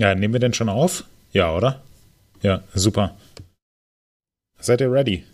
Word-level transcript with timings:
Ja, 0.00 0.14
nehmen 0.14 0.32
wir 0.32 0.40
denn 0.40 0.54
schon 0.54 0.70
auf? 0.70 1.04
Ja, 1.32 1.54
oder? 1.54 1.82
Ja, 2.40 2.62
super. 2.72 3.16
Seid 4.58 4.80
ihr 4.80 4.90
ready? 4.90 5.24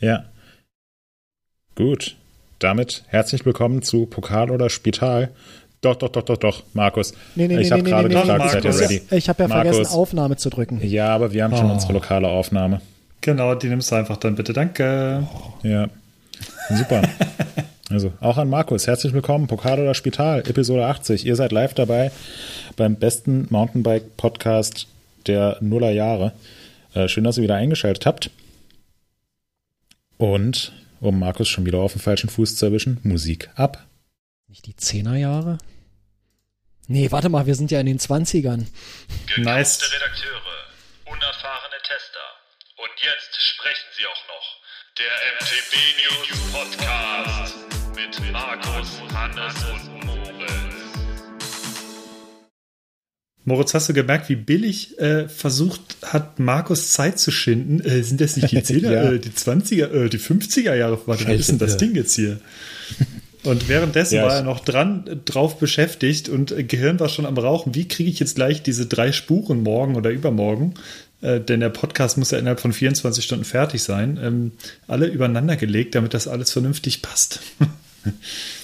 Ja. 0.00 0.24
Gut. 1.76 2.16
Damit 2.58 3.04
herzlich 3.06 3.46
willkommen 3.46 3.82
zu 3.82 4.06
Pokal 4.06 4.50
oder 4.50 4.68
Spital. 4.70 5.30
Doch, 5.82 5.94
doch, 5.94 6.08
doch, 6.08 6.22
doch, 6.24 6.36
doch, 6.36 6.64
Markus. 6.74 7.12
Nee, 7.36 7.46
nee, 7.46 7.60
ich 7.60 7.70
nee, 7.70 7.70
habe 7.70 7.82
nee, 7.84 7.90
gerade 7.90 8.08
nee, 8.08 8.14
gefragt, 8.14 8.42
nee, 8.42 8.48
seid 8.50 8.64
ihr 8.64 8.80
ready? 8.80 9.02
Ich 9.12 9.28
habe 9.28 9.44
ja 9.44 9.48
Markus. 9.48 9.76
vergessen, 9.76 9.94
Aufnahme 9.94 10.36
zu 10.36 10.50
drücken. 10.50 10.80
Ja, 10.84 11.14
aber 11.14 11.32
wir 11.32 11.44
haben 11.44 11.56
schon 11.56 11.70
Oh. 11.70 11.74
unsere 11.74 11.92
lokale 11.92 12.26
Aufnahme. 12.26 12.80
Genau, 13.20 13.54
die 13.54 13.68
nimmst 13.68 13.92
du 13.92 13.94
einfach 13.94 14.16
dann 14.16 14.34
bitte. 14.34 14.52
Danke. 14.52 15.28
Ja. 15.62 15.86
Super. 16.70 17.02
Also 17.92 18.14
auch 18.20 18.38
an 18.38 18.48
Markus, 18.48 18.86
herzlich 18.86 19.12
willkommen, 19.12 19.48
Pokal 19.48 19.78
oder 19.78 19.92
Spital, 19.94 20.48
Episode 20.48 20.86
80. 20.86 21.26
Ihr 21.26 21.36
seid 21.36 21.52
live 21.52 21.74
dabei 21.74 22.10
beim 22.74 22.96
besten 22.96 23.46
Mountainbike-Podcast 23.50 24.86
der 25.26 25.58
Nuller 25.60 25.90
Jahre. 25.90 26.32
Äh, 26.94 27.08
schön, 27.08 27.24
dass 27.24 27.36
ihr 27.36 27.42
wieder 27.42 27.56
eingeschaltet 27.56 28.06
habt. 28.06 28.30
Und, 30.16 30.72
um 31.00 31.18
Markus 31.18 31.50
schon 31.50 31.66
wieder 31.66 31.80
auf 31.80 31.92
den 31.92 32.00
falschen 32.00 32.30
Fuß 32.30 32.56
zu 32.56 32.64
erwischen, 32.64 32.98
Musik 33.02 33.50
ab. 33.56 33.84
Nicht 34.48 34.64
die 34.64 34.76
Zehnerjahre? 34.76 35.58
Nee, 36.86 37.10
warte 37.10 37.28
mal, 37.28 37.44
wir 37.44 37.56
sind 37.56 37.70
ja 37.70 37.80
in 37.80 37.86
den 37.86 37.98
20ern. 37.98 38.64
Nice. 39.36 39.78
Gekaufte 39.80 39.96
Redakteure, 39.96 40.42
unerfahrene 41.04 41.76
Tester. 41.82 42.26
Und 42.78 42.92
jetzt 43.02 43.38
sprechen 43.38 43.88
sie 43.98 44.06
auch 44.06 44.28
noch. 44.28 44.61
Der 44.98 45.06
MTB 45.38 45.72
News 46.02 46.52
Podcast 46.52 47.54
mit 47.96 48.32
Markus, 48.32 49.00
Hannes 49.14 49.54
und 49.72 50.04
Moritz. 50.04 50.74
Moritz, 53.44 53.74
hast 53.74 53.88
du 53.88 53.94
gemerkt, 53.94 54.28
wie 54.28 54.36
billig 54.36 54.98
äh, 54.98 55.28
versucht 55.28 55.96
hat, 56.02 56.38
Markus 56.38 56.92
Zeit 56.92 57.18
zu 57.18 57.30
schinden? 57.30 57.80
Äh, 57.80 58.02
sind 58.02 58.20
das 58.20 58.36
nicht 58.36 58.50
die 58.52 58.58
10er, 58.60 58.92
Ja. 58.92 59.12
äh, 59.12 59.18
die 59.18 59.30
20er, 59.30 59.90
äh, 59.90 60.08
die 60.10 60.18
50er 60.18 60.74
Jahre? 60.74 61.00
Warte, 61.06 61.26
was 61.26 61.40
ist 61.40 61.50
denn 61.50 61.58
das. 61.58 61.76
Ding 61.78 61.94
jetzt 61.94 62.14
hier? 62.14 62.40
Und 63.44 63.68
währenddessen 63.68 64.16
Ja, 64.16 64.24
war 64.24 64.36
er 64.36 64.42
noch 64.44 64.60
dran, 64.60 65.22
drauf 65.24 65.58
beschäftigt 65.58 66.28
und 66.28 66.52
äh, 66.52 66.62
Gehirn 66.62 67.00
war 67.00 67.08
schon 67.08 67.26
am 67.26 67.36
Rauchen. 67.36 67.74
Wie 67.74 67.88
kriege 67.88 68.08
ich 68.08 68.20
jetzt 68.20 68.36
gleich 68.36 68.62
diese 68.62 68.86
drei 68.86 69.10
Spuren 69.10 69.64
morgen 69.64 69.96
oder 69.96 70.10
übermorgen? 70.10 70.74
Äh, 71.22 71.40
denn 71.40 71.60
der 71.60 71.70
Podcast 71.70 72.18
muss 72.18 72.30
ja 72.32 72.38
innerhalb 72.38 72.60
von 72.60 72.72
24 72.72 73.24
Stunden 73.24 73.44
fertig 73.44 73.82
sein. 73.82 74.18
Ähm, 74.22 74.52
alle 74.88 75.06
übereinander 75.06 75.56
gelegt, 75.56 75.94
damit 75.94 76.12
das 76.14 76.28
alles 76.28 76.52
vernünftig 76.52 77.00
passt. 77.02 77.40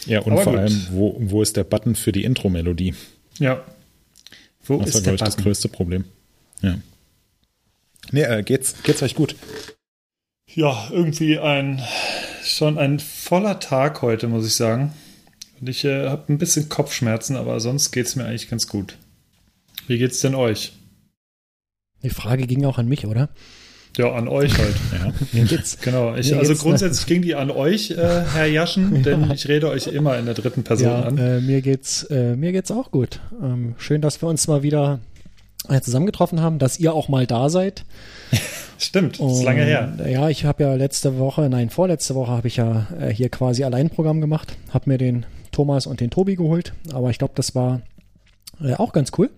Ja, 0.06 0.20
und 0.20 0.32
Aber 0.32 0.42
vor 0.42 0.52
gut. 0.54 0.60
allem, 0.62 0.86
wo, 0.90 1.16
wo 1.20 1.42
ist 1.42 1.56
der 1.56 1.62
Button 1.64 1.94
für 1.94 2.10
die 2.12 2.24
Intro-Melodie? 2.24 2.94
ja. 3.38 3.64
Wo 4.64 4.74
Das 4.78 4.80
war, 4.80 4.86
ist 4.88 4.94
der 4.96 5.02
glaube 5.02 5.14
ich, 5.14 5.20
das 5.20 5.30
Button? 5.36 5.44
größte 5.44 5.68
Problem. 5.68 6.04
Ja. 6.60 6.78
Nee, 8.10 8.22
äh, 8.22 8.42
geht's, 8.42 8.74
geht's 8.82 9.02
euch 9.02 9.14
gut? 9.14 9.36
Ja, 10.52 10.88
irgendwie 10.90 11.38
ein 11.38 11.82
schon 12.42 12.76
ein 12.78 12.98
voller 13.00 13.60
Tag 13.60 14.02
heute, 14.02 14.26
muss 14.28 14.46
ich 14.46 14.54
sagen. 14.54 14.92
Und 15.60 15.68
ich 15.68 15.84
äh, 15.84 16.08
habe 16.08 16.32
ein 16.32 16.38
bisschen 16.38 16.68
Kopfschmerzen, 16.68 17.36
aber 17.36 17.60
sonst 17.60 17.92
geht's 17.92 18.16
mir 18.16 18.24
eigentlich 18.24 18.48
ganz 18.50 18.66
gut. 18.66 18.96
Wie 19.86 19.98
geht's 19.98 20.20
denn 20.20 20.34
euch? 20.34 20.72
Die 22.02 22.10
Frage 22.10 22.46
ging 22.46 22.64
auch 22.64 22.78
an 22.78 22.88
mich, 22.88 23.06
oder? 23.06 23.28
Ja, 23.96 24.12
an 24.12 24.28
euch 24.28 24.56
halt. 24.56 24.74
Ja. 24.92 25.12
Mir 25.32 25.44
geht's. 25.44 25.78
Genau. 25.80 26.14
Ich, 26.14 26.30
Mir 26.30 26.38
also 26.38 26.52
geht's- 26.52 26.62
grundsätzlich 26.62 27.06
ging 27.06 27.22
die 27.22 27.34
an 27.34 27.50
euch, 27.50 27.90
äh, 27.90 27.96
Herr 28.32 28.46
Jaschen, 28.46 29.02
denn 29.04 29.30
ich 29.32 29.48
rede 29.48 29.68
euch 29.68 29.88
immer 29.88 30.16
in 30.18 30.24
der 30.26 30.34
dritten 30.34 30.62
Person 30.62 30.86
Ja, 30.88 31.02
an. 31.02 31.18
äh, 31.18 31.40
mir 31.40 31.60
geht's, 31.62 32.04
äh, 32.04 32.36
mir 32.36 32.52
geht's 32.52 32.70
auch 32.70 32.90
gut. 32.90 33.20
Ähm, 33.42 33.74
schön, 33.78 34.00
dass 34.00 34.22
wir 34.22 34.28
uns 34.28 34.46
mal 34.46 34.62
wieder 34.62 35.00
äh, 35.68 35.80
zusammengetroffen 35.80 36.40
haben, 36.40 36.58
dass 36.60 36.78
ihr 36.78 36.94
auch 36.94 37.08
mal 37.08 37.26
da 37.26 37.48
seid. 37.50 37.84
Stimmt, 38.78 39.18
ist 39.18 39.42
lange 39.42 39.64
her. 39.64 39.92
Und, 39.98 40.06
Ja, 40.08 40.28
ich 40.28 40.44
habe 40.44 40.62
ja 40.62 40.74
letzte 40.74 41.18
Woche, 41.18 41.48
nein, 41.48 41.68
vorletzte 41.68 42.14
Woche 42.14 42.30
habe 42.30 42.46
ich 42.46 42.56
ja 42.56 42.86
äh, 43.00 43.12
hier 43.12 43.28
quasi 43.28 43.64
Alleinprogramm 43.64 44.20
gemacht, 44.20 44.56
habe 44.72 44.88
mir 44.90 44.98
den 44.98 45.26
Thomas 45.50 45.86
und 45.88 45.98
den 46.00 46.10
Tobi 46.10 46.36
geholt, 46.36 46.74
aber 46.92 47.10
ich 47.10 47.18
glaube, 47.18 47.32
das 47.34 47.56
war 47.56 47.80
äh, 48.62 48.74
auch 48.74 48.92
ganz 48.92 49.10
cool. 49.18 49.30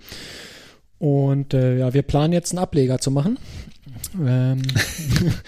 Und 1.00 1.54
äh, 1.54 1.78
ja, 1.78 1.94
wir 1.94 2.02
planen 2.02 2.34
jetzt 2.34 2.52
einen 2.52 2.58
Ableger 2.58 2.98
zu 2.98 3.10
machen. 3.10 3.38
Ähm, 4.22 4.62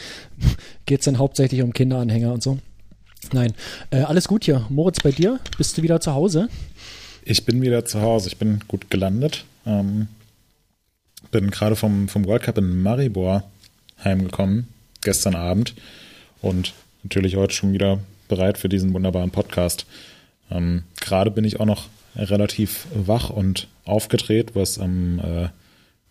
geht's 0.86 1.04
dann 1.04 1.18
hauptsächlich 1.18 1.62
um 1.62 1.74
Kinderanhänger 1.74 2.32
und 2.32 2.42
so. 2.42 2.58
Nein, 3.32 3.52
äh, 3.90 4.00
alles 4.00 4.26
gut 4.26 4.44
hier. 4.44 4.66
Moritz, 4.70 5.00
bei 5.00 5.12
dir? 5.12 5.38
Bist 5.58 5.76
du 5.76 5.82
wieder 5.82 6.00
zu 6.00 6.14
Hause? 6.14 6.48
Ich 7.22 7.44
bin 7.44 7.60
wieder 7.60 7.84
zu 7.84 8.00
Hause. 8.00 8.28
Ich 8.28 8.38
bin 8.38 8.60
gut 8.66 8.90
gelandet. 8.90 9.44
Ähm, 9.66 10.08
bin 11.30 11.50
gerade 11.50 11.76
vom, 11.76 12.08
vom 12.08 12.24
World 12.24 12.44
Cup 12.44 12.56
in 12.56 12.82
Maribor 12.82 13.44
heimgekommen, 14.02 14.68
gestern 15.02 15.34
Abend. 15.34 15.74
Und 16.40 16.72
natürlich 17.02 17.36
heute 17.36 17.54
schon 17.54 17.74
wieder 17.74 18.00
bereit 18.28 18.56
für 18.56 18.70
diesen 18.70 18.94
wunderbaren 18.94 19.30
Podcast. 19.30 19.84
Ähm, 20.50 20.84
gerade 20.98 21.30
bin 21.30 21.44
ich 21.44 21.60
auch 21.60 21.66
noch 21.66 21.88
relativ 22.16 22.86
wach 22.94 23.30
und 23.30 23.68
aufgedreht, 23.84 24.54
was 24.54 24.78
am 24.78 25.18
äh, 25.18 25.48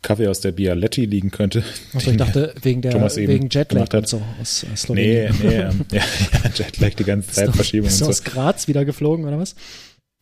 Kaffee 0.01 0.27
aus 0.27 0.39
der 0.41 0.51
Bialetti 0.51 1.05
liegen 1.05 1.29
könnte. 1.31 1.63
Also 1.93 2.11
ich 2.11 2.17
dachte, 2.17 2.55
wegen 2.61 2.81
der 2.81 2.91
Thomas 2.91 3.17
wegen 3.17 3.49
Jetlag 3.49 3.93
und 3.93 4.07
so 4.07 4.21
aus, 4.41 4.65
aus 4.73 4.89
Nee, 4.89 5.27
Slowenien. 5.31 5.35
nee, 5.43 5.55
ähm, 5.57 5.85
ja, 5.91 6.01
ja, 6.43 6.49
Jetlag 6.53 6.93
die 6.95 7.03
ganze 7.03 7.31
Zeit, 7.31 7.53
Verschiebung 7.53 7.87
Bist 7.87 8.01
du 8.01 8.05
und 8.05 8.09
aus 8.09 8.17
so. 8.17 8.23
Graz 8.23 8.67
wieder 8.67 8.83
geflogen 8.83 9.25
oder 9.25 9.37
was? 9.37 9.55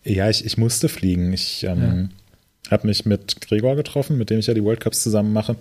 Ja, 0.04 0.30
ich, 0.30 0.46
ich 0.46 0.58
musste 0.58 0.90
fliegen. 0.90 1.32
Ich 1.34 1.64
ähm, 1.64 2.10
habe 2.70 2.88
mich 2.88 3.06
mit 3.06 3.40
Gregor 3.42 3.76
getroffen, 3.76 4.18
mit 4.18 4.30
dem 4.30 4.40
ich 4.40 4.48
ja 4.48 4.54
die 4.54 4.64
World 4.64 4.82
Cups 4.82 5.02
zusammen 5.02 5.32
mache. 5.34 5.56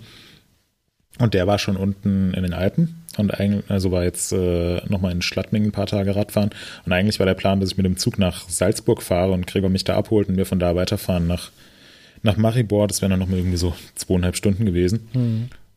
Und 1.18 1.34
der 1.34 1.46
war 1.46 1.58
schon 1.58 1.76
unten 1.76 2.32
in 2.34 2.42
den 2.44 2.54
Alpen 2.54 3.02
und 3.16 3.38
eigentlich, 3.38 3.68
also 3.68 3.90
war 3.90 4.04
jetzt 4.04 4.32
äh, 4.32 4.80
nochmal 4.88 5.12
in 5.12 5.22
Schladming 5.22 5.64
ein 5.64 5.72
paar 5.72 5.86
Tage 5.86 6.14
Radfahren. 6.14 6.50
Und 6.86 6.92
eigentlich 6.92 7.18
war 7.18 7.26
der 7.26 7.34
Plan, 7.34 7.60
dass 7.60 7.72
ich 7.72 7.76
mit 7.76 7.86
dem 7.86 7.96
Zug 7.96 8.18
nach 8.18 8.48
Salzburg 8.48 9.02
fahre 9.02 9.32
und 9.32 9.46
Gregor 9.46 9.70
mich 9.70 9.84
da 9.84 9.96
abholt 9.96 10.28
und 10.28 10.36
wir 10.36 10.46
von 10.46 10.60
da 10.60 10.76
weiterfahren 10.76 11.26
nach, 11.26 11.50
nach 12.22 12.36
Maribor. 12.36 12.86
Das 12.86 13.02
wären 13.02 13.10
dann 13.10 13.18
nochmal 13.18 13.38
irgendwie 13.38 13.56
so 13.56 13.74
zweieinhalb 13.96 14.36
Stunden 14.36 14.64
gewesen. 14.64 15.08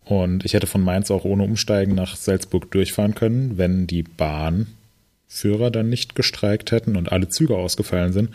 Und 0.06 0.46
ich 0.46 0.54
hätte 0.54 0.68
von 0.68 0.84
Mainz 0.84 1.10
auch 1.10 1.26
ohne 1.26 1.44
Umsteigen 1.44 1.96
nach 1.96 2.16
Salzburg 2.16 2.70
durchfahren 2.72 3.16
können, 3.16 3.58
wenn 3.58 3.88
die 3.88 4.04
Bahnführer 4.04 5.72
dann 5.72 5.90
nicht 5.90 6.16
gestreikt 6.16 6.72
hätten 6.72 6.96
und 6.96 7.12
alle 7.12 7.30
Züge 7.30 7.56
ausgefallen 7.56 8.14
sind. 8.14 8.30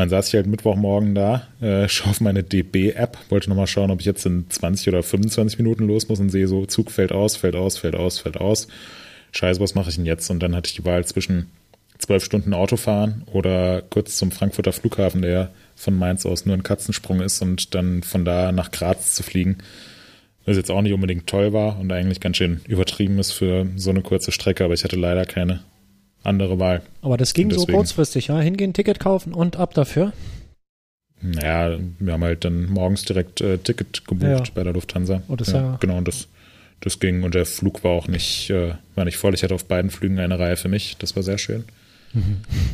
Dann 0.00 0.08
saß 0.08 0.28
ich 0.28 0.34
halt 0.34 0.46
Mittwochmorgen 0.46 1.14
da, 1.14 1.46
äh, 1.60 1.86
schaue 1.86 2.12
auf 2.12 2.22
meine 2.22 2.42
DB-App, 2.42 3.18
wollte 3.28 3.50
nochmal 3.50 3.66
schauen, 3.66 3.90
ob 3.90 4.00
ich 4.00 4.06
jetzt 4.06 4.24
in 4.24 4.48
20 4.48 4.88
oder 4.88 5.02
25 5.02 5.58
Minuten 5.58 5.86
los 5.86 6.08
muss 6.08 6.20
und 6.20 6.30
sehe 6.30 6.48
so, 6.48 6.64
Zug 6.64 6.90
fällt 6.90 7.12
aus, 7.12 7.36
fällt 7.36 7.54
aus, 7.54 7.76
fällt 7.76 7.94
aus, 7.96 8.18
fällt 8.18 8.38
aus. 8.38 8.68
Scheiße, 9.32 9.60
was 9.60 9.74
mache 9.74 9.90
ich 9.90 9.96
denn 9.96 10.06
jetzt? 10.06 10.30
Und 10.30 10.42
dann 10.42 10.56
hatte 10.56 10.68
ich 10.68 10.74
die 10.74 10.86
Wahl 10.86 11.04
zwischen 11.04 11.50
zwölf 11.98 12.24
Stunden 12.24 12.54
Autofahren 12.54 13.24
oder 13.26 13.82
kurz 13.82 14.16
zum 14.16 14.30
Frankfurter 14.30 14.72
Flughafen, 14.72 15.20
der 15.20 15.50
von 15.76 15.94
Mainz 15.94 16.24
aus 16.24 16.46
nur 16.46 16.56
ein 16.56 16.62
Katzensprung 16.62 17.20
ist 17.20 17.42
und 17.42 17.74
dann 17.74 18.02
von 18.02 18.24
da 18.24 18.52
nach 18.52 18.70
Graz 18.70 19.14
zu 19.14 19.22
fliegen. 19.22 19.58
Was 20.46 20.56
jetzt 20.56 20.70
auch 20.70 20.80
nicht 20.80 20.94
unbedingt 20.94 21.26
toll 21.26 21.52
war 21.52 21.78
und 21.78 21.92
eigentlich 21.92 22.20
ganz 22.20 22.38
schön 22.38 22.62
übertrieben 22.66 23.18
ist 23.18 23.32
für 23.32 23.66
so 23.76 23.90
eine 23.90 24.00
kurze 24.00 24.32
Strecke, 24.32 24.64
aber 24.64 24.72
ich 24.72 24.82
hatte 24.82 24.96
leider 24.96 25.26
keine 25.26 25.60
andere 26.22 26.58
Wahl. 26.58 26.82
Aber 27.02 27.16
das 27.16 27.32
ging 27.34 27.50
so 27.50 27.64
kurzfristig, 27.66 28.28
ja? 28.28 28.38
Hingehen, 28.40 28.72
Ticket 28.72 29.00
kaufen 29.00 29.32
und 29.32 29.56
ab 29.56 29.74
dafür. 29.74 30.12
Naja, 31.22 31.78
wir 31.98 32.12
haben 32.14 32.24
halt 32.24 32.44
dann 32.44 32.66
morgens 32.66 33.04
direkt 33.04 33.40
äh, 33.42 33.58
Ticket 33.58 34.06
gebucht 34.06 34.48
Ja. 34.48 34.54
bei 34.54 34.64
der 34.64 34.72
Lufthansa. 34.72 35.22
Oh, 35.28 35.36
das 35.36 35.52
ja- 35.52 35.76
Genau, 35.80 35.98
und 35.98 36.08
das, 36.08 36.28
das 36.80 36.98
ging. 36.98 37.22
Und 37.24 37.34
der 37.34 37.44
Flug 37.44 37.84
war 37.84 37.90
auch 37.92 38.08
nicht, 38.08 38.48
äh, 38.50 38.72
war 38.94 39.04
nicht 39.04 39.18
voll. 39.18 39.34
Ich 39.34 39.42
hatte 39.42 39.54
auf 39.54 39.66
beiden 39.66 39.90
Flügen 39.90 40.18
eine 40.18 40.38
Reihe 40.38 40.56
für 40.56 40.68
mich. 40.68 40.96
Das 40.98 41.16
war 41.16 41.22
sehr 41.22 41.36
schön. 41.38 41.64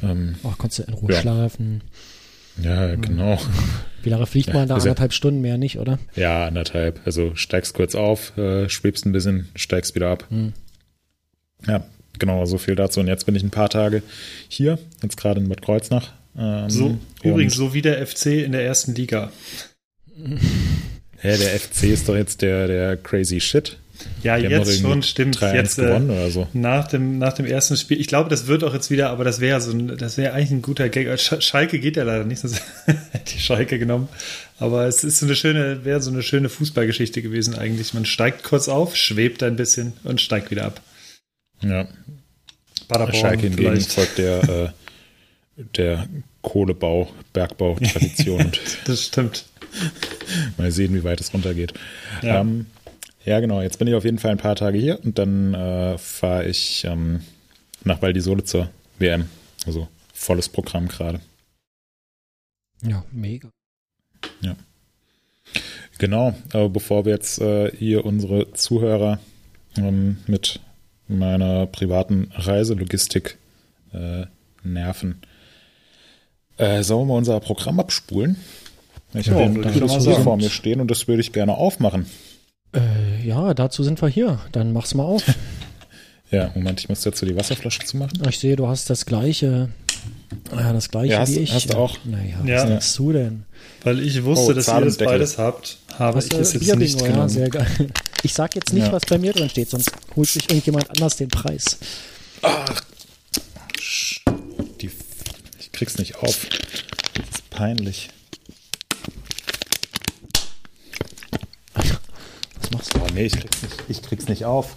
Ähm, 0.03 0.37
Ach, 0.45 0.57
konntest 0.59 0.79
du 0.79 0.83
in 0.85 0.95
Ruhe 0.95 1.13
schlafen. 1.13 1.83
ja, 2.63 2.95
genau. 2.95 3.39
Wie 4.03 4.09
lange 4.11 4.27
fliegt 4.27 4.55
man 4.55 4.69
da? 4.69 4.77
Anderthalb 4.77 5.13
Stunden 5.13 5.41
mehr 5.41 5.59
nicht, 5.59 5.79
oder? 5.79 5.99
Ja, 6.15 6.47
anderthalb. 6.47 7.01
Also 7.05 7.35
steigst 7.35 7.75
kurz 7.75 7.95
auf, 7.97 8.37
äh, 8.39 8.69
schwebst 8.69 9.05
ein 9.07 9.13
bisschen, 9.13 9.49
steigst 9.57 9.95
wieder 9.97 10.09
ab. 10.11 10.25
Hm. 10.31 10.53
Ja, 11.67 11.85
genau, 12.19 12.45
so 12.47 12.59
viel 12.59 12.75
dazu. 12.75 13.01
Und 13.01 13.09
jetzt 13.09 13.27
bin 13.27 13.35
ich 13.35 13.43
ein 13.43 13.51
paar 13.51 13.69
Tage 13.71 14.03
hier, 14.49 14.79
jetzt 15.03 15.17
gerade 15.17 15.41
in 15.41 15.49
Bad 15.49 15.63
Kreuznach. 15.63 16.13
Ähm, 16.39 16.69
So, 16.71 16.99
übrigens, 17.23 17.55
so 17.55 17.75
wie 17.75 17.83
der 17.83 18.05
FC 18.07 18.27
in 18.45 18.53
der 18.53 18.65
ersten 18.65 18.95
Liga. 18.95 19.31
Hä, 21.19 21.37
der 21.37 21.59
FC 21.59 21.85
ist 21.85 22.09
doch 22.09 22.17
jetzt 22.17 22.43
der, 22.43 22.67
der 22.67 22.97
crazy 22.97 23.41
shit. 23.41 23.79
Ja, 24.23 24.37
Die 24.37 24.45
jetzt 24.45 24.81
schon, 24.81 25.03
stimmt. 25.03 25.39
3-1 25.39 25.55
Jetzt, 25.55 25.79
äh, 25.79 25.83
gewonnen 25.87 26.11
oder 26.11 26.31
so. 26.31 26.47
nach, 26.53 26.87
dem, 26.87 27.19
nach 27.19 27.33
dem 27.33 27.47
ersten 27.47 27.77
Spiel. 27.79 27.99
Ich 27.99 28.07
glaube, 28.09 28.29
das 28.29 28.47
wird 28.47 28.63
auch 28.63 28.75
jetzt 28.75 28.91
wieder, 28.91 29.09
aber 29.09 29.25
das 29.25 29.41
wäre 29.41 29.61
so 29.63 29.71
ein, 29.71 29.97
das 29.97 30.19
wäre 30.19 30.35
eigentlich 30.35 30.51
ein 30.51 30.61
guter 30.63 30.91
Gag. 30.91 31.19
Sch 31.19 31.37
Schalke 31.41 31.79
geht 31.79 31.97
ja 31.97 32.03
leider 32.05 32.25
nicht, 32.25 32.41
sonst 32.43 32.61
hätte 32.87 33.33
die 33.35 33.41
Schalke 33.41 33.79
genommen. 33.79 34.09
Aber 34.59 34.85
es 34.87 35.03
ist 35.03 35.19
so 35.21 35.27
eine 35.27 35.35
schöne, 35.35 35.85
wäre 35.87 36.03
so 36.03 36.11
eine 36.11 36.23
schöne 36.23 36.51
Fußballgeschichte 36.51 37.23
gewesen 37.23 37.55
eigentlich. 37.55 37.95
Man 37.95 38.05
steigt 38.05 38.43
kurz 38.45 38.69
auf, 38.69 38.97
schwebt 38.97 39.43
ein 39.43 39.57
bisschen 39.57 39.95
und 40.05 40.21
steigt 40.21 40.51
wieder 40.51 40.67
ab. 40.67 40.83
Ja, 41.63 41.87
Paderborn 42.89 43.15
Schalke 43.19 43.43
hingegen 43.43 43.71
vielleicht. 43.71 43.93
folgt 43.93 44.19
der, 44.19 44.49
äh, 44.49 45.63
der 45.77 46.09
Kohlebau, 46.43 47.09
Bergbau-Tradition. 47.33 48.41
und 48.47 48.61
Das 48.87 49.05
stimmt. 49.05 49.47
Mal 50.57 50.71
sehen, 50.71 50.95
wie 50.95 51.05
weit 51.05 51.21
es 51.21 51.33
runtergeht. 51.35 51.75
Ja. 52.23 52.41
Ähm, 52.41 52.67
ja, 53.25 53.41
genau. 53.41 53.61
Jetzt 53.61 53.79
bin 53.79 53.89
ich 53.89 53.95
auf 53.95 54.05
jeden 54.05 54.19
Fall 54.19 54.31
ein 54.31 54.39
paar 54.39 54.55
Tage 54.57 54.79
hier 54.79 55.03
und 55.05 55.19
dann 55.19 55.55
äh, 55.55 55.99
fahre 55.99 56.47
ich 56.47 56.85
ähm, 56.85 57.21
nach 57.85 58.01
Val 58.01 58.13
di 58.13 58.21
Sole 58.21 58.45
zur 58.45 58.71
WM. 58.99 59.29
Also 59.67 59.89
volles 60.15 60.49
Programm 60.49 60.89
gerade. 60.89 61.21
Ja, 62.83 63.05
mega. 63.11 63.49
Genau, 65.99 66.35
aber 66.53 66.69
bevor 66.69 67.05
wir 67.07 67.13
jetzt 67.13 67.41
äh, 67.41 67.71
hier 67.75 68.05
unsere 68.05 68.53
Zuhörer 68.53 69.19
ähm, 69.79 70.19
mit 70.27 70.61
meiner 71.09 71.67
privaten 71.67 72.31
Reiselogistik 72.35 73.39
äh, 73.93 74.27
nerven, 74.63 75.21
äh, 76.59 76.83
sollen 76.83 77.03
wir 77.03 77.13
mal 77.13 77.19
unser 77.19 77.39
Programm 77.41 77.79
abspulen? 77.81 78.37
Ich 79.15 79.31
habe 79.31 79.43
Ja, 79.43 79.49
mal 79.49 79.63
Buch 79.73 80.01
sagen. 80.01 80.23
vor 80.25 80.37
mir 80.37 80.51
stehen 80.51 80.81
und 80.81 80.91
das 80.91 81.07
würde 81.09 81.21
ich 81.21 81.33
gerne 81.33 81.55
aufmachen. 81.55 82.07
Äh, 82.75 83.27
ja, 83.27 83.55
dazu 83.55 83.83
sind 83.83 84.03
wir 84.03 84.09
hier. 84.09 84.41
Dann 84.53 84.73
mach's 84.73 84.95
mal 84.95 85.05
auf. 85.05 85.25
Ja, 86.33 86.51
Moment, 86.57 86.81
ich 86.81 86.89
muss 86.89 87.03
dazu 87.03 87.25
die 87.25 87.37
Wasserflasche 87.37 87.85
zumachen. 87.85 88.21
Ich 88.29 88.41
sehe, 88.41 88.57
du 88.57 88.67
hast 88.67 88.91
das 88.91 89.07
gleiche, 89.07 89.69
ja, 90.53 90.73
das 90.73 90.89
gleiche 90.91 91.13
Ja, 91.13 91.21
hast- 91.21 91.37
wie 91.37 91.39
ich. 91.39 91.55
hast 91.55 91.73
du 91.73 91.77
auch? 91.77 91.97
Naja, 92.05 92.39
Ja. 92.45 92.57
was 92.63 92.67
denkst 92.67 92.97
du 92.97 93.13
denn? 93.13 93.45
Weil 93.87 94.01
ich 94.05 94.25
wusste, 94.25 94.47
Oh, 94.47 94.53
dass 94.53 94.67
ihr 94.67 94.81
das 94.81 94.97
beides 94.97 95.39
habt, 95.39 95.77
habe 95.97 96.17
Was, 96.19 96.27
ich 96.27 96.33
es 96.33 96.55
jetzt 96.55 96.75
nicht 96.75 97.01
ja, 97.01 97.07
genommen. 97.07 97.29
sehr 97.29 97.49
geil. 97.49 97.69
Ich 98.25 98.35
sag 98.35 98.57
jetzt 98.57 98.73
nicht, 98.73 98.87
Ja. 98.89 98.93
was 98.93 99.03
bei 99.09 99.17
mir 99.17 99.33
drin 99.33 99.49
steht, 99.49 99.71
sonst 99.71 99.93
holt 100.17 100.29
sich 100.29 100.51
irgendjemand 100.51 100.91
anders 100.91 101.15
den 101.15 101.29
Preis. 101.29 101.79
Die, 104.81 104.91
ich 105.61 105.71
krieg's 105.71 105.99
nicht 105.99 106.17
auf. 106.17 106.49
Das 106.49 107.27
ist 107.31 107.51
peinlich. 107.51 108.09
Was 111.75 112.71
machst 112.73 112.93
du? 112.93 112.99
Oh 112.99 113.07
nee, 113.15 113.27
ich 113.27 113.39
krieg's 113.39 113.63
nicht, 113.63 113.75
ich 113.89 114.03
krieg's 114.03 114.27
nicht 114.27 114.45
auf. 114.47 114.75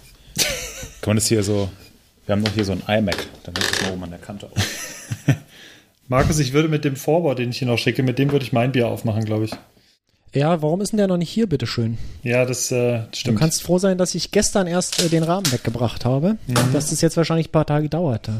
Kann 1.00 1.10
man 1.10 1.16
das 1.16 1.26
hier 1.26 1.42
so. 1.42 1.68
Wir 2.26 2.34
haben 2.36 2.42
noch 2.42 2.54
hier 2.54 2.64
so 2.64 2.70
ein 2.70 2.82
iMac. 2.86 3.16
Dann 3.42 3.56
ist 3.56 3.72
es 3.74 3.80
mal 3.82 3.90
oben 3.90 4.04
an 4.04 4.10
der 4.10 4.20
Kante 4.20 4.46
auf. 4.46 4.52
Markus, 6.10 6.38
ich 6.40 6.52
würde 6.52 6.68
mit 6.68 6.84
dem 6.84 6.96
Vorwort, 6.96 7.38
den 7.38 7.50
ich 7.50 7.58
hier 7.60 7.68
noch 7.68 7.78
schicke, 7.78 8.02
mit 8.02 8.18
dem 8.18 8.32
würde 8.32 8.44
ich 8.44 8.52
mein 8.52 8.72
Bier 8.72 8.88
aufmachen, 8.88 9.24
glaube 9.24 9.44
ich. 9.44 9.52
Ja, 10.34 10.60
warum 10.60 10.80
ist 10.80 10.90
denn 10.90 10.98
der 10.98 11.06
noch 11.06 11.16
nicht 11.16 11.30
hier, 11.30 11.46
bitteschön? 11.48 11.98
Ja, 12.24 12.44
das 12.44 12.70
äh, 12.72 12.98
Du 13.10 13.16
stimmt. 13.16 13.38
kannst 13.38 13.62
froh 13.62 13.78
sein, 13.78 13.96
dass 13.96 14.14
ich 14.16 14.30
gestern 14.32 14.66
erst 14.66 15.00
äh, 15.02 15.08
den 15.08 15.22
Rahmen 15.22 15.50
weggebracht 15.52 16.04
habe. 16.04 16.36
Mhm. 16.48 16.72
Dass 16.72 16.90
das 16.90 17.00
jetzt 17.00 17.16
wahrscheinlich 17.16 17.48
ein 17.48 17.52
paar 17.52 17.64
Tage 17.66 17.88
dauert. 17.88 18.28
Äh, 18.28 18.32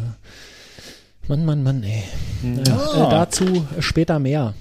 Mann, 1.28 1.44
Mann, 1.44 1.62
Mann, 1.62 1.82
ey. 1.84 2.02
Mhm. 2.42 2.62
Ja, 2.66 2.76
Ah. 2.76 3.06
äh, 3.06 3.10
dazu 3.10 3.66
später 3.78 4.18
mehr. 4.18 4.54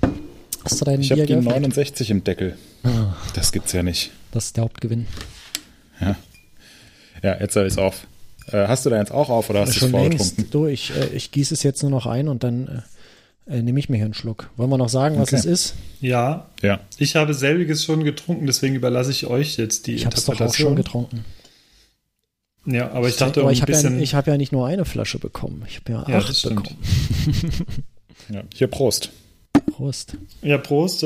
Hast 0.63 0.79
du 0.79 0.85
dein 0.85 1.01
Ich 1.01 1.09
habe 1.11 1.21
Bier 1.21 1.25
die 1.27 1.33
geöffnet? 1.33 1.53
69 1.55 2.11
im 2.11 2.23
Deckel. 2.23 2.57
Ah, 2.83 3.15
Das 3.33 3.51
gibt's 3.51 3.73
ja 3.73 3.81
nicht. 3.83 4.11
das 4.31 4.45
ist 4.45 4.57
der 4.57 4.63
Hauptgewinn. 4.65 5.07
Ja, 5.99 6.15
ja 7.23 7.39
jetzt 7.39 7.55
habe 7.55 7.65
ich's 7.67 7.77
auf. 7.79 8.05
Äh, 8.51 8.67
hast 8.67 8.85
du 8.85 8.91
da 8.91 8.97
jetzt 8.99 9.11
auch 9.11 9.29
auf 9.29 9.49
oder 9.49 9.61
hast 9.61 9.69
du 9.69 9.71
es 9.73 9.77
Schon 9.79 9.89
vorgetrunken? 9.91 10.35
längst. 10.37 10.53
Du, 10.53 10.65
ich, 10.67 10.91
äh, 10.95 11.07
ich 11.15 11.31
gieße 11.31 11.53
es 11.55 11.63
jetzt 11.63 11.81
nur 11.83 11.91
noch 11.91 12.05
ein 12.07 12.27
und 12.27 12.43
dann 12.43 12.83
äh, 13.49 13.61
nehme 13.61 13.79
ich 13.79 13.89
mir 13.89 13.97
hier 13.97 14.05
einen 14.05 14.13
Schluck. 14.13 14.49
Wollen 14.57 14.69
wir 14.69 14.77
noch 14.77 14.89
sagen, 14.89 15.17
was 15.17 15.29
Okay. 15.29 15.37
es 15.37 15.45
ist? 15.45 15.75
Ja, 16.01 16.49
Ja. 16.61 16.79
ich 16.97 17.15
habe 17.15 17.33
selbiges 17.33 17.83
schon 17.83 18.03
getrunken, 18.03 18.45
deswegen 18.45 18.75
überlasse 18.75 19.11
ich 19.11 19.25
euch 19.27 19.57
jetzt 19.57 19.87
die 19.87 19.95
Ich 19.95 20.05
habe 20.05 20.15
es 20.15 20.25
doch 20.25 20.39
auch 20.39 20.53
schon 20.53 20.75
getrunken. 20.75 21.25
Ja, 22.65 22.91
aber 22.91 23.07
ich 23.07 23.15
dachte, 23.17 23.39
Aber 23.39 23.47
um 23.49 23.53
ich 23.53 23.59
ein 23.59 23.61
habe 23.63 23.71
ja, 23.71 23.77
bisschen. 23.81 23.99
ich 24.01 24.13
hab 24.15 24.27
ja 24.27 24.37
nicht 24.37 24.51
nur 24.51 24.67
eine 24.67 24.85
Flasche 24.85 25.17
bekommen. 25.17 25.63
Ich 25.67 25.77
habe 25.77 25.91
ja, 25.91 26.05
Ja, 26.07 26.17
acht 26.19 26.43
bekommen. 26.43 26.77
ja. 28.29 28.43
Hier, 28.53 28.67
Prost. 28.67 29.11
Prost. 29.71 30.17
ja, 30.41 30.57
Prost. 30.57 31.03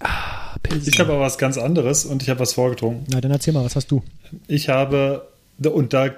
Ah. 0.00 0.56
Ich 0.86 0.98
habe 1.00 1.12
aber 1.12 1.20
was 1.20 1.38
ganz 1.38 1.58
anderes 1.58 2.04
und 2.04 2.22
ich 2.22 2.30
habe 2.30 2.40
was 2.40 2.54
vorgetrunken. 2.54 3.04
Na, 3.10 3.20
dann 3.20 3.30
erzähl 3.30 3.52
mal, 3.52 3.64
was 3.64 3.76
hast 3.76 3.90
du? 3.90 4.02
Ich 4.46 4.68
habe, 4.68 5.28
und 5.62 5.92
da 5.92 6.10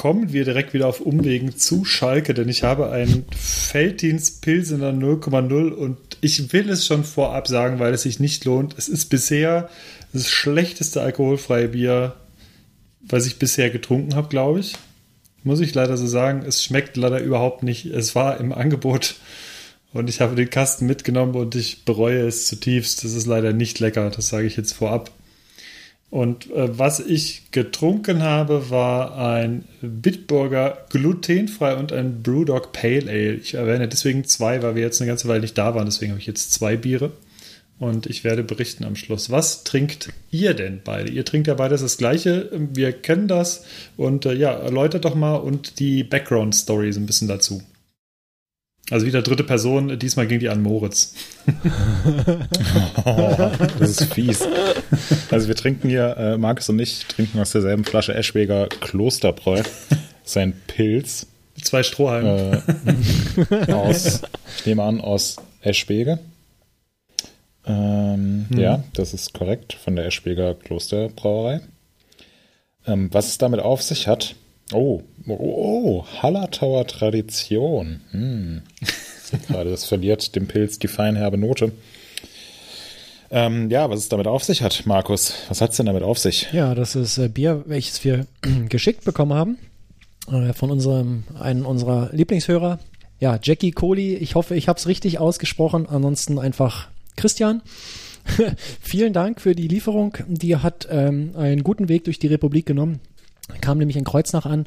kommen 0.00 0.32
wir 0.32 0.46
direkt 0.46 0.72
wieder 0.72 0.86
auf 0.86 1.02
Umwegen 1.02 1.58
zu 1.58 1.84
Schalke, 1.84 2.32
denn 2.32 2.48
ich 2.48 2.62
habe 2.62 2.90
einen 2.90 3.26
Felddienst 3.36 4.40
Pilsener 4.40 4.92
0,0 4.92 5.72
und 5.72 5.98
ich 6.22 6.54
will 6.54 6.70
es 6.70 6.86
schon 6.86 7.04
vorab 7.04 7.46
sagen, 7.46 7.80
weil 7.80 7.92
es 7.92 8.04
sich 8.04 8.18
nicht 8.18 8.46
lohnt. 8.46 8.74
Es 8.78 8.88
ist 8.88 9.10
bisher 9.10 9.68
das 10.14 10.30
schlechteste 10.30 11.02
alkoholfreie 11.02 11.68
Bier, 11.68 12.14
was 13.02 13.26
ich 13.26 13.38
bisher 13.38 13.68
getrunken 13.68 14.14
habe, 14.14 14.28
glaube 14.28 14.60
ich. 14.60 14.72
Muss 15.44 15.60
ich 15.60 15.74
leider 15.74 15.98
so 15.98 16.06
sagen. 16.06 16.46
Es 16.48 16.64
schmeckt 16.64 16.96
leider 16.96 17.20
überhaupt 17.20 17.62
nicht. 17.62 17.84
Es 17.84 18.14
war 18.14 18.40
im 18.40 18.54
Angebot 18.54 19.16
und 19.92 20.08
ich 20.08 20.22
habe 20.22 20.34
den 20.34 20.48
Kasten 20.48 20.86
mitgenommen 20.86 21.34
und 21.34 21.56
ich 21.56 21.84
bereue 21.84 22.26
es 22.26 22.46
zutiefst. 22.46 23.04
Das 23.04 23.12
ist 23.12 23.26
leider 23.26 23.52
nicht 23.52 23.80
lecker, 23.80 24.08
das 24.08 24.28
sage 24.28 24.46
ich 24.46 24.56
jetzt 24.56 24.72
vorab. 24.72 25.10
Und 26.10 26.50
äh, 26.50 26.76
was 26.76 26.98
ich 26.98 27.52
getrunken 27.52 28.22
habe, 28.22 28.68
war 28.68 29.16
ein 29.16 29.64
Bitburger 29.80 30.86
glutenfrei 30.90 31.76
und 31.76 31.92
ein 31.92 32.22
Brewdog 32.22 32.72
Pale 32.72 33.08
Ale. 33.08 33.34
Ich 33.34 33.54
erwähne 33.54 33.86
deswegen 33.86 34.24
zwei, 34.24 34.62
weil 34.62 34.74
wir 34.74 34.82
jetzt 34.82 35.00
eine 35.00 35.08
ganze 35.08 35.28
Weile 35.28 35.42
nicht 35.42 35.56
da 35.56 35.74
waren. 35.74 35.86
Deswegen 35.86 36.10
habe 36.10 36.20
ich 36.20 36.26
jetzt 36.26 36.52
zwei 36.52 36.76
Biere. 36.76 37.12
Und 37.78 38.06
ich 38.06 38.24
werde 38.24 38.42
berichten 38.42 38.84
am 38.84 38.94
Schluss. 38.94 39.30
Was 39.30 39.64
trinkt 39.64 40.10
ihr 40.30 40.52
denn 40.52 40.80
beide? 40.84 41.10
Ihr 41.10 41.24
trinkt 41.24 41.46
ja 41.46 41.54
beides 41.54 41.80
das 41.80 41.96
Gleiche. 41.96 42.50
Wir 42.52 42.92
kennen 42.92 43.26
das. 43.26 43.64
Und 43.96 44.26
äh, 44.26 44.34
ja, 44.34 44.52
erläutert 44.52 45.04
doch 45.04 45.14
mal 45.14 45.36
und 45.36 45.78
die 45.78 46.04
Background-Story 46.04 46.92
so 46.92 47.00
ein 47.00 47.06
bisschen 47.06 47.28
dazu. 47.28 47.62
Also 48.90 49.06
wieder 49.06 49.22
dritte 49.22 49.44
Person. 49.44 49.98
Diesmal 49.98 50.26
ging 50.26 50.40
die 50.40 50.48
an 50.48 50.62
Moritz. 50.62 51.14
Oh, 53.04 53.50
das 53.78 54.00
ist 54.00 54.12
fies. 54.12 54.46
Also 55.30 55.48
wir 55.48 55.54
trinken 55.54 55.88
hier, 55.88 56.16
äh, 56.16 56.36
Markus 56.36 56.68
und 56.68 56.78
ich 56.78 57.06
trinken 57.06 57.38
aus 57.38 57.52
derselben 57.52 57.84
Flasche 57.84 58.14
Eschweger 58.14 58.68
Klosterbräu. 58.68 59.62
Sein 60.24 60.54
Pilz 60.66 61.26
zwei 61.62 61.82
Strohhalmen. 61.82 62.62
äh, 63.50 63.72
aus, 63.72 64.22
ich 64.58 64.66
nehme 64.66 64.82
an, 64.82 65.00
aus 65.00 65.36
Eschwege. 65.62 66.18
Ähm, 67.66 68.30
Mhm. 68.50 68.58
Ja, 68.58 68.82
das 68.94 69.14
ist 69.14 69.32
korrekt, 69.32 69.74
von 69.74 69.96
der 69.96 70.06
Eschweger 70.06 70.54
Klosterbrauerei. 70.54 71.60
Ähm, 72.86 73.08
was 73.12 73.28
es 73.28 73.38
damit 73.38 73.60
auf 73.60 73.82
sich 73.82 74.08
hat, 74.08 74.34
oh, 74.72 75.02
oh, 75.38 76.04
Hallertauer 76.22 76.86
Tradition. 76.86 78.00
Hm. 78.10 78.62
Gerade, 79.48 79.70
das 79.70 79.84
verliert 79.84 80.34
dem 80.34 80.48
Pilz 80.48 80.78
die 80.78 80.88
feinherbe 80.88 81.38
Note. 81.38 81.72
Ähm, 83.30 83.70
ja, 83.70 83.88
was 83.88 84.00
es 84.00 84.08
damit 84.08 84.26
auf 84.26 84.42
sich 84.42 84.62
hat, 84.62 84.86
Markus. 84.86 85.34
Was 85.48 85.60
hat 85.60 85.70
es 85.70 85.76
denn 85.76 85.86
damit 85.86 86.02
auf 86.02 86.18
sich? 86.18 86.48
Ja, 86.52 86.74
das 86.74 86.96
ist 86.96 87.16
äh, 87.18 87.28
Bier, 87.28 87.62
welches 87.66 88.02
wir 88.04 88.26
geschickt 88.68 89.04
bekommen 89.04 89.34
haben 89.34 89.58
äh, 90.28 90.52
von 90.52 90.70
unserem 90.70 91.24
einen 91.38 91.64
unserer 91.64 92.10
Lieblingshörer. 92.12 92.80
Ja, 93.20 93.38
Jackie 93.40 93.70
Kohli. 93.70 94.14
Ich 94.14 94.34
hoffe, 94.34 94.56
ich 94.56 94.68
habe 94.68 94.78
es 94.78 94.86
richtig 94.86 95.18
ausgesprochen. 95.18 95.86
Ansonsten 95.88 96.38
einfach 96.38 96.88
Christian. 97.16 97.62
Vielen 98.80 99.12
Dank 99.12 99.40
für 99.40 99.54
die 99.54 99.68
Lieferung. 99.68 100.16
Die 100.26 100.56
hat 100.56 100.88
ähm, 100.90 101.32
einen 101.36 101.62
guten 101.62 101.88
Weg 101.88 102.04
durch 102.04 102.18
die 102.18 102.28
Republik 102.28 102.66
genommen. 102.66 103.00
Kam 103.60 103.78
nämlich 103.78 103.96
in 103.96 104.04
Kreuznach 104.04 104.46
an 104.46 104.66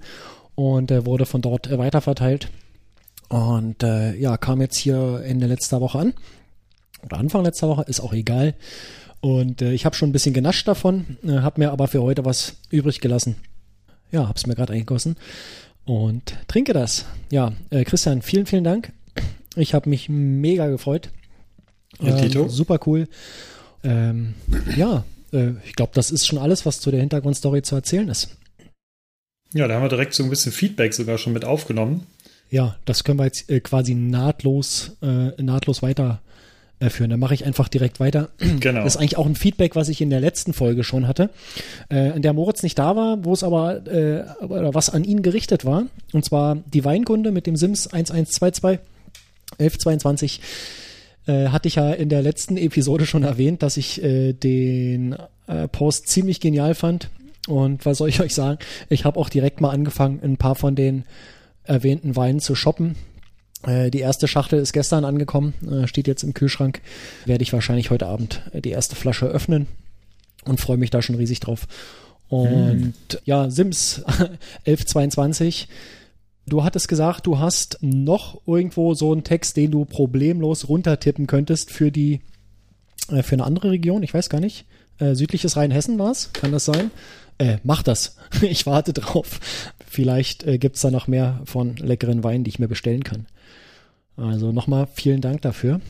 und 0.55 0.91
äh, 0.91 1.05
wurde 1.05 1.25
von 1.25 1.41
dort 1.41 1.67
äh, 1.67 1.77
weiterverteilt. 1.77 2.49
Und 3.29 3.83
äh, 3.83 4.15
ja, 4.15 4.37
kam 4.37 4.61
jetzt 4.61 4.77
hier 4.77 5.21
Ende 5.25 5.47
letzter 5.47 5.81
Woche 5.81 5.99
an. 5.99 6.13
Oder 7.03 7.17
Anfang 7.17 7.43
letzter 7.43 7.67
Woche, 7.67 7.83
ist 7.87 7.99
auch 7.99 8.13
egal. 8.13 8.53
Und 9.21 9.61
äh, 9.61 9.73
ich 9.73 9.85
habe 9.85 9.95
schon 9.95 10.09
ein 10.09 10.13
bisschen 10.13 10.33
genascht 10.33 10.67
davon, 10.67 11.17
äh, 11.23 11.39
habe 11.39 11.61
mir 11.61 11.71
aber 11.71 11.87
für 11.87 12.01
heute 12.01 12.25
was 12.25 12.57
übrig 12.69 12.99
gelassen. 12.99 13.35
Ja, 14.11 14.27
hab's 14.27 14.45
mir 14.45 14.55
gerade 14.55 14.73
eingegossen 14.73 15.15
und 15.85 16.37
trinke 16.47 16.73
das. 16.73 17.05
Ja, 17.31 17.53
äh, 17.69 17.83
Christian, 17.83 18.21
vielen, 18.21 18.45
vielen 18.45 18.63
Dank. 18.63 18.91
Ich 19.55 19.73
habe 19.73 19.89
mich 19.89 20.09
mega 20.09 20.67
gefreut. 20.67 21.09
Ja, 22.01 22.15
Tito? 22.19 22.43
Ähm, 22.43 22.49
super 22.49 22.79
cool. 22.85 23.07
Ähm, 23.83 24.33
ja, 24.75 25.03
äh, 25.31 25.51
ich 25.65 25.73
glaube, 25.73 25.91
das 25.93 26.11
ist 26.11 26.25
schon 26.27 26.39
alles, 26.39 26.65
was 26.65 26.79
zu 26.79 26.91
der 26.91 26.99
Hintergrundstory 26.99 27.61
zu 27.61 27.75
erzählen 27.75 28.09
ist. 28.09 28.29
Ja, 29.53 29.67
da 29.67 29.75
haben 29.75 29.83
wir 29.83 29.89
direkt 29.89 30.13
so 30.13 30.23
ein 30.23 30.29
bisschen 30.29 30.51
Feedback 30.51 30.93
sogar 30.93 31.17
schon 31.17 31.33
mit 31.33 31.45
aufgenommen. 31.45 32.07
Ja, 32.49 32.75
das 32.85 33.03
können 33.03 33.19
wir 33.19 33.25
jetzt 33.25 33.49
äh, 33.49 33.59
quasi 33.59 33.95
nahtlos, 33.95 34.95
äh, 35.01 35.41
nahtlos 35.41 35.81
weiterführen. 35.81 36.19
Äh. 36.79 37.07
Dann 37.09 37.19
mache 37.19 37.33
ich 37.33 37.45
einfach 37.45 37.67
direkt 37.67 37.99
weiter. 37.99 38.29
Genau. 38.59 38.83
Das 38.83 38.95
ist 38.95 38.97
eigentlich 38.99 39.17
auch 39.17 39.25
ein 39.25 39.35
Feedback, 39.35 39.75
was 39.75 39.89
ich 39.89 40.01
in 40.01 40.09
der 40.09 40.19
letzten 40.19 40.53
Folge 40.53 40.83
schon 40.83 41.07
hatte, 41.07 41.29
äh, 41.89 42.15
in 42.15 42.21
der 42.21 42.33
Moritz 42.33 42.63
nicht 42.63 42.77
da 42.77 42.95
war, 42.95 43.23
wo 43.25 43.33
es 43.33 43.43
aber 43.43 43.87
äh, 43.87 44.23
oder 44.43 44.73
was 44.73 44.89
an 44.89 45.03
ihn 45.03 45.21
gerichtet 45.21 45.65
war. 45.65 45.85
Und 46.13 46.25
zwar 46.25 46.57
die 46.73 46.83
Weinkunde 46.83 47.31
mit 47.31 47.47
dem 47.47 47.55
Sims 47.55 47.87
1122 47.87 48.79
1122 49.59 50.41
äh, 51.27 51.47
hatte 51.47 51.67
ich 51.67 51.75
ja 51.75 51.91
in 51.91 52.09
der 52.09 52.21
letzten 52.21 52.57
Episode 52.57 53.05
schon 53.05 53.23
erwähnt, 53.23 53.63
dass 53.63 53.77
ich 53.77 54.03
äh, 54.03 54.33
den 54.33 55.15
äh, 55.47 55.67
Post 55.67 56.07
ziemlich 56.07 56.39
genial 56.39 56.75
fand. 56.75 57.09
Und 57.47 57.85
was 57.85 57.97
soll 57.97 58.09
ich 58.09 58.21
euch 58.21 58.33
sagen? 58.33 58.59
Ich 58.89 59.05
habe 59.05 59.19
auch 59.19 59.29
direkt 59.29 59.61
mal 59.61 59.71
angefangen, 59.71 60.19
ein 60.23 60.37
paar 60.37 60.55
von 60.55 60.75
den 60.75 61.05
erwähnten 61.63 62.15
Weinen 62.15 62.39
zu 62.39 62.55
shoppen. 62.55 62.95
Äh, 63.65 63.91
die 63.91 63.99
erste 63.99 64.27
Schachtel 64.27 64.59
ist 64.59 64.73
gestern 64.73 65.05
angekommen, 65.05 65.53
äh, 65.69 65.87
steht 65.87 66.07
jetzt 66.07 66.23
im 66.23 66.33
Kühlschrank. 66.33 66.81
Werde 67.25 67.43
ich 67.43 67.53
wahrscheinlich 67.53 67.89
heute 67.89 68.07
Abend 68.07 68.41
die 68.53 68.71
erste 68.71 68.95
Flasche 68.95 69.25
öffnen 69.25 69.67
und 70.45 70.59
freue 70.59 70.77
mich 70.77 70.89
da 70.89 71.01
schon 71.01 71.15
riesig 71.15 71.39
drauf. 71.39 71.67
Und 72.29 72.93
hm. 73.11 73.19
ja, 73.25 73.49
Sims 73.49 74.03
1122. 74.65 75.67
Du 76.45 76.63
hattest 76.63 76.89
gesagt, 76.89 77.25
du 77.25 77.39
hast 77.39 77.77
noch 77.81 78.41
irgendwo 78.45 78.95
so 78.95 79.13
einen 79.13 79.23
Text, 79.23 79.55
den 79.55 79.71
du 79.71 79.85
problemlos 79.85 80.67
runtertippen 80.67 81.25
könntest 81.27 81.71
für 81.71 81.91
die 81.91 82.21
äh, 83.09 83.23
für 83.23 83.35
eine 83.35 83.45
andere 83.45 83.71
Region. 83.71 84.03
Ich 84.03 84.13
weiß 84.13 84.29
gar 84.29 84.39
nicht. 84.39 84.65
Südliches 84.99 85.57
Rheinhessen 85.57 85.97
war 85.97 86.11
es, 86.11 86.31
kann 86.33 86.51
das 86.51 86.65
sein? 86.65 86.91
Äh, 87.43 87.57
mach 87.63 87.83
das. 87.83 88.15
ich 88.41 88.65
warte 88.65 88.93
drauf. 88.93 89.39
Vielleicht 89.85 90.43
äh, 90.43 90.57
gibt 90.57 90.77
es 90.77 90.81
da 90.81 90.91
noch 90.91 91.07
mehr 91.07 91.41
von 91.45 91.75
leckeren 91.75 92.23
Weinen, 92.23 92.43
die 92.43 92.49
ich 92.49 92.59
mir 92.59 92.69
bestellen 92.69 93.03
kann. 93.03 93.25
Also 94.15 94.51
nochmal 94.51 94.87
vielen 94.93 95.21
Dank 95.21 95.41
dafür. 95.41 95.81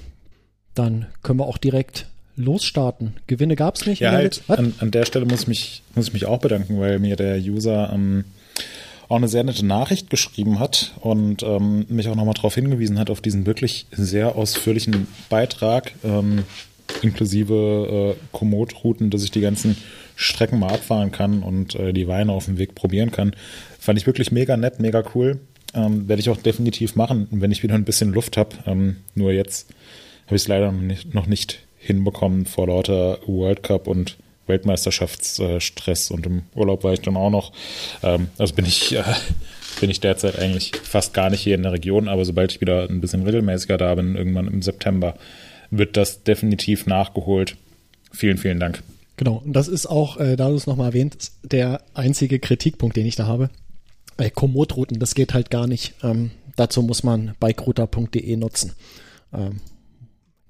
Dann 0.74 1.06
können 1.22 1.40
wir 1.40 1.46
auch 1.46 1.60
direkt 1.60 2.08
losstarten. 2.36 3.14
Gewinne 3.28 3.56
gab 3.56 3.76
es 3.76 3.86
nicht. 3.86 4.00
Ja, 4.00 4.12
halt, 4.12 4.42
an, 4.48 4.74
an, 4.80 4.90
der 4.90 5.06
Stelle 5.06 5.26
muss 5.26 5.42
ich, 5.42 5.48
mich, 5.48 5.84
muss 5.94 6.08
ich 6.08 6.14
mich 6.14 6.26
auch 6.26 6.40
bedanken, 6.40 6.80
weil 6.80 6.98
mir 6.98 7.16
der 7.16 7.38
User 7.38 7.92
ähm, 7.94 8.26
auch 9.08 9.18
eine 9.18 9.28
sehr 9.28 9.44
nette 9.44 9.64
Nachricht 9.64 10.10
geschrieben 10.10 10.58
hat 10.60 10.94
und 11.02 11.44
ähm, 11.44 11.86
mich 11.90 12.08
auch 12.08 12.16
nochmal 12.16 12.34
darauf 12.34 12.56
hingewiesen 12.56 12.98
hat, 12.98 13.12
auf 13.12 13.22
diesen 13.22 13.46
wirklich 13.46 13.86
sehr 13.92 14.36
ausführlichen 14.36 15.08
Beitrag, 15.30 15.94
ähm, 16.04 16.46
inklusive 17.04 18.16
äh, 18.18 18.26
Komoot-Routen, 18.32 19.12
dass 19.12 19.24
ich 19.24 19.30
die 19.30 19.42
ganzen 19.42 19.78
Strecken 20.16 20.60
mal 20.60 20.74
abfahren 20.74 21.12
kann 21.12 21.44
und 21.44 21.76
äh, 21.76 21.94
die 21.94 22.08
Weine 22.08 22.32
auf 22.32 22.46
dem 22.46 22.58
Weg 22.58 22.76
probieren 22.76 23.12
kann. 23.12 23.36
Fand 23.80 24.00
ich 24.00 24.06
wirklich 24.06 24.32
mega 24.32 24.58
nett, 24.58 24.80
mega 24.80 25.04
cool. 25.16 25.40
Ähm, 25.74 26.08
Werde 26.08 26.22
ich 26.22 26.30
auch 26.30 26.38
definitiv 26.38 26.96
machen, 26.96 27.28
wenn 27.32 27.52
ich 27.52 27.64
wieder 27.64 27.76
ein 27.76 27.86
bisschen 27.86 28.14
Luft 28.14 28.38
habe. 28.38 28.56
Ähm, 28.66 28.98
nur 29.16 29.32
jetzt 29.32 29.70
habe 30.28 30.36
ich 30.36 30.44
es 30.44 30.48
leider 30.48 30.74
noch 31.12 31.26
nicht, 31.26 31.60
hinbekommen 31.78 32.46
vor 32.46 32.68
lauter 32.68 33.20
World 33.26 33.62
Cup 33.64 33.88
und 33.88 34.18
Weltmeisterschaftsstress 34.48 36.12
und 36.12 36.26
im 36.26 36.44
Urlaub 36.56 36.84
war 36.84 36.94
ich 36.94 37.02
dann 37.02 37.18
auch 37.18 37.30
noch. 37.30 37.52
Ähm, 38.02 38.28
also 38.38 38.54
bin 38.56 38.66
ich, 38.66 38.96
äh, 38.96 39.04
bin 39.80 39.90
ich 39.90 40.00
derzeit 40.00 40.40
eigentlich 40.40 40.72
fast 40.84 41.14
gar 41.14 41.30
nicht 41.30 41.42
hier 41.42 41.56
in 41.56 41.64
der 41.64 41.74
Region, 41.74 42.08
aber 42.08 42.26
sobald 42.26 42.52
ich 42.52 42.62
wieder 42.62 42.90
ein 42.90 43.02
bisschen 43.02 43.24
regelmäßiger 43.24 43.78
da 43.78 43.96
bin, 43.96 44.16
irgendwann 44.16 44.48
im 44.48 44.62
September, 44.62 45.16
wird 45.72 45.98
das 45.98 46.24
definitiv 46.24 46.86
nachgeholt. 46.86 47.58
Vielen, 48.12 48.38
vielen 48.38 48.60
Dank. 48.60 48.84
Genau, 49.24 49.38
und 49.38 49.54
das 49.54 49.70
ist 49.70 49.86
auch, 49.86 50.18
äh, 50.18 50.36
da 50.36 50.50
du 50.50 50.56
es 50.56 50.68
nochmal 50.68 50.88
erwähnt, 50.88 51.32
der 51.44 51.82
einzige 51.94 52.40
Kritikpunkt, 52.40 52.98
den 52.98 53.06
ich 53.06 53.16
da 53.16 53.26
habe 53.26 53.50
äh, 54.18 54.30
Komoot-Routen, 54.30 55.00
das 55.00 55.16
geht 55.16 55.34
halt 55.34 55.50
gar 55.50 55.66
nicht. 55.66 55.94
Ähm, 56.04 56.32
dazu 56.58 56.82
muss 56.82 57.04
man 57.04 57.34
bikerouter.de 57.40 58.36
nutzen. 58.36 58.74
Ähm, 59.34 59.62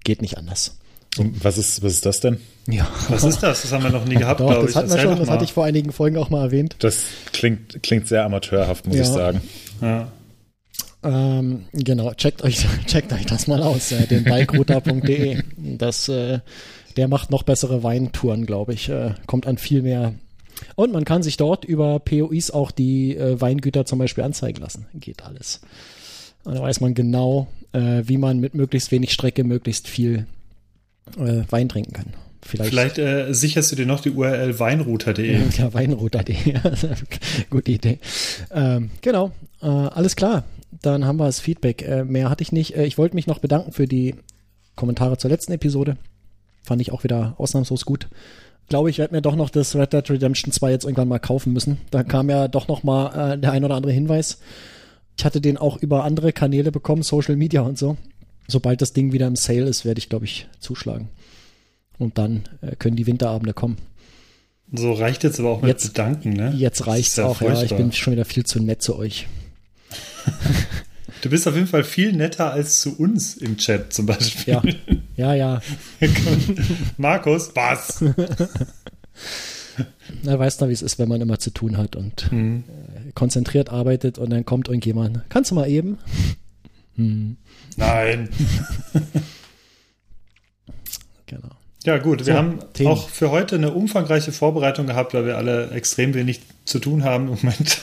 geht 0.04 0.24
nicht 0.24 0.40
anders. 0.40 0.80
So. 1.16 1.24
Was 1.44 1.60
ist, 1.60 1.84
was 1.84 1.94
ist 1.94 2.06
das 2.08 2.20
denn? 2.20 2.40
Ja. 2.68 2.88
Was 3.10 3.24
ist 3.24 3.44
das? 3.44 3.62
Das 3.62 3.72
haben 3.72 3.84
wir 3.84 3.92
noch 3.92 4.06
nie 4.06 4.16
gehabt, 4.20 4.40
glaube 4.40 4.62
ich. 4.62 4.74
Das 4.74 4.76
hatten 4.76 4.90
wir 4.90 5.00
schon, 5.00 5.20
das 5.20 5.30
hatte 5.30 5.44
ich 5.44 5.54
vor 5.54 5.66
einigen 5.66 5.92
Folgen 5.92 6.18
auch 6.18 6.32
mal 6.32 6.46
erwähnt. 6.46 6.76
Das 6.80 7.04
klingt, 7.32 7.84
klingt 7.84 8.08
sehr 8.08 8.26
amateurhaft, 8.26 8.88
muss 8.88 8.96
ja. 8.96 9.02
ich 9.04 9.08
sagen. 9.08 9.42
Ja. 9.82 10.12
Ähm, 11.04 11.66
genau, 11.74 12.12
checkt 12.16 12.44
euch, 12.44 12.66
checkt 12.88 13.14
euch 13.14 13.28
das 13.28 13.46
mal 13.46 13.62
aus, 13.62 13.92
äh, 13.92 14.08
den 14.08 14.24
bikerouter.de. 14.24 15.44
Das, 15.78 16.10
äh, 16.10 16.40
der 16.94 17.08
macht 17.08 17.32
noch 17.32 17.44
bessere 17.44 17.84
Weintouren, 17.84 18.46
glaube 18.46 18.74
ich. 18.74 18.90
Äh, 18.90 19.14
kommt 19.26 19.48
an 19.48 19.58
viel 19.58 19.82
mehr 19.82 20.14
und 20.76 20.92
man 20.92 21.06
kann 21.06 21.24
sich 21.24 21.38
dort 21.38 21.66
über 21.66 22.00
POIs 22.00 22.52
auch 22.52 22.72
die 22.72 23.16
äh, 23.16 23.40
Weingüter 23.40 23.86
zum 23.86 24.00
Beispiel 24.00 24.24
anzeigen 24.24 24.62
lassen. 24.62 24.86
Geht 24.94 25.24
alles. 25.24 25.62
Und 26.44 26.56
da 26.56 26.62
weiß 26.62 26.82
man 26.82 26.94
genau, 26.94 27.48
äh, 27.72 28.04
wie 28.06 28.18
man 28.18 28.40
mit 28.40 28.54
möglichst 28.54 28.92
wenig 28.92 29.14
Strecke 29.14 29.44
möglichst 29.44 29.88
viel 29.88 30.28
äh, 31.18 31.44
Wein 31.50 31.70
trinken 31.70 31.94
kann. 31.94 32.14
Vielleicht, 32.42 32.72
Vielleicht 32.72 32.98
äh, 32.98 33.34
sicherst 33.34 33.72
du 33.72 33.78
dir 33.78 33.86
noch 33.86 34.02
die 34.02 34.12
URL 34.12 34.60
weinrouter.de. 34.60 35.40
Ja, 35.58 35.74
weinrouter.de. 35.74 36.36
Gute 37.50 37.72
Idee. 37.72 38.00
Ähm, 38.52 38.92
genau, 39.02 39.32
äh, 39.62 39.68
alles 39.68 40.16
klar. 40.18 40.44
Dann 40.82 41.06
haben 41.06 41.18
wir 41.18 41.26
das 41.26 41.40
Feedback. 41.40 41.84
Äh, 41.84 42.04
mehr 42.04 42.30
hatte 42.30 42.42
ich 42.42 42.52
nicht. 42.52 42.76
Äh, 42.76 42.86
ich 42.86 42.98
wollte 42.98 43.16
mich 43.16 43.28
noch 43.28 43.40
bedanken 43.40 43.72
für 43.72 43.88
die 43.88 44.16
Kommentare 44.76 45.18
zur 45.18 45.30
letzten 45.30 45.54
Episode. 45.54 45.96
Fand 46.64 46.82
ich 46.82 46.92
auch 46.92 47.04
wieder 47.04 47.36
ausnahmslos 47.38 47.86
gut 47.86 48.08
glaube, 48.74 48.90
ich 48.90 48.98
werde 48.98 49.14
mir 49.14 49.22
doch 49.22 49.36
noch 49.36 49.52
das 49.52 49.76
Red 49.76 49.94
Dead 49.94 50.10
Redemption 50.10 50.52
2 50.52 50.72
jetzt 50.72 50.84
irgendwann 50.84 51.08
mal 51.08 51.20
kaufen 51.20 51.54
müssen. 51.54 51.78
Da 51.92 52.02
kam 52.02 52.28
ja 52.28 52.48
doch 52.48 52.68
noch 52.68 52.82
mal 52.82 53.34
äh, 53.34 53.38
der 53.38 53.52
ein 53.52 53.64
oder 53.64 53.76
andere 53.76 53.92
Hinweis. 53.92 54.40
Ich 55.16 55.26
hatte 55.26 55.42
den 55.42 55.58
auch 55.58 55.78
über 55.78 56.04
andere 56.04 56.34
Kanäle 56.34 56.72
bekommen, 56.72 57.04
Social 57.04 57.36
Media 57.36 57.62
und 57.62 57.78
so. 57.78 57.98
Sobald 58.48 58.82
das 58.82 58.92
Ding 58.92 59.14
wieder 59.14 59.28
im 59.28 59.36
Sale 59.36 59.66
ist, 59.66 59.86
werde 59.86 60.00
ich, 60.00 60.10
glaube 60.10 60.26
ich, 60.26 60.48
zuschlagen. 60.60 61.10
Und 62.00 62.18
dann 62.18 62.46
äh, 62.62 62.76
können 62.76 62.96
die 62.96 63.06
Winterabende 63.06 63.54
kommen. 63.54 63.78
So 64.72 64.92
reicht 64.94 65.24
jetzt 65.24 65.40
aber 65.40 65.50
auch 65.52 65.62
mit 65.62 65.70
jetzt, 65.70 65.90
Bedanken, 65.90 66.34
ne? 66.34 66.52
Jetzt 66.58 66.88
reicht's 66.88 67.16
ja 67.18 67.26
auch, 67.26 67.38
furchtbar. 67.38 67.60
ja. 67.60 67.66
Ich 67.66 67.76
bin 67.76 67.92
schon 67.92 68.14
wieder 68.14 68.26
viel 68.26 68.44
zu 68.44 68.60
nett 68.60 68.82
zu 68.82 68.98
euch. 68.98 69.28
Du 71.24 71.30
bist 71.30 71.48
auf 71.48 71.56
jeden 71.56 71.68
Fall 71.68 71.86
viel 71.86 72.12
netter 72.12 72.52
als 72.52 72.82
zu 72.82 73.00
uns 73.00 73.38
im 73.38 73.56
Chat 73.56 73.94
zum 73.94 74.06
Beispiel. 74.06 74.60
Ja, 75.16 75.34
ja. 75.34 75.62
ja. 75.62 75.62
Markus, 76.98 77.52
was? 77.56 78.04
Er 80.26 80.38
weiß 80.38 80.58
doch, 80.58 80.68
wie 80.68 80.74
es 80.74 80.82
ist, 80.82 81.00
wenn 81.00 81.08
man 81.08 81.22
immer 81.22 81.40
zu 81.40 81.50
tun 81.50 81.78
hat 81.78 81.96
und 81.96 82.32
mhm. 82.32 82.66
konzentriert 83.16 83.70
arbeitet 83.70 84.18
und 84.20 84.30
dann 84.30 84.46
kommt 84.46 84.68
irgendjemand. 84.68 85.22
Kannst 85.30 85.50
du 85.50 85.56
mal 85.56 85.68
eben? 85.68 85.98
Hm. 86.96 87.38
Nein. 87.78 88.30
genau. 91.26 91.50
Ja, 91.86 91.98
gut. 92.00 92.20
So, 92.20 92.28
wir 92.28 92.36
haben 92.36 92.60
Themen. 92.74 92.92
auch 92.92 93.10
für 93.10 93.32
heute 93.32 93.56
eine 93.56 93.72
umfangreiche 93.72 94.32
Vorbereitung 94.32 94.88
gehabt, 94.88 95.14
weil 95.14 95.26
wir 95.26 95.38
alle 95.38 95.72
extrem 95.72 96.14
wenig 96.14 96.42
zu 96.66 96.80
tun 96.80 97.04
haben 97.04 97.30
im 97.30 97.36
Moment. 97.36 97.82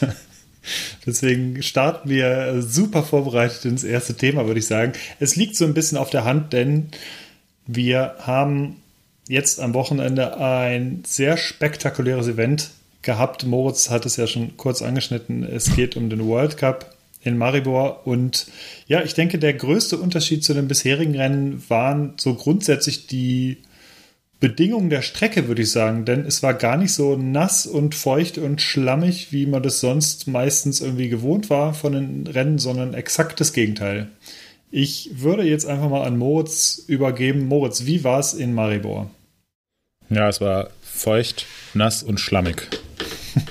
Deswegen 1.07 1.63
starten 1.63 2.09
wir 2.09 2.63
super 2.63 3.03
vorbereitet 3.03 3.65
ins 3.65 3.85
erste 3.85 4.15
Thema, 4.15 4.47
würde 4.47 4.61
ich 4.61 4.67
sagen. 4.67 4.93
Es 5.19 5.37
liegt 5.37 5.57
so 5.57 5.65
ein 5.65 5.75
bisschen 5.75 5.99
auf 5.99 6.11
der 6.11 6.25
Hand, 6.25 6.53
denn 6.53 6.89
wir 7.67 8.17
haben 8.19 8.77
jetzt 9.29 9.61
am 9.61 9.75
Wochenende 9.75 10.39
ein 10.39 11.03
sehr 11.07 11.37
spektakuläres 11.37 12.29
Event 12.29 12.71
gehabt. 13.03 13.47
Moritz 13.47 13.91
hat 13.91 14.05
es 14.07 14.17
ja 14.17 14.27
schon 14.27 14.57
kurz 14.57 14.83
angeschnitten. 14.83 15.45
Es 15.45 15.75
geht 15.75 15.97
um 15.97 16.11
den 16.11 16.27
World 16.27 16.57
Cup 16.57 16.95
in 17.23 17.39
Maribor. 17.39 18.07
Und 18.07 18.49
ja, 18.87 19.03
ich 19.03 19.15
denke, 19.15 19.39
der 19.39 19.55
größte 19.55 19.99
Unterschied 19.99 20.45
zu 20.45 20.55
den 20.55 20.69
bisherigen 20.69 21.17
Rennen 21.17 21.63
waren 21.69 22.15
so 22.17 22.35
grundsätzlich 22.35 23.07
die 23.07 23.59
Bedingungen 24.41 24.89
der 24.89 25.03
Strecke, 25.03 25.49
würde 25.49 25.63
ich 25.63 25.71
sagen, 25.71 26.07
denn 26.07 26.25
es 26.25 26.43
war 26.43 26.55
gar 26.55 26.79
nicht 26.79 26.95
so 26.95 27.15
nass 27.15 27.67
und 27.67 27.95
feucht 27.95 28.39
und 28.39 28.63
schlammig, 28.63 29.33
wie 29.33 29.45
man 29.45 29.63
das 29.63 29.81
sonst 29.81 30.27
meistens 30.27 30.81
irgendwie 30.81 31.11
gewohnt 31.11 31.51
war 31.51 31.75
von 31.75 31.93
den 31.93 32.27
Rennen, 32.27 32.59
sondern 32.59 32.95
exakt 32.95 33.39
das 33.41 33.53
Gegenteil. 33.53 34.09
Ich 34.71 35.11
würde 35.15 35.43
jetzt 35.43 35.67
einfach 35.67 35.91
mal 35.91 36.07
an 36.07 36.17
Moritz 36.17 36.83
übergeben. 36.87 37.49
Moritz, 37.49 37.85
wie 37.85 38.03
war 38.03 38.19
es 38.19 38.33
in 38.33 38.55
Maribor? 38.55 39.11
Ja, 40.09 40.29
es 40.29 40.41
war 40.41 40.71
feucht, 40.83 41.45
nass 41.75 42.03
und 42.03 42.19
schlammig. 42.19 42.69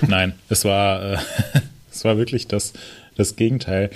Nein, 0.08 0.34
es 0.50 0.66
war, 0.66 1.14
äh, 1.14 1.18
es 1.92 2.04
war 2.04 2.18
wirklich 2.18 2.48
das, 2.48 2.74
das 3.16 3.36
Gegenteil. 3.36 3.92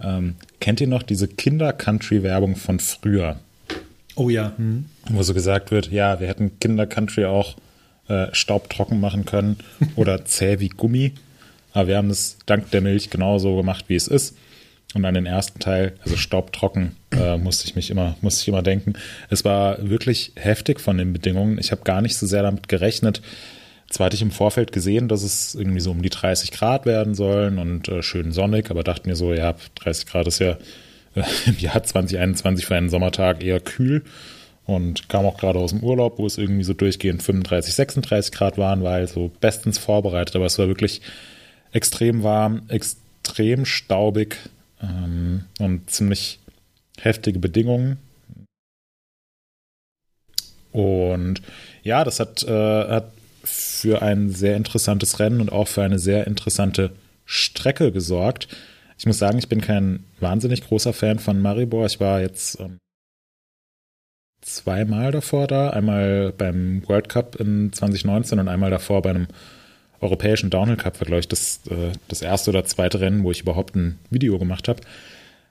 Ähm, 0.00 0.34
kennt 0.60 0.82
ihr 0.82 0.86
noch 0.86 1.02
diese 1.02 1.28
Kinder-Country-Werbung 1.28 2.56
von 2.56 2.78
früher? 2.78 3.40
Oh 4.16 4.28
ja. 4.28 4.52
Hm. 4.56 4.86
Wo 5.10 5.22
so 5.22 5.34
gesagt 5.34 5.70
wird, 5.70 5.90
ja, 5.90 6.20
wir 6.20 6.28
hätten 6.28 6.58
Kinder-Country 6.58 7.26
auch 7.26 7.56
äh, 8.08 8.28
staubtrocken 8.32 9.00
machen 9.00 9.24
können 9.24 9.58
oder 9.96 10.24
zäh 10.24 10.60
wie 10.60 10.68
Gummi. 10.68 11.12
Aber 11.72 11.88
wir 11.88 11.96
haben 11.96 12.10
es 12.10 12.38
dank 12.46 12.70
der 12.70 12.80
Milch 12.80 13.10
genauso 13.10 13.56
gemacht, 13.56 13.84
wie 13.88 13.96
es 13.96 14.08
ist. 14.08 14.36
Und 14.94 15.04
an 15.04 15.14
den 15.14 15.26
ersten 15.26 15.58
Teil, 15.58 15.94
also 16.04 16.16
staubtrocken, 16.16 16.96
äh, 17.10 17.36
musste 17.36 17.66
ich 17.66 17.76
mich 17.76 17.90
immer, 17.90 18.16
musste 18.22 18.42
ich 18.42 18.48
immer 18.48 18.62
denken. 18.62 18.94
Es 19.28 19.44
war 19.44 19.76
wirklich 19.88 20.32
heftig 20.36 20.80
von 20.80 20.96
den 20.96 21.12
Bedingungen. 21.12 21.58
Ich 21.58 21.72
habe 21.72 21.82
gar 21.82 22.00
nicht 22.00 22.16
so 22.16 22.26
sehr 22.26 22.42
damit 22.42 22.68
gerechnet. 22.68 23.20
Zwar 23.90 24.06
hatte 24.06 24.16
ich 24.16 24.22
im 24.22 24.30
Vorfeld 24.30 24.72
gesehen, 24.72 25.08
dass 25.08 25.22
es 25.22 25.54
irgendwie 25.54 25.80
so 25.80 25.90
um 25.90 26.02
die 26.02 26.10
30 26.10 26.50
Grad 26.50 26.86
werden 26.86 27.14
sollen 27.14 27.58
und 27.58 27.88
äh, 27.88 28.02
schön 28.02 28.32
sonnig, 28.32 28.70
aber 28.70 28.82
dachte 28.82 29.08
mir 29.08 29.16
so, 29.16 29.34
ja, 29.34 29.54
30 29.76 30.06
Grad 30.06 30.26
ist 30.26 30.38
ja 30.38 30.56
im 31.46 31.58
Jahr 31.58 31.82
2021 31.82 32.66
für 32.66 32.76
einen 32.76 32.88
Sommertag 32.88 33.44
eher 33.44 33.60
kühl 33.60 34.02
und 34.66 35.08
kam 35.08 35.24
auch 35.24 35.38
gerade 35.38 35.58
aus 35.58 35.70
dem 35.70 35.82
Urlaub, 35.82 36.18
wo 36.18 36.26
es 36.26 36.38
irgendwie 36.38 36.64
so 36.64 36.74
durchgehend 36.74 37.22
35, 37.22 37.74
36 37.74 38.32
Grad 38.32 38.58
waren, 38.58 38.82
war 38.82 38.94
also 38.94 39.30
bestens 39.40 39.78
vorbereitet, 39.78 40.34
aber 40.36 40.46
es 40.46 40.58
war 40.58 40.66
wirklich 40.66 41.00
extrem 41.72 42.22
warm, 42.22 42.62
extrem 42.68 43.64
staubig 43.64 44.36
ähm, 44.82 45.44
und 45.60 45.88
ziemlich 45.90 46.40
heftige 46.98 47.38
Bedingungen. 47.38 47.98
Und 50.72 51.40
ja, 51.82 52.04
das 52.04 52.20
hat, 52.20 52.42
äh, 52.42 52.50
hat 52.50 53.12
für 53.44 54.02
ein 54.02 54.30
sehr 54.30 54.56
interessantes 54.56 55.20
Rennen 55.20 55.40
und 55.40 55.52
auch 55.52 55.68
für 55.68 55.82
eine 55.82 55.98
sehr 55.98 56.26
interessante 56.26 56.90
Strecke 57.24 57.92
gesorgt. 57.92 58.48
Ich 58.98 59.06
muss 59.06 59.18
sagen, 59.18 59.38
ich 59.38 59.48
bin 59.48 59.60
kein 59.60 60.04
wahnsinnig 60.20 60.66
großer 60.66 60.92
Fan 60.92 61.18
von 61.18 61.40
Maribor. 61.40 61.86
Ich 61.86 62.00
war 62.00 62.20
jetzt 62.20 62.58
ähm, 62.60 62.78
zweimal 64.46 65.10
davor 65.10 65.46
da. 65.46 65.70
Einmal 65.70 66.32
beim 66.36 66.82
World 66.88 67.08
Cup 67.08 67.36
in 67.36 67.72
2019 67.72 68.38
und 68.38 68.48
einmal 68.48 68.70
davor 68.70 69.02
bei 69.02 69.10
einem 69.10 69.26
europäischen 70.00 70.50
Downhill 70.50 70.76
Cup 70.76 71.00
war, 71.00 71.06
glaube 71.06 71.20
ich, 71.20 71.28
das, 71.28 71.60
äh, 71.68 71.92
das 72.08 72.22
erste 72.22 72.50
oder 72.50 72.64
zweite 72.64 73.00
Rennen, 73.00 73.24
wo 73.24 73.30
ich 73.30 73.40
überhaupt 73.40 73.74
ein 73.74 73.98
Video 74.10 74.38
gemacht 74.38 74.68
habe. 74.68 74.80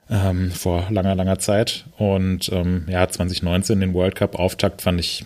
Ähm, 0.08 0.50
vor 0.50 0.86
langer, 0.90 1.14
langer 1.14 1.38
Zeit. 1.38 1.84
Und 1.98 2.48
ähm, 2.52 2.86
ja, 2.88 3.06
2019 3.06 3.80
den 3.80 3.92
World 3.92 4.14
Cup 4.14 4.38
Auftakt 4.38 4.82
fand 4.82 5.00
ich 5.00 5.24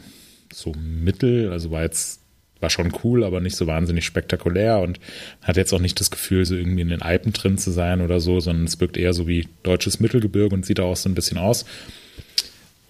so 0.53 0.73
mittel, 0.73 1.53
also 1.53 1.71
war 1.71 1.83
jetzt, 1.83 2.21
war 2.61 2.71
schon 2.71 2.93
cool, 3.05 3.23
aber 3.23 3.41
nicht 3.41 3.57
so 3.57 3.67
wahnsinnig 3.67 4.05
spektakulär 4.05 4.81
und 4.81 4.99
hatte 5.43 5.61
jetzt 5.61 5.73
auch 5.73 5.81
nicht 5.81 6.01
das 6.01 6.11
Gefühl, 6.11 6.45
so 6.45 6.57
irgendwie 6.57 6.81
in 6.81 6.89
den 6.89 7.03
Alpen 7.03 7.33
drin 7.33 7.57
zu 7.57 7.71
sein 7.71 8.01
oder 8.01 8.21
so, 8.21 8.41
sondern 8.41 8.65
es 8.65 8.81
wirkt 8.81 8.97
eher 8.97 9.13
so 9.13 9.29
wie 9.29 9.47
deutsches 9.63 10.01
Mittelgebirge 10.01 10.55
und 10.55 10.67
sieht 10.67 10.81
auch 10.81 10.97
so 10.97 11.09
ein 11.09 11.15
bisschen 11.15 11.39
aus. 11.39 11.67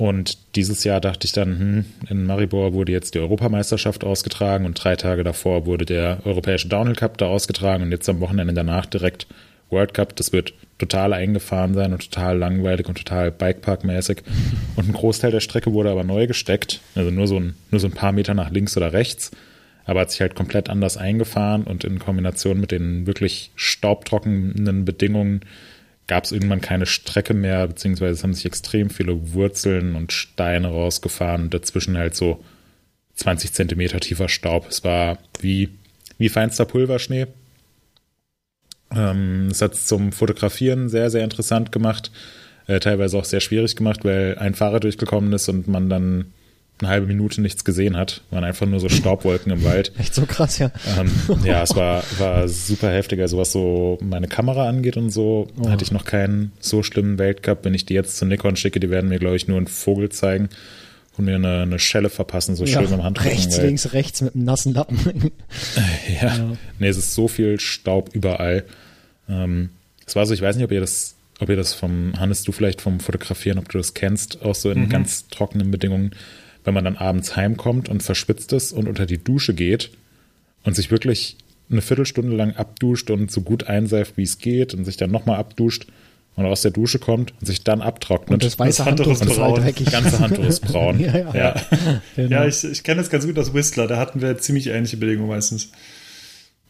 Und 0.01 0.39
dieses 0.57 0.83
Jahr 0.85 0.99
dachte 0.99 1.27
ich 1.27 1.33
dann, 1.33 1.59
hm, 1.59 1.85
in 2.09 2.25
Maribor 2.25 2.73
wurde 2.73 2.91
jetzt 2.91 3.15
die 3.15 3.19
Europameisterschaft 3.19 4.03
ausgetragen 4.03 4.65
und 4.65 4.83
drei 4.83 4.97
Tage 4.97 5.25
davor 5.25 5.67
wurde 5.67 5.85
der 5.85 6.21
Europäische 6.25 6.69
Downhill 6.69 6.97
Cup 6.97 7.19
da 7.19 7.27
ausgetragen 7.27 7.83
und 7.83 7.93
jetzt 7.93 8.09
am 8.09 8.19
Wochenende 8.21 8.55
danach 8.55 8.87
direkt 8.87 9.27
World 9.69 9.93
Cup. 9.93 10.17
Das 10.17 10.33
wird 10.33 10.55
total 10.79 11.13
eingefahren 11.13 11.75
sein 11.75 11.93
und 11.93 12.11
total 12.11 12.39
langweilig 12.39 12.89
und 12.89 12.97
total 12.97 13.31
Bikepark-mäßig. 13.31 14.23
Und 14.75 14.89
ein 14.89 14.95
Großteil 14.95 15.33
der 15.33 15.41
Strecke 15.41 15.75
wurde 15.75 15.91
aber 15.91 16.03
neu 16.03 16.27
gesteckt, 16.27 16.81
also 16.95 17.11
nur 17.11 17.27
so 17.27 17.39
ein, 17.39 17.55
nur 17.71 17.79
so 17.79 17.87
ein 17.87 17.93
paar 17.93 18.13
Meter 18.13 18.33
nach 18.33 18.51
links 18.51 18.79
oder 18.79 18.95
rechts. 18.95 19.33
Aber 19.85 20.01
hat 20.01 20.13
sich 20.13 20.23
halt 20.23 20.35
komplett 20.35 20.71
anders 20.71 20.97
eingefahren 20.97 21.65
und 21.65 21.85
in 21.85 21.99
Kombination 21.99 22.59
mit 22.59 22.71
den 22.71 23.07
wirklich 23.07 23.51
staubtrockenen 23.55 24.87
Bedingungen 24.87 25.43
gab 26.11 26.25
es 26.25 26.33
irgendwann 26.33 26.61
keine 26.61 26.87
Strecke 26.87 27.35
mehr, 27.35 27.69
beziehungsweise 27.69 28.15
es 28.15 28.25
haben 28.25 28.35
sich 28.35 28.45
extrem 28.45 28.91
viele 28.91 29.33
Wurzeln 29.33 29.95
und 29.95 30.11
Steine 30.11 30.67
rausgefahren 30.67 31.43
und 31.43 31.55
dazwischen 31.55 31.97
halt 31.97 32.17
so 32.17 32.43
20 33.15 33.53
Zentimeter 33.53 34.01
tiefer 34.01 34.29
Staub. 34.29 34.67
Es 34.69 34.83
war 34.83 35.19
wie, 35.39 35.69
wie 36.19 36.29
feinster 36.29 36.65
Pulverschnee. 36.65 37.29
Ähm, 38.93 39.51
es 39.53 39.63
hat 39.63 39.75
es 39.75 39.87
zum 39.87 40.11
Fotografieren 40.11 40.89
sehr, 40.89 41.11
sehr 41.11 41.23
interessant 41.23 41.71
gemacht, 41.71 42.11
äh, 42.67 42.81
teilweise 42.81 43.17
auch 43.17 43.25
sehr 43.25 43.41
schwierig 43.41 43.77
gemacht, 43.77 44.05
weil 44.05 44.37
ein 44.37 44.57
Fahrer 44.57 44.81
durchgekommen 44.81 45.33
ist 45.33 45.49
und 45.49 45.69
man 45.69 45.89
dann 45.89 46.33
eine 46.81 46.91
halbe 46.91 47.07
Minute 47.07 47.41
nichts 47.41 47.65
gesehen 47.65 47.97
hat. 47.97 48.23
Waren 48.31 48.45
einfach 48.45 48.67
nur 48.67 48.81
so 48.81 48.89
Staubwolken 48.89 49.53
im 49.53 49.65
Wald. 49.65 49.93
Echt 49.99 50.15
so 50.15 50.27
krass, 50.27 50.59
ja. 50.59 50.71
Ähm, 50.99 51.11
ja, 51.45 51.63
es 51.63 51.77
war, 51.77 52.03
war 52.19 52.49
super 52.49 52.91
heftig. 52.91 53.21
Also 53.21 53.39
was 53.39 53.53
so 53.53 53.99
meine 54.01 54.29
Kamera 54.29 54.69
angeht 54.69 54.97
und 54.97 55.11
so, 55.11 55.49
oh. 55.61 55.69
hatte 55.69 55.85
ich 55.85 55.93
noch 55.93 56.05
keinen 56.05 56.53
so 56.61 56.83
schlimmen 56.83 57.19
Weltcup. 57.19 57.65
Wenn 57.65 57.75
ich 57.75 57.87
die 57.87 57.95
jetzt 57.95 58.17
zu 58.17 58.25
Nikon 58.25 58.57
schicke, 58.57 58.81
die 58.81 58.91
werden 58.91 59.09
mir, 59.09 59.19
glaube 59.19 59.37
ich, 59.37 59.49
nur 59.49 59.57
einen 59.57 59.67
Vogel 59.67 60.09
zeigen 60.11 60.49
und 61.17 61.25
mir 61.25 61.37
eine, 61.37 61.63
eine 61.63 61.79
Schelle 61.79 62.09
verpassen, 62.09 62.57
so 62.57 62.65
ja, 62.65 62.81
schön 62.81 62.93
am 62.93 63.03
Handrücken. 63.03 63.33
Rechts, 63.33 63.59
weil, 63.59 63.67
links, 63.67 63.93
rechts 63.93 64.23
mit 64.23 64.35
einem 64.35 64.45
nassen 64.45 64.75
Lappen. 64.75 65.33
ja, 66.21 66.27
ja, 66.37 66.57
nee, 66.79 66.89
es 66.89 66.97
ist 66.97 67.15
so 67.15 67.29
viel 67.29 67.61
Staub 67.61 68.11
überall. 68.15 68.65
Ähm, 69.29 69.71
es 70.07 70.17
war 70.17 70.27
so, 70.27 70.35
ich 70.35 70.43
weiß 70.43 70.57
nicht, 70.57 70.65
ob 70.65 70.73
ihr 70.73 70.81
das 70.81 71.17
ob 71.41 71.49
ihr 71.49 71.57
das 71.57 71.73
vom, 71.73 72.13
Hannes, 72.19 72.43
du 72.43 72.53
vielleicht 72.53 72.81
vom 72.83 73.01
Fotografieren, 73.01 73.59
ob 73.59 73.69
du 73.71 73.79
das 73.79 73.95
kennst, 73.95 74.43
auch 74.43 74.55
so 74.55 74.71
in 74.71 74.83
mhm. 74.83 74.89
ganz 74.91 75.29
trockenen 75.29 75.71
Bedingungen 75.71 76.11
wenn 76.65 76.75
man 76.75 76.85
dann 76.85 76.97
abends 76.97 77.37
heimkommt 77.37 77.89
und 77.89 78.03
verschwitzt 78.03 78.53
ist 78.53 78.73
und 78.73 78.89
unter 78.89 79.07
die 79.07 79.19
Dusche 79.19 79.55
geht 79.55 79.91
und 80.65 80.75
sich 80.75 80.91
wirklich 80.91 81.37
eine 81.71 81.81
Viertelstunde 81.81 82.37
lang 82.37 82.55
abduscht 82.57 83.11
und 83.11 83.31
so 83.31 83.43
gut 83.43 83.65
einseift, 83.65 84.17
wie 84.17 84.23
es 84.23 84.39
geht 84.39 84.75
und 84.75 84.85
sich 84.85 84.97
dann 84.97 85.11
nochmal 85.11 85.39
abduscht 85.39 85.87
und 86.37 86.47
aus 86.47 86.63
der 86.63 86.71
Dusche 86.71 86.99
kommt 86.99 87.33
und 87.41 87.47
sich 87.47 87.65
dann 87.65 87.81
abtrocknet. 87.81 88.31
Und 88.31 88.45
das 88.45 88.59
weiße 88.59 88.85
Handtuch 88.85 89.09
ist 89.09 89.25
braun. 89.25 89.63
Das 89.63 89.93
ganze 89.93 90.19
Handtuch 90.21 90.45
ist 90.45 90.61
braun. 90.61 91.01
ja, 91.01 91.17
ja. 91.17 91.35
ja. 91.35 91.55
Genau. 92.17 92.31
ja 92.31 92.47
ich, 92.47 92.65
ich 92.65 92.83
kenne 92.83 93.01
das 93.01 93.11
ganz 93.11 93.27
gut 93.27 93.39
aus 93.39 93.55
Whistler. 93.55 93.87
Da 93.87 93.99
hatten 93.99 94.21
wir 94.21 94.39
ziemlich 94.39 94.69
ähnliche 94.69 94.97
Bedingungen 94.97 95.29
meistens. 95.29 95.71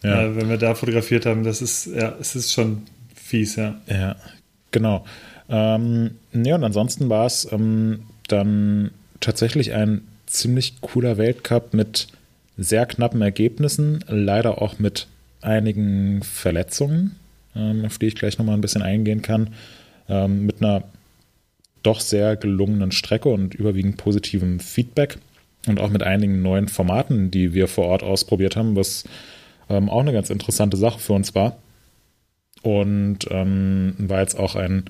Ja. 0.03 0.23
ja. 0.23 0.37
wenn 0.37 0.49
wir 0.49 0.57
da 0.57 0.75
fotografiert 0.75 1.27
haben, 1.27 1.45
das 1.45 1.63
ist, 1.63 1.87
ja, 1.87 2.15
es 2.21 2.35
ist 2.35 2.53
schon 2.53 2.83
fies, 3.15 3.57
ja. 3.57 3.81
Ja, 3.87 4.17
genau. 4.71 5.05
Ähm, 5.49 6.13
ne, 6.33 6.55
und 6.55 6.65
ansonsten 6.65 7.09
war 7.09 7.27
es 7.27 7.51
ähm, 7.51 8.05
dann 8.29 8.91
tatsächlich 9.21 9.73
ein 9.73 10.03
ziemlich 10.27 10.81
cooler 10.81 11.19
Weltcup 11.19 11.75
mit 11.75 12.09
sehr 12.57 12.87
knappen 12.87 13.23
Ergebnissen, 13.23 14.05
leider 14.09 14.61
auch 14.61 14.79
mit 14.79 15.07
einigen 15.41 16.23
Verletzungen, 16.23 17.17
ähm, 17.57 17.85
auf 17.85 17.99
die 17.99 18.07
ich 18.07 18.15
gleich 18.15 18.39
nochmal 18.39 18.57
ein 18.57 18.61
bisschen 18.61 18.83
eingehen 18.83 19.23
kann, 19.23 19.51
ähm, 20.09 20.47
mit 20.47 20.61
einer 20.61 20.85
doch 21.83 22.01
sehr 22.01 22.37
gelungenen 22.37 22.93
Strecke 22.93 23.31
und 23.31 23.55
überwiegend 23.55 23.97
positivem 23.97 24.61
Feedback 24.61 25.19
und 25.67 25.81
auch 25.81 25.89
mit 25.89 26.03
einigen 26.03 26.43
neuen 26.43 26.69
Formaten, 26.69 27.31
die 27.31 27.55
wir 27.55 27.69
vor 27.69 27.87
Ort 27.87 28.03
ausprobiert 28.03 28.57
haben, 28.57 28.77
was 28.77 29.05
ähm, 29.71 29.89
auch 29.89 30.01
eine 30.01 30.13
ganz 30.13 30.29
interessante 30.29 30.77
Sache 30.77 31.01
für 31.01 31.15
uns 31.15 31.35
war. 31.35 31.57
Und 32.63 33.25
war 33.31 34.21
jetzt 34.21 34.39
auch 34.39 34.55
ein 34.55 34.85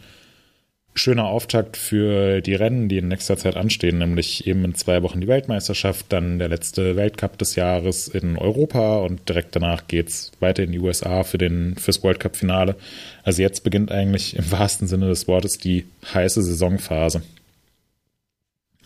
schöner 0.94 1.26
Auftakt 1.26 1.76
für 1.76 2.40
die 2.40 2.55
Rennen, 2.55 2.88
die 2.88 2.98
in 2.98 3.09
nächster 3.09 3.37
Zeit 3.37 3.57
anstehen, 3.57 3.98
nämlich 3.98 4.46
eben 4.46 4.64
in 4.64 4.74
zwei 4.74 5.03
Wochen 5.03 5.20
die 5.20 5.29
Weltmeisterschaft, 5.29 6.07
dann 6.09 6.38
der 6.38 6.48
letzte 6.48 6.96
Weltcup 6.96 7.38
des 7.38 7.55
Jahres 7.55 8.09
in 8.09 8.37
Europa 8.37 8.98
und 8.98 9.29
direkt 9.29 9.55
danach 9.57 9.87
geht's 9.87 10.33
weiter 10.40 10.62
in 10.62 10.72
die 10.72 10.81
USA 10.81 11.22
für 11.22 11.38
den 11.38 11.76
fürs 11.76 12.03
World 12.03 12.20
Cup 12.20 12.37
Finale. 12.37 12.76
Also 13.22 13.42
jetzt 13.42 13.62
beginnt 13.62 13.92
eigentlich 13.92 14.37
im 14.37 14.50
wahrsten 14.50 14.88
Sinne 14.88 15.09
des 15.09 15.29
Wortes 15.29 15.59
die 15.59 15.87
heiße 16.12 16.42
Saisonphase. 16.42 17.22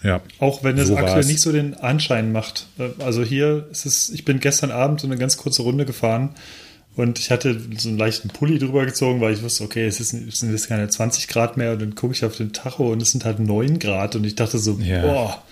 Ja. 0.03 0.21
Auch 0.38 0.62
wenn 0.62 0.77
es 0.77 0.88
so 0.88 0.97
aktuell 0.97 1.17
war's. 1.17 1.27
nicht 1.27 1.40
so 1.40 1.51
den 1.51 1.75
Anschein 1.75 2.31
macht. 2.31 2.67
Also 2.99 3.25
hier 3.25 3.67
ist 3.71 3.87
es, 3.87 4.11
ich 4.11 4.27
bin 4.27 4.38
gestern 4.38 4.71
Abend 4.71 5.01
so 5.01 5.07
eine 5.07 5.17
ganz 5.17 5.38
kurze 5.38 5.62
Runde 5.62 5.87
gefahren 5.87 6.35
und 6.96 7.18
ich 7.18 7.30
hatte 7.30 7.61
so 7.76 7.88
einen 7.88 7.98
leichten 7.98 8.28
Pulli 8.28 8.59
drüber 8.59 8.87
gezogen, 8.87 9.20
weil 9.20 9.35
ich 9.35 9.42
wusste, 9.42 9.64
okay, 9.64 9.85
es, 9.87 9.98
ist, 9.98 10.12
es 10.12 10.38
sind 10.38 10.52
jetzt 10.52 10.68
keine 10.68 10.88
20 10.88 11.26
Grad 11.26 11.57
mehr. 11.57 11.72
Und 11.72 11.83
dann 11.83 11.94
gucke 11.96 12.14
ich 12.14 12.24
auf 12.24 12.37
den 12.37 12.52
Tacho 12.52 12.92
und 12.92 13.02
es 13.02 13.11
sind 13.11 13.24
halt 13.24 13.40
9 13.40 13.80
Grad. 13.80 14.14
Und 14.14 14.24
ich 14.24 14.37
dachte 14.37 14.59
so, 14.59 14.78
ja. 14.80 15.02
boah. 15.02 15.42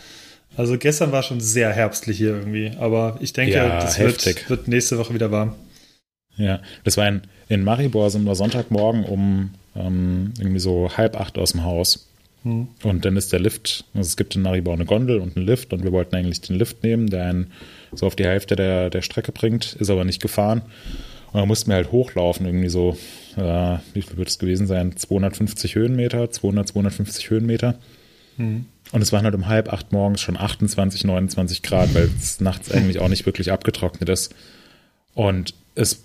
Also 0.57 0.79
gestern 0.79 1.11
war 1.13 1.23
schon 1.23 1.41
sehr 1.41 1.73
herbstlich 1.73 2.19
hier 2.19 2.37
irgendwie. 2.37 2.73
Aber 2.79 3.17
ich 3.21 3.33
denke, 3.33 3.55
ja, 3.55 3.81
das 3.81 3.99
wird, 3.99 4.49
wird, 4.49 4.69
nächste 4.69 4.99
Woche 4.99 5.15
wieder 5.15 5.33
warm. 5.33 5.55
Ja, 6.37 6.61
das 6.85 6.97
war 6.97 7.09
in, 7.09 7.23
in 7.49 7.65
Maribor, 7.65 8.11
sind 8.11 8.25
wir 8.25 8.35
Sonntagmorgen 8.35 9.05
um 9.05 9.51
ähm, 9.75 10.33
irgendwie 10.39 10.61
so 10.61 10.91
halb 10.97 11.19
acht 11.19 11.39
aus 11.39 11.53
dem 11.53 11.65
Haus. 11.65 12.09
Hm. 12.45 12.69
Und 12.85 13.05
dann 13.05 13.17
ist 13.17 13.33
der 13.33 13.41
Lift, 13.41 13.85
also 13.95 14.07
es 14.07 14.17
gibt 14.17 14.37
in 14.37 14.43
Maribor 14.43 14.75
eine 14.75 14.85
Gondel 14.85 15.19
und 15.19 15.37
einen 15.37 15.47
Lift 15.47 15.73
und 15.73 15.83
wir 15.83 15.93
wollten 15.93 16.15
eigentlich 16.15 16.41
den 16.41 16.57
Lift 16.57 16.83
nehmen, 16.83 17.09
der 17.09 17.27
einen 17.27 17.53
so 17.93 18.07
auf 18.07 18.17
die 18.17 18.25
Hälfte 18.25 18.57
der, 18.57 18.91
der 18.91 19.03
Strecke 19.03 19.33
bringt, 19.33 19.75
ist 19.75 19.91
aber 19.91 20.05
nicht 20.05 20.21
gefahren. 20.21 20.63
Und 21.33 21.41
da 21.41 21.47
mussten 21.47 21.71
wir 21.71 21.77
halt 21.77 21.93
hochlaufen, 21.93 22.45
irgendwie 22.47 22.69
so, 22.69 22.97
äh, 23.37 23.79
wie 23.95 24.03
viel 24.03 24.17
wird 24.17 24.29
es 24.29 24.39
gewesen 24.39 24.67
sein? 24.67 24.97
250 24.97 25.75
Höhenmeter, 25.75 26.31
200, 26.31 26.69
250 26.69 27.31
Höhenmeter. 27.31 27.79
Mhm. 28.37 28.67
Und 28.93 29.01
es 29.01 29.13
waren 29.13 29.25
halt 29.25 29.35
um 29.35 29.49
halb 29.49 29.73
acht 29.73 29.93
morgens 29.93 30.21
schon 30.21 30.37
28, 30.37 31.05
29 31.05 31.63
Grad, 31.63 31.95
weil 31.95 32.11
es 32.19 32.41
nachts 32.41 32.71
eigentlich 32.71 32.99
auch 32.99 33.09
nicht 33.09 33.25
wirklich 33.25 33.51
abgetrocknet 33.51 34.11
ist. 34.11 34.35
Und 35.15 35.55
es, 35.75 36.05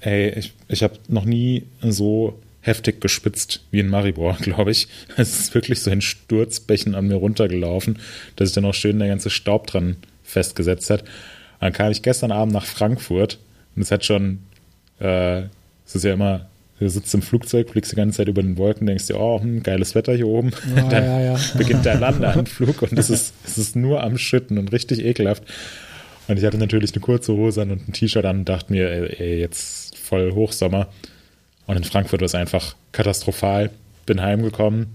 ey, 0.00 0.30
ich, 0.30 0.54
ich 0.68 0.82
habe 0.82 0.94
noch 1.08 1.26
nie 1.26 1.64
so 1.82 2.40
heftig 2.62 3.00
gespitzt 3.02 3.64
wie 3.70 3.80
in 3.80 3.88
Maribor, 3.88 4.36
glaube 4.40 4.70
ich. 4.70 4.88
Es 5.18 5.38
ist 5.38 5.54
wirklich 5.54 5.80
so 5.80 5.90
ein 5.90 6.00
Sturzbächen 6.00 6.94
an 6.94 7.08
mir 7.08 7.16
runtergelaufen, 7.16 7.98
dass 8.36 8.48
sich 8.48 8.54
dann 8.54 8.64
auch 8.64 8.74
schön 8.74 8.98
der 8.98 9.08
ganze 9.08 9.28
Staub 9.28 9.66
dran 9.66 9.96
festgesetzt 10.22 10.88
hat. 10.88 11.04
Dann 11.60 11.74
kam 11.74 11.90
ich 11.90 12.02
gestern 12.02 12.32
Abend 12.32 12.54
nach 12.54 12.64
Frankfurt 12.64 13.38
und 13.76 13.82
es 13.82 13.90
hat 13.90 14.04
schon, 14.04 14.40
äh, 15.00 15.42
es 15.86 15.94
ist 15.94 16.04
ja 16.04 16.14
immer, 16.14 16.48
du 16.80 16.88
sitzt 16.88 17.14
im 17.14 17.22
Flugzeug, 17.22 17.70
fliegst 17.70 17.92
die 17.92 17.96
ganze 17.96 18.18
Zeit 18.18 18.28
über 18.28 18.42
den 18.42 18.56
Wolken, 18.56 18.86
denkst 18.86 19.06
dir, 19.06 19.20
oh, 19.20 19.40
hm, 19.40 19.62
geiles 19.62 19.94
Wetter 19.94 20.14
hier 20.14 20.26
oben. 20.26 20.52
Oh, 20.54 20.88
Dann 20.88 21.04
ja, 21.04 21.20
ja. 21.20 21.40
beginnt 21.56 21.84
der 21.84 21.94
Landeanflug 22.00 22.82
und 22.82 22.98
es 22.98 23.10
ist, 23.10 23.34
es 23.44 23.58
ist 23.58 23.76
nur 23.76 24.02
am 24.02 24.18
Schütten 24.18 24.58
und 24.58 24.72
richtig 24.72 25.04
ekelhaft. 25.04 25.44
Und 26.28 26.38
ich 26.38 26.44
hatte 26.44 26.58
natürlich 26.58 26.92
eine 26.92 27.00
kurze 27.00 27.34
Hose 27.34 27.62
an 27.62 27.70
und 27.70 27.88
ein 27.88 27.92
T-Shirt 27.92 28.24
an 28.24 28.38
und 28.38 28.48
dachte 28.48 28.72
mir, 28.72 28.90
ey, 28.90 29.16
ey, 29.18 29.40
jetzt 29.40 29.96
voll 29.96 30.32
Hochsommer. 30.32 30.88
Und 31.66 31.76
in 31.76 31.84
Frankfurt 31.84 32.20
war 32.20 32.26
es 32.26 32.34
einfach 32.34 32.74
katastrophal. 32.92 33.70
Bin 34.06 34.20
heimgekommen, 34.20 34.94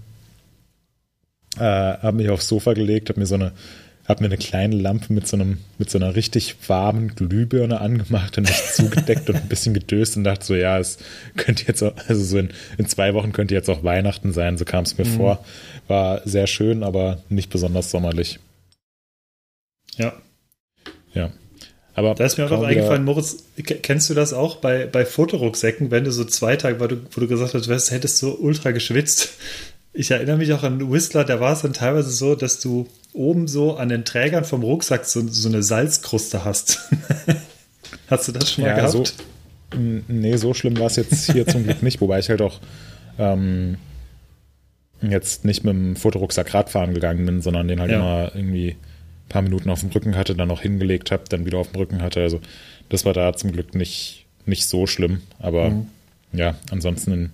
äh, 1.56 1.60
habe 1.60 2.16
mich 2.16 2.30
aufs 2.30 2.48
Sofa 2.48 2.72
gelegt, 2.72 3.10
habe 3.10 3.20
mir 3.20 3.26
so 3.26 3.34
eine 3.34 3.52
habe 4.08 4.22
mir 4.22 4.26
eine 4.26 4.36
kleine 4.36 4.74
Lampe 4.76 5.12
mit 5.12 5.28
so 5.28 5.36
einem, 5.36 5.58
mit 5.78 5.90
so 5.90 5.98
einer 5.98 6.16
richtig 6.16 6.56
warmen 6.68 7.14
Glühbirne 7.14 7.80
angemacht 7.80 8.36
und 8.36 8.48
mich 8.48 8.62
zugedeckt 8.72 9.28
und 9.30 9.36
ein 9.36 9.48
bisschen 9.48 9.74
gedöst 9.74 10.16
und 10.16 10.24
dachte 10.24 10.44
so, 10.44 10.54
ja, 10.54 10.78
es 10.78 10.98
könnte 11.36 11.64
jetzt 11.66 11.82
auch, 11.82 11.92
also 12.08 12.22
so 12.22 12.38
in, 12.38 12.50
in 12.78 12.86
zwei 12.86 13.14
Wochen 13.14 13.32
könnte 13.32 13.54
jetzt 13.54 13.70
auch 13.70 13.84
Weihnachten 13.84 14.32
sein, 14.32 14.58
so 14.58 14.64
kam 14.64 14.84
es 14.84 14.98
mir 14.98 15.04
mhm. 15.04 15.16
vor. 15.16 15.44
War 15.86 16.20
sehr 16.24 16.46
schön, 16.46 16.82
aber 16.82 17.22
nicht 17.28 17.50
besonders 17.50 17.90
sommerlich. 17.90 18.40
Ja. 19.96 20.12
Ja. 21.14 21.30
Aber 21.94 22.14
da 22.14 22.24
ist 22.24 22.38
mir 22.38 22.46
auch 22.46 22.50
noch 22.50 22.62
eingefallen, 22.62 23.04
Moritz, 23.04 23.44
kennst 23.82 24.08
du 24.08 24.14
das 24.14 24.32
auch 24.32 24.56
bei, 24.56 24.86
bei 24.86 25.04
Fotorucksäcken, 25.04 25.90
wenn 25.90 26.04
du 26.04 26.10
so 26.10 26.24
zwei 26.24 26.56
Tage, 26.56 26.80
weil 26.80 26.88
du, 26.88 26.96
wo 27.10 27.20
du 27.20 27.28
gesagt 27.28 27.52
hast, 27.52 27.66
du 27.66 27.72
hättest 27.72 28.16
so 28.16 28.34
ultra 28.38 28.70
geschwitzt. 28.70 29.34
Ich 29.94 30.10
erinnere 30.10 30.38
mich 30.38 30.52
auch 30.52 30.62
an 30.62 30.90
Whistler, 30.90 31.24
da 31.24 31.40
war 31.40 31.52
es 31.52 31.62
dann 31.62 31.74
teilweise 31.74 32.10
so, 32.10 32.34
dass 32.34 32.60
du 32.60 32.88
oben 33.12 33.46
so 33.46 33.76
an 33.76 33.90
den 33.90 34.04
Trägern 34.04 34.44
vom 34.44 34.62
Rucksack 34.62 35.04
so, 35.04 35.26
so 35.28 35.48
eine 35.48 35.62
Salzkruste 35.62 36.44
hast. 36.44 36.90
hast 38.08 38.28
du 38.28 38.32
das 38.32 38.52
schon 38.52 38.64
mal 38.64 38.70
ja, 38.70 38.76
gehabt? 38.76 38.92
So, 38.92 39.78
nee, 40.08 40.36
so 40.36 40.54
schlimm 40.54 40.78
war 40.78 40.86
es 40.86 40.96
jetzt 40.96 41.30
hier 41.30 41.46
zum 41.46 41.64
Glück 41.64 41.82
nicht, 41.82 42.00
wobei 42.00 42.18
ich 42.20 42.30
halt 42.30 42.40
auch 42.40 42.60
ähm, 43.18 43.76
jetzt 45.02 45.44
nicht 45.44 45.64
mit 45.64 45.74
dem 45.74 45.96
Fotorucksack 45.96 46.54
Radfahren 46.54 46.94
gegangen 46.94 47.26
bin, 47.26 47.42
sondern 47.42 47.68
den 47.68 47.80
halt 47.80 47.90
ja. 47.90 47.98
immer 47.98 48.34
irgendwie 48.34 48.70
ein 48.70 49.28
paar 49.28 49.42
Minuten 49.42 49.68
auf 49.68 49.80
dem 49.80 49.90
Rücken 49.90 50.16
hatte, 50.16 50.34
dann 50.34 50.48
noch 50.48 50.62
hingelegt 50.62 51.10
habe, 51.10 51.24
dann 51.28 51.44
wieder 51.44 51.58
auf 51.58 51.70
dem 51.70 51.76
Rücken 51.80 52.02
hatte. 52.02 52.22
Also 52.22 52.40
das 52.88 53.04
war 53.04 53.12
da 53.12 53.34
zum 53.34 53.52
Glück 53.52 53.74
nicht, 53.74 54.26
nicht 54.46 54.66
so 54.66 54.86
schlimm. 54.86 55.20
Aber 55.38 55.70
mhm. 55.70 55.86
ja, 56.32 56.54
ansonsten 56.70 57.12
in 57.12 57.30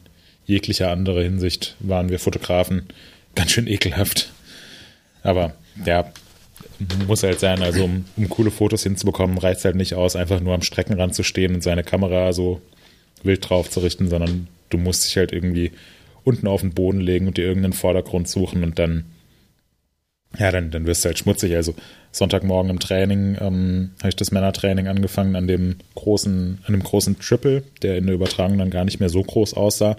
jeglicher 0.48 0.90
anderer 0.90 1.22
Hinsicht 1.22 1.76
waren 1.78 2.08
wir 2.08 2.18
Fotografen 2.18 2.86
ganz 3.36 3.52
schön 3.52 3.68
ekelhaft. 3.68 4.32
Aber 5.22 5.52
ja, 5.84 6.10
muss 7.06 7.22
halt 7.22 7.38
sein, 7.38 7.62
also 7.62 7.84
um, 7.84 8.06
um 8.16 8.28
coole 8.28 8.50
Fotos 8.50 8.82
hinzubekommen, 8.82 9.38
reicht 9.38 9.58
es 9.58 9.64
halt 9.64 9.76
nicht 9.76 9.94
aus, 9.94 10.16
einfach 10.16 10.40
nur 10.40 10.54
am 10.54 10.62
Streckenrand 10.62 11.14
zu 11.14 11.22
stehen 11.22 11.54
und 11.54 11.62
seine 11.62 11.84
Kamera 11.84 12.32
so 12.32 12.60
wild 13.22 13.48
drauf 13.48 13.70
zu 13.70 13.80
richten, 13.80 14.08
sondern 14.08 14.48
du 14.70 14.78
musst 14.78 15.04
dich 15.04 15.16
halt 15.16 15.32
irgendwie 15.32 15.72
unten 16.24 16.46
auf 16.46 16.62
den 16.62 16.72
Boden 16.72 17.00
legen 17.00 17.26
und 17.26 17.36
dir 17.36 17.44
irgendeinen 17.44 17.74
Vordergrund 17.74 18.28
suchen 18.28 18.64
und 18.64 18.78
dann, 18.78 19.04
ja, 20.38 20.50
dann, 20.50 20.70
dann 20.70 20.86
wirst 20.86 21.04
du 21.04 21.08
halt 21.08 21.18
schmutzig. 21.18 21.54
Also 21.56 21.74
Sonntagmorgen 22.12 22.70
im 22.70 22.80
Training 22.80 23.36
ähm, 23.40 23.90
habe 23.98 24.08
ich 24.08 24.16
das 24.16 24.30
Männertraining 24.30 24.88
angefangen 24.88 25.36
an 25.36 25.46
dem 25.46 25.76
großen, 25.94 26.58
an 26.64 26.72
dem 26.72 26.82
großen 26.82 27.18
Triple, 27.18 27.64
der 27.82 27.98
in 27.98 28.06
der 28.06 28.14
Übertragung 28.14 28.56
dann 28.56 28.70
gar 28.70 28.84
nicht 28.84 29.00
mehr 29.00 29.10
so 29.10 29.22
groß 29.22 29.54
aussah. 29.54 29.96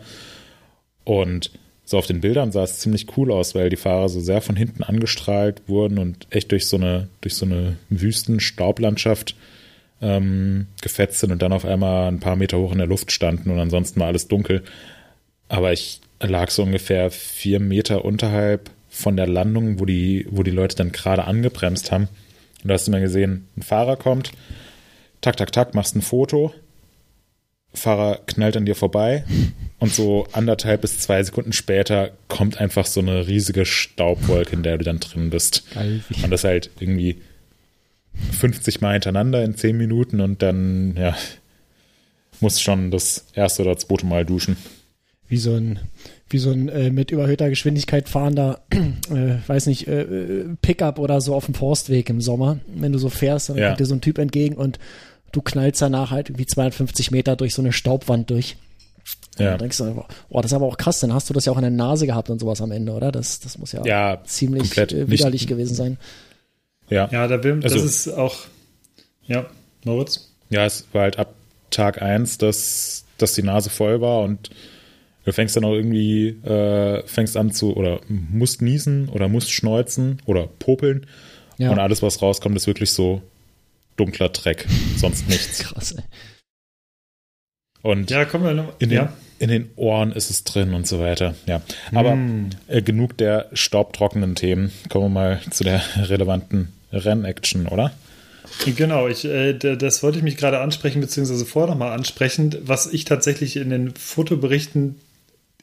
Und 1.09 1.49
so 1.85 1.97
auf 1.97 2.05
den 2.05 2.21
Bildern 2.21 2.51
sah 2.51 2.61
es 2.61 2.77
ziemlich 2.77 3.17
cool 3.17 3.31
aus, 3.31 3.55
weil 3.55 3.71
die 3.71 3.77
Fahrer 3.77 4.09
so 4.09 4.19
sehr 4.19 4.41
von 4.41 4.55
hinten 4.55 4.83
angestrahlt 4.83 5.63
wurden 5.65 5.97
und 5.97 6.27
echt 6.29 6.51
durch 6.51 6.67
so 6.67 6.77
eine, 6.77 7.07
durch 7.21 7.33
so 7.33 7.47
eine 7.47 7.77
Wüstenstaublandschaft 7.89 9.35
ähm, 10.03 10.67
gefetzt 10.83 11.19
sind 11.19 11.31
und 11.31 11.41
dann 11.41 11.51
auf 11.51 11.65
einmal 11.65 12.09
ein 12.09 12.19
paar 12.19 12.35
Meter 12.35 12.59
hoch 12.59 12.71
in 12.73 12.77
der 12.77 12.85
Luft 12.85 13.11
standen 13.11 13.49
und 13.49 13.57
ansonsten 13.57 13.99
war 13.99 14.05
alles 14.05 14.27
dunkel. 14.27 14.61
Aber 15.47 15.73
ich 15.73 15.99
lag 16.21 16.51
so 16.51 16.61
ungefähr 16.61 17.09
vier 17.09 17.59
Meter 17.59 18.05
unterhalb 18.05 18.69
von 18.87 19.17
der 19.17 19.27
Landung, 19.27 19.79
wo 19.79 19.85
die, 19.85 20.27
wo 20.29 20.43
die 20.43 20.51
Leute 20.51 20.75
dann 20.75 20.91
gerade 20.91 21.23
angebremst 21.23 21.91
haben. 21.91 22.07
Und 22.61 22.67
da 22.67 22.75
hast 22.75 22.85
du 22.85 22.91
mal 22.91 23.01
gesehen, 23.01 23.47
ein 23.57 23.63
Fahrer 23.63 23.95
kommt, 23.95 24.31
tak, 25.21 25.37
tak, 25.37 25.51
tak, 25.51 25.73
machst 25.73 25.95
ein 25.95 26.03
Foto, 26.03 26.53
Fahrer 27.73 28.19
knallt 28.25 28.57
an 28.57 28.65
dir 28.65 28.75
vorbei 28.75 29.23
und 29.79 29.93
so 29.93 30.27
anderthalb 30.31 30.81
bis 30.81 30.99
zwei 30.99 31.23
Sekunden 31.23 31.53
später 31.53 32.11
kommt 32.27 32.59
einfach 32.59 32.85
so 32.85 32.99
eine 32.99 33.27
riesige 33.27 33.65
Staubwolke, 33.65 34.53
in 34.53 34.63
der 34.63 34.77
du 34.77 34.83
dann 34.83 34.99
drin 34.99 35.29
bist. 35.29 35.63
Geil. 35.73 36.03
Und 36.23 36.31
das 36.31 36.43
halt 36.43 36.69
irgendwie 36.79 37.21
50 38.31 38.81
Mal 38.81 38.93
hintereinander 38.93 39.43
in 39.43 39.55
10 39.55 39.77
Minuten 39.77 40.19
und 40.21 40.41
dann, 40.41 40.95
ja, 40.97 41.15
muss 42.39 42.61
schon 42.61 42.91
das 42.91 43.25
erste 43.33 43.63
oder 43.63 43.77
zweite 43.77 44.05
Mal 44.05 44.25
duschen. 44.25 44.57
Wie 45.27 45.37
so 45.37 45.53
ein, 45.53 45.79
wie 46.29 46.39
so 46.39 46.51
ein 46.51 46.69
äh, 46.69 46.89
mit 46.89 47.11
überhöhter 47.11 47.49
Geschwindigkeit 47.49 48.09
fahrender, 48.09 48.61
äh, 48.71 49.35
weiß 49.45 49.67
nicht, 49.67 49.87
äh, 49.87 50.01
äh, 50.01 50.45
Pickup 50.61 50.97
oder 50.97 51.21
so 51.21 51.35
auf 51.35 51.45
dem 51.45 51.53
Forstweg 51.53 52.09
im 52.09 52.21
Sommer. 52.21 52.59
Wenn 52.67 52.91
du 52.91 52.97
so 52.97 53.09
fährst, 53.09 53.49
dann 53.49 53.57
ja. 53.57 53.67
kommt 53.67 53.79
dir 53.79 53.85
so 53.85 53.93
ein 53.93 54.01
Typ 54.01 54.17
entgegen 54.17 54.55
und 54.55 54.79
du 55.31 55.41
knallst 55.41 55.81
danach 55.81 56.11
halt 56.11 56.29
irgendwie 56.29 56.45
250 56.45 57.11
Meter 57.11 57.35
durch 57.35 57.53
so 57.53 57.61
eine 57.61 57.71
Staubwand 57.71 58.29
durch. 58.29 58.57
Ja. 59.37 59.53
Und 59.53 59.61
denkst 59.61 59.77
du 59.77 59.85
einfach, 59.85 60.07
oh, 60.29 60.41
das 60.41 60.51
ist 60.51 60.55
aber 60.55 60.65
auch 60.65 60.77
krass, 60.77 60.99
dann 60.99 61.13
hast 61.13 61.29
du 61.29 61.33
das 61.33 61.45
ja 61.45 61.53
auch 61.53 61.57
in 61.57 61.63
der 61.63 61.71
Nase 61.71 62.05
gehabt 62.05 62.29
und 62.29 62.39
sowas 62.39 62.61
am 62.61 62.71
Ende, 62.71 62.91
oder? 62.91 63.11
Das, 63.11 63.39
das 63.39 63.57
muss 63.57 63.71
ja, 63.71 63.83
ja 63.85 64.21
ziemlich 64.25 64.77
äh, 64.77 65.09
widerlich 65.09 65.41
nicht, 65.41 65.47
gewesen 65.47 65.75
sein. 65.75 65.97
Ja, 66.89 67.07
ja 67.11 67.27
da 67.27 67.43
will, 67.43 67.59
das 67.59 67.73
also, 67.73 67.85
ist 67.85 68.09
auch, 68.09 68.35
ja, 69.25 69.45
Moritz? 69.85 70.31
Ja, 70.49 70.65
es 70.65 70.87
war 70.91 71.03
halt 71.03 71.17
ab 71.19 71.33
Tag 71.69 72.01
1, 72.01 72.37
dass, 72.39 73.05
dass 73.17 73.33
die 73.33 73.43
Nase 73.43 73.69
voll 73.69 74.01
war 74.01 74.21
und 74.21 74.49
du 75.23 75.31
fängst 75.31 75.55
dann 75.55 75.63
auch 75.63 75.73
irgendwie, 75.73 76.29
äh, 76.43 77.03
fängst 77.05 77.37
an 77.37 77.51
zu, 77.51 77.75
oder 77.75 78.01
musst 78.07 78.61
niesen 78.61 79.09
oder 79.09 79.29
musst 79.29 79.51
schneuzen 79.51 80.21
oder 80.25 80.47
popeln. 80.59 81.05
Ja. 81.57 81.71
Und 81.71 81.79
alles, 81.79 82.01
was 82.01 82.21
rauskommt, 82.21 82.55
ist 82.55 82.67
wirklich 82.67 82.91
so 82.91 83.21
dunkler 83.99 84.29
Dreck, 84.29 84.65
sonst 84.95 85.27
nichts. 85.27 85.59
Krass, 85.63 85.91
ey. 85.91 86.03
Und 87.81 88.09
ja, 88.09 88.25
kommen 88.25 88.43
wir 88.43 88.53
noch, 88.53 88.73
in, 88.79 88.91
ja. 88.91 89.05
den, 89.05 89.13
in 89.39 89.49
den 89.49 89.69
Ohren 89.75 90.11
ist 90.11 90.29
es 90.29 90.43
drin 90.43 90.73
und 90.73 90.85
so 90.85 90.99
weiter. 90.99 91.35
Ja, 91.45 91.61
aber 91.93 92.15
mm. 92.15 92.49
äh, 92.67 92.81
genug 92.81 93.17
der 93.17 93.49
staubtrockenen 93.53 94.35
Themen. 94.35 94.71
Kommen 94.89 95.05
wir 95.05 95.09
mal 95.09 95.41
zu 95.49 95.63
der 95.63 95.81
relevanten 95.97 96.73
Rennaction, 96.91 97.67
oder? 97.67 97.93
Genau, 98.75 99.07
ich, 99.07 99.25
äh, 99.25 99.53
das 99.53 100.03
wollte 100.03 100.17
ich 100.17 100.23
mich 100.23 100.35
gerade 100.35 100.59
ansprechen, 100.59 100.99
beziehungsweise 100.99 101.45
vorher 101.45 101.69
nochmal 101.69 101.93
ansprechen, 101.93 102.55
was 102.61 102.87
ich 102.87 103.05
tatsächlich 103.05 103.55
in 103.55 103.69
den 103.69 103.95
Fotoberichten 103.95 104.95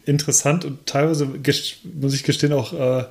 interessant 0.06 0.64
und 0.64 0.86
teilweise, 0.86 1.28
muss 2.00 2.14
ich 2.14 2.22
gestehen, 2.22 2.52
auch 2.52 2.72
äh, 2.72 3.04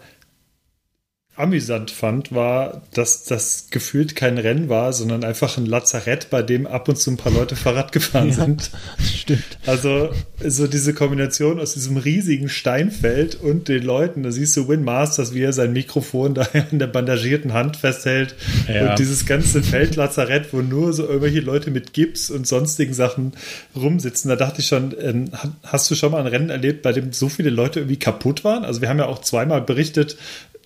amüsant 1.37 1.91
fand, 1.91 2.33
war, 2.33 2.83
dass 2.93 3.25
das 3.25 3.67
gefühlt 3.69 4.15
kein 4.15 4.37
Rennen 4.37 4.69
war, 4.69 4.93
sondern 4.93 5.25
einfach 5.25 5.57
ein 5.57 5.65
Lazarett, 5.65 6.29
bei 6.29 6.41
dem 6.41 6.65
ab 6.65 6.87
und 6.87 6.97
zu 6.97 7.11
ein 7.11 7.17
paar 7.17 7.33
Leute 7.33 7.57
Fahrrad 7.57 7.91
gefahren 7.91 8.29
ja, 8.29 8.33
sind. 8.33 8.71
Stimmt. 9.03 9.57
Also 9.65 10.11
so 10.45 10.67
diese 10.67 10.93
Kombination 10.93 11.59
aus 11.59 11.73
diesem 11.73 11.97
riesigen 11.97 12.47
Steinfeld 12.47 13.35
und 13.35 13.67
den 13.67 13.83
Leuten, 13.83 14.23
da 14.23 14.31
siehst 14.31 14.55
du 14.55 14.69
Win 14.69 14.85
Masters, 14.85 15.33
wie 15.33 15.41
er 15.41 15.51
sein 15.51 15.73
Mikrofon 15.73 16.35
da 16.35 16.43
in 16.71 16.79
der 16.79 16.87
bandagierten 16.87 17.51
Hand 17.51 17.75
festhält 17.75 18.35
ja. 18.69 18.91
und 18.91 18.99
dieses 18.99 19.25
ganze 19.25 19.61
Feld 19.61 19.97
Lazarett, 19.97 20.53
wo 20.53 20.61
nur 20.61 20.93
so 20.93 21.03
irgendwelche 21.03 21.41
Leute 21.41 21.69
mit 21.69 21.91
Gips 21.91 22.31
und 22.31 22.47
sonstigen 22.47 22.93
Sachen 22.93 23.33
rumsitzen. 23.75 24.29
Da 24.29 24.37
dachte 24.37 24.61
ich 24.61 24.67
schon, 24.67 24.95
ähm, 25.01 25.31
hast 25.63 25.91
du 25.91 25.95
schon 25.95 26.13
mal 26.13 26.21
ein 26.21 26.27
Rennen 26.27 26.49
erlebt, 26.49 26.81
bei 26.81 26.93
dem 26.93 27.11
so 27.11 27.27
viele 27.27 27.49
Leute 27.49 27.81
irgendwie 27.81 27.99
kaputt 27.99 28.45
waren? 28.45 28.63
Also 28.63 28.79
wir 28.81 28.87
haben 28.87 28.99
ja 28.99 29.07
auch 29.07 29.19
zweimal 29.19 29.61
berichtet, 29.61 30.15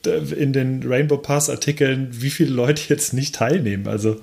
in 0.07 0.53
den 0.53 0.83
Rainbow 0.83 1.17
Pass 1.17 1.49
Artikeln, 1.49 2.09
wie 2.11 2.29
viele 2.29 2.51
Leute 2.51 2.83
jetzt 2.87 3.13
nicht 3.13 3.35
teilnehmen. 3.35 3.87
Also 3.87 4.19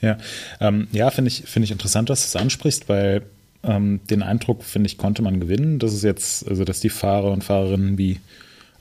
ja, 0.00 0.18
ähm, 0.60 0.88
ja, 0.92 1.10
finde 1.10 1.28
ich 1.28 1.42
finde 1.42 1.64
ich 1.64 1.72
interessant, 1.72 2.10
dass 2.10 2.22
du 2.22 2.26
es 2.26 2.42
ansprichst, 2.42 2.88
weil 2.88 3.22
ähm, 3.64 4.00
den 4.08 4.22
Eindruck 4.22 4.62
finde 4.62 4.86
ich 4.86 4.98
konnte 4.98 5.22
man 5.22 5.40
gewinnen, 5.40 5.78
dass 5.78 5.92
es 5.92 6.02
jetzt 6.02 6.48
also 6.48 6.64
dass 6.64 6.80
die 6.80 6.90
Fahrer 6.90 7.32
und 7.32 7.42
Fahrerinnen 7.42 7.98
wie 7.98 8.20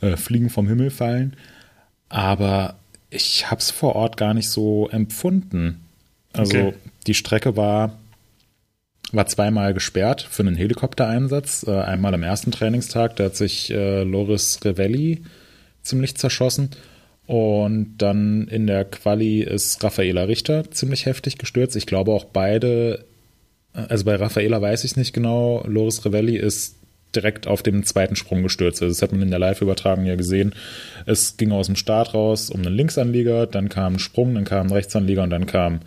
äh, 0.01 0.15
Fliegen 0.15 0.49
vom 0.49 0.67
Himmel 0.67 0.91
fallen, 0.91 1.35
aber 2.09 2.75
ich 3.09 3.49
habe 3.49 3.61
es 3.61 3.71
vor 3.71 3.95
Ort 3.95 4.17
gar 4.17 4.33
nicht 4.33 4.49
so 4.49 4.89
empfunden. 4.89 5.85
Also 6.33 6.57
okay. 6.57 6.73
die 7.07 7.13
Strecke 7.13 7.55
war 7.55 7.97
war 9.11 9.25
zweimal 9.25 9.73
gesperrt 9.73 10.27
für 10.29 10.43
einen 10.43 10.55
Helikoptereinsatz. 10.55 11.65
Äh, 11.67 11.79
einmal 11.79 12.13
am 12.13 12.23
ersten 12.23 12.51
Trainingstag, 12.51 13.15
da 13.15 13.25
hat 13.25 13.35
sich 13.35 13.71
äh, 13.71 14.03
Loris 14.03 14.59
Revelli 14.63 15.23
ziemlich 15.87 16.15
zerschossen. 16.15 16.69
Und 17.25 17.95
dann 17.97 18.47
in 18.47 18.67
der 18.67 18.85
Quali 18.85 19.41
ist 19.41 19.83
Raffaela 19.83 20.23
Richter 20.23 20.71
ziemlich 20.71 21.05
heftig 21.05 21.37
gestürzt. 21.37 21.75
Ich 21.75 21.85
glaube 21.85 22.13
auch 22.13 22.23
beide, 22.23 23.05
also 23.73 24.05
bei 24.05 24.15
Raffaela 24.15 24.61
weiß 24.61 24.85
ich 24.85 24.95
nicht 24.95 25.13
genau, 25.13 25.63
Loris 25.67 26.05
Revelli 26.05 26.37
ist 26.37 26.77
direkt 27.15 27.47
auf 27.47 27.63
dem 27.63 27.83
zweiten 27.83 28.15
Sprung 28.15 28.43
gestürzt. 28.43 28.81
Also 28.81 28.93
das 28.93 29.01
hat 29.01 29.11
man 29.11 29.21
in 29.21 29.29
der 29.29 29.39
Live-Übertragung 29.39 30.05
ja 30.05 30.15
gesehen. 30.15 30.53
Es 31.05 31.35
ging 31.35 31.51
aus 31.51 31.67
dem 31.67 31.75
Start 31.75 32.13
raus 32.13 32.49
um 32.49 32.61
einen 32.61 32.75
Linksanlieger, 32.75 33.45
dann 33.45 33.69
kam 33.69 33.95
ein 33.95 33.99
Sprung, 33.99 34.35
dann 34.35 34.45
kam 34.45 34.67
ein 34.67 34.73
Rechtsanlieger 34.73 35.23
und 35.23 35.29
dann 35.29 35.45
kam 35.45 35.81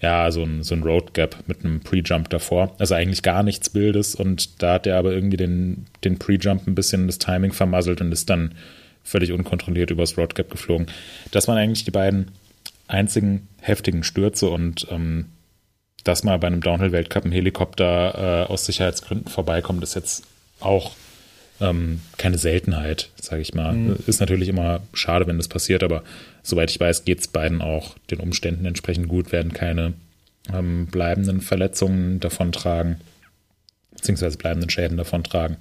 ja 0.00 0.30
so 0.30 0.42
ein, 0.42 0.62
so 0.62 0.74
ein 0.74 0.82
Road 0.82 1.12
Gap 1.14 1.36
mit 1.46 1.64
einem 1.64 1.80
Pre-Jump 1.80 2.30
davor. 2.30 2.74
Also 2.78 2.94
eigentlich 2.94 3.22
gar 3.22 3.42
nichts 3.42 3.70
Bildes 3.70 4.14
und 4.14 4.62
da 4.62 4.74
hat 4.74 4.86
er 4.86 4.96
aber 4.96 5.12
irgendwie 5.12 5.36
den, 5.36 5.86
den 6.02 6.18
Pre-Jump 6.18 6.66
ein 6.66 6.74
bisschen 6.74 7.06
das 7.06 7.18
Timing 7.18 7.52
vermasselt 7.52 8.00
und 8.00 8.10
ist 8.10 8.30
dann 8.30 8.54
völlig 9.04 9.32
unkontrolliert 9.32 9.90
übers 9.90 10.16
Roadgap 10.16 10.50
geflogen. 10.50 10.86
Das 11.30 11.48
waren 11.48 11.58
eigentlich 11.58 11.84
die 11.84 11.90
beiden 11.90 12.30
einzigen 12.88 13.48
heftigen 13.60 14.02
Stürze 14.02 14.48
und 14.48 14.86
ähm, 14.90 15.26
dass 16.04 16.24
mal 16.24 16.38
bei 16.38 16.46
einem 16.46 16.62
Downhill-Weltcup 16.62 17.24
ein 17.24 17.32
Helikopter 17.32 18.46
äh, 18.46 18.52
aus 18.52 18.64
Sicherheitsgründen 18.64 19.28
vorbeikommt, 19.28 19.82
ist 19.82 19.94
jetzt 19.94 20.24
auch 20.60 20.92
ähm, 21.60 22.00
keine 22.16 22.38
Seltenheit, 22.38 23.10
sage 23.20 23.42
ich 23.42 23.54
mal. 23.54 23.74
Mhm. 23.74 23.96
Ist 24.06 24.20
natürlich 24.20 24.48
immer 24.48 24.80
schade, 24.94 25.26
wenn 25.26 25.36
das 25.36 25.48
passiert, 25.48 25.82
aber 25.82 26.02
soweit 26.42 26.70
ich 26.70 26.80
weiß, 26.80 27.04
geht 27.04 27.20
es 27.20 27.28
beiden 27.28 27.60
auch 27.60 27.96
den 28.10 28.20
Umständen 28.20 28.64
entsprechend 28.64 29.08
gut, 29.08 29.30
werden 29.30 29.52
keine 29.52 29.92
ähm, 30.52 30.86
bleibenden 30.86 31.40
Verletzungen 31.42 32.18
davontragen, 32.20 32.96
beziehungsweise 33.94 34.38
bleibenden 34.38 34.70
Schäden 34.70 34.96
davontragen. 34.96 35.58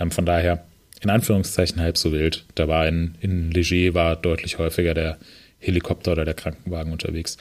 Ähm, 0.00 0.10
von 0.10 0.24
daher 0.24 0.64
in 1.02 1.10
Anführungszeichen 1.10 1.80
halb 1.80 1.98
so 1.98 2.12
wild. 2.12 2.44
Da 2.54 2.68
war 2.68 2.86
in, 2.86 3.16
in 3.20 3.50
Leger 3.50 3.94
war 3.94 4.16
deutlich 4.16 4.58
häufiger 4.58 4.94
der 4.94 5.18
Helikopter 5.58 6.12
oder 6.12 6.24
der 6.24 6.34
Krankenwagen 6.34 6.92
unterwegs. 6.92 7.36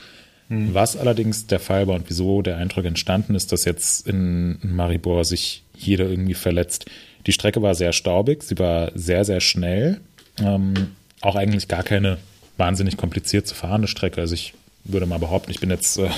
Mhm. 0.49 0.73
Was 0.73 0.97
allerdings 0.97 1.47
der 1.47 1.59
Fall 1.59 1.87
war 1.87 1.95
und 1.95 2.09
wieso 2.09 2.41
der 2.41 2.57
Eindruck 2.57 2.85
entstanden 2.85 3.35
ist, 3.35 3.51
dass 3.51 3.65
jetzt 3.65 4.07
in 4.07 4.57
Maribor 4.63 5.23
sich 5.25 5.63
jeder 5.75 6.09
irgendwie 6.09 6.33
verletzt. 6.33 6.85
Die 7.25 7.31
Strecke 7.31 7.61
war 7.61 7.75
sehr 7.75 7.93
staubig, 7.93 8.43
sie 8.43 8.57
war 8.59 8.91
sehr, 8.95 9.25
sehr 9.25 9.41
schnell. 9.41 10.01
Ähm, 10.39 10.73
auch 11.21 11.35
eigentlich 11.35 11.67
gar 11.67 11.83
keine 11.83 12.17
wahnsinnig 12.57 12.97
kompliziert 12.97 13.47
zu 13.47 13.55
fahrende 13.55 13.87
Strecke. 13.87 14.21
Also 14.21 14.33
ich 14.33 14.53
würde 14.83 15.05
mal 15.05 15.19
behaupten, 15.19 15.51
ich 15.51 15.59
bin 15.59 15.69
jetzt, 15.69 15.97
äh, 15.99 16.09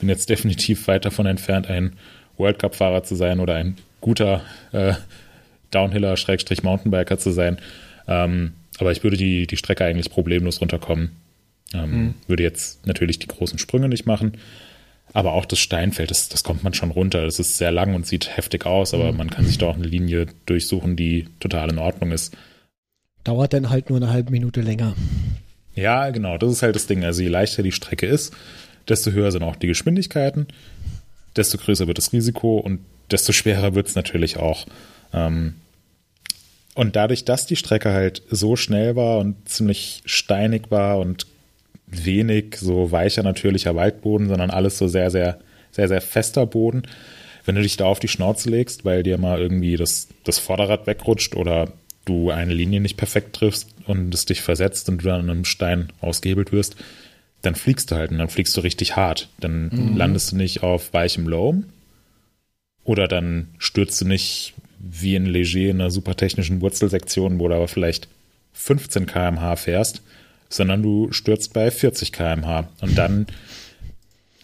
bin 0.00 0.08
jetzt 0.08 0.28
definitiv 0.28 0.86
weit 0.86 1.04
davon 1.04 1.26
entfernt, 1.26 1.68
ein 1.68 1.94
World 2.36 2.58
Cup-Fahrer 2.58 3.02
zu 3.04 3.14
sein 3.14 3.40
oder 3.40 3.54
ein 3.54 3.76
guter 4.00 4.42
äh, 4.72 4.94
Downhiller, 5.70 6.16
Schrägstrich 6.16 6.62
Mountainbiker 6.62 7.18
zu 7.18 7.30
sein. 7.30 7.58
Ähm, 8.08 8.52
aber 8.78 8.92
ich 8.92 9.02
würde 9.02 9.16
die, 9.16 9.46
die 9.46 9.56
Strecke 9.56 9.84
eigentlich 9.84 10.10
problemlos 10.10 10.60
runterkommen. 10.60 11.10
Ähm, 11.74 11.90
mhm. 11.90 12.14
Würde 12.26 12.42
jetzt 12.42 12.86
natürlich 12.86 13.18
die 13.18 13.28
großen 13.28 13.58
Sprünge 13.58 13.88
nicht 13.88 14.06
machen. 14.06 14.32
Aber 15.12 15.32
auch 15.32 15.44
das 15.44 15.58
Steinfeld, 15.58 16.10
das, 16.10 16.28
das 16.28 16.44
kommt 16.44 16.62
man 16.62 16.74
schon 16.74 16.90
runter. 16.90 17.24
Das 17.24 17.38
ist 17.38 17.58
sehr 17.58 17.72
lang 17.72 17.94
und 17.94 18.06
sieht 18.06 18.36
heftig 18.36 18.64
aus, 18.66 18.94
aber 18.94 19.10
mhm. 19.10 19.18
man 19.18 19.30
kann 19.30 19.44
sich 19.44 19.58
da 19.58 19.66
auch 19.66 19.74
eine 19.74 19.86
Linie 19.86 20.26
durchsuchen, 20.46 20.96
die 20.96 21.26
total 21.40 21.70
in 21.70 21.78
Ordnung 21.78 22.12
ist. 22.12 22.36
Dauert 23.24 23.52
dann 23.52 23.70
halt 23.70 23.90
nur 23.90 23.98
eine 23.98 24.10
halbe 24.10 24.30
Minute 24.30 24.60
länger. 24.60 24.94
Ja, 25.74 26.10
genau, 26.10 26.38
das 26.38 26.52
ist 26.52 26.62
halt 26.62 26.74
das 26.74 26.86
Ding. 26.86 27.04
Also 27.04 27.22
je 27.22 27.28
leichter 27.28 27.62
die 27.62 27.72
Strecke 27.72 28.06
ist, 28.06 28.34
desto 28.88 29.10
höher 29.10 29.30
sind 29.30 29.42
auch 29.42 29.56
die 29.56 29.66
Geschwindigkeiten, 29.66 30.46
desto 31.36 31.58
größer 31.58 31.86
wird 31.86 31.98
das 31.98 32.12
Risiko 32.12 32.58
und 32.58 32.80
desto 33.10 33.32
schwerer 33.32 33.74
wird 33.74 33.88
es 33.88 33.94
natürlich 33.94 34.36
auch. 34.36 34.66
Ähm, 35.12 35.54
und 36.74 36.96
dadurch, 36.96 37.24
dass 37.24 37.46
die 37.46 37.56
Strecke 37.56 37.92
halt 37.92 38.22
so 38.30 38.56
schnell 38.56 38.96
war 38.96 39.18
und 39.18 39.48
ziemlich 39.48 40.02
steinig 40.04 40.70
war 40.70 40.98
und 40.98 41.26
wenig 41.86 42.56
so 42.56 42.92
weicher 42.92 43.22
natürlicher 43.22 43.74
Waldboden, 43.74 44.28
sondern 44.28 44.50
alles 44.50 44.78
so 44.78 44.88
sehr, 44.88 45.10
sehr, 45.10 45.40
sehr, 45.72 45.88
sehr 45.88 46.00
fester 46.00 46.46
Boden. 46.46 46.82
Wenn 47.44 47.56
du 47.56 47.62
dich 47.62 47.76
da 47.76 47.86
auf 47.86 47.98
die 47.98 48.08
Schnauze 48.08 48.50
legst, 48.50 48.84
weil 48.84 49.02
dir 49.02 49.18
mal 49.18 49.40
irgendwie 49.40 49.76
das, 49.76 50.08
das 50.24 50.38
Vorderrad 50.38 50.86
wegrutscht 50.86 51.34
oder 51.34 51.72
du 52.04 52.30
eine 52.30 52.54
Linie 52.54 52.80
nicht 52.80 52.96
perfekt 52.96 53.34
triffst 53.36 53.68
und 53.86 54.14
es 54.14 54.24
dich 54.24 54.40
versetzt 54.40 54.88
und 54.88 54.98
du 54.98 55.08
dann 55.08 55.20
an 55.20 55.30
einem 55.30 55.44
Stein 55.44 55.92
ausgehebelt 56.00 56.52
wirst, 56.52 56.76
dann 57.42 57.54
fliegst 57.54 57.90
du 57.90 57.96
halt 57.96 58.10
und 58.10 58.18
dann 58.18 58.28
fliegst 58.28 58.56
du 58.56 58.60
richtig 58.60 58.96
hart. 58.96 59.28
Dann 59.40 59.70
mhm. 59.72 59.96
landest 59.96 60.32
du 60.32 60.36
nicht 60.36 60.62
auf 60.62 60.92
weichem 60.92 61.26
Loam 61.26 61.64
oder 62.84 63.08
dann 63.08 63.48
stürzt 63.58 64.00
du 64.00 64.04
nicht 64.06 64.54
wie 64.80 65.14
in 65.14 65.26
Leger 65.26 65.70
in 65.70 65.80
einer 65.80 65.90
super 65.90 66.16
technischen 66.16 66.60
Wurzelsektion, 66.60 67.38
wo 67.38 67.48
du 67.48 67.54
aber 67.54 67.68
vielleicht 67.68 68.08
15 68.54 69.06
km/h 69.06 69.56
fährst, 69.56 70.02
sondern 70.48 70.82
du 70.82 71.12
stürzt 71.12 71.52
bei 71.52 71.70
40 71.70 72.12
km/h. 72.12 72.68
Und 72.80 72.96
dann, 72.96 73.26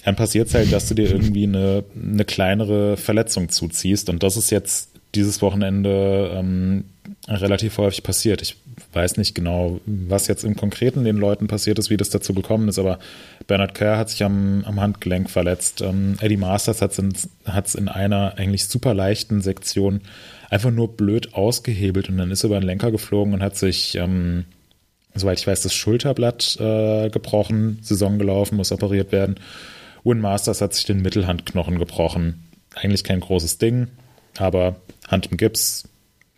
dann 0.04 0.16
passiert 0.16 0.48
es 0.48 0.54
halt, 0.54 0.72
dass 0.72 0.88
du 0.88 0.94
dir 0.94 1.10
irgendwie 1.10 1.44
eine, 1.44 1.84
eine 1.94 2.24
kleinere 2.24 2.96
Verletzung 2.96 3.48
zuziehst. 3.48 4.08
Und 4.08 4.22
das 4.22 4.36
ist 4.36 4.50
jetzt 4.50 4.90
dieses 5.14 5.40
Wochenende 5.42 6.30
ähm, 6.34 6.84
relativ 7.26 7.78
häufig 7.78 8.02
passiert. 8.02 8.42
Ich 8.42 8.56
weiß 8.96 9.16
nicht 9.18 9.34
genau, 9.34 9.80
was 9.86 10.26
jetzt 10.26 10.42
im 10.42 10.56
Konkreten 10.56 11.04
den 11.04 11.16
Leuten 11.16 11.46
passiert 11.46 11.78
ist, 11.78 11.90
wie 11.90 11.96
das 11.96 12.10
dazu 12.10 12.34
gekommen 12.34 12.68
ist, 12.68 12.78
aber 12.78 12.98
Bernard 13.46 13.74
Kerr 13.74 13.98
hat 13.98 14.10
sich 14.10 14.24
am, 14.24 14.64
am 14.64 14.80
Handgelenk 14.80 15.30
verletzt. 15.30 15.82
Ähm, 15.82 16.16
Eddie 16.20 16.36
Masters 16.36 16.82
hat 16.82 16.92
es 16.92 16.98
in, 16.98 17.12
in 17.78 17.88
einer 17.88 18.34
eigentlich 18.36 18.66
super 18.66 18.94
leichten 18.94 19.42
Sektion 19.42 20.00
einfach 20.50 20.70
nur 20.72 20.96
blöd 20.96 21.34
ausgehebelt 21.34 22.08
und 22.08 22.18
dann 22.18 22.30
ist 22.32 22.42
er 22.42 22.48
über 22.48 22.58
den 22.58 22.66
Lenker 22.66 22.90
geflogen 22.90 23.34
und 23.34 23.42
hat 23.42 23.56
sich 23.56 23.94
ähm, 23.94 24.46
soweit 25.18 25.40
ich 25.40 25.46
weiß, 25.46 25.62
das 25.62 25.74
Schulterblatt 25.74 26.56
äh, 26.60 27.10
gebrochen, 27.10 27.78
Saison 27.82 28.18
gelaufen, 28.18 28.56
muss 28.56 28.72
operiert 28.72 29.12
werden. 29.12 29.36
Win 30.04 30.20
Masters 30.20 30.60
hat 30.60 30.74
sich 30.74 30.84
den 30.84 31.02
Mittelhandknochen 31.02 31.78
gebrochen. 31.78 32.44
Eigentlich 32.74 33.04
kein 33.04 33.20
großes 33.20 33.58
Ding, 33.58 33.88
aber 34.38 34.76
Hand 35.08 35.30
im 35.30 35.36
Gips, 35.36 35.88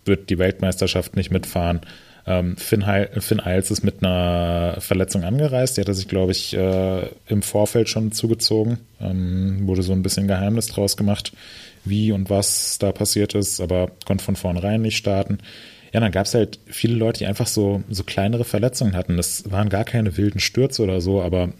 wird 0.05 0.31
die 0.31 0.39
Weltmeisterschaft 0.39 1.17
nicht 1.17 1.31
mitfahren. 1.31 1.81
Ähm, 2.29 2.59
Finn, 2.59 2.85
Heil, 2.85 3.09
Finn 3.21 3.41
Eils 3.41 3.71
ist 3.71 3.83
mit 3.83 4.05
einer 4.05 4.77
Verletzung 4.81 5.25
angereist. 5.25 5.77
Die 5.77 5.81
hatte 5.81 5.95
sich, 5.95 6.09
glaube 6.09 6.33
ich, 6.33 6.55
äh, 6.55 7.07
im 7.27 7.41
Vorfeld 7.41 7.89
schon 7.89 8.13
zugezogen. 8.13 8.79
Ähm, 9.01 9.67
wurde 9.67 9.83
so 9.83 9.95
ein 9.95 10.03
bisschen 10.03 10.29
Geheimnis 10.29 10.67
draus 10.67 10.99
gemacht, 10.99 11.33
wie 11.87 12.13
und 12.13 12.29
was 12.29 12.79
da 12.79 12.93
passiert 12.93 13.35
ist, 13.35 13.63
aber 13.63 13.91
konnte 14.05 14.23
von 14.23 14.37
vornherein 14.37 14.83
nicht 14.83 14.99
starten. 14.99 15.39
Ja, 15.95 16.01
dann 16.01 16.13
gab 16.13 16.27
es 16.27 16.35
halt 16.35 16.59
viele 16.67 16.97
Leute, 16.97 17.21
die 17.21 17.27
einfach 17.27 17.47
so, 17.47 17.83
so 17.89 18.05
kleinere 18.05 18.45
Verletzungen 18.45 18.95
hatten. 18.95 19.17
Das 19.17 19.51
waren 19.51 19.71
gar 19.71 19.85
keine 19.85 20.19
wilden 20.19 20.39
Stürze 20.39 20.83
oder 20.83 21.01
so, 21.01 21.23
aber 21.23 21.55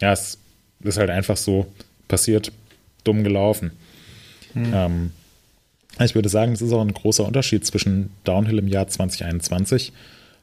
ja, 0.00 0.12
es 0.12 0.38
ist 0.84 0.98
halt 0.98 1.10
einfach 1.10 1.36
so 1.36 1.66
passiert, 2.06 2.52
dumm 3.02 3.24
gelaufen. 3.24 3.72
Hm. 4.52 4.72
Ähm, 4.72 5.10
ich 6.06 6.14
würde 6.14 6.28
sagen, 6.28 6.52
es 6.52 6.62
ist 6.62 6.72
auch 6.72 6.80
ein 6.80 6.94
großer 6.94 7.26
Unterschied 7.26 7.64
zwischen 7.66 8.10
Downhill 8.24 8.58
im 8.58 8.68
Jahr 8.68 8.88
2021 8.88 9.92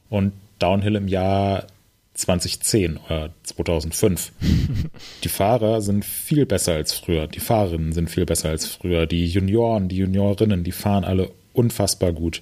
und 0.09 0.33
Downhill 0.59 0.95
im 0.95 1.07
Jahr 1.07 1.67
2010 2.13 2.97
oder 2.97 3.29
2005. 3.43 4.31
die 5.23 5.29
Fahrer 5.29 5.81
sind 5.81 6.03
viel 6.03 6.45
besser 6.45 6.73
als 6.73 6.93
früher. 6.93 7.27
Die 7.27 7.39
Fahrerinnen 7.39 7.93
sind 7.93 8.09
viel 8.09 8.25
besser 8.25 8.49
als 8.49 8.65
früher. 8.65 9.05
Die 9.05 9.27
Junioren, 9.27 9.87
die 9.87 9.97
Juniorinnen, 9.97 10.63
die 10.63 10.71
fahren 10.71 11.03
alle 11.03 11.31
unfassbar 11.53 12.13
gut 12.13 12.41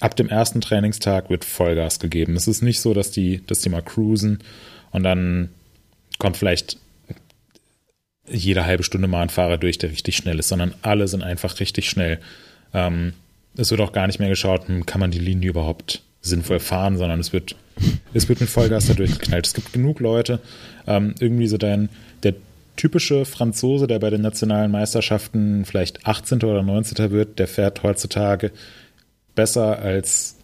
ab 0.00 0.16
dem 0.16 0.28
ersten 0.28 0.60
Trainingstag 0.60 1.30
wird 1.30 1.44
Vollgas 1.44 1.98
gegeben. 1.98 2.36
Es 2.36 2.48
ist 2.48 2.62
nicht 2.62 2.80
so, 2.80 2.94
dass 2.94 3.10
die, 3.10 3.44
dass 3.46 3.60
die 3.60 3.68
mal 3.68 3.82
cruisen 3.82 4.40
und 4.90 5.02
dann 5.02 5.50
kommt 6.18 6.36
vielleicht 6.36 6.78
jede 8.28 8.66
halbe 8.66 8.82
Stunde 8.82 9.08
mal 9.08 9.22
ein 9.22 9.28
Fahrer 9.28 9.58
durch, 9.58 9.78
der 9.78 9.90
richtig 9.90 10.16
schnell 10.16 10.38
ist, 10.38 10.48
sondern 10.48 10.74
alle 10.82 11.08
sind 11.08 11.22
einfach 11.22 11.60
richtig 11.60 11.88
schnell. 11.88 12.18
Ähm, 12.74 13.12
es 13.56 13.70
wird 13.70 13.80
auch 13.80 13.92
gar 13.92 14.06
nicht 14.06 14.18
mehr 14.18 14.28
geschaut, 14.28 14.68
hm, 14.68 14.86
kann 14.86 15.00
man 15.00 15.10
die 15.10 15.18
Linie 15.18 15.50
überhaupt 15.50 16.02
sinnvoll 16.20 16.60
fahren, 16.60 16.98
sondern 16.98 17.20
es 17.20 17.32
wird, 17.32 17.56
es 18.14 18.28
wird 18.28 18.40
mit 18.40 18.50
Vollgas 18.50 18.86
da 18.86 18.94
durchgeknallt. 18.94 19.46
Es 19.46 19.54
gibt 19.54 19.72
genug 19.72 20.00
Leute, 20.00 20.40
ähm, 20.86 21.14
irgendwie 21.20 21.46
so 21.46 21.56
dein, 21.56 21.88
der 22.22 22.34
typische 22.76 23.24
Franzose, 23.24 23.86
der 23.86 23.98
bei 23.98 24.10
den 24.10 24.20
nationalen 24.20 24.70
Meisterschaften 24.70 25.64
vielleicht 25.64 26.06
18. 26.06 26.42
oder 26.42 26.62
19. 26.62 27.10
wird, 27.10 27.38
der 27.38 27.48
fährt 27.48 27.82
heutzutage 27.82 28.52
besser 29.34 29.78
als 29.78 30.36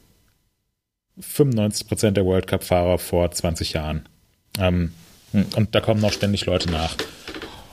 95 1.21 1.87
Prozent 1.88 2.16
der 2.16 2.25
World 2.25 2.47
Cup-Fahrer 2.47 2.99
vor 2.99 3.31
20 3.31 3.75
Jahren. 3.75 4.09
Ähm, 4.59 4.92
und 5.33 5.75
da 5.75 5.81
kommen 5.81 6.01
noch 6.01 6.12
ständig 6.12 6.47
Leute 6.47 6.71
nach. 6.71 6.97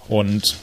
Und 0.10 0.58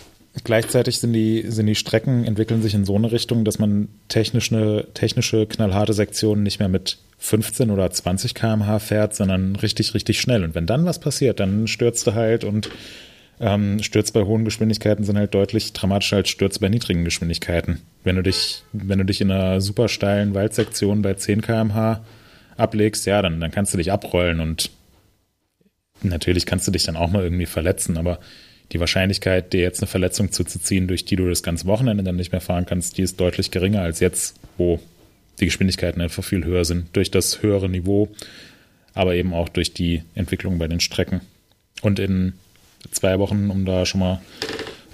gleichzeitig 0.45 0.99
sind 0.99 1.13
die, 1.13 1.45
sind 1.49 1.67
die 1.67 1.75
Strecken, 1.75 2.25
entwickeln 2.25 2.63
sich 2.63 2.75
in 2.75 2.85
so 2.85 2.97
eine 2.97 3.13
Richtung, 3.13 3.45
dass 3.45 3.59
man 3.59 3.89
technische, 4.09 4.89
technische 4.93 5.47
knallharte 5.47 5.95
Sektionen 5.95 6.43
nicht 6.43 6.59
mehr 6.59 6.69
mit 6.69 6.99
15 7.19 7.71
oder 7.71 7.91
20 7.91 8.35
km/h 8.35 8.79
fährt, 8.81 9.15
sondern 9.15 9.57
richtig, 9.57 9.95
richtig 9.95 10.21
schnell. 10.21 10.45
Und 10.45 10.55
wenn 10.55 10.67
dann 10.67 10.85
was 10.85 10.99
passiert, 10.99 11.41
dann 11.41 11.67
stürzt 11.67 12.07
du 12.07 12.15
halt 12.15 12.45
und 12.45 12.69
ähm, 13.39 13.83
Stürze 13.83 14.13
bei 14.13 14.23
hohen 14.23 14.45
Geschwindigkeiten 14.45 15.05
sind 15.05 15.19
halt 15.19 15.35
deutlich 15.35 15.73
dramatischer 15.73 16.17
als 16.17 16.29
Stürze 16.29 16.61
bei 16.61 16.69
niedrigen 16.69 17.05
Geschwindigkeiten. 17.05 17.83
Wenn 18.03 18.17
du 18.17 18.23
dich, 18.23 18.63
wenn 18.73 18.99
du 18.99 19.05
dich 19.05 19.21
in 19.21 19.31
einer 19.31 19.61
super 19.61 19.89
steilen 19.89 20.35
Waldsektion 20.35 21.03
bei 21.03 21.15
10 21.15 21.43
km/h 21.43 22.05
ablegst, 22.57 23.07
ja, 23.07 23.21
dann, 23.23 23.41
dann 23.41 23.51
kannst 23.51 23.75
du 23.75 23.79
dich 23.79 23.93
abrollen 23.93 24.41
und 24.41 24.71
natürlich 26.03 26.47
kannst 26.47 26.67
du 26.67 26.73
dich 26.73 26.85
dann 26.85 26.97
auch 26.97 27.11
mal 27.11 27.23
irgendwie 27.23 27.47
verletzen, 27.47 27.97
aber 27.99 28.19
die 28.73 28.81
Wahrscheinlichkeit, 28.81 29.53
dir 29.53 29.61
jetzt 29.61 29.81
eine 29.81 29.87
Verletzung 29.87 30.33
zuzuziehen, 30.33 30.89
durch 30.89 31.05
die 31.05 31.17
du 31.17 31.29
das 31.29 31.43
ganze 31.43 31.67
Wochenende 31.67 32.03
dann 32.03 32.17
nicht 32.17 32.33
mehr 32.33 32.41
fahren 32.41 32.67
kannst, 32.67 32.99
die 32.99 33.03
ist 33.03 33.21
deutlich 33.21 33.51
geringer 33.51 33.83
als 33.83 34.01
jetzt, 34.01 34.39
wo 34.57 34.81
die 35.41 35.47
Geschwindigkeiten 35.47 36.01
einfach 36.01 36.25
viel 36.25 36.45
höher 36.45 36.65
sind, 36.65 36.89
durch 36.95 37.11
das 37.11 37.43
höhere 37.43 37.69
Niveau, 37.69 38.09
aber 38.95 39.15
eben 39.15 39.35
auch 39.35 39.49
durch 39.49 39.73
die 39.73 40.03
Entwicklung 40.15 40.59
bei 40.59 40.67
den 40.67 40.81
Strecken. 40.81 41.21
Und 41.83 41.99
in 41.99 42.33
zwei 42.91 43.19
Wochen, 43.19 43.51
um 43.51 43.65
da 43.65 43.85
schon 43.87 44.01
mal 44.01 44.21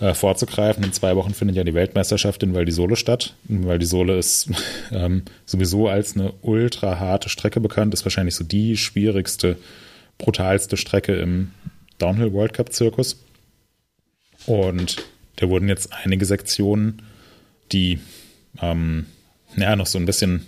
äh, 0.03 0.15
vorzugreifen. 0.15 0.83
In 0.83 0.93
zwei 0.93 1.15
Wochen 1.15 1.33
findet 1.33 1.57
ja 1.57 1.65
die 1.65 1.75
Weltmeisterschaft 1.75 2.43
in 2.43 2.55
Val 2.55 2.65
di 2.65 2.73
Sole 2.73 2.97
statt. 2.97 3.35
Val 3.45 3.79
di 3.79 3.87
Sole 3.87 4.19
ist 4.19 4.51
ähm, 4.91 5.23
sowieso 5.47 5.89
als 5.89 6.17
eine 6.17 6.33
ultra 6.43 6.99
harte 6.99 7.29
Strecke 7.29 7.61
bekannt, 7.61 7.95
ist 7.95 8.05
wahrscheinlich 8.05 8.35
so 8.35 8.43
die 8.43 8.77
schwierigste, 8.77 9.57
brutalste 10.19 10.77
Strecke 10.77 11.15
im 11.15 11.53
Downhill 11.99 12.33
World 12.33 12.53
Cup 12.53 12.73
Zirkus. 12.73 13.25
Und 14.47 15.05
da 15.37 15.49
wurden 15.49 15.69
jetzt 15.69 15.93
einige 15.93 16.25
Sektionen, 16.25 17.03
die 17.73 17.99
ähm, 18.61 19.07
ja, 19.57 19.77
noch 19.77 19.87
so 19.87 19.99
ein 19.99 20.07
bisschen, 20.07 20.47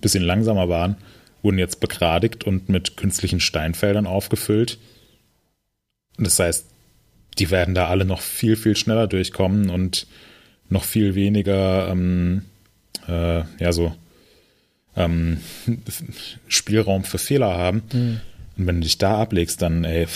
bisschen 0.00 0.22
langsamer 0.22 0.68
waren, 0.68 0.96
wurden 1.42 1.58
jetzt 1.58 1.80
begradigt 1.80 2.44
und 2.44 2.68
mit 2.68 2.96
künstlichen 2.96 3.40
Steinfeldern 3.40 4.06
aufgefüllt. 4.06 4.78
Das 6.18 6.38
heißt, 6.38 6.66
die 7.38 7.50
werden 7.50 7.74
da 7.74 7.88
alle 7.88 8.04
noch 8.04 8.20
viel, 8.20 8.56
viel 8.56 8.76
schneller 8.76 9.06
durchkommen 9.06 9.70
und 9.70 10.06
noch 10.68 10.84
viel 10.84 11.14
weniger, 11.14 11.88
ähm, 11.88 12.42
äh, 13.06 13.42
ja, 13.58 13.72
so 13.72 13.94
ähm, 14.96 15.40
Spielraum 16.48 17.04
für 17.04 17.18
Fehler 17.18 17.56
haben. 17.56 17.82
Mhm. 17.92 18.20
Und 18.56 18.66
wenn 18.66 18.76
du 18.76 18.82
dich 18.82 18.98
da 18.98 19.18
ablegst, 19.18 19.60
dann, 19.60 19.84
ey, 19.84 20.06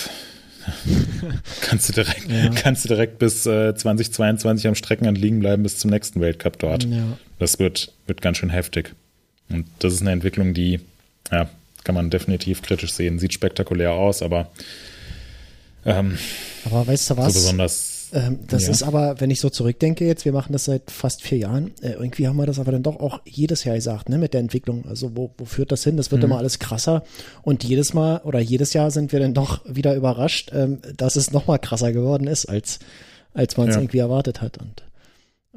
kannst 1.61 1.89
du 1.89 1.93
direkt, 1.93 2.31
ja. 2.31 2.51
kannst 2.51 2.85
du 2.85 2.89
direkt 2.89 3.19
bis 3.19 3.47
äh, 3.47 3.75
2022 3.75 4.69
am 4.69 4.75
Streckenrand 4.75 5.19
liegen 5.19 5.41
bleiben 5.41 5.63
bis 5.63 5.79
zum 5.79 5.91
nächsten 5.91 6.21
Weltcup 6.21 6.59
dort. 6.59 6.85
Ja. 6.85 7.19
Das 7.39 7.59
wird, 7.59 7.93
wird 8.07 8.21
ganz 8.21 8.39
schön 8.39 8.51
heftig. 8.51 8.95
Und 9.49 9.67
das 9.79 9.95
ist 9.95 10.03
eine 10.03 10.13
Entwicklung, 10.13 10.55
die, 10.55 10.81
ja, 11.31 11.49
kann 11.85 11.95
man 11.95 12.11
definitiv 12.11 12.63
kritisch 12.63 12.93
sehen. 12.93 13.19
Sieht 13.19 13.33
spektakulär 13.33 13.93
aus, 13.93 14.23
aber 14.23 14.51
ähm, 15.85 16.19
aber 16.65 16.87
weißt 16.87 17.11
du 17.11 17.17
was? 17.17 17.33
So 17.33 17.41
besonders 17.41 17.90
ähm, 18.13 18.41
das 18.49 18.65
ja. 18.65 18.71
ist 18.71 18.83
aber, 18.83 19.21
wenn 19.21 19.31
ich 19.31 19.41
so 19.41 19.51
zurückdenke 19.51 20.07
jetzt, 20.07 20.25
wir 20.25 20.33
machen 20.33 20.53
das 20.53 20.65
seit 20.65 20.91
fast 20.91 21.23
vier 21.23 21.39
Jahren, 21.39 21.73
äh, 21.81 21.93
irgendwie 21.93 22.27
haben 22.27 22.37
wir 22.37 22.47
das 22.47 22.59
aber 22.59 22.73
dann 22.73 22.83
doch 22.83 22.99
auch 22.99 23.21
jedes 23.25 23.65
Jahr 23.65 23.77
gesagt, 23.77 24.09
ne, 24.09 24.19
mit 24.19 24.35
der 24.35 24.41
Entwicklung. 24.41 24.85
Also 24.89 25.17
wo, 25.17 25.33
wo 25.39 25.45
führt 25.45 25.73
das 25.73 25.85
hin? 25.85 25.97
Das 25.97 26.11
wird 26.11 26.23
mhm. 26.23 26.27
immer 26.31 26.39
alles 26.39 26.59
krasser 26.59 27.05
und 27.43 27.65
jedes 27.65 27.95
Mal 27.95 28.19
oder 28.25 28.41
jedes 28.41 28.73
Jahr 28.73 28.91
sind 28.91 29.13
wir 29.13 29.21
dann 29.21 29.35
doch 29.35 29.61
wieder 29.65 29.95
überrascht, 29.95 30.51
ähm, 30.53 30.79
dass 30.97 31.17
es 31.17 31.33
noch 31.33 31.47
mal 31.47 31.59
krasser 31.59 31.93
geworden 31.93 32.27
ist, 32.27 32.47
als, 32.47 32.81
als 33.35 33.57
man 33.57 33.69
es 33.69 33.77
ja. 33.77 33.81
irgendwie 33.81 33.99
erwartet 33.99 34.41
hat. 34.41 34.59
Und 34.59 34.83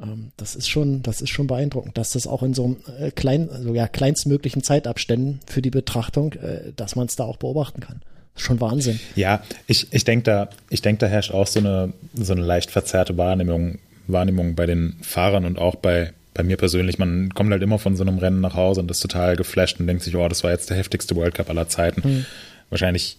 ähm, 0.00 0.32
das 0.36 0.54
ist 0.54 0.68
schon, 0.68 1.02
das 1.02 1.20
ist 1.20 1.30
schon 1.30 1.46
beeindruckend, 1.46 1.98
dass 1.98 2.12
das 2.12 2.26
auch 2.26 2.42
in 2.42 2.54
so 2.54 2.64
einem 2.64 2.76
äh, 2.98 3.10
klein, 3.10 3.50
also 3.50 3.74
ja, 3.74 3.88
kleinstmöglichen 3.88 4.62
Zeitabständen 4.62 5.40
für 5.46 5.62
die 5.62 5.70
Betrachtung, 5.70 6.32
äh, 6.34 6.72
dass 6.76 6.94
man 6.94 7.06
es 7.06 7.16
da 7.16 7.24
auch 7.24 7.36
beobachten 7.36 7.80
kann 7.80 8.02
schon 8.36 8.60
Wahnsinn. 8.60 9.00
Ja, 9.14 9.42
ich, 9.66 9.86
ich 9.92 10.04
denke 10.04 10.24
da, 10.24 10.48
ich 10.70 10.82
denke, 10.82 11.00
da 11.00 11.06
herrscht 11.06 11.32
auch 11.32 11.46
so 11.46 11.60
eine, 11.60 11.92
so 12.14 12.32
eine 12.32 12.42
leicht 12.42 12.70
verzerrte 12.70 13.16
Wahrnehmung, 13.16 13.78
Wahrnehmung 14.06 14.54
bei 14.54 14.66
den 14.66 14.96
Fahrern 15.02 15.44
und 15.44 15.58
auch 15.58 15.76
bei, 15.76 16.12
bei 16.34 16.42
mir 16.42 16.56
persönlich. 16.56 16.98
Man 16.98 17.32
kommt 17.32 17.50
halt 17.52 17.62
immer 17.62 17.78
von 17.78 17.96
so 17.96 18.02
einem 18.02 18.18
Rennen 18.18 18.40
nach 18.40 18.54
Hause 18.54 18.80
und 18.80 18.90
ist 18.90 19.00
total 19.00 19.36
geflasht 19.36 19.78
und 19.80 19.86
denkt 19.86 20.02
sich, 20.02 20.16
oh, 20.16 20.28
das 20.28 20.42
war 20.44 20.50
jetzt 20.50 20.70
der 20.70 20.76
heftigste 20.76 21.14
World 21.16 21.34
Cup 21.34 21.48
aller 21.48 21.68
Zeiten. 21.68 22.02
Mhm. 22.06 22.26
Wahrscheinlich, 22.70 23.18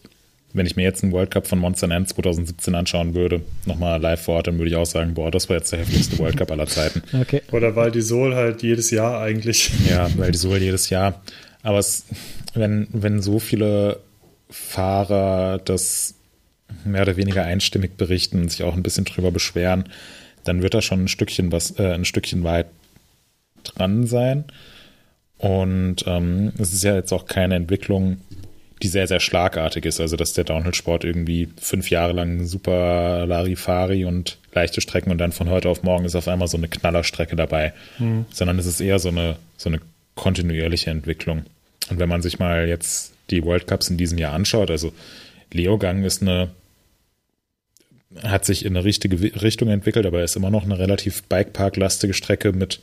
wenn 0.54 0.65
ich 0.65 0.75
mir 0.75 0.84
jetzt 0.84 1.01
einen 1.01 1.13
World 1.13 1.32
Cup 1.32 1.47
von 1.47 1.60
Monster 1.60 1.89
N 1.89 2.06
2017 2.06 2.75
anschauen 2.75 3.15
würde, 3.15 3.41
nochmal 3.65 4.01
live 4.01 4.21
vor 4.21 4.36
Ort, 4.36 4.47
dann 4.47 4.58
würde 4.58 4.69
ich 4.69 4.75
auch 4.75 4.86
sagen, 4.86 5.13
boah, 5.13 5.32
das 5.32 5.47
war 5.49 5.56
jetzt 5.56 5.71
der 5.71 5.80
heftigste 5.80 6.19
World 6.19 6.38
Cup 6.38 6.51
aller 6.51 6.67
Zeiten. 6.67 7.01
Okay. 7.21 7.41
Oder 7.51 7.75
weil 7.78 7.91
die 7.91 8.01
Sol 8.01 8.36
halt 8.36 8.62
jedes 8.62 8.91
Jahr 8.91 9.21
eigentlich. 9.21 9.71
Ja, 9.89 10.10
weil 10.17 10.32
die 10.32 10.38
Sol 10.38 10.58
jedes 10.58 10.89
Jahr. 10.89 11.21
Aber 11.63 11.80
es, 11.80 12.06
wenn, 12.54 12.88
wenn 12.91 13.21
so 13.21 13.39
viele 13.39 13.99
Fahrer 14.56 15.60
das 15.60 16.15
mehr 16.84 17.02
oder 17.02 17.18
weniger 17.18 17.44
einstimmig 17.44 17.98
berichten 17.98 18.41
und 18.41 18.52
sich 18.52 18.63
auch 18.63 18.74
ein 18.74 18.84
bisschen 18.84 19.06
drüber 19.06 19.32
beschweren, 19.32 19.86
dann 20.44 20.62
wird 20.62 20.74
da 20.74 20.82
schon 20.82 21.04
ein 21.04 21.08
Stückchen 21.08 21.52
was, 21.52 21.78
äh, 21.80 21.94
ein 21.94 22.06
Stückchen 22.06 22.44
weit 22.44 22.68
dran 23.63 24.08
sein. 24.08 24.46
Und 25.38 26.06
ähm, 26.08 26.54
es 26.58 26.74
ist 26.74 26.84
ja 26.84 26.96
jetzt 26.96 27.12
auch 27.12 27.26
keine 27.26 27.56
Entwicklung, 27.56 28.22
die 28.82 28.88
sehr, 28.88 29.08
sehr 29.08 29.20
schlagartig 29.20 29.86
ist. 29.86 30.00
Also, 30.00 30.15
dass 30.15 30.34
der 30.34 30.44
Downhill-Sport 30.44 31.04
irgendwie 31.04 31.50
fünf 31.60 31.89
Jahre 31.89 32.13
lang 32.13 32.46
super 32.46 33.26
Larifari 33.26 34.06
und 34.06 34.38
leichte 34.54 34.82
Strecken 34.82 35.12
und 35.12 35.18
dann 35.18 35.32
von 35.34 35.50
heute 35.50 35.70
auf 35.70 35.84
morgen 35.84 36.06
ist 36.06 36.15
auf 36.15 36.28
einmal 36.28 36.48
so 36.48 36.58
eine 36.58 36.68
Knallerstrecke 36.68 37.36
dabei. 37.36 37.74
Mhm. 38.00 38.26
Sondern 38.32 38.60
es 38.60 38.65
ist 38.65 38.80
eher 38.80 39.00
so 39.00 39.10
eine, 39.10 39.36
so 39.58 39.70
eine 39.70 39.80
kontinuierliche 40.15 40.89
Entwicklung. 40.89 41.44
Und 41.89 42.00
wenn 42.00 42.10
man 42.10 42.22
sich 42.22 42.39
mal 42.39 42.68
jetzt 42.68 43.14
die 43.29 43.43
World 43.43 43.67
Cups 43.67 43.89
in 43.89 43.97
diesem 43.97 44.17
Jahr 44.17 44.33
anschaut, 44.33 44.71
also 44.71 44.93
Leogang 45.51 46.03
ist 46.03 46.21
eine, 46.21 46.49
hat 48.23 48.45
sich 48.45 48.65
in 48.65 48.75
eine 48.75 48.85
richtige 48.85 49.21
Richtung 49.41 49.69
entwickelt, 49.69 50.05
aber 50.05 50.23
ist 50.23 50.35
immer 50.35 50.49
noch 50.49 50.63
eine 50.63 50.77
relativ 50.77 51.23
Bikepark-lastige 51.23 52.13
Strecke 52.13 52.51
mit 52.51 52.81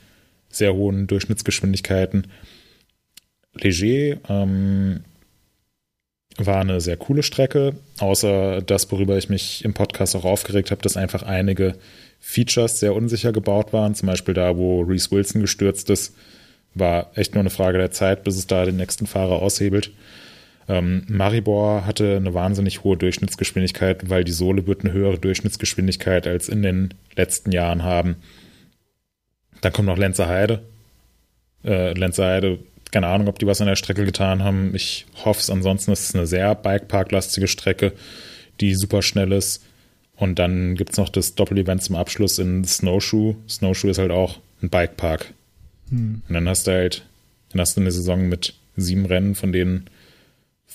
sehr 0.49 0.75
hohen 0.75 1.07
Durchschnittsgeschwindigkeiten. 1.07 2.29
Leger 3.55 4.19
ähm, 4.29 5.05
war 6.39 6.61
eine 6.61 6.81
sehr 6.81 6.97
coole 6.97 7.23
Strecke, 7.23 7.75
außer 7.99 8.63
das, 8.63 8.91
worüber 8.91 9.19
ich 9.19 9.29
mich 9.29 9.65
im 9.65 9.75
Podcast 9.75 10.17
auch 10.17 10.25
aufgeregt 10.25 10.71
habe, 10.71 10.83
dass 10.83 10.97
einfach 10.97 11.23
einige 11.23 11.75
Features 12.21 12.81
sehr 12.81 12.95
unsicher 12.95 13.33
gebaut 13.33 13.73
waren. 13.73 13.95
Zum 13.95 14.07
Beispiel 14.07 14.35
da, 14.35 14.57
wo 14.57 14.83
Reese 14.83 15.11
Wilson 15.11 15.43
gestürzt 15.43 15.91
ist, 15.91 16.15
war 16.75 17.11
echt 17.17 17.35
nur 17.35 17.41
eine 17.41 17.51
Frage 17.51 17.79
der 17.79 17.91
Zeit, 17.91 18.25
bis 18.25 18.37
es 18.37 18.47
da 18.47 18.65
den 18.65 18.77
nächsten 18.77 19.07
Fahrer 19.07 19.43
aushebelt. 19.43 19.91
Ähm, 20.69 21.05
Maribor 21.09 21.87
hatte 21.87 22.17
eine 22.17 22.35
wahnsinnig 22.35 22.85
hohe 22.85 22.97
Durchschnittsgeschwindigkeit, 22.97 24.09
weil 24.09 24.25
die 24.25 24.33
Sohle 24.33 24.67
wird 24.67 24.85
eine 24.85 24.93
höhere 24.93 25.19
Durchschnittsgeschwindigkeit 25.19 26.27
als 26.27 26.49
in 26.49 26.63
den 26.63 26.95
letzten 27.17 27.53
Jahren 27.53 27.83
haben. 27.83 28.17
Dann 29.61 29.73
kommt 29.73 29.87
noch 29.87 29.99
Lenzer 29.99 30.29
Heide. 30.29 30.63
Äh, 31.65 31.93
Lenzer 31.95 32.27
Heide, 32.27 32.59
keine 32.91 33.09
Ahnung, 33.09 33.29
ob 33.29 33.39
die 33.39 33.47
was 33.47 33.61
an 33.61 33.67
der 33.67 33.77
Strecke 33.77 34.05
getan 34.05 34.43
haben. 34.45 34.75
Ich 34.75 35.07
hoffe 35.25 35.41
es. 35.41 35.51
Ansonsten 35.51 35.93
ist 35.93 36.09
es 36.09 36.15
eine 36.15 36.27
sehr 36.27 36.55
Bikepark-lastige 36.55 37.49
Strecke, 37.49 37.93
die 38.61 38.75
super 38.75 39.03
schnell 39.03 39.33
ist. 39.33 39.65
Und 40.17 40.39
dann 40.39 40.77
gibt 40.77 40.93
es 40.93 40.99
noch 40.99 41.09
das 41.09 41.35
Doppelevent 41.35 41.83
zum 41.83 41.97
Abschluss 41.97 42.39
in 42.39 42.65
Snowshoe. 42.65 43.35
Snowshoe 43.49 43.91
ist 43.91 43.99
halt 43.99 44.11
auch 44.11 44.39
ein 44.63 44.71
Bikepark. 44.71 45.33
Hm. 45.89 46.23
Und 46.29 46.35
dann 46.35 46.49
hast 46.49 46.67
du 46.67 46.73
halt, 46.73 47.05
dann 47.51 47.61
hast 47.61 47.77
du 47.77 47.81
eine 47.81 47.91
Saison 47.91 48.29
mit 48.29 48.55
sieben 48.77 49.07
Rennen, 49.07 49.35
von 49.35 49.53
denen 49.53 49.87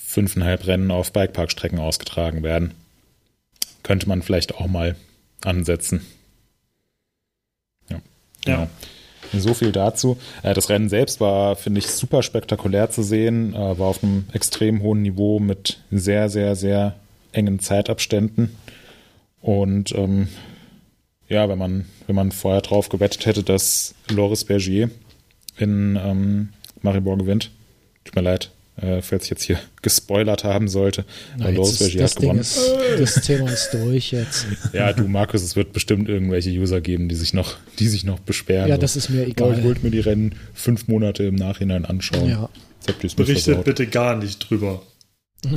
fünfeinhalb 0.08 0.66
Rennen 0.66 0.90
auf 0.90 1.12
Bikeparkstrecken 1.12 1.78
ausgetragen 1.78 2.42
werden. 2.42 2.72
Könnte 3.82 4.08
man 4.08 4.22
vielleicht 4.22 4.54
auch 4.54 4.66
mal 4.66 4.96
ansetzen. 5.44 6.00
Ja. 7.90 8.00
Genau. 8.42 8.68
Ja. 9.32 9.38
So 9.38 9.52
viel 9.52 9.70
dazu. 9.70 10.16
Äh, 10.42 10.54
das 10.54 10.70
Rennen 10.70 10.88
selbst 10.88 11.20
war, 11.20 11.56
finde 11.56 11.80
ich, 11.80 11.88
super 11.88 12.22
spektakulär 12.22 12.88
zu 12.88 13.02
sehen, 13.02 13.52
äh, 13.52 13.78
war 13.78 13.88
auf 13.88 14.02
einem 14.02 14.24
extrem 14.32 14.80
hohen 14.80 15.02
Niveau 15.02 15.40
mit 15.40 15.78
sehr, 15.90 16.30
sehr, 16.30 16.56
sehr 16.56 16.94
engen 17.32 17.60
Zeitabständen. 17.60 18.56
Und 19.42 19.94
ähm, 19.94 20.28
ja, 21.28 21.50
wenn 21.50 21.58
man, 21.58 21.84
wenn 22.06 22.16
man 22.16 22.32
vorher 22.32 22.62
drauf 22.62 22.88
gewettet 22.88 23.26
hätte, 23.26 23.42
dass 23.42 23.94
Loris 24.08 24.44
Bergier 24.44 24.90
in 25.58 26.00
ähm, 26.02 26.48
Maribor 26.80 27.18
gewinnt, 27.18 27.50
tut 28.04 28.16
mir 28.16 28.22
leid, 28.22 28.50
äh, 28.80 29.02
falls 29.02 29.24
ich 29.24 29.30
jetzt 29.30 29.42
hier 29.42 29.58
gespoilert 29.82 30.44
haben 30.44 30.68
sollte. 30.68 31.04
Na, 31.36 31.50
Loris 31.50 31.78
Bergier 31.78 32.04
hat 32.04 32.16
gewonnen. 32.16 32.40
Ist, 32.40 32.60
das 32.98 33.14
Thema 33.22 33.50
ist 33.50 33.70
durch 33.72 34.12
jetzt. 34.12 34.46
ja, 34.72 34.92
du 34.92 35.08
Markus, 35.08 35.42
es 35.42 35.56
wird 35.56 35.72
bestimmt 35.72 36.08
irgendwelche 36.08 36.50
User 36.50 36.80
geben, 36.80 37.08
die 37.08 37.14
sich 37.14 37.34
noch, 37.34 37.56
die 37.78 37.88
sich 37.88 38.04
noch 38.04 38.18
beschweren. 38.20 38.68
Ja, 38.68 38.78
das 38.78 38.96
ist 38.96 39.08
mir 39.08 39.26
egal. 39.26 39.50
Oh, 39.50 39.58
ich 39.58 39.64
wollte 39.64 39.82
mir 39.82 39.90
die 39.90 40.00
Rennen 40.00 40.34
fünf 40.54 40.88
Monate 40.88 41.24
im 41.24 41.34
Nachhinein 41.34 41.84
anschauen. 41.84 42.28
Ja. 42.28 42.48
Berichtet 43.16 43.64
bitte 43.64 43.86
gar 43.86 44.16
nicht 44.16 44.38
drüber. 44.48 44.82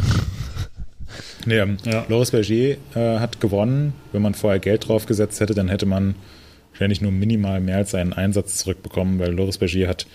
nee, 1.46 1.58
ähm, 1.58 1.78
ja. 1.86 2.06
Loris 2.10 2.32
Berger 2.32 2.78
äh, 2.96 3.20
hat 3.20 3.40
gewonnen. 3.40 3.94
Wenn 4.12 4.22
man 4.22 4.34
vorher 4.34 4.60
Geld 4.60 4.88
draufgesetzt 4.88 5.40
hätte, 5.40 5.54
dann 5.54 5.70
hätte 5.70 5.86
man 5.86 6.16
wahrscheinlich 6.72 7.02
nur 7.02 7.12
minimal 7.12 7.62
mehr 7.62 7.78
als 7.78 7.92
seinen 7.92 8.14
Einsatz 8.14 8.58
zurückbekommen, 8.58 9.20
weil 9.20 9.32
Loris 9.32 9.60
Berger 9.60 9.88
hat 9.88 10.08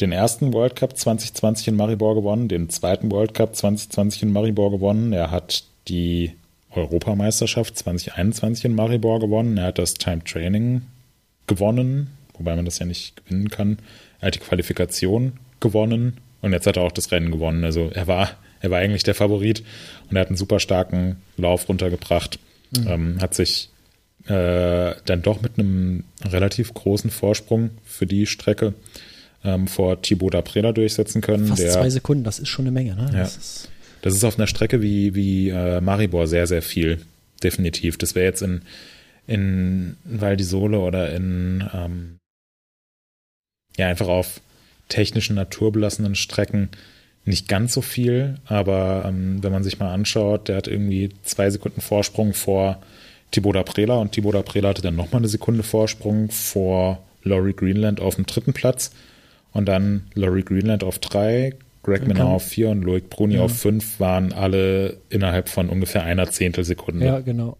den 0.00 0.12
ersten 0.12 0.52
World 0.52 0.76
Cup 0.76 0.96
2020 0.96 1.68
in 1.68 1.76
Maribor 1.76 2.14
gewonnen, 2.14 2.48
den 2.48 2.68
zweiten 2.70 3.10
World 3.10 3.34
Cup 3.34 3.56
2020 3.56 4.24
in 4.24 4.32
Maribor 4.32 4.70
gewonnen. 4.70 5.12
Er 5.12 5.30
hat 5.30 5.64
die 5.88 6.32
Europameisterschaft 6.70 7.78
2021 7.78 8.66
in 8.66 8.74
Maribor 8.74 9.20
gewonnen. 9.20 9.56
Er 9.56 9.66
hat 9.66 9.78
das 9.78 9.94
Time 9.94 10.22
Training 10.24 10.82
gewonnen, 11.46 12.10
wobei 12.36 12.54
man 12.54 12.64
das 12.64 12.78
ja 12.78 12.86
nicht 12.86 13.24
gewinnen 13.24 13.48
kann. 13.48 13.78
Er 14.20 14.28
hat 14.28 14.34
die 14.34 14.40
Qualifikation 14.40 15.34
gewonnen 15.60 16.18
und 16.40 16.52
jetzt 16.52 16.66
hat 16.66 16.76
er 16.76 16.84
auch 16.84 16.92
das 16.92 17.10
Rennen 17.10 17.30
gewonnen. 17.30 17.64
Also 17.64 17.90
er 17.92 18.06
war, 18.06 18.30
er 18.60 18.70
war 18.70 18.78
eigentlich 18.78 19.02
der 19.02 19.14
Favorit 19.14 19.64
und 20.08 20.16
er 20.16 20.20
hat 20.20 20.28
einen 20.28 20.36
super 20.36 20.60
starken 20.60 21.16
Lauf 21.36 21.68
runtergebracht. 21.68 22.38
Mhm. 22.70 22.86
Ähm, 22.86 23.18
hat 23.20 23.34
sich 23.34 23.70
äh, 24.26 24.94
dann 25.06 25.22
doch 25.22 25.40
mit 25.40 25.58
einem 25.58 26.04
relativ 26.24 26.74
großen 26.74 27.10
Vorsprung 27.10 27.70
für 27.84 28.06
die 28.06 28.26
Strecke 28.26 28.74
ähm, 29.48 29.66
vor 29.66 30.00
Thibaut 30.02 30.34
Daprela 30.34 30.72
durchsetzen 30.72 31.20
können. 31.20 31.46
Fast 31.46 31.62
der, 31.62 31.72
zwei 31.72 31.90
Sekunden, 31.90 32.24
das 32.24 32.38
ist 32.38 32.48
schon 32.48 32.64
eine 32.64 32.72
Menge. 32.72 32.94
Ne? 32.94 33.10
Ja. 33.12 33.20
Das, 33.20 33.36
ist 33.36 33.68
das 34.02 34.14
ist 34.14 34.24
auf 34.24 34.38
einer 34.38 34.46
Strecke 34.46 34.82
wie, 34.82 35.14
wie 35.14 35.48
äh, 35.48 35.80
Maribor 35.80 36.26
sehr, 36.26 36.46
sehr 36.46 36.62
viel, 36.62 37.00
definitiv. 37.42 37.98
Das 37.98 38.14
wäre 38.14 38.26
jetzt 38.26 38.42
in, 38.42 38.62
in 39.26 39.96
Val 40.04 40.36
di 40.36 40.44
Sole 40.44 40.78
oder 40.78 41.12
in 41.12 41.68
ähm, 41.72 42.18
ja 43.76 43.88
einfach 43.88 44.08
auf 44.08 44.40
technischen, 44.88 45.36
naturbelassenen 45.36 46.14
Strecken 46.14 46.68
nicht 47.24 47.48
ganz 47.48 47.74
so 47.74 47.82
viel, 47.82 48.36
aber 48.46 49.04
ähm, 49.06 49.42
wenn 49.42 49.52
man 49.52 49.62
sich 49.62 49.78
mal 49.78 49.92
anschaut, 49.92 50.48
der 50.48 50.56
hat 50.56 50.66
irgendwie 50.66 51.10
zwei 51.24 51.50
Sekunden 51.50 51.80
Vorsprung 51.80 52.32
vor 52.32 52.82
Thibaut 53.30 53.56
Daprela 53.56 53.96
und 53.96 54.12
Thibaut 54.12 54.34
Daprela 54.34 54.70
hatte 54.70 54.82
dann 54.82 54.96
nochmal 54.96 55.20
eine 55.20 55.28
Sekunde 55.28 55.62
Vorsprung 55.62 56.30
vor 56.30 57.02
Laurie 57.24 57.52
Greenland 57.52 58.00
auf 58.00 58.14
dem 58.14 58.24
dritten 58.24 58.54
Platz. 58.54 58.92
Und 59.52 59.66
dann 59.66 60.04
Laurie 60.14 60.42
Greenland 60.42 60.84
auf 60.84 60.98
drei, 60.98 61.54
Greg 61.82 62.06
Minor 62.06 62.28
auf 62.28 62.44
vier 62.44 62.68
und 62.68 62.82
Loic 62.82 63.08
Bruni 63.08 63.36
ja. 63.36 63.42
auf 63.42 63.56
fünf 63.56 63.98
waren 63.98 64.32
alle 64.32 64.98
innerhalb 65.08 65.48
von 65.48 65.68
ungefähr 65.68 66.02
einer 66.04 66.30
Zehntelsekunde. 66.30 67.06
Ja, 67.06 67.20
genau. 67.20 67.56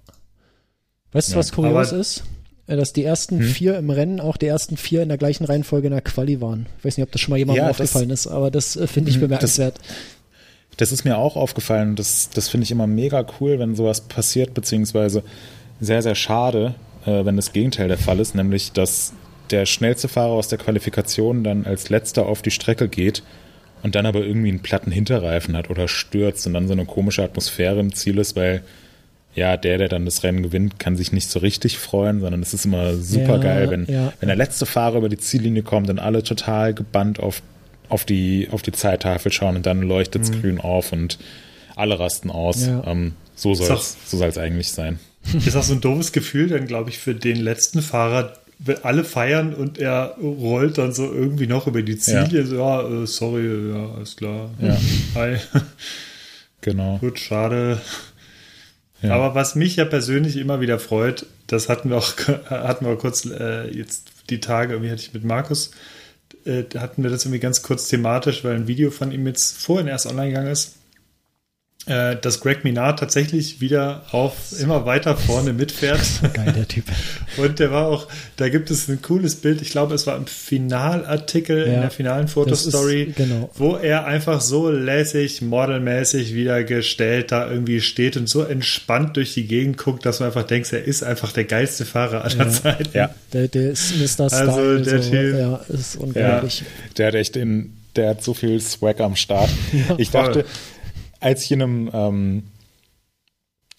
Weißt 1.12 1.28
du, 1.28 1.32
ja. 1.32 1.38
was 1.38 1.52
kurios 1.52 1.92
Aber 1.92 2.00
ist? 2.00 2.24
Äh, 2.66 2.76
dass 2.76 2.92
die 2.92 3.04
ersten 3.04 3.38
hm? 3.38 3.46
vier 3.46 3.78
im 3.78 3.90
Rennen 3.90 4.20
auch 4.20 4.36
die 4.36 4.46
ersten 4.46 4.76
vier 4.76 5.02
in 5.02 5.08
der 5.08 5.18
gleichen 5.18 5.44
Reihenfolge 5.44 5.86
in 5.86 5.92
der 5.92 6.02
Quali 6.02 6.40
waren. 6.40 6.66
Ich 6.78 6.84
weiß 6.84 6.96
nicht, 6.98 7.04
ob 7.04 7.12
das 7.12 7.20
schon 7.20 7.32
mal 7.32 7.38
jemandem 7.38 7.64
ja, 7.64 7.70
aufgefallen 7.70 8.10
das, 8.10 8.26
ist, 8.26 8.32
aber 8.32 8.50
das 8.50 8.76
äh, 8.76 8.86
finde 8.86 9.10
ich 9.10 9.16
hm, 9.16 9.22
bemerkenswert. 9.22 9.78
Das, 9.78 10.76
das 10.76 10.92
ist 10.92 11.04
mir 11.04 11.16
auch 11.16 11.36
aufgefallen. 11.36 11.96
Das, 11.96 12.28
das 12.30 12.48
finde 12.48 12.64
ich 12.64 12.70
immer 12.70 12.86
mega 12.86 13.26
cool, 13.40 13.58
wenn 13.58 13.74
sowas 13.74 14.02
passiert, 14.02 14.52
beziehungsweise 14.52 15.22
sehr, 15.80 16.02
sehr 16.02 16.14
schade, 16.14 16.74
äh, 17.06 17.24
wenn 17.24 17.36
das 17.36 17.52
Gegenteil 17.52 17.88
der 17.88 17.98
Fall 17.98 18.20
ist, 18.20 18.34
nämlich 18.34 18.72
dass 18.72 19.14
der 19.50 19.66
schnellste 19.66 20.08
Fahrer 20.08 20.32
aus 20.32 20.48
der 20.48 20.58
Qualifikation 20.58 21.44
dann 21.44 21.64
als 21.66 21.88
letzter 21.88 22.26
auf 22.26 22.42
die 22.42 22.50
Strecke 22.50 22.88
geht 22.88 23.22
und 23.82 23.94
dann 23.94 24.06
aber 24.06 24.20
irgendwie 24.20 24.48
einen 24.48 24.60
platten 24.60 24.90
Hinterreifen 24.90 25.56
hat 25.56 25.70
oder 25.70 25.88
stürzt 25.88 26.46
und 26.46 26.54
dann 26.54 26.66
so 26.66 26.72
eine 26.72 26.84
komische 26.84 27.22
Atmosphäre 27.22 27.80
im 27.80 27.94
Ziel 27.94 28.18
ist, 28.18 28.36
weil 28.36 28.62
ja, 29.34 29.56
der, 29.56 29.78
der 29.78 29.88
dann 29.88 30.04
das 30.04 30.24
Rennen 30.24 30.42
gewinnt, 30.42 30.78
kann 30.78 30.96
sich 30.96 31.12
nicht 31.12 31.30
so 31.30 31.38
richtig 31.38 31.78
freuen, 31.78 32.20
sondern 32.20 32.42
es 32.42 32.54
ist 32.54 32.64
immer 32.64 32.94
super 32.94 33.36
ja, 33.36 33.38
geil, 33.38 33.70
wenn, 33.70 33.86
ja. 33.86 34.12
wenn 34.18 34.26
der 34.26 34.36
letzte 34.36 34.66
Fahrer 34.66 34.98
über 34.98 35.08
die 35.08 35.18
Ziellinie 35.18 35.62
kommt 35.62 35.88
und 35.90 35.98
alle 35.98 36.22
total 36.22 36.74
gebannt 36.74 37.20
auf, 37.20 37.42
auf, 37.88 38.04
die, 38.04 38.48
auf 38.50 38.62
die 38.62 38.72
Zeittafel 38.72 39.30
schauen 39.30 39.56
und 39.56 39.66
dann 39.66 39.82
leuchtet 39.82 40.22
es 40.22 40.30
mhm. 40.30 40.40
grün 40.40 40.60
auf 40.60 40.92
und 40.92 41.18
alle 41.76 42.00
rasten 42.00 42.30
aus. 42.30 42.66
Ja. 42.66 42.82
Ähm, 42.86 43.12
so 43.36 43.54
soll 43.54 43.76
es 43.76 43.96
so 44.06 44.20
eigentlich 44.40 44.72
sein. 44.72 44.98
Ist 45.46 45.54
auch 45.54 45.62
so 45.62 45.74
ein 45.74 45.80
doofes 45.80 46.12
Gefühl, 46.12 46.48
dann 46.48 46.66
glaube 46.66 46.90
ich, 46.90 46.98
für 46.98 47.14
den 47.14 47.36
letzten 47.36 47.82
Fahrer, 47.82 48.32
alle 48.82 49.04
feiern 49.04 49.54
und 49.54 49.78
er 49.78 50.16
rollt 50.20 50.78
dann 50.78 50.92
so 50.92 51.04
irgendwie 51.04 51.46
noch 51.46 51.66
über 51.66 51.82
die 51.82 51.96
Ziele. 51.96 52.28
Ja, 52.30 52.44
so, 52.44 52.56
ja 52.56 53.02
äh, 53.02 53.06
sorry, 53.06 53.70
ja, 53.70 53.92
alles 53.94 54.16
klar. 54.16 54.50
Ja. 54.60 54.76
Hi. 55.14 55.36
Genau. 56.60 56.98
Gut, 56.98 57.20
schade. 57.20 57.80
Ja. 59.00 59.14
Aber 59.14 59.36
was 59.36 59.54
mich 59.54 59.76
ja 59.76 59.84
persönlich 59.84 60.36
immer 60.36 60.60
wieder 60.60 60.80
freut, 60.80 61.26
das 61.46 61.68
hatten 61.68 61.90
wir 61.90 61.96
auch, 61.96 62.12
hatten 62.50 62.84
wir 62.84 62.96
kurz 62.96 63.24
äh, 63.26 63.70
jetzt 63.70 64.10
die 64.28 64.40
Tage, 64.40 64.74
irgendwie 64.74 64.90
hatte 64.90 65.02
ich 65.02 65.14
mit 65.14 65.24
Markus, 65.24 65.70
äh, 66.44 66.64
hatten 66.76 67.04
wir 67.04 67.10
das 67.10 67.24
irgendwie 67.24 67.38
ganz 67.38 67.62
kurz 67.62 67.88
thematisch, 67.88 68.42
weil 68.42 68.56
ein 68.56 68.66
Video 68.66 68.90
von 68.90 69.12
ihm 69.12 69.26
jetzt 69.26 69.56
vorhin 69.56 69.86
erst 69.86 70.06
online 70.06 70.30
gegangen 70.30 70.50
ist 70.50 70.77
äh, 71.88 72.16
dass 72.16 72.40
Greg 72.40 72.64
Minard 72.64 72.98
tatsächlich 72.98 73.60
wieder 73.60 74.02
auf 74.12 74.34
immer 74.60 74.84
weiter 74.86 75.16
vorne 75.16 75.52
mitfährt. 75.52 76.00
Geil, 76.34 76.52
der 76.52 76.68
Typ. 76.68 76.84
Und 77.36 77.58
der 77.58 77.70
war 77.70 77.86
auch, 77.86 78.08
da 78.36 78.48
gibt 78.48 78.70
es 78.70 78.88
ein 78.88 79.00
cooles 79.00 79.36
Bild, 79.36 79.62
ich 79.62 79.70
glaube, 79.70 79.94
es 79.94 80.06
war 80.06 80.16
im 80.16 80.26
Finalartikel, 80.26 81.66
ja, 81.66 81.74
in 81.74 81.80
der 81.80 81.90
finalen 81.90 82.28
Fotostory, 82.28 83.12
genau. 83.16 83.50
wo 83.54 83.76
er 83.76 84.06
einfach 84.06 84.40
so 84.40 84.70
lässig, 84.70 85.42
modelmäßig 85.42 86.34
wieder 86.34 86.62
gestellt 86.64 87.32
da 87.32 87.50
irgendwie 87.50 87.80
steht 87.80 88.16
und 88.16 88.28
so 88.28 88.42
entspannt 88.42 89.16
durch 89.16 89.34
die 89.34 89.46
Gegend 89.46 89.78
guckt, 89.78 90.04
dass 90.04 90.20
man 90.20 90.28
einfach 90.28 90.44
denkt, 90.44 90.72
er 90.72 90.84
ist 90.84 91.02
einfach 91.02 91.32
der 91.32 91.44
geilste 91.44 91.84
Fahrer 91.84 92.24
aller 92.24 92.44
ja. 92.44 92.50
Zeiten. 92.50 92.90
Ja. 92.92 93.14
Der, 93.32 93.48
der 93.48 93.70
ist 93.70 93.96
Mr. 93.96 94.28
Style. 94.28 94.52
Also 94.52 94.78
der 94.78 95.02
so, 95.02 95.10
Typ. 95.10 95.36
Ja, 95.36 95.60
ist 95.68 95.96
unglaublich. 95.96 96.60
Ja. 96.60 96.66
Der 96.98 97.06
hat 97.08 97.14
echt 97.14 97.36
in, 97.36 97.72
der 97.96 98.10
hat 98.10 98.22
so 98.22 98.34
viel 98.34 98.60
Swag 98.60 99.00
am 99.00 99.16
Start. 99.16 99.50
Ja, 99.72 99.94
ich 99.98 100.10
dachte, 100.10 100.44
als 101.20 101.44
ich 101.44 101.52
in 101.52 101.62
einem, 101.62 101.90
ähm, 101.92 102.42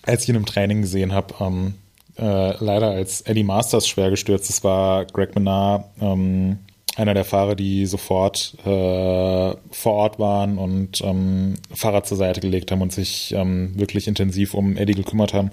als 0.03 0.23
ich 0.23 0.29
in 0.29 0.35
einem 0.35 0.45
Training 0.45 0.81
gesehen 0.81 1.13
habe, 1.13 1.35
ähm, 1.39 1.75
äh, 2.17 2.63
leider 2.63 2.91
als 2.91 3.21
Eddie 3.21 3.43
Masters 3.43 3.87
schwer 3.87 4.09
gestürzt 4.09 4.49
ist, 4.49 4.63
war 4.63 5.05
Greg 5.05 5.35
Menard 5.35 5.85
ähm, 6.01 6.59
einer 6.95 7.13
der 7.13 7.23
Fahrer, 7.23 7.55
die 7.55 7.85
sofort 7.85 8.55
äh, 8.65 8.65
vor 8.65 9.93
Ort 9.93 10.19
waren 10.19 10.57
und 10.57 11.01
ähm, 11.01 11.55
Fahrrad 11.73 12.07
zur 12.07 12.17
Seite 12.17 12.41
gelegt 12.41 12.71
haben 12.71 12.81
und 12.81 12.91
sich 12.91 13.33
ähm, 13.33 13.71
wirklich 13.79 14.07
intensiv 14.07 14.53
um 14.53 14.75
Eddie 14.75 14.95
gekümmert 14.95 15.33
haben. 15.33 15.51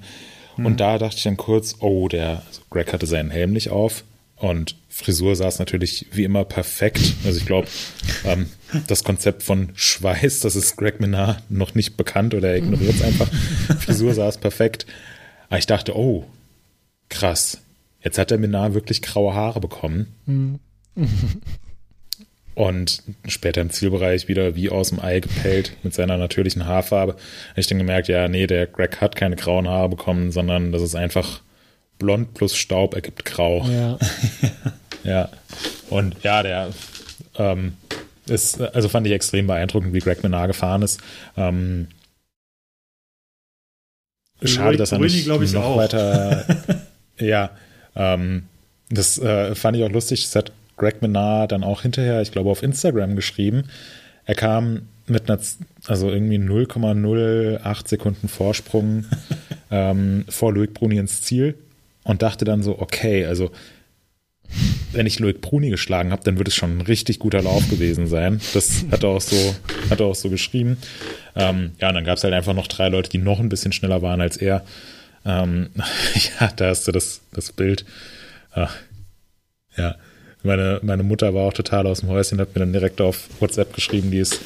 Mhm. 0.56 0.66
Und 0.66 0.80
da 0.80 0.98
dachte 0.98 1.16
ich 1.18 1.22
dann 1.22 1.36
kurz, 1.36 1.76
oh, 1.80 2.08
der 2.08 2.42
also 2.46 2.62
Greg 2.70 2.92
hatte 2.92 3.06
seinen 3.06 3.30
Helm 3.30 3.52
nicht 3.52 3.70
auf. 3.70 4.02
Und 4.36 4.76
Frisur 4.88 5.34
saß 5.34 5.58
natürlich 5.58 6.06
wie 6.12 6.24
immer 6.24 6.44
perfekt. 6.44 7.14
Also 7.24 7.38
ich 7.38 7.46
glaube, 7.46 7.68
ähm, 8.24 8.46
das 8.86 9.02
Konzept 9.02 9.42
von 9.42 9.70
Schweiß, 9.74 10.40
das 10.40 10.56
ist 10.56 10.76
Greg 10.76 11.00
Menard 11.00 11.42
noch 11.50 11.74
nicht 11.74 11.96
bekannt 11.96 12.34
oder 12.34 12.50
er 12.50 12.56
ignoriert 12.56 12.96
es 12.96 13.02
einfach. 13.02 13.28
Frisur 13.80 14.12
saß 14.14 14.38
perfekt. 14.38 14.86
Aber 15.48 15.58
ich 15.58 15.66
dachte, 15.66 15.96
oh, 15.96 16.26
krass. 17.08 17.62
Jetzt 18.02 18.18
hat 18.18 18.30
der 18.30 18.38
Menard 18.38 18.74
wirklich 18.74 19.02
graue 19.02 19.34
Haare 19.34 19.60
bekommen. 19.60 20.14
Mhm. 20.26 20.60
Und 22.54 23.02
später 23.26 23.60
im 23.60 23.70
Zielbereich 23.70 24.28
wieder 24.28 24.54
wie 24.54 24.70
aus 24.70 24.90
dem 24.90 25.00
Ei 25.00 25.20
gepellt 25.20 25.72
mit 25.82 25.92
seiner 25.92 26.16
natürlichen 26.16 26.66
Haarfarbe. 26.66 27.12
Habe 27.12 27.60
ich 27.60 27.66
dann 27.66 27.78
gemerkt, 27.78 28.08
ja, 28.08 28.28
nee, 28.28 28.46
der 28.46 28.66
Greg 28.66 29.00
hat 29.00 29.16
keine 29.16 29.36
grauen 29.36 29.68
Haare 29.68 29.88
bekommen, 29.88 30.30
sondern 30.30 30.72
das 30.72 30.82
ist 30.82 30.94
einfach 30.94 31.42
blond 31.98 32.34
plus 32.34 32.56
Staub 32.56 32.94
ergibt 32.94 33.24
grau. 33.24 33.66
Ja. 33.68 33.98
ja. 35.04 35.28
Und 35.90 36.16
ja, 36.22 36.42
der 36.42 36.70
ähm, 37.36 37.74
ist, 38.26 38.60
also 38.60 38.88
fand 38.88 39.06
ich 39.06 39.12
extrem 39.12 39.46
beeindruckend, 39.46 39.92
wie 39.92 40.00
Greg 40.00 40.22
Menard 40.22 40.48
gefahren 40.48 40.82
ist. 40.82 41.00
Ähm, 41.36 41.88
schade, 44.42 44.76
dass 44.76 44.92
er 44.92 44.98
nicht 44.98 45.26
ich, 45.26 45.52
noch 45.52 45.62
auch. 45.62 45.76
weiter. 45.76 46.44
ja, 47.18 47.50
ähm, 47.94 48.44
das 48.90 49.18
äh, 49.18 49.54
fand 49.54 49.76
ich 49.76 49.84
auch 49.84 49.90
lustig. 49.90 50.22
Das 50.22 50.36
hat 50.36 50.52
Greg 50.76 51.02
Menard 51.02 51.52
dann 51.52 51.64
auch 51.64 51.82
hinterher, 51.82 52.20
ich 52.22 52.32
glaube, 52.32 52.50
auf 52.50 52.62
Instagram 52.62 53.16
geschrieben. 53.16 53.64
Er 54.24 54.34
kam 54.34 54.88
mit 55.06 55.30
einer, 55.30 55.40
also 55.86 56.10
irgendwie 56.10 56.38
0,08 56.38 57.88
Sekunden 57.88 58.28
Vorsprung 58.28 59.04
ähm, 59.70 60.24
vor 60.28 60.52
Loic 60.52 60.74
Bruni 60.74 60.98
ins 60.98 61.22
Ziel 61.22 61.54
und 62.06 62.22
dachte 62.22 62.44
dann 62.44 62.62
so, 62.62 62.78
okay, 62.78 63.26
also 63.26 63.50
wenn 64.92 65.06
ich 65.06 65.18
Loic 65.18 65.40
Bruni 65.40 65.70
geschlagen 65.70 66.12
habe, 66.12 66.22
dann 66.24 66.38
wird 66.38 66.48
es 66.48 66.54
schon 66.54 66.78
ein 66.78 66.80
richtig 66.80 67.18
guter 67.18 67.42
Lauf 67.42 67.68
gewesen 67.68 68.06
sein. 68.06 68.40
Das 68.54 68.84
hat 68.90 69.02
er 69.02 69.10
auch 69.10 69.20
so, 69.20 69.54
hat 69.90 70.00
er 70.00 70.06
auch 70.06 70.14
so 70.14 70.30
geschrieben. 70.30 70.78
Ähm, 71.34 71.72
ja, 71.80 71.88
und 71.88 71.96
dann 71.96 72.04
gab 72.04 72.16
es 72.16 72.24
halt 72.24 72.32
einfach 72.32 72.54
noch 72.54 72.68
drei 72.68 72.88
Leute, 72.88 73.10
die 73.10 73.18
noch 73.18 73.40
ein 73.40 73.48
bisschen 73.48 73.72
schneller 73.72 74.02
waren 74.02 74.20
als 74.20 74.36
er. 74.36 74.64
Ähm, 75.24 75.70
ja, 76.40 76.48
da 76.54 76.68
hast 76.68 76.86
du 76.86 76.92
das, 76.92 77.20
das 77.32 77.52
Bild. 77.52 77.84
Ach, 78.52 78.74
ja, 79.76 79.96
meine, 80.44 80.78
meine 80.82 81.02
Mutter 81.02 81.34
war 81.34 81.42
auch 81.42 81.52
total 81.52 81.86
aus 81.86 82.00
dem 82.00 82.08
Häuschen, 82.08 82.40
hat 82.40 82.54
mir 82.54 82.60
dann 82.60 82.72
direkt 82.72 83.00
auf 83.00 83.28
WhatsApp 83.40 83.74
geschrieben, 83.74 84.10
die 84.12 84.18
ist 84.18 84.40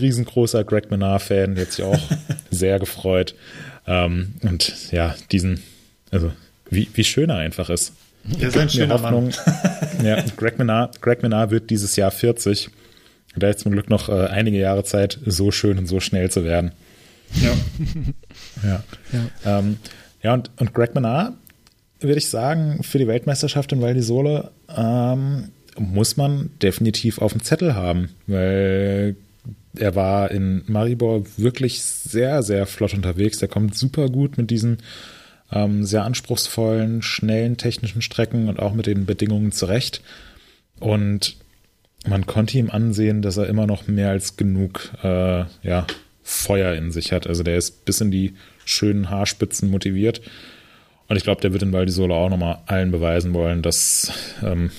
riesengroßer 0.00 0.64
Greg 0.64 0.90
Menard-Fan, 0.90 1.56
die 1.56 1.62
hat 1.62 1.72
sich 1.72 1.84
auch 1.84 2.00
sehr 2.50 2.78
gefreut. 2.78 3.34
Ähm, 3.86 4.34
und 4.42 4.92
ja, 4.92 5.14
diesen, 5.32 5.62
also 6.10 6.32
wie, 6.70 6.88
wie 6.94 7.04
schön 7.04 7.30
er 7.30 7.36
einfach 7.36 7.70
ist. 7.70 7.92
Er 8.40 8.48
ist 8.48 8.56
ein 8.56 8.70
schöner 8.70 8.94
Hoffnung, 8.94 9.30
Mann. 9.46 10.06
ja, 10.06 10.24
Greg 10.36 10.58
Menard, 10.58 11.00
Greg 11.02 11.22
Menard 11.22 11.50
wird 11.50 11.70
dieses 11.70 11.96
Jahr 11.96 12.10
40. 12.10 12.70
Da 13.36 13.50
ist 13.50 13.60
zum 13.60 13.72
Glück 13.72 13.90
noch 13.90 14.08
äh, 14.08 14.26
einige 14.28 14.58
Jahre 14.58 14.84
Zeit, 14.84 15.18
so 15.26 15.50
schön 15.50 15.78
und 15.78 15.86
so 15.86 16.00
schnell 16.00 16.30
zu 16.30 16.44
werden. 16.44 16.72
Ja. 17.42 17.52
ja. 18.68 18.82
Ja, 19.12 19.58
ähm, 19.58 19.76
ja 20.22 20.34
und, 20.34 20.50
und 20.58 20.72
Greg 20.72 20.94
Menard, 20.94 21.34
würde 22.00 22.18
ich 22.18 22.28
sagen, 22.28 22.82
für 22.82 22.98
die 22.98 23.08
Weltmeisterschaft 23.08 23.72
in 23.72 23.82
Val 23.82 23.94
di 23.94 24.02
Sole 24.02 24.50
ähm, 24.74 25.50
muss 25.78 26.16
man 26.16 26.50
definitiv 26.62 27.18
auf 27.18 27.32
dem 27.32 27.42
Zettel 27.42 27.74
haben, 27.74 28.10
weil 28.26 29.16
er 29.76 29.94
war 29.96 30.30
in 30.30 30.62
Maribor 30.66 31.24
wirklich 31.36 31.82
sehr, 31.82 32.42
sehr 32.42 32.66
flott 32.66 32.94
unterwegs. 32.94 33.42
Er 33.42 33.48
kommt 33.48 33.76
super 33.76 34.08
gut 34.08 34.38
mit 34.38 34.50
diesen 34.50 34.78
ähm, 35.54 35.84
sehr 35.84 36.04
anspruchsvollen, 36.04 37.00
schnellen 37.00 37.56
technischen 37.56 38.02
Strecken 38.02 38.48
und 38.48 38.58
auch 38.58 38.74
mit 38.74 38.86
den 38.86 39.06
Bedingungen 39.06 39.52
zurecht. 39.52 40.02
Und 40.80 41.36
man 42.06 42.26
konnte 42.26 42.58
ihm 42.58 42.70
ansehen, 42.70 43.22
dass 43.22 43.36
er 43.36 43.46
immer 43.46 43.66
noch 43.66 43.86
mehr 43.86 44.10
als 44.10 44.36
genug 44.36 44.92
äh, 45.02 45.44
ja, 45.62 45.86
Feuer 46.22 46.74
in 46.74 46.90
sich 46.90 47.12
hat. 47.12 47.26
Also 47.26 47.42
der 47.42 47.56
ist 47.56 47.84
bis 47.84 48.00
in 48.00 48.10
die 48.10 48.34
schönen 48.64 49.08
Haarspitzen 49.08 49.70
motiviert. 49.70 50.20
Und 51.08 51.16
ich 51.16 51.22
glaube, 51.22 51.40
der 51.40 51.52
wird 51.52 51.62
in 51.62 51.72
Val 51.72 51.86
di 51.86 51.92
Sole 51.92 52.14
auch 52.14 52.28
nochmal 52.28 52.58
allen 52.66 52.90
beweisen 52.90 53.32
wollen, 53.32 53.62
dass, 53.62 54.12
ähm, 54.42 54.70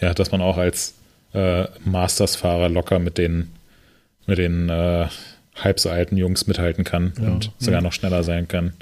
ja, 0.00 0.14
dass 0.14 0.30
man 0.30 0.40
auch 0.40 0.58
als 0.58 0.94
äh, 1.34 1.64
Masters-Fahrer 1.84 2.68
locker 2.68 2.98
mit 2.98 3.18
den, 3.18 3.48
mit 4.26 4.38
den 4.38 4.68
äh, 4.68 5.08
halb 5.56 5.80
so 5.80 5.90
alten 5.90 6.16
Jungs 6.16 6.46
mithalten 6.46 6.84
kann 6.84 7.12
ja. 7.20 7.28
und 7.28 7.50
sogar 7.58 7.80
noch 7.80 7.92
schneller 7.92 8.22
sein 8.22 8.46
kann 8.46 8.74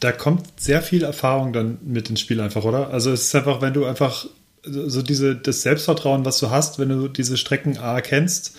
da 0.00 0.12
kommt 0.12 0.60
sehr 0.60 0.82
viel 0.82 1.04
Erfahrung 1.04 1.52
dann 1.52 1.78
mit 1.84 2.08
ins 2.08 2.20
Spiel 2.20 2.40
einfach, 2.40 2.64
oder? 2.64 2.90
Also 2.90 3.12
es 3.12 3.26
ist 3.26 3.34
einfach, 3.34 3.60
wenn 3.60 3.74
du 3.74 3.84
einfach 3.84 4.26
so 4.64 5.02
diese, 5.02 5.36
das 5.36 5.62
Selbstvertrauen, 5.62 6.24
was 6.24 6.38
du 6.38 6.50
hast, 6.50 6.78
wenn 6.78 6.88
du 6.88 7.08
diese 7.08 7.36
Strecken 7.36 7.78
A 7.78 8.00
kennst 8.00 8.56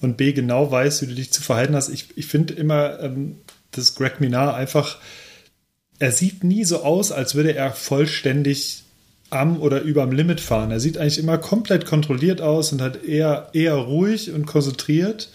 und 0.00 0.16
B 0.16 0.32
genau 0.32 0.70
weißt, 0.70 1.02
wie 1.02 1.06
du 1.06 1.14
dich 1.14 1.32
zu 1.32 1.42
verhalten 1.42 1.74
hast. 1.74 1.88
Ich, 1.88 2.16
ich 2.16 2.26
finde 2.26 2.54
immer, 2.54 3.00
ähm, 3.00 3.36
dass 3.72 3.94
Greg 3.96 4.20
Minar 4.20 4.54
einfach, 4.54 4.98
er 5.98 6.12
sieht 6.12 6.44
nie 6.44 6.64
so 6.64 6.82
aus, 6.82 7.12
als 7.12 7.34
würde 7.34 7.54
er 7.54 7.72
vollständig 7.72 8.84
am 9.30 9.60
oder 9.60 9.80
überm 9.80 10.12
Limit 10.12 10.40
fahren. 10.40 10.70
Er 10.70 10.80
sieht 10.80 10.98
eigentlich 10.98 11.18
immer 11.18 11.38
komplett 11.38 11.86
kontrolliert 11.86 12.40
aus 12.40 12.72
und 12.72 12.80
hat 12.80 13.04
eher, 13.04 13.48
eher 13.52 13.74
ruhig 13.74 14.30
und 14.30 14.46
konzentriert 14.46 15.28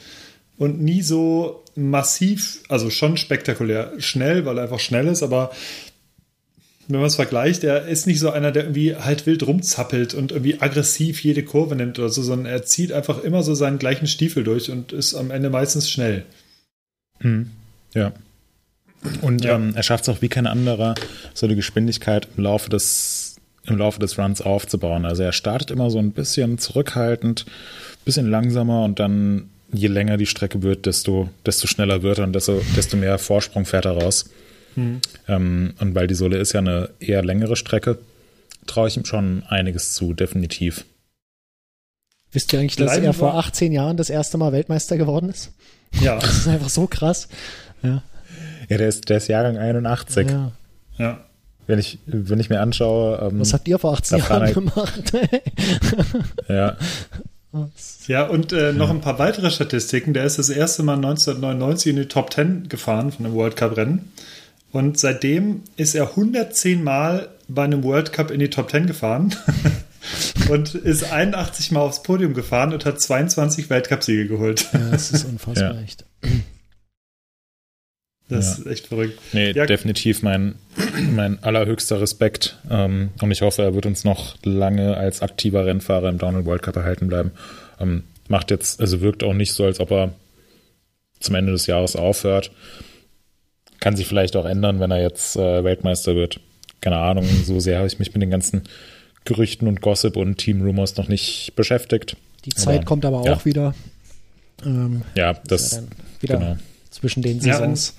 und 0.60 0.82
nie 0.82 1.02
so 1.02 1.64
massiv, 1.76 2.62
also 2.68 2.92
schon 2.92 3.18
spektakulär 3.18 3.94
schnell, 3.98 4.46
weil 4.46 4.58
er 4.58 4.64
einfach 4.64 4.80
schnell 4.80 5.08
ist, 5.08 5.24
aber 5.24 5.52
wenn 6.88 7.00
man 7.00 7.08
es 7.08 7.16
vergleicht, 7.16 7.64
er 7.64 7.88
ist 7.88 8.08
nicht 8.08 8.20
so 8.20 8.32
einer, 8.32 8.52
der 8.52 8.64
irgendwie 8.64 8.96
halt 8.96 9.26
wild 9.26 9.46
rumzappelt 9.46 10.14
und 10.14 10.32
irgendwie 10.32 10.60
aggressiv 10.60 11.24
jede 11.24 11.44
Kurve 11.44 11.76
nimmt 11.76 11.98
oder 11.98 12.10
so, 12.10 12.22
sondern 12.22 12.52
er 12.52 12.64
zieht 12.64 12.92
einfach 12.92 13.24
immer 13.24 13.42
so 13.42 13.56
seinen 13.56 13.80
gleichen 13.80 14.08
Stiefel 14.08 14.44
durch 14.44 14.70
und 14.70 14.92
ist 14.92 15.14
am 15.14 15.32
Ende 15.32 15.50
meistens 15.50 15.90
schnell. 15.90 16.26
Mhm. 17.20 17.52
Ja. 17.94 18.12
Und 19.22 19.46
Ja. 19.46 19.56
Ähm, 19.56 19.74
er 19.76 19.84
schafft 19.84 20.04
es 20.04 20.10
auch 20.10 20.22
wie 20.22 20.30
kein 20.30 20.48
anderer, 20.48 20.96
so 21.34 21.48
die 21.48 21.56
Geschwindigkeit 21.56 22.28
im 22.36 22.44
Laufe 22.44 22.70
des 22.70 23.38
im 23.66 23.78
Laufe 23.78 24.00
des 24.00 24.18
Runs 24.18 24.42
aufzubauen. 24.42 25.06
Also 25.06 25.22
er 25.22 25.32
startet 25.32 25.70
immer 25.70 25.92
so 25.92 26.00
ein 26.00 26.12
bisschen 26.12 26.58
zurückhaltend, 26.58 27.46
bisschen 28.04 28.30
langsamer 28.30 28.84
und 28.84 29.00
dann 29.00 29.50
je 29.72 29.88
länger 29.88 30.18
die 30.18 30.26
Strecke 30.26 30.62
wird, 30.64 30.86
desto, 30.86 31.30
desto 31.46 31.68
schneller 31.68 32.02
wird 32.04 32.18
er 32.20 32.24
und 32.26 32.34
desto, 32.34 32.62
desto 32.76 32.98
mehr 32.98 33.18
Vorsprung 33.20 33.66
fährt 33.66 33.86
er 33.86 33.92
raus. 34.02 34.30
Ähm, 35.28 35.74
und 35.80 35.96
weil 35.96 36.08
die 36.08 36.16
Sohle 36.16 36.38
ist 36.38 36.54
ja 36.54 36.60
eine 36.62 36.90
eher 37.00 37.24
längere 37.24 37.56
Strecke, 37.58 37.98
traue 38.66 38.88
ich 38.88 38.96
ihm 38.98 39.04
schon 39.06 39.44
einiges 39.50 39.94
zu, 39.94 40.14
definitiv. 40.14 40.86
Wisst 42.32 42.54
ihr 42.54 42.60
eigentlich, 42.60 42.76
dass 42.78 42.92
Bleiben 42.92 43.06
er 43.06 43.14
vor 43.14 43.34
wir- 43.34 43.40
18 43.40 43.72
Jahren 43.74 43.98
das 43.98 44.10
erste 44.10 44.38
Mal 44.38 44.52
Weltmeister 44.54 44.98
geworden 44.98 45.30
ist? 45.30 45.52
Ja, 46.00 46.16
Das 46.20 46.38
ist 46.38 46.48
einfach 46.48 46.70
so 46.70 46.88
krass. 46.88 47.28
Ja, 47.82 48.04
Ja, 48.70 48.78
der 48.78 48.88
ist, 48.88 49.10
der 49.10 49.18
ist 49.18 49.28
Jahrgang 49.28 49.58
81. 49.58 50.30
ja. 50.30 50.52
ja. 50.98 51.26
Wenn, 51.68 51.78
ich, 51.80 52.00
wenn 52.08 52.40
ich 52.40 52.50
mir 52.50 52.62
anschaue, 52.62 53.30
ähm, 53.32 53.40
Was 53.42 53.54
habt 53.54 53.68
ihr 53.68 53.78
vor 53.80 53.94
18 53.94 54.20
Da 54.20 54.26
fahren 54.26 54.48
Jahren 54.48 54.76
halt- 54.76 55.12
gemacht? 55.12 55.32
ja, 56.48 56.78
Ja, 58.08 58.28
und 58.28 58.54
äh, 58.54 58.74
noch 58.74 58.90
ein 58.90 59.02
paar 59.02 59.18
weitere 59.20 59.50
Statistiken. 59.50 60.14
Der 60.14 60.26
ist 60.26 60.38
das 60.38 60.50
erste 60.50 60.84
Mal 60.84 60.96
1999 60.96 61.90
in 61.92 61.96
die 61.98 62.08
Top 62.08 62.32
10 62.34 62.70
gefahren 62.70 63.12
von 63.12 63.26
einem 63.26 63.36
World 63.36 63.56
Cup 63.56 63.76
Rennen. 63.76 64.12
Und 64.72 65.00
seitdem 65.00 65.62
ist 65.78 65.96
er 65.96 66.10
110 66.10 66.84
Mal 66.84 67.30
bei 67.48 67.64
einem 67.64 67.84
World 67.84 68.14
Cup 68.14 68.30
in 68.30 68.40
die 68.40 68.52
Top 68.52 68.70
10 68.70 68.86
gefahren 68.86 69.36
und 70.50 70.76
ist 70.76 71.12
81 71.12 71.72
Mal 71.72 71.82
aufs 71.82 72.04
Podium 72.04 72.36
gefahren 72.36 72.72
und 72.74 72.86
hat 72.86 73.02
22 73.02 73.70
Weltcupsiege 73.72 74.28
geholt. 74.28 74.68
ja, 74.74 74.92
das 74.92 75.10
ist 75.12 75.26
unfassbar 75.26 75.74
Ja. 75.74 75.82
echt. 75.82 76.06
Das 78.30 78.58
Ja. 78.60 78.64
ist 78.64 78.68
echt 78.72 78.88
verrückt. 78.88 79.20
Nee, 79.34 79.52
Ja. 79.52 79.66
definitiv 79.66 80.22
mein, 80.22 80.56
mein 81.16 81.44
allerhöchster 81.44 82.00
Respekt. 82.00 82.58
Ähm, 82.70 83.10
und 83.22 83.32
ich 83.32 83.42
hoffe, 83.42 83.64
er 83.64 83.74
wird 83.74 83.86
uns 83.88 84.04
noch 84.04 84.38
lange 84.44 84.96
als 84.98 85.22
aktiver 85.22 85.66
Rennfahrer 85.66 86.10
im 86.10 86.18
Downhill 86.20 86.46
World 86.46 86.62
Cup 86.62 86.76
erhalten 86.76 87.08
bleiben. 87.08 87.32
Ähm, 87.80 88.04
macht 88.28 88.52
jetzt, 88.52 88.80
also 88.80 89.02
wirkt 89.02 89.24
auch 89.24 89.34
nicht 89.34 89.54
so, 89.54 89.66
als 89.66 89.80
ob 89.80 89.92
er 89.92 90.14
zum 91.20 91.36
Ende 91.36 91.52
des 91.52 91.66
Jahres 91.68 91.96
aufhört. 91.96 92.52
Kann 93.80 93.96
sich 93.96 94.08
vielleicht 94.08 94.36
auch 94.36 94.46
ändern, 94.46 94.80
wenn 94.80 94.92
er 94.92 95.02
jetzt 95.02 95.36
äh, 95.36 95.64
Weltmeister 95.64 96.16
wird. 96.16 96.40
Keine 96.82 96.98
Ahnung, 96.98 97.26
so 97.46 97.60
sehr 97.60 97.78
habe 97.78 97.88
ich 97.88 97.98
mich 98.00 98.14
mit 98.14 98.22
den 98.22 98.30
ganzen 98.30 98.64
Gerüchten 99.26 99.68
und 99.68 99.82
Gossip 99.82 100.16
und 100.16 100.38
Team 100.38 100.62
Rumors 100.62 100.96
noch 100.98 101.08
nicht 101.08 101.54
beschäftigt. 101.56 102.16
Die 102.46 102.52
Zeit 102.52 102.78
Aber, 102.78 102.86
kommt 102.86 103.06
aber 103.06 103.20
auch 103.22 103.26
ja. 103.26 103.46
wieder. 103.46 103.74
Ähm, 104.66 105.02
Ja, 105.16 105.32
ist 105.32 105.42
das, 105.48 105.72
ja 105.72 105.78
dann 105.80 105.88
wieder 106.22 106.38
genau. 106.38 106.58
zwischen 106.90 107.22
den 107.22 107.40
Ja, 107.40 107.54
Saisons. 107.58 107.96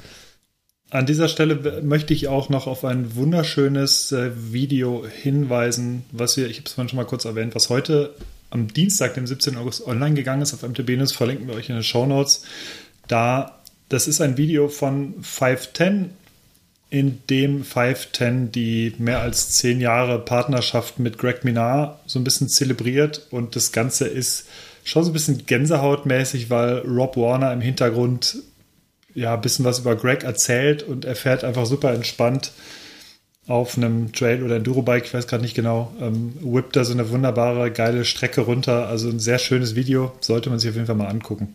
An 0.91 1.07
dieser 1.07 1.28
Stelle 1.28 1.82
möchte 1.82 2.12
ich 2.12 2.26
auch 2.26 2.49
noch 2.49 2.66
auf 2.66 2.84
ein 2.84 3.14
wunderschönes 3.14 4.11
äh, 4.11 4.32
Video 4.34 5.07
hinweisen, 5.07 6.05
was 6.11 6.36
wir, 6.36 6.49
ich 6.49 6.57
habe 6.59 6.66
es 6.66 6.72
vorhin 6.72 6.88
schon 6.88 6.97
mal 6.97 7.05
kurz 7.05 7.24
erwähnt, 7.24 7.55
was 7.55 7.68
heute 7.68 8.14
am 8.51 8.66
Dienstag, 8.66 9.14
dem 9.14 9.24
17. 9.28 9.57
August 9.57 9.86
online 9.86 10.16
gegangen 10.16 10.43
ist 10.43 10.53
auf 10.53 10.68
MTB 10.68 10.97
News, 10.97 11.12
verlinken 11.12 11.47
wir 11.47 11.55
euch 11.55 11.68
in 11.68 11.76
den 11.76 11.84
Show 11.84 12.07
Notes. 12.07 12.43
Da, 13.07 13.61
das 13.88 14.09
ist 14.09 14.20
ein 14.20 14.36
Video 14.36 14.66
von 14.66 15.14
510, 15.22 16.11
in 16.91 17.20
dem 17.30 17.62
510 17.62 18.51
die 18.51 18.93
mehr 18.99 19.20
als 19.20 19.51
zehn 19.51 19.80
Jahre 19.80 20.18
Partnerschaft 20.18 20.99
mit 20.99 21.18
Greg 21.18 21.45
Minar 21.45 22.01
so 22.07 22.18
ein 22.18 22.24
bisschen 22.24 22.49
zelebriert 22.49 23.28
und 23.30 23.55
das 23.55 23.70
Ganze 23.70 24.09
ist 24.09 24.49
schon 24.82 25.05
so 25.05 25.11
ein 25.11 25.12
bisschen 25.12 25.47
gänsehautmäßig, 25.47 26.51
weil 26.51 26.78
Rob 26.78 27.16
Warner 27.16 27.53
im 27.53 27.61
Hintergrund 27.61 28.38
ja, 29.14 29.34
ein 29.34 29.40
bisschen 29.40 29.64
was 29.64 29.80
über 29.80 29.96
Greg 29.96 30.24
erzählt 30.24 30.82
und 30.82 31.04
er 31.04 31.16
fährt 31.16 31.44
einfach 31.44 31.66
super 31.66 31.92
entspannt 31.92 32.52
auf 33.46 33.76
einem 33.76 34.12
Trail 34.12 34.44
oder 34.44 34.56
Endurobike, 34.56 35.06
ich 35.06 35.14
weiß 35.14 35.26
gerade 35.26 35.42
nicht 35.42 35.54
genau, 35.56 35.92
ähm, 36.00 36.34
whippt 36.40 36.76
da 36.76 36.84
so 36.84 36.92
eine 36.92 37.11
wunderbare, 37.11 37.72
geile 37.72 38.04
Strecke 38.04 38.42
runter. 38.42 38.86
Also 38.86 39.08
ein 39.08 39.18
sehr 39.18 39.38
schönes 39.38 39.74
Video, 39.74 40.12
sollte 40.20 40.50
man 40.50 40.58
sich 40.61 40.70
auf 40.70 40.76
jeden 40.76 40.86
Fall 40.86 40.94
mal 40.94 41.08
angucken. 41.08 41.54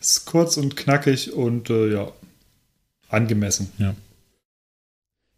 Ist 0.00 0.24
kurz 0.24 0.56
und 0.56 0.76
knackig 0.76 1.32
und 1.32 1.68
äh, 1.68 1.92
ja, 1.92 2.12
angemessen. 3.10 3.70
Ja. 3.78 3.94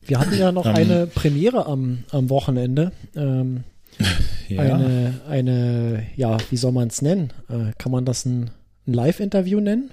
Wir 0.02 0.20
hatten 0.20 0.38
ja 0.38 0.52
noch 0.52 0.66
Ähm. 0.66 0.76
eine 0.76 1.06
Premiere 1.06 1.66
am, 1.66 2.04
am 2.10 2.30
Wochenende. 2.30 2.92
Ähm, 3.16 3.64
Ja. 4.50 4.62
Eine, 4.62 5.20
eine, 5.28 6.06
ja, 6.16 6.36
wie 6.50 6.56
soll 6.56 6.72
man 6.72 6.88
es 6.88 7.02
nennen? 7.02 7.32
Äh, 7.48 7.72
kann 7.78 7.92
man 7.92 8.04
das 8.04 8.24
ein, 8.24 8.50
ein 8.86 8.94
Live-Interview 8.94 9.60
nennen? 9.60 9.90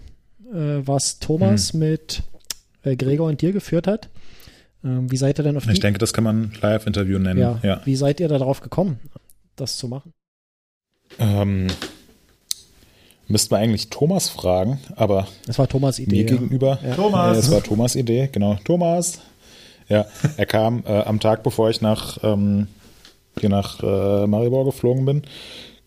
Äh, 0.53 0.87
was 0.87 1.19
Thomas 1.19 1.73
Hm. 1.73 1.79
mit 1.79 2.23
äh, 2.83 2.95
Gregor 2.95 3.27
und 3.27 3.41
dir 3.41 3.51
geführt 3.51 3.87
hat. 3.87 4.09
Ähm, 4.83 5.11
wie 5.11 5.17
seid 5.17 5.39
ihr 5.39 5.43
denn 5.43 5.57
auf 5.57 5.65
ich 5.67 5.73
die, 5.75 5.79
denke, 5.79 5.99
das 5.99 6.13
kann 6.13 6.23
man 6.23 6.53
Live-Interview 6.61 7.19
nennen. 7.19 7.39
ja, 7.39 7.59
ja. 7.63 7.81
Wie 7.85 7.95
seid 7.95 8.19
ihr 8.19 8.27
da 8.27 8.37
drauf 8.37 8.61
gekommen, 8.61 8.99
das 9.55 9.77
zu 9.77 9.87
machen? 9.87 10.13
Ähm, 11.19 11.67
müssten 13.27 13.51
wir 13.51 13.57
eigentlich 13.57 13.89
Thomas 13.89 14.29
fragen, 14.29 14.79
aber 14.95 15.27
Das 15.45 15.57
war 15.57 15.67
Thomas 15.67 15.99
Idee. 15.99 16.15
mir 16.17 16.21
ja. 16.29 16.37
gegenüber. 16.37 16.79
Ja. 16.83 16.95
Thomas! 16.95 17.33
Ja, 17.35 17.39
es 17.39 17.51
war 17.51 17.63
Thomas 17.63 17.95
Idee, 17.95 18.29
genau. 18.31 18.57
Thomas. 18.63 19.19
Ja, 19.89 20.05
er 20.35 20.45
kam 20.45 20.83
äh, 20.85 20.99
am 21.01 21.19
Tag, 21.19 21.43
bevor 21.43 21.69
ich 21.69 21.81
nach, 21.81 22.17
ähm, 22.23 22.67
hier 23.39 23.49
nach 23.49 23.81
äh, 23.81 24.27
Maribor 24.27 24.65
geflogen 24.65 25.05
bin, 25.05 25.21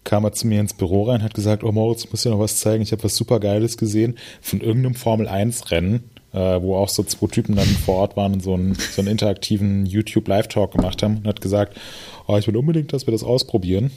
kam 0.05 0.24
er 0.24 0.32
zu 0.32 0.46
mir 0.46 0.61
ins 0.61 0.74
Büro 0.74 1.05
rein, 1.05 1.22
hat 1.22 1.34
gesagt, 1.34 1.62
oh 1.64 1.72
Moritz, 1.72 2.11
muss 2.11 2.22
dir 2.22 2.30
noch 2.30 2.38
was 2.38 2.59
zeigen, 2.59 2.82
ich 2.82 2.92
habe 2.92 3.05
was 3.05 3.16
super 3.16 3.40
Geiles 3.40 3.76
gesehen 3.76 4.16
von 4.40 4.61
irgendeinem 4.61 4.94
Formel-1-Rennen, 4.94 6.05
äh, 6.32 6.38
wo 6.62 6.76
auch 6.76 6.88
so 6.88 7.03
zwei 7.03 7.26
Typen 7.26 7.57
dann 7.57 7.66
vor 7.66 7.96
Ort 7.96 8.16
waren 8.16 8.34
und 8.34 8.42
so 8.42 8.55
einen, 8.55 8.74
so 8.74 9.03
einen 9.03 9.11
interaktiven 9.11 9.86
YouTube-Live-Talk 9.86 10.72
gemacht 10.72 11.03
haben 11.03 11.18
und 11.18 11.26
hat 11.26 11.40
gesagt, 11.40 11.78
oh, 12.26 12.36
ich 12.36 12.46
will 12.46 12.57
unbedingt, 12.57 12.92
dass 12.92 13.07
wir 13.07 13.12
das 13.12 13.24
ausprobieren. 13.24 13.90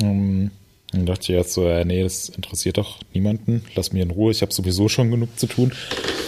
Ähm, 0.00 0.50
dann 0.92 1.06
dachte 1.06 1.22
ich 1.22 1.30
erst 1.30 1.52
so, 1.52 1.66
äh, 1.68 1.84
nee, 1.84 2.02
das 2.02 2.28
interessiert 2.30 2.78
doch 2.78 2.98
niemanden. 3.14 3.62
Lass 3.76 3.92
mir 3.92 4.02
in 4.02 4.10
Ruhe, 4.10 4.32
ich 4.32 4.42
habe 4.42 4.52
sowieso 4.52 4.88
schon 4.88 5.10
genug 5.10 5.38
zu 5.38 5.46
tun. 5.46 5.72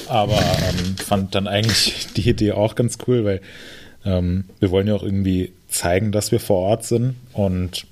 Aber 0.09 0.39
ähm, 0.39 0.97
fand 0.97 1.35
dann 1.35 1.49
eigentlich 1.49 2.09
die 2.17 2.29
Idee 2.29 2.53
auch 2.53 2.75
ganz 2.75 2.99
cool, 3.07 3.25
weil 3.25 3.41
ähm, 4.05 4.45
wir 4.61 4.71
wollen 4.71 4.87
ja 4.87 4.95
auch 4.95 5.03
irgendwie 5.03 5.53
zeigen, 5.69 6.13
dass 6.13 6.33
wir 6.33 6.41
vor 6.41 6.59
Ort 6.59 6.85
sind 6.85 7.17
und 7.33 7.87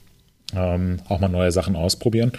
ähm, 0.55 0.99
auch 1.09 1.21
mal 1.21 1.29
neue 1.29 1.53
Sachen 1.53 1.77
ausprobieren. 1.77 2.33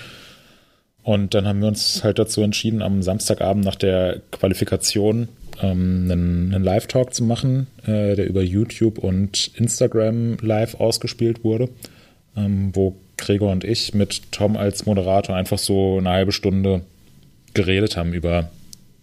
Und 1.03 1.33
dann 1.33 1.47
haben 1.47 1.61
wir 1.61 1.67
uns 1.67 2.03
halt 2.03 2.19
dazu 2.19 2.41
entschieden, 2.41 2.81
am 2.81 3.01
Samstagabend 3.01 3.65
nach 3.65 3.75
der 3.75 4.21
Qualifikation 4.31 5.29
ähm, 5.61 6.07
einen, 6.09 6.53
einen 6.53 6.63
Live-Talk 6.63 7.13
zu 7.13 7.23
machen, 7.23 7.67
äh, 7.83 8.15
der 8.15 8.27
über 8.27 8.41
YouTube 8.41 8.99
und 8.99 9.51
Instagram 9.55 10.37
live 10.41 10.75
ausgespielt 10.75 11.43
wurde, 11.43 11.69
ähm, 12.35 12.69
wo 12.73 12.95
Gregor 13.17 13.51
und 13.51 13.63
ich 13.63 13.93
mit 13.93 14.31
Tom 14.31 14.57
als 14.57 14.85
Moderator 14.85 15.35
einfach 15.35 15.59
so 15.59 15.97
eine 15.97 16.09
halbe 16.09 16.31
Stunde 16.31 16.81
geredet 17.53 17.97
haben 17.97 18.13
über, 18.13 18.49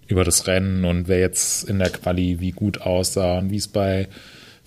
über 0.06 0.24
das 0.24 0.46
Rennen 0.46 0.84
und 0.84 1.08
wer 1.08 1.18
jetzt 1.18 1.68
in 1.68 1.78
der 1.78 1.90
Quali 1.90 2.40
wie 2.40 2.52
gut 2.52 2.80
aussah 2.80 3.38
und 3.38 3.50
wie 3.50 3.56
es 3.56 3.68
bei 3.68 4.08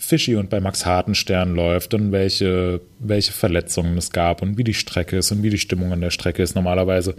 Fischi 0.02 0.36
und 0.36 0.50
bei 0.50 0.60
Max 0.60 0.86
Hartenstern 0.86 1.54
läuft 1.54 1.94
und 1.94 2.12
welche, 2.12 2.82
welche 3.00 3.32
Verletzungen 3.32 3.96
es 3.98 4.10
gab 4.10 4.42
und 4.42 4.58
wie 4.58 4.64
die 4.64 4.74
Strecke 4.74 5.18
ist 5.18 5.32
und 5.32 5.44
wie 5.44 5.52
die 5.52 5.60
Stimmung 5.60 5.94
an 5.94 6.02
der 6.02 6.10
Strecke 6.10 6.42
ist. 6.42 6.56
Normalerweise 6.56 7.16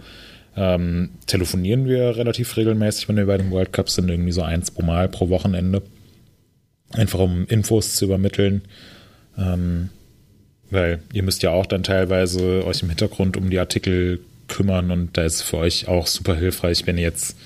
ähm, 0.57 1.11
telefonieren 1.25 1.87
wir 1.87 2.17
relativ 2.17 2.57
regelmäßig, 2.57 3.07
wenn 3.07 3.15
wir 3.15 3.25
bei 3.25 3.37
den 3.37 3.51
World 3.51 3.71
Cups 3.71 3.95
sind, 3.95 4.09
irgendwie 4.09 4.33
so 4.33 4.41
ein, 4.43 4.63
zwei 4.63 4.83
Mal 4.83 5.07
pro 5.07 5.29
Wochenende. 5.29 5.81
Einfach 6.91 7.19
um 7.19 7.47
Infos 7.47 7.95
zu 7.95 8.05
übermitteln. 8.05 8.63
Ähm, 9.37 9.89
weil 10.69 10.99
ihr 11.13 11.23
müsst 11.23 11.41
ja 11.41 11.51
auch 11.51 11.65
dann 11.65 11.83
teilweise 11.83 12.65
euch 12.65 12.83
im 12.83 12.89
Hintergrund 12.89 13.37
um 13.37 13.49
die 13.49 13.59
Artikel 13.59 14.19
kümmern 14.49 14.91
und 14.91 15.15
da 15.17 15.23
ist 15.23 15.35
es 15.35 15.41
für 15.41 15.57
euch 15.57 15.87
auch 15.87 16.05
super 16.05 16.35
hilfreich, 16.35 16.85
wenn 16.85 16.97
ihr 16.97 17.03
jetzt 17.03 17.37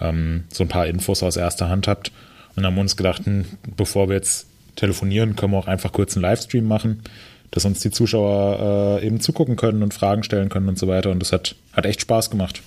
ähm, 0.00 0.44
so 0.50 0.64
ein 0.64 0.68
paar 0.68 0.86
Infos 0.86 1.22
aus 1.22 1.36
erster 1.36 1.68
Hand 1.68 1.86
habt. 1.86 2.10
Und 2.56 2.66
haben 2.66 2.78
uns 2.78 2.96
gedacht, 2.96 3.24
hm, 3.24 3.44
bevor 3.76 4.08
wir 4.08 4.16
jetzt 4.16 4.46
telefonieren, 4.76 5.36
können 5.36 5.52
wir 5.52 5.58
auch 5.58 5.66
einfach 5.66 5.92
kurz 5.92 6.16
einen 6.16 6.22
Livestream 6.22 6.66
machen, 6.66 7.02
dass 7.50 7.64
uns 7.64 7.80
die 7.80 7.90
Zuschauer 7.90 9.00
äh, 9.00 9.06
eben 9.06 9.20
zugucken 9.20 9.56
können 9.56 9.82
und 9.82 9.94
Fragen 9.94 10.22
stellen 10.22 10.48
können 10.48 10.68
und 10.68 10.78
so 10.78 10.88
weiter. 10.88 11.10
Und 11.10 11.20
das 11.20 11.32
hat, 11.32 11.54
hat 11.72 11.86
echt 11.86 12.00
Spaß 12.00 12.30
gemacht. 12.30 12.62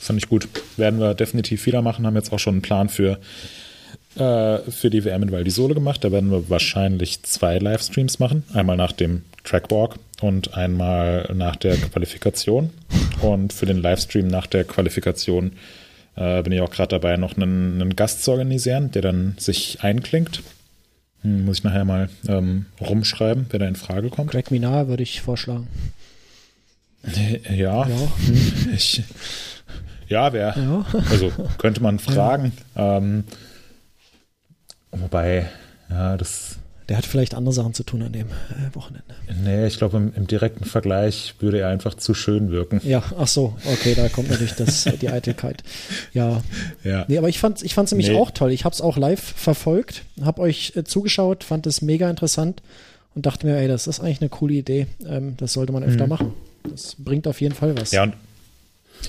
Fand 0.00 0.18
ich 0.18 0.28
gut. 0.28 0.48
Werden 0.76 0.98
wir 0.98 1.14
definitiv 1.14 1.66
wieder 1.66 1.82
machen, 1.82 2.06
haben 2.06 2.16
jetzt 2.16 2.32
auch 2.32 2.38
schon 2.38 2.54
einen 2.54 2.62
Plan 2.62 2.88
für, 2.88 3.18
äh, 4.16 4.58
für 4.70 4.88
die 4.88 5.04
WM 5.04 5.24
in 5.24 5.32
Val 5.32 5.44
di 5.44 5.50
Sole 5.50 5.74
gemacht. 5.74 6.02
Da 6.02 6.10
werden 6.10 6.30
wir 6.30 6.48
wahrscheinlich 6.48 7.22
zwei 7.22 7.58
Livestreams 7.58 8.18
machen. 8.18 8.44
Einmal 8.54 8.78
nach 8.78 8.92
dem 8.92 9.22
Trackwalk 9.44 9.96
und 10.22 10.54
einmal 10.54 11.30
nach 11.34 11.56
der 11.56 11.76
Qualifikation. 11.76 12.70
Und 13.20 13.52
für 13.52 13.66
den 13.66 13.76
Livestream 13.76 14.26
nach 14.26 14.46
der 14.46 14.64
Qualifikation 14.64 15.52
äh, 16.16 16.42
bin 16.42 16.52
ich 16.52 16.60
auch 16.62 16.70
gerade 16.70 16.98
dabei, 16.98 17.16
noch 17.16 17.36
einen, 17.36 17.80
einen 17.80 17.96
Gast 17.96 18.24
zu 18.24 18.30
organisieren, 18.30 18.90
der 18.92 19.02
dann 19.02 19.34
sich 19.38 19.78
einklingt. 19.82 20.42
Hm, 21.22 21.44
muss 21.44 21.58
ich 21.58 21.64
nachher 21.64 21.84
mal 21.84 22.08
ähm, 22.28 22.66
rumschreiben, 22.80 23.46
wer 23.50 23.58
da 23.60 23.66
in 23.68 23.76
Frage 23.76 24.08
kommt. 24.10 24.30
Greg 24.30 24.50
Minar 24.50 24.88
würde 24.88 25.02
ich 25.02 25.20
vorschlagen. 25.20 25.66
Ja, 27.48 27.86
Ja. 27.86 28.12
ich, 28.74 29.02
Ja, 30.08 30.32
wer, 30.32 30.54
ja. 30.56 30.84
also 31.10 31.30
könnte 31.58 31.82
man 31.82 31.98
fragen. 32.00 32.52
Ja. 32.74 32.98
Ähm, 32.98 33.24
wobei, 34.92 35.48
ja, 35.88 36.16
das. 36.16 36.56
Der 36.90 36.98
hat 36.98 37.06
vielleicht 37.06 37.36
andere 37.36 37.54
Sachen 37.54 37.72
zu 37.72 37.84
tun 37.84 38.02
an 38.02 38.12
dem 38.12 38.26
äh, 38.26 38.74
Wochenende. 38.74 39.14
Nee, 39.44 39.68
ich 39.68 39.78
glaube, 39.78 39.96
im, 39.96 40.12
im, 40.12 40.26
direkten 40.26 40.64
Vergleich 40.64 41.36
würde 41.38 41.60
er 41.60 41.68
einfach 41.68 41.94
zu 41.94 42.14
schön 42.14 42.50
wirken. 42.50 42.80
Ja, 42.84 43.00
ach 43.16 43.28
so, 43.28 43.56
okay, 43.64 43.94
da 43.94 44.08
kommt 44.08 44.28
natürlich 44.28 44.54
das, 44.54 44.88
die 45.00 45.08
Eitelkeit. 45.08 45.62
Ja. 46.12 46.42
ja. 46.82 47.04
Nee, 47.06 47.16
aber 47.16 47.28
ich 47.28 47.38
fand 47.38 47.58
es 47.58 47.62
ich 47.62 47.74
fand's 47.74 47.92
nämlich 47.92 48.08
nee. 48.08 48.16
auch 48.16 48.32
toll. 48.32 48.50
Ich 48.50 48.64
habe 48.64 48.74
es 48.74 48.80
auch 48.80 48.96
live 48.96 49.22
verfolgt, 49.22 50.02
habe 50.20 50.42
euch 50.42 50.72
äh, 50.74 50.82
zugeschaut, 50.82 51.44
fand 51.44 51.68
es 51.68 51.80
mega 51.80 52.10
interessant 52.10 52.60
und 53.14 53.24
dachte 53.24 53.46
mir, 53.46 53.56
ey, 53.56 53.68
das 53.68 53.86
ist 53.86 54.00
eigentlich 54.00 54.20
eine 54.20 54.28
coole 54.28 54.54
Idee. 54.54 54.88
Ähm, 55.06 55.36
das 55.36 55.52
sollte 55.52 55.72
man 55.72 55.84
öfter 55.84 56.06
mhm. 56.06 56.10
machen. 56.10 56.32
Das 56.68 56.96
bringt 56.98 57.28
auf 57.28 57.40
jeden 57.40 57.54
Fall 57.54 57.76
was. 57.76 57.92
Ja, 57.92 58.02
und 58.02 58.14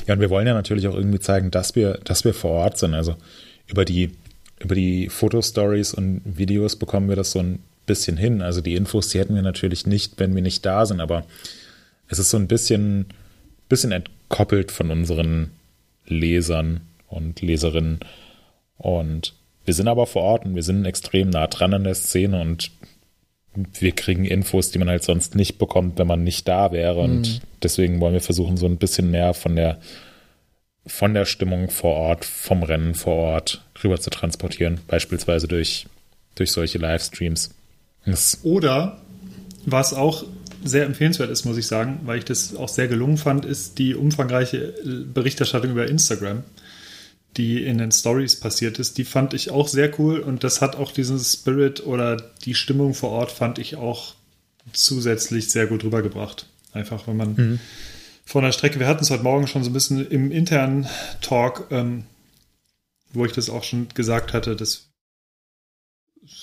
ja, 0.08 0.14
und 0.14 0.20
wir 0.20 0.30
wollen 0.30 0.46
ja 0.46 0.54
natürlich 0.54 0.88
auch 0.88 0.94
irgendwie 0.94 1.20
zeigen, 1.20 1.50
dass 1.50 1.76
wir, 1.76 2.00
dass 2.04 2.26
wir 2.26 2.36
vor 2.36 2.52
Ort 2.52 2.78
sind. 2.78 2.94
Also 2.94 3.16
über 3.66 3.86
die, 3.86 4.12
über 4.60 4.76
die 4.76 5.10
Fotostories 5.10 5.96
und 5.96 6.22
Videos 6.26 6.76
bekommen 6.76 7.10
wir 7.10 7.16
das 7.16 7.32
so 7.32 7.40
ein 7.40 7.58
bisschen 7.92 8.16
hin. 8.16 8.42
Also 8.42 8.62
die 8.62 8.76
Infos, 8.76 9.10
die 9.10 9.20
hätten 9.20 9.36
wir 9.36 9.42
natürlich 9.42 9.86
nicht, 9.86 10.18
wenn 10.18 10.34
wir 10.34 10.42
nicht 10.42 10.66
da 10.66 10.86
sind, 10.86 11.02
aber 11.02 11.26
es 12.08 12.20
ist 12.20 12.30
so 12.30 12.38
ein 12.38 12.48
bisschen, 12.48 13.08
bisschen 13.68 13.92
entkoppelt 13.92 14.72
von 14.72 14.92
unseren 14.92 15.52
Lesern 16.06 16.80
und 17.10 17.42
Leserinnen. 17.42 18.00
Und 18.78 19.34
wir 19.66 19.74
sind 19.74 19.90
aber 19.90 20.08
vor 20.08 20.24
Ort 20.24 20.46
und 20.46 20.56
wir 20.56 20.64
sind 20.64 20.86
extrem 20.86 21.30
nah 21.30 21.48
dran 21.48 21.74
an 21.74 21.84
der 21.84 21.96
Szene 21.96 22.40
und 22.40 22.72
wir 23.54 23.92
kriegen 23.92 24.24
Infos, 24.24 24.72
die 24.72 24.80
man 24.80 24.88
halt 24.88 25.04
sonst 25.04 25.36
nicht 25.36 25.58
bekommt, 25.58 26.00
wenn 26.00 26.08
man 26.08 26.24
nicht 26.24 26.48
da 26.48 26.72
wäre. 26.72 27.02
Und 27.02 27.22
mhm. 27.22 27.40
deswegen 27.62 28.00
wollen 28.00 28.14
wir 28.14 28.22
versuchen, 28.22 28.56
so 28.56 28.66
ein 28.68 28.78
bisschen 28.78 29.12
mehr 29.12 29.34
von 29.34 29.58
der, 29.58 29.80
von 30.88 31.14
der 31.14 31.26
Stimmung 31.26 31.70
vor 31.70 31.96
Ort, 31.96 32.24
vom 32.24 32.64
Rennen 32.64 32.96
vor 32.96 33.16
Ort 33.16 33.66
rüber 33.84 34.00
zu 34.00 34.10
transportieren. 34.10 34.80
Beispielsweise 34.88 35.50
durch, 35.50 35.88
durch 36.36 36.52
solche 36.52 36.78
Livestreams. 36.78 37.54
Das 38.06 38.40
Oder 38.44 39.02
was 39.66 39.94
auch 39.94 40.26
sehr 40.64 40.86
empfehlenswert 40.86 41.30
ist, 41.32 41.46
muss 41.46 41.58
ich 41.58 41.68
sagen, 41.68 42.02
weil 42.06 42.20
ich 42.20 42.26
das 42.26 42.56
auch 42.56 42.70
sehr 42.70 42.88
gelungen 42.88 43.18
fand, 43.18 43.46
ist 43.46 43.80
die 43.80 43.96
umfangreiche 43.96 44.74
Berichterstattung 45.14 45.72
über 45.72 45.88
Instagram 45.88 46.44
die 47.38 47.64
in 47.64 47.78
den 47.78 47.92
Stories 47.92 48.40
passiert 48.40 48.80
ist, 48.80 48.98
die 48.98 49.06
fand 49.06 49.34
ich 49.34 49.52
auch 49.52 49.68
sehr 49.68 49.98
cool 50.00 50.20
und 50.20 50.44
das 50.44 50.62
hat 50.62 50.76
auch 50.76 50.92
diesen 50.92 51.20
Spirit 51.20 51.86
oder 51.86 52.18
die 52.44 52.56
Stimmung 52.56 52.94
vor 52.94 53.12
Ort 53.12 53.32
fand 53.32 53.58
ich 53.58 53.76
auch 53.76 54.16
zusätzlich 54.74 55.50
sehr 55.50 55.68
gut 55.68 55.84
rübergebracht. 55.84 56.46
Einfach, 56.74 57.08
wenn 57.08 57.18
man 57.18 57.34
mhm. 57.36 57.60
von 58.26 58.44
der 58.44 58.52
Strecke, 58.52 58.80
wir 58.80 58.88
hatten 58.88 59.04
es 59.04 59.10
heute 59.10 59.24
Morgen 59.24 59.48
schon 59.48 59.64
so 59.64 59.70
ein 59.70 59.74
bisschen 59.74 60.06
im 60.10 60.32
internen 60.32 60.88
Talk, 61.22 61.68
ähm, 61.72 62.04
wo 63.14 63.26
ich 63.26 63.32
das 63.32 63.50
auch 63.50 63.64
schon 63.64 63.88
gesagt 63.90 64.34
hatte, 64.34 64.56
das 64.56 64.90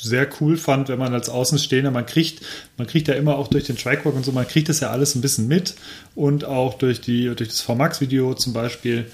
sehr 0.01 0.29
cool 0.41 0.57
fand, 0.57 0.89
wenn 0.89 0.99
man 0.99 1.13
als 1.13 1.29
Außenstehender, 1.29 1.91
man 1.91 2.07
kriegt, 2.07 2.41
man 2.77 2.87
kriegt 2.87 3.09
ja 3.09 3.15
immer 3.15 3.37
auch 3.37 3.49
durch 3.49 3.65
den 3.65 3.77
Trackwalk 3.77 4.15
und 4.15 4.25
so, 4.25 4.33
man 4.33 4.47
kriegt 4.47 4.69
das 4.69 4.81
ja 4.81 4.91
alles 4.91 5.15
ein 5.15 5.21
bisschen 5.21 5.49
mit 5.49 5.75
und 6.15 6.45
auch 6.45 6.75
durch 6.75 7.01
die, 7.01 7.25
durch 7.35 7.49
das 7.49 7.61
VMAX-Video 7.61 8.35
zum 8.35 8.53
Beispiel, 8.53 9.11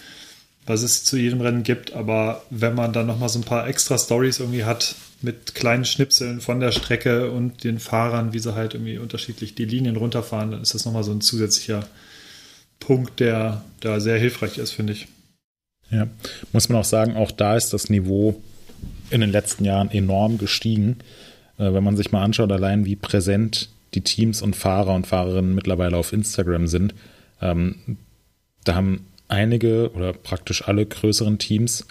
was 0.66 0.82
es 0.82 1.04
zu 1.04 1.16
jedem 1.16 1.40
Rennen 1.40 1.62
gibt. 1.62 1.94
Aber 1.94 2.42
wenn 2.50 2.74
man 2.74 2.92
dann 2.92 3.06
nochmal 3.06 3.28
so 3.28 3.38
ein 3.38 3.44
paar 3.44 3.66
extra 3.66 3.98
Stories 3.98 4.40
irgendwie 4.40 4.64
hat 4.64 4.94
mit 5.22 5.54
kleinen 5.54 5.86
Schnipseln 5.86 6.40
von 6.40 6.60
der 6.60 6.72
Strecke 6.72 7.30
und 7.30 7.64
den 7.64 7.78
Fahrern, 7.78 8.34
wie 8.34 8.38
sie 8.38 8.54
halt 8.54 8.74
irgendwie 8.74 8.98
unterschiedlich 8.98 9.54
die 9.54 9.64
Linien 9.64 9.96
runterfahren, 9.96 10.50
dann 10.50 10.62
ist 10.62 10.74
das 10.74 10.84
nochmal 10.84 11.04
so 11.04 11.12
ein 11.12 11.22
zusätzlicher 11.22 11.86
Punkt, 12.78 13.20
der 13.20 13.64
da 13.80 14.00
sehr 14.00 14.18
hilfreich 14.18 14.58
ist, 14.58 14.72
finde 14.72 14.92
ich. 14.92 15.08
Ja, 15.90 16.08
muss 16.52 16.68
man 16.68 16.78
auch 16.78 16.84
sagen, 16.84 17.16
auch 17.16 17.30
da 17.30 17.56
ist 17.56 17.72
das 17.72 17.88
Niveau 17.88 18.42
in 19.10 19.20
den 19.20 19.30
letzten 19.30 19.64
Jahren 19.64 19.90
enorm 19.90 20.38
gestiegen. 20.38 20.98
Äh, 21.58 21.72
wenn 21.72 21.84
man 21.84 21.96
sich 21.96 22.12
mal 22.12 22.22
anschaut, 22.22 22.52
allein 22.52 22.84
wie 22.84 22.96
präsent 22.96 23.68
die 23.94 24.02
Teams 24.02 24.42
und 24.42 24.56
Fahrer 24.56 24.94
und 24.94 25.06
Fahrerinnen 25.06 25.54
mittlerweile 25.54 25.96
auf 25.96 26.12
Instagram 26.12 26.66
sind, 26.66 26.94
ähm, 27.40 27.98
da 28.64 28.74
haben 28.74 29.06
einige 29.28 29.92
oder 29.92 30.12
praktisch 30.12 30.66
alle 30.66 30.86
größeren 30.86 31.38
Teams 31.38 31.86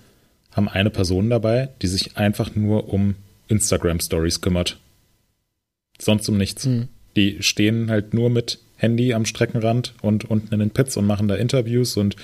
haben 0.51 0.69
eine 0.69 0.89
Person 0.89 1.29
dabei, 1.29 1.69
die 1.81 1.87
sich 1.87 2.17
einfach 2.17 2.55
nur 2.55 2.93
um 2.93 3.15
Instagram 3.47 3.99
Stories 3.99 4.41
kümmert. 4.41 4.77
Sonst 5.99 6.27
um 6.29 6.37
nichts. 6.37 6.65
Mhm. 6.65 6.87
Die 7.15 7.37
stehen 7.41 7.89
halt 7.89 8.13
nur 8.13 8.29
mit 8.29 8.59
Handy 8.77 9.13
am 9.13 9.25
Streckenrand 9.25 9.93
und 10.01 10.25
unten 10.25 10.53
in 10.53 10.59
den 10.59 10.71
Pits 10.71 10.97
und 10.97 11.07
machen 11.07 11.27
da 11.27 11.35
Interviews 11.35 11.97
und 11.97 12.15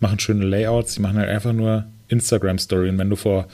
machen 0.00 0.18
schöne 0.18 0.44
Layouts. 0.44 0.94
Die 0.94 1.00
machen 1.00 1.18
halt 1.18 1.28
einfach 1.28 1.52
nur 1.52 1.86
Instagram 2.08 2.58
Story. 2.58 2.88
Und 2.88 2.98
wenn 2.98 3.10
du 3.10 3.16
vor 3.16 3.48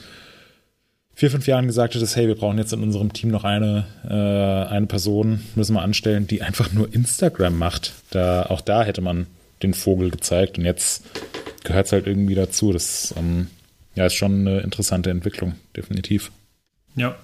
vier, 1.15 1.31
fünf 1.31 1.47
Jahren 1.47 1.67
gesagt 1.67 1.95
hättest, 1.95 2.15
hey, 2.15 2.27
wir 2.27 2.35
brauchen 2.35 2.57
jetzt 2.57 2.73
in 2.73 2.83
unserem 2.83 3.13
Team 3.13 3.31
noch 3.31 3.43
eine, 3.43 3.85
äh, 4.03 4.71
eine 4.71 4.85
Person, 4.85 5.41
müssen 5.55 5.73
wir 5.73 5.81
anstellen, 5.81 6.27
die 6.27 6.41
einfach 6.41 6.71
nur 6.71 6.93
Instagram 6.93 7.57
macht, 7.57 7.93
da, 8.11 8.43
auch 8.43 8.61
da 8.61 8.83
hätte 8.83 9.01
man 9.01 9.27
den 9.63 9.73
Vogel 9.73 10.11
gezeigt 10.11 10.57
und 10.57 10.65
jetzt 10.65 11.03
gehört 11.63 11.87
es 11.87 11.91
halt 11.93 12.05
irgendwie 12.07 12.35
dazu. 12.35 12.73
Das 12.73 13.13
ähm, 13.17 13.47
ja, 13.95 14.05
ist 14.05 14.15
schon 14.15 14.41
eine 14.41 14.59
interessante 14.59 15.09
Entwicklung, 15.09 15.55
definitiv. 15.75 16.31
Ja. 16.95 17.15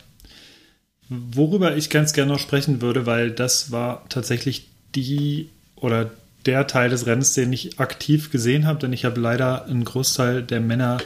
Worüber 1.09 1.75
ich 1.75 1.89
ganz 1.89 2.13
gerne 2.13 2.31
noch 2.31 2.39
sprechen 2.39 2.81
würde, 2.81 3.05
weil 3.05 3.31
das 3.31 3.71
war 3.71 4.05
tatsächlich 4.07 4.69
die 4.95 5.49
oder 5.75 6.09
der 6.45 6.67
Teil 6.67 6.89
des 6.89 7.05
Rennens, 7.05 7.33
den 7.33 7.51
ich 7.51 7.79
aktiv 7.79 8.31
gesehen 8.31 8.65
habe, 8.65 8.79
denn 8.79 8.93
ich 8.93 9.03
habe 9.03 9.19
leider 9.19 9.65
einen 9.65 9.83
Großteil 9.83 10.41
der 10.41 10.61
Männer 10.61 10.99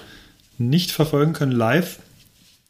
nicht 0.58 0.92
verfolgen 0.92 1.34
können 1.34 1.52
live. 1.52 2.00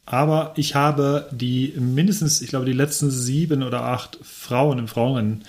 Aber 0.06 0.52
ich 0.56 0.76
habe 0.76 1.28
die 1.32 1.74
mindestens, 1.76 2.40
ich 2.40 2.48
glaube, 2.48 2.64
die 2.64 2.72
letzten 2.72 3.10
sieben 3.10 3.64
oder 3.64 3.82
acht 3.82 4.18
Frauen 4.22 4.78
im 4.78 4.88
Frauenrennen 4.88 5.44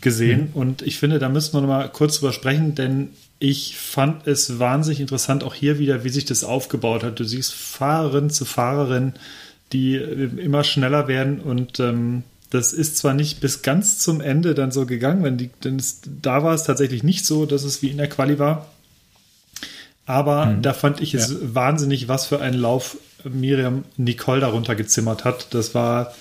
gesehen. 0.00 0.50
Mhm. 0.54 0.60
Und 0.60 0.82
ich 0.82 0.98
finde, 0.98 1.18
da 1.18 1.28
müssen 1.28 1.52
wir 1.52 1.60
noch 1.60 1.68
mal 1.68 1.88
kurz 1.88 2.18
drüber 2.18 2.32
sprechen, 2.32 2.74
denn 2.74 3.10
ich 3.38 3.76
fand 3.76 4.26
es 4.26 4.58
wahnsinnig 4.58 5.00
interessant, 5.00 5.44
auch 5.44 5.54
hier 5.54 5.78
wieder, 5.78 6.02
wie 6.02 6.08
sich 6.08 6.24
das 6.24 6.44
aufgebaut 6.44 7.04
hat. 7.04 7.20
Du 7.20 7.24
siehst 7.24 7.52
Fahrerin 7.52 8.30
zu 8.30 8.46
Fahrerin, 8.46 9.12
die 9.72 9.96
immer 9.96 10.64
schneller 10.64 11.08
werden 11.08 11.40
und 11.40 11.78
ähm, 11.80 12.22
das 12.50 12.72
ist 12.72 12.96
zwar 12.98 13.14
nicht 13.14 13.40
bis 13.40 13.62
ganz 13.62 13.98
zum 13.98 14.20
Ende 14.20 14.54
dann 14.54 14.70
so 14.70 14.86
gegangen, 14.86 15.24
wenn 15.24 15.36
die, 15.36 15.50
denn 15.64 15.76
es, 15.76 16.00
da 16.22 16.44
war 16.44 16.54
es 16.54 16.62
tatsächlich 16.62 17.02
nicht 17.02 17.26
so, 17.26 17.46
dass 17.46 17.64
es 17.64 17.82
wie 17.82 17.88
in 17.88 17.96
der 17.96 18.08
Quali 18.08 18.38
war. 18.38 18.68
Aber 20.06 20.46
mhm. 20.46 20.62
da 20.62 20.72
fand 20.72 21.00
ich 21.00 21.14
es 21.14 21.30
ja. 21.30 21.36
wahnsinnig, 21.40 22.06
was 22.06 22.26
für 22.26 22.40
einen 22.40 22.58
Lauf 22.58 22.96
Miriam 23.24 23.84
Nicole 23.96 24.40
darunter 24.40 24.74
gezimmert 24.74 25.24
hat. 25.24 25.54
Das 25.54 25.74
war 25.74 26.14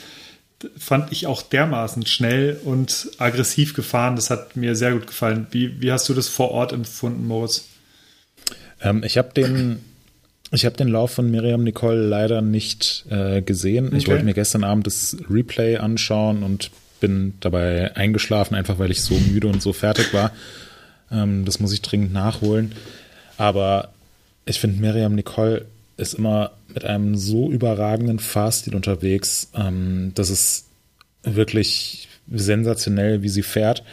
fand 0.77 1.11
ich 1.11 1.27
auch 1.27 1.41
dermaßen 1.41 2.05
schnell 2.05 2.59
und 2.63 3.11
aggressiv 3.17 3.73
gefahren. 3.73 4.15
Das 4.15 4.29
hat 4.29 4.55
mir 4.55 4.75
sehr 4.75 4.93
gut 4.93 5.07
gefallen. 5.07 5.47
Wie, 5.51 5.81
wie 5.81 5.91
hast 5.91 6.07
du 6.09 6.13
das 6.13 6.27
vor 6.27 6.51
Ort 6.51 6.71
empfunden, 6.73 7.27
Moritz? 7.27 7.65
Ähm, 8.81 9.03
ich 9.03 9.17
habe 9.17 9.33
den, 9.33 9.79
ich 10.51 10.63
den 10.63 10.87
Lauf 10.87 11.11
von 11.11 11.29
Miriam 11.29 11.63
Nicole 11.63 12.01
leider 12.01 12.41
nicht 12.41 13.05
äh, 13.09 13.41
gesehen. 13.41 13.87
Okay. 13.87 13.97
Ich 13.97 14.07
wollte 14.07 14.23
mir 14.23 14.33
gestern 14.33 14.63
Abend 14.63 14.87
das 14.87 15.17
Replay 15.29 15.77
anschauen 15.77 16.43
und 16.43 16.71
bin 16.99 17.33
dabei 17.39 17.95
eingeschlafen, 17.95 18.55
einfach 18.55 18.79
weil 18.79 18.91
ich 18.91 19.01
so 19.01 19.15
müde 19.15 19.47
und 19.47 19.61
so 19.61 19.73
fertig 19.73 20.13
war. 20.13 20.31
Ähm, 21.11 21.45
das 21.45 21.59
muss 21.59 21.73
ich 21.73 21.81
dringend 21.81 22.13
nachholen. 22.13 22.73
Aber 23.37 23.89
ich 24.45 24.59
finde 24.59 24.79
Miriam 24.79 25.15
Nicole 25.15 25.65
ist 25.97 26.15
immer 26.15 26.51
mit 26.73 26.85
einem 26.85 27.15
so 27.15 27.51
überragenden 27.51 28.19
Fahrstil 28.19 28.75
unterwegs. 28.75 29.51
Ähm, 29.55 30.11
das 30.15 30.29
ist 30.29 30.67
wirklich 31.23 32.07
sensationell, 32.31 33.21
wie 33.21 33.29
sie 33.29 33.43
fährt. 33.43 33.83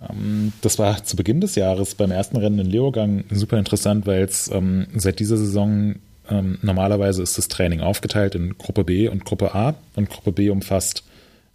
Ähm, 0.00 0.52
das 0.60 0.78
war 0.78 1.04
zu 1.04 1.16
Beginn 1.16 1.40
des 1.40 1.54
Jahres 1.54 1.94
beim 1.94 2.10
ersten 2.10 2.36
Rennen 2.36 2.58
in 2.58 2.66
Leogang 2.66 3.24
super 3.30 3.58
interessant, 3.58 4.06
weil 4.06 4.22
es 4.22 4.50
ähm, 4.50 4.86
seit 4.94 5.18
dieser 5.18 5.36
Saison 5.36 5.96
ähm, 6.28 6.58
normalerweise 6.62 7.22
ist 7.22 7.38
das 7.38 7.48
Training 7.48 7.80
aufgeteilt 7.80 8.34
in 8.34 8.56
Gruppe 8.56 8.84
B 8.84 9.08
und 9.08 9.24
Gruppe 9.24 9.54
A. 9.54 9.74
Und 9.96 10.08
Gruppe 10.08 10.32
B 10.32 10.50
umfasst 10.50 11.04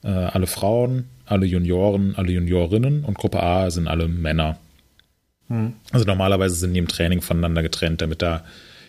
äh, 0.04 0.10
alle 0.10 0.48
Frauen, 0.48 1.06
alle 1.26 1.46
Junioren, 1.46 2.16
alle 2.16 2.32
Juniorinnen 2.32 3.04
und 3.06 3.18
Gruppe 3.18 3.42
A 3.42 3.72
sind 3.72 3.88
alle 3.88 4.08
Männer. 4.08 4.58
Hm. 5.48 5.74
Also 5.92 6.06
normalerweise 6.06 6.56
sind 6.56 6.74
die 6.74 6.80
im 6.80 6.88
Training 6.88 7.22
voneinander 7.22 7.64
getrennt, 7.64 8.02
damit 8.02 8.22
da 8.22 8.44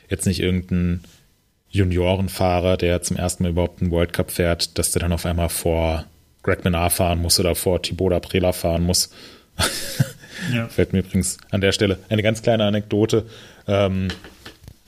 jetzt 0.09 0.26
nicht 0.26 0.40
irgendein 0.40 1.02
Juniorenfahrer, 1.70 2.76
der 2.76 3.02
zum 3.02 3.16
ersten 3.16 3.42
Mal 3.42 3.50
überhaupt 3.50 3.80
einen 3.80 3.90
World 3.90 4.12
Cup 4.12 4.30
fährt, 4.30 4.78
dass 4.78 4.92
der 4.92 5.00
dann 5.00 5.12
auf 5.12 5.26
einmal 5.26 5.48
vor 5.48 6.04
Greg 6.42 6.64
Menard 6.64 6.92
fahren 6.92 7.20
muss 7.20 7.40
oder 7.40 7.54
vor 7.54 7.82
Thibaut 7.82 8.22
Prela 8.22 8.52
fahren 8.52 8.84
muss. 8.84 9.11
ja. 10.54 10.68
Fällt 10.68 10.92
mir 10.92 11.00
übrigens 11.00 11.38
an 11.50 11.61
der 11.61 11.72
Stelle 11.72 11.98
eine 12.09 12.22
ganz 12.22 12.42
kleine 12.42 12.64
Anekdote. 12.64 13.26
Ähm, 13.66 14.09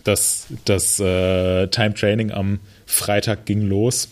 das 0.05 0.47
das 0.65 0.99
äh, 1.01 1.67
Time 1.69 1.95
Training 1.95 2.31
am 2.31 2.61
Freitag 2.87 3.45
ging 3.45 3.63
los. 3.63 4.09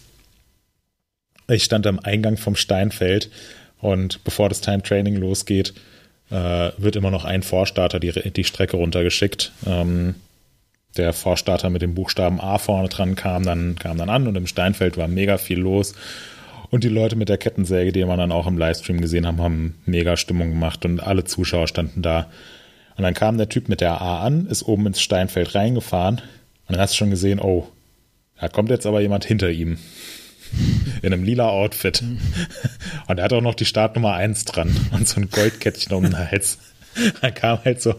Ich 1.49 1.65
stand 1.65 1.87
am 1.87 2.01
Eingang 2.01 2.37
vom 2.37 2.57
Steinfeld 2.57 3.31
und 3.81 4.25
bevor 4.25 4.49
das 4.49 4.61
Time 4.61 4.83
Training 4.83 5.15
losgeht, 5.17 5.75
äh, 6.31 6.71
wird 6.77 6.97
immer 6.97 7.13
noch 7.13 7.25
ein 7.25 7.43
Vorstarter 7.43 8.01
die, 8.01 8.13
die 8.13 8.45
Strecke 8.45 8.77
runtergeschickt. 8.77 9.53
Ähm, 9.65 10.17
der 10.99 11.13
Vorstarter 11.13 11.71
mit 11.71 11.83
dem 11.83 11.95
Buchstaben 11.95 12.41
A 12.41 12.59
vorne 12.59 12.89
dran 12.89 13.15
kam 13.15 13.45
dann, 13.45 13.77
kam 13.79 13.99
dann 13.99 14.11
an 14.11 14.27
und 14.27 14.37
im 14.37 14.47
Steinfeld 14.47 14.97
war 14.97 15.09
mega 15.09 15.39
viel 15.39 15.59
los. 15.59 15.95
Und 16.71 16.85
die 16.85 16.89
Leute 16.89 17.17
mit 17.17 17.29
der 17.29 17.39
Kettensäge, 17.39 17.93
die 17.93 18.05
wir 18.05 18.17
dann 18.17 18.33
auch 18.33 18.47
im 18.47 18.59
Livestream 18.59 19.01
gesehen 19.01 19.27
haben, 19.27 19.41
haben 19.41 19.75
mega 19.87 20.17
Stimmung 20.17 20.51
gemacht 20.51 20.85
und 20.85 21.01
alle 21.01 21.25
Zuschauer 21.25 21.69
standen 21.69 22.03
da. 22.03 22.29
Und 22.97 23.05
dann 23.05 23.15
kam 23.15 23.39
der 23.39 23.49
Typ 23.49 23.69
mit 23.69 23.81
der 23.81 24.01
A 24.01 24.21
an, 24.21 24.47
ist 24.47 24.63
oben 24.63 24.87
ins 24.87 25.01
Steinfeld 25.01 25.55
reingefahren 25.55 26.17
und 26.67 26.75
dann 26.75 26.81
hast 26.81 26.95
du 26.95 26.97
schon 26.97 27.11
gesehen, 27.11 27.41
oh, 27.41 27.69
da 28.41 28.49
kommt 28.49 28.71
jetzt 28.71 28.87
aber 28.87 29.01
jemand 29.01 29.25
hinter 29.25 29.51
ihm. 29.51 29.79
In 31.03 31.13
einem 31.13 31.25
lila 31.25 31.49
Outfit. 31.49 32.03
Und 33.09 33.19
er 33.19 33.25
hat 33.25 33.33
auch 33.33 33.41
noch 33.41 33.55
die 33.55 33.65
Startnummer 33.65 34.15
1 34.15 34.45
dran 34.47 34.75
und 34.91 35.07
so 35.07 35.21
ein 35.21 35.31
Goldkettchen 35.31 35.93
um 35.93 36.05
den 36.05 36.19
Hals. 36.19 36.59
Er 37.21 37.31
kam 37.31 37.63
halt 37.65 37.83
so, 37.83 37.95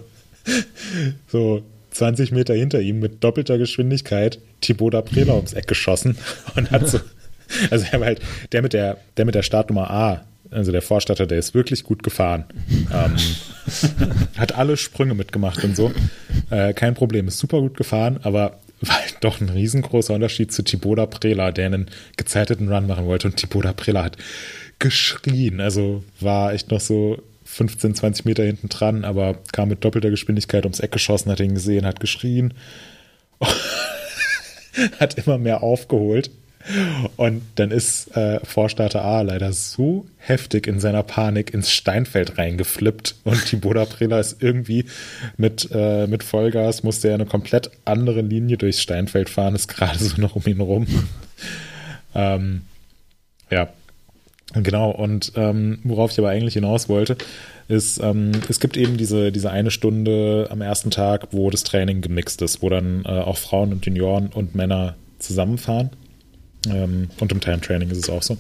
so 1.28 1.64
20 1.98 2.32
Meter 2.32 2.54
hinter 2.54 2.80
ihm 2.82 3.00
mit 3.00 3.24
doppelter 3.24 3.58
Geschwindigkeit 3.58 4.40
Thibaut 4.62 4.94
Prela 5.06 5.36
ums 5.36 5.54
Eck 5.54 5.68
geschossen 5.68 6.18
und 6.56 6.72
hat 6.72 6.88
so, 6.88 7.00
also 7.72 7.86
er 7.92 8.00
war 8.00 8.08
halt, 8.08 8.22
der 8.52 8.62
mit 8.62 8.74
der, 8.74 8.98
der 9.18 9.26
mit 9.26 9.36
der 9.36 9.44
Startnummer 9.44 9.90
A, 9.90 10.26
also 10.52 10.72
der 10.72 10.82
Vorstatter, 10.82 11.28
der 11.28 11.40
ist 11.40 11.54
wirklich 11.54 11.84
gut 11.84 12.04
gefahren. 12.04 12.46
Ähm, 12.94 13.16
hat 14.38 14.56
alle 14.56 14.78
Sprünge 14.78 15.14
mitgemacht 15.14 15.64
und 15.64 15.76
so. 15.76 15.92
Äh, 16.50 16.74
kein 16.74 16.94
Problem, 16.94 17.28
ist 17.28 17.40
super 17.40 17.60
gut 17.60 17.76
gefahren, 17.76 18.20
aber 18.24 18.60
war 18.82 18.96
halt 18.96 19.18
doch 19.22 19.42
ein 19.42 19.50
riesengroßer 19.50 20.14
Unterschied 20.14 20.52
zu 20.52 20.64
Thibaut 20.64 21.10
Prela, 21.10 21.52
der 21.52 21.66
einen 21.66 21.88
gezeiteten 22.16 22.72
Run 22.72 22.88
machen 22.88 23.08
wollte. 23.08 23.28
Und 23.28 23.38
Thibaut 23.38 23.76
Prela 23.76 24.04
hat 24.04 24.18
geschrien. 24.80 25.60
Also 25.60 26.04
war 26.20 26.54
echt 26.54 26.72
noch 26.72 26.80
so 26.80 27.22
15, 27.48 27.96
20 27.96 28.26
Meter 28.26 28.44
hinten 28.44 28.70
dran, 28.70 29.06
aber 29.06 29.36
kam 29.52 29.70
mit 29.70 29.84
doppelter 29.84 30.10
Geschwindigkeit 30.10 30.66
ums 30.66 30.80
Eck 30.80 30.92
geschossen, 30.92 31.32
hat 31.32 31.40
ihn 31.40 31.56
gesehen, 31.56 31.86
hat 31.86 32.00
geschrien. 32.00 32.54
hat 35.00 35.18
immer 35.18 35.38
mehr 35.38 35.64
aufgeholt. 35.64 36.30
Und 37.16 37.44
dann 37.56 37.72
ist 37.72 38.16
äh, 38.18 38.42
Vorstarter 38.44 39.02
A 39.02 39.22
leider 39.22 39.54
so 39.54 40.06
heftig 40.18 40.68
in 40.68 40.82
seiner 40.82 41.02
Panik 41.02 41.54
ins 41.54 41.72
Steinfeld 41.72 42.38
reingeflippt 42.38 43.16
und 43.24 43.46
Thibaut 43.46 43.90
Prela 43.90 44.20
ist 44.20 44.44
irgendwie 44.44 44.86
mit, 45.38 45.70
äh, 45.72 46.08
mit 46.08 46.24
Vollgas, 46.24 46.84
musste 46.84 47.08
er 47.08 47.14
eine 47.14 47.26
komplett 47.26 47.72
andere 47.86 48.20
Linie 48.20 48.58
durchs 48.58 48.82
Steinfeld 48.82 49.30
fahren, 49.30 49.56
ist 49.56 49.70
gerade 49.70 49.98
so 49.98 50.20
noch 50.22 50.36
um 50.36 50.44
ihn 50.46 50.60
rum. 50.60 50.88
ähm, 52.16 52.64
ja, 53.50 53.70
genau. 54.62 54.92
Und 54.92 55.34
ähm, 55.36 55.80
worauf 55.84 56.12
ich 56.12 56.20
aber 56.20 56.30
eigentlich 56.30 56.54
hinaus 56.54 56.90
wollte, 56.90 57.18
ist, 57.68 58.00
ähm, 58.02 58.32
es 58.50 58.60
gibt 58.60 58.78
eben 58.78 58.98
diese, 58.98 59.32
diese 59.32 59.52
eine 59.52 59.72
Stunde 59.72 60.48
am 60.50 60.62
ersten 60.62 60.92
Tag, 60.92 61.28
wo 61.32 61.50
das 61.50 61.64
Training 61.64 62.02
gemixt 62.02 62.42
ist, 62.42 62.62
wo 62.62 62.70
dann 62.70 63.04
äh, 63.06 63.10
auch 63.10 63.38
Frauen 63.38 63.72
und 63.72 63.86
Junioren 63.86 64.28
und 64.28 64.56
Männer 64.56 64.96
zusammenfahren. 65.20 65.90
Ähm, 66.70 67.10
und 67.20 67.32
im 67.32 67.42
Time 67.42 67.62
Training 67.62 67.90
ist 67.90 67.98
es 67.98 68.10
auch 68.10 68.24
so. 68.24 68.38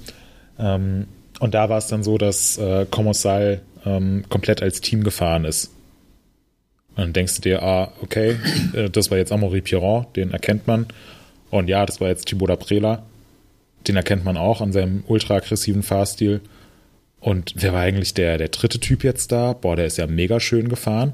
Ähm, 0.60 1.08
und 1.40 1.54
da 1.54 1.70
war 1.70 1.78
es 1.78 1.88
dann 1.88 2.04
so, 2.04 2.18
dass 2.18 2.58
äh, 2.58 2.86
Kommissal 2.90 3.62
ähm, 3.86 4.24
komplett 4.30 4.62
als 4.62 4.82
Team 4.82 5.04
gefahren 5.04 5.46
ist. 5.46 5.72
Und 6.96 7.04
dann 7.04 7.14
denkst 7.14 7.36
du 7.36 7.42
dir, 7.42 7.62
ah, 7.62 7.92
okay, 8.02 8.38
äh, 8.74 8.90
das 8.90 9.12
war 9.12 9.18
jetzt 9.18 9.32
Amaury 9.32 9.62
Piron, 9.62 10.08
den 10.16 10.32
erkennt 10.32 10.68
man. 10.68 10.88
Und 11.52 11.70
ja, 11.70 11.86
das 11.86 12.02
war 12.02 12.08
jetzt 12.08 12.26
Thibaut 12.28 12.60
Prela, 12.60 13.04
den 13.88 13.96
erkennt 13.96 14.26
man 14.26 14.38
auch 14.38 14.62
an 14.62 14.72
seinem 14.72 15.04
ultra-aggressiven 15.08 15.84
Fahrstil. 15.84 16.42
Und 17.20 17.54
wer 17.56 17.74
war 17.74 17.82
eigentlich 17.82 18.14
der, 18.14 18.38
der 18.38 18.50
dritte 18.50 18.80
Typ 18.80 19.04
jetzt 19.04 19.32
da? 19.32 19.54
Boah, 19.54 19.76
der 19.76 19.86
ist 19.86 19.98
ja 19.98 20.08
mega 20.08 20.40
schön 20.40 20.70
gefahren. 20.70 21.14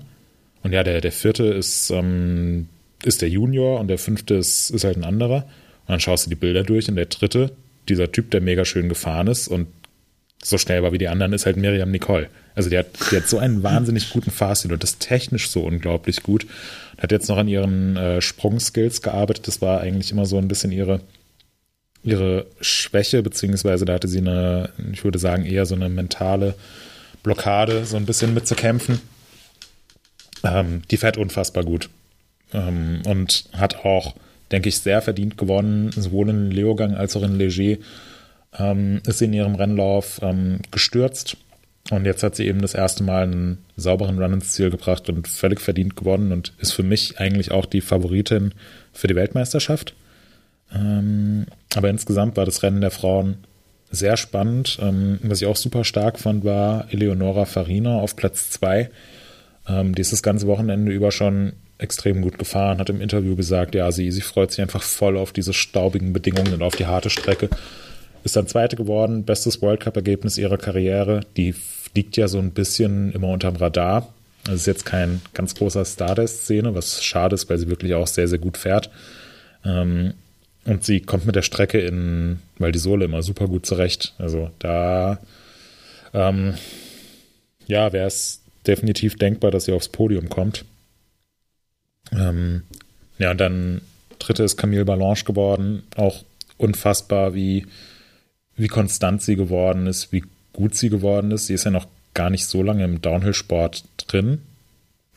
Und 0.63 0.74
ja, 0.74 0.84
der, 0.84 1.01
der 1.01 1.11
vierte 1.11 1.45
ist, 1.45 1.89
ähm, 1.91 2.67
ist 3.03 3.21
der 3.21 3.30
Junior 3.30 3.80
und 3.80 3.88
der 3.88 3.97
fünfte 3.97 4.36
ist, 4.36 4.69
ist 4.69 4.84
halt 4.84 4.97
ein 4.97 5.03
anderer. 5.03 5.43
Und 5.86 5.89
dann 5.89 5.99
schaust 5.99 6.26
du 6.26 6.30
die 6.30 6.36
Bilder 6.36 6.63
durch 6.63 6.88
und 6.88 6.95
der 6.95 7.05
dritte, 7.05 7.51
dieser 7.89 8.11
Typ, 8.11 8.32
der 8.32 8.41
mega 8.41 8.63
schön 8.63 8.89
gefahren 8.89 9.28
ist 9.28 9.47
und 9.47 9.67
so 10.41 10.57
schnell 10.57 10.84
war 10.84 10.91
wie 10.91 10.97
die 10.97 11.07
anderen, 11.07 11.34
ist 11.34 11.45
halt 11.45 11.57
Miriam 11.57 11.91
Nicole. 11.91 12.30
Also 12.55 12.69
die 12.69 12.78
hat, 12.78 12.88
die 13.11 13.17
hat 13.17 13.28
so 13.28 13.38
einen 13.38 13.63
wahnsinnig 13.63 14.09
guten 14.11 14.32
Fahrstil 14.32 14.74
und 14.74 14.84
das 14.84 14.99
technisch 14.99 15.49
so 15.49 15.61
unglaublich 15.61 16.21
gut. 16.21 16.45
Hat 16.97 17.11
jetzt 17.11 17.30
noch 17.30 17.38
an 17.38 17.47
ihren 17.47 17.97
äh, 17.97 18.21
Sprungskills 18.21 19.01
gearbeitet. 19.01 19.47
Das 19.47 19.61
war 19.61 19.82
eigentlich 19.82 20.11
immer 20.11 20.26
so 20.26 20.38
ein 20.38 20.47
bisschen 20.47 20.71
ihre, 20.71 20.99
ihre 22.03 22.45
Schwäche, 22.61 23.23
beziehungsweise 23.23 23.85
da 23.85 23.93
hatte 23.93 24.07
sie 24.07 24.19
eine, 24.19 24.69
ich 24.91 25.03
würde 25.03 25.19
sagen, 25.19 25.45
eher 25.45 25.65
so 25.65 25.75
eine 25.75 25.89
mentale 25.89 26.55
Blockade, 27.23 27.85
so 27.85 27.97
ein 27.97 28.05
bisschen 28.05 28.33
mitzukämpfen. 28.33 28.99
Ähm, 30.43 30.81
die 30.91 30.97
fährt 30.97 31.17
unfassbar 31.17 31.63
gut. 31.63 31.89
Ähm, 32.53 33.01
und 33.05 33.45
hat 33.53 33.85
auch 33.85 34.15
denke 34.53 34.69
ich, 34.69 34.77
sehr 34.77 35.01
verdient 35.01 35.37
gewonnen, 35.37 35.91
sowohl 35.91 36.29
in 36.29 36.51
Leogang 36.51 36.93
als 36.93 37.17
auch 37.17 37.23
in 37.23 37.37
Leger. 37.37 37.81
Ähm, 38.57 39.01
ist 39.05 39.17
sie 39.17 39.25
in 39.25 39.33
ihrem 39.33 39.55
Rennlauf 39.55 40.19
ähm, 40.21 40.59
gestürzt 40.69 41.37
und 41.89 42.05
jetzt 42.05 42.21
hat 42.21 42.35
sie 42.35 42.45
eben 42.45 42.61
das 42.61 42.75
erste 42.75 43.03
Mal 43.03 43.23
einen 43.23 43.57
sauberen 43.75 44.21
Run 44.21 44.33
ins 44.33 44.51
Ziel 44.51 44.69
gebracht 44.69 45.09
und 45.09 45.27
völlig 45.27 45.59
verdient 45.59 45.95
gewonnen 45.95 46.31
und 46.31 46.53
ist 46.59 46.73
für 46.73 46.83
mich 46.83 47.19
eigentlich 47.19 47.51
auch 47.51 47.65
die 47.65 47.81
Favoritin 47.81 48.53
für 48.93 49.07
die 49.07 49.15
Weltmeisterschaft. 49.15 49.95
Ähm, 50.74 51.45
aber 51.76 51.89
insgesamt 51.89 52.38
war 52.38 52.45
das 52.45 52.64
Rennen 52.64 52.82
der 52.82 52.91
Frauen 52.91 53.38
sehr 53.89 54.18
spannend. 54.18 54.78
Ähm, 54.82 55.20
was 55.24 55.41
ich 55.41 55.47
auch 55.47 55.55
super 55.55 55.84
stark 55.84 56.20
fand, 56.20 56.43
war 56.43 56.88
Eleonora 56.91 57.45
Farina 57.45 57.99
auf 57.99 58.16
Platz 58.16 58.49
2. 58.51 58.89
Ähm, 59.68 59.95
die 59.95 60.01
ist 60.01 60.11
das 60.11 60.24
ganze 60.24 60.47
Wochenende 60.47 60.91
über 60.91 61.11
schon 61.11 61.53
extrem 61.78 62.22
gut 62.22 62.39
gefahren, 62.39 62.80
hat 62.80 62.89
im 62.89 63.01
Interview 63.01 63.36
gesagt, 63.36 63.76
ja, 63.76 63.91
sie, 63.91 64.11
sie 64.11 64.22
freut 64.22 64.51
sich 64.51 64.61
einfach 64.61 64.82
voll 64.82 65.18
auf 65.18 65.32
diese 65.32 65.53
staubigen 65.53 66.14
Bedingungen 66.14 66.53
und 66.53 66.64
auf 66.64 66.76
die 66.76 66.86
harte 66.86 67.09
Strecke. 67.09 67.49
Ist 68.24 68.36
dann 68.36 68.47
Zweite 68.47 68.76
geworden, 68.76 69.26
bestes 69.26 69.61
World 69.61 69.82
Cup-Ergebnis 69.82 70.38
ihrer 70.38 70.57
Karriere. 70.57 71.22
Die 71.36 71.53
fliegt 71.53 72.16
ja 72.16 72.28
so 72.28 72.39
ein 72.39 72.51
bisschen 72.51 73.11
immer 73.11 73.28
unterm 73.28 73.57
Radar. 73.57 74.14
Das 74.45 74.55
ist 74.55 74.66
jetzt 74.66 74.86
kein 74.86 75.22
ganz 75.34 75.55
großer 75.55 75.84
Star 75.86 76.16
der 76.16 76.28
Szene, 76.28 76.74
was 76.74 77.03
schade 77.03 77.36
ist, 77.36 77.49
weil 77.49 77.57
sie 77.57 77.68
wirklich 77.68 77.93
auch 77.93 78.07
sehr, 78.07 78.28
sehr 78.28 78.39
gut 78.39 78.57
fährt. 78.57 78.89
Ähm, 79.66 80.14
und 80.66 80.84
sie 80.84 81.01
kommt 81.01 81.26
mit 81.26 81.36
der 81.36 81.41
Strecke 81.41 81.80
in 81.80 82.39
weil 82.57 82.72
die 82.72 82.80
Sohle 82.80 83.05
immer 83.05 83.22
super 83.22 83.47
gut 83.47 83.66
zurecht. 83.66 84.14
Also 84.18 84.49
da, 84.59 85.20
ähm, 86.14 86.55
ja, 87.68 87.91
wäre 87.91 88.07
es 88.07 88.41
definitiv 88.66 89.18
denkbar, 89.18 89.51
dass 89.51 89.66
sie 89.66 89.74
aufs 89.74 89.89
Podium 89.89 90.30
kommt. 90.30 90.64
Ähm, 92.11 92.64
ja, 93.18 93.32
und 93.32 93.39
dann 93.39 93.82
dritte 94.20 94.43
ist 94.43 94.57
Camille 94.57 94.86
Balanche 94.86 95.26
geworden. 95.26 95.84
Auch 95.97 96.24
unfassbar, 96.57 97.34
wie, 97.34 97.66
wie 98.55 98.68
konstant 98.68 99.22
sie 99.22 99.36
geworden 99.36 99.88
ist, 99.88 100.14
wie 100.14 100.24
gut 100.53 100.76
sie 100.76 100.89
geworden 100.89 101.32
ist. 101.32 101.47
Sie 101.47 101.53
ist 101.53 101.66
ja 101.66 101.72
noch 101.72 101.88
gar 102.14 102.30
nicht 102.30 102.45
so 102.45 102.64
lange 102.64 102.86
im 102.86 103.01
Downhill-Sport 103.01 103.84
drin, 103.97 104.39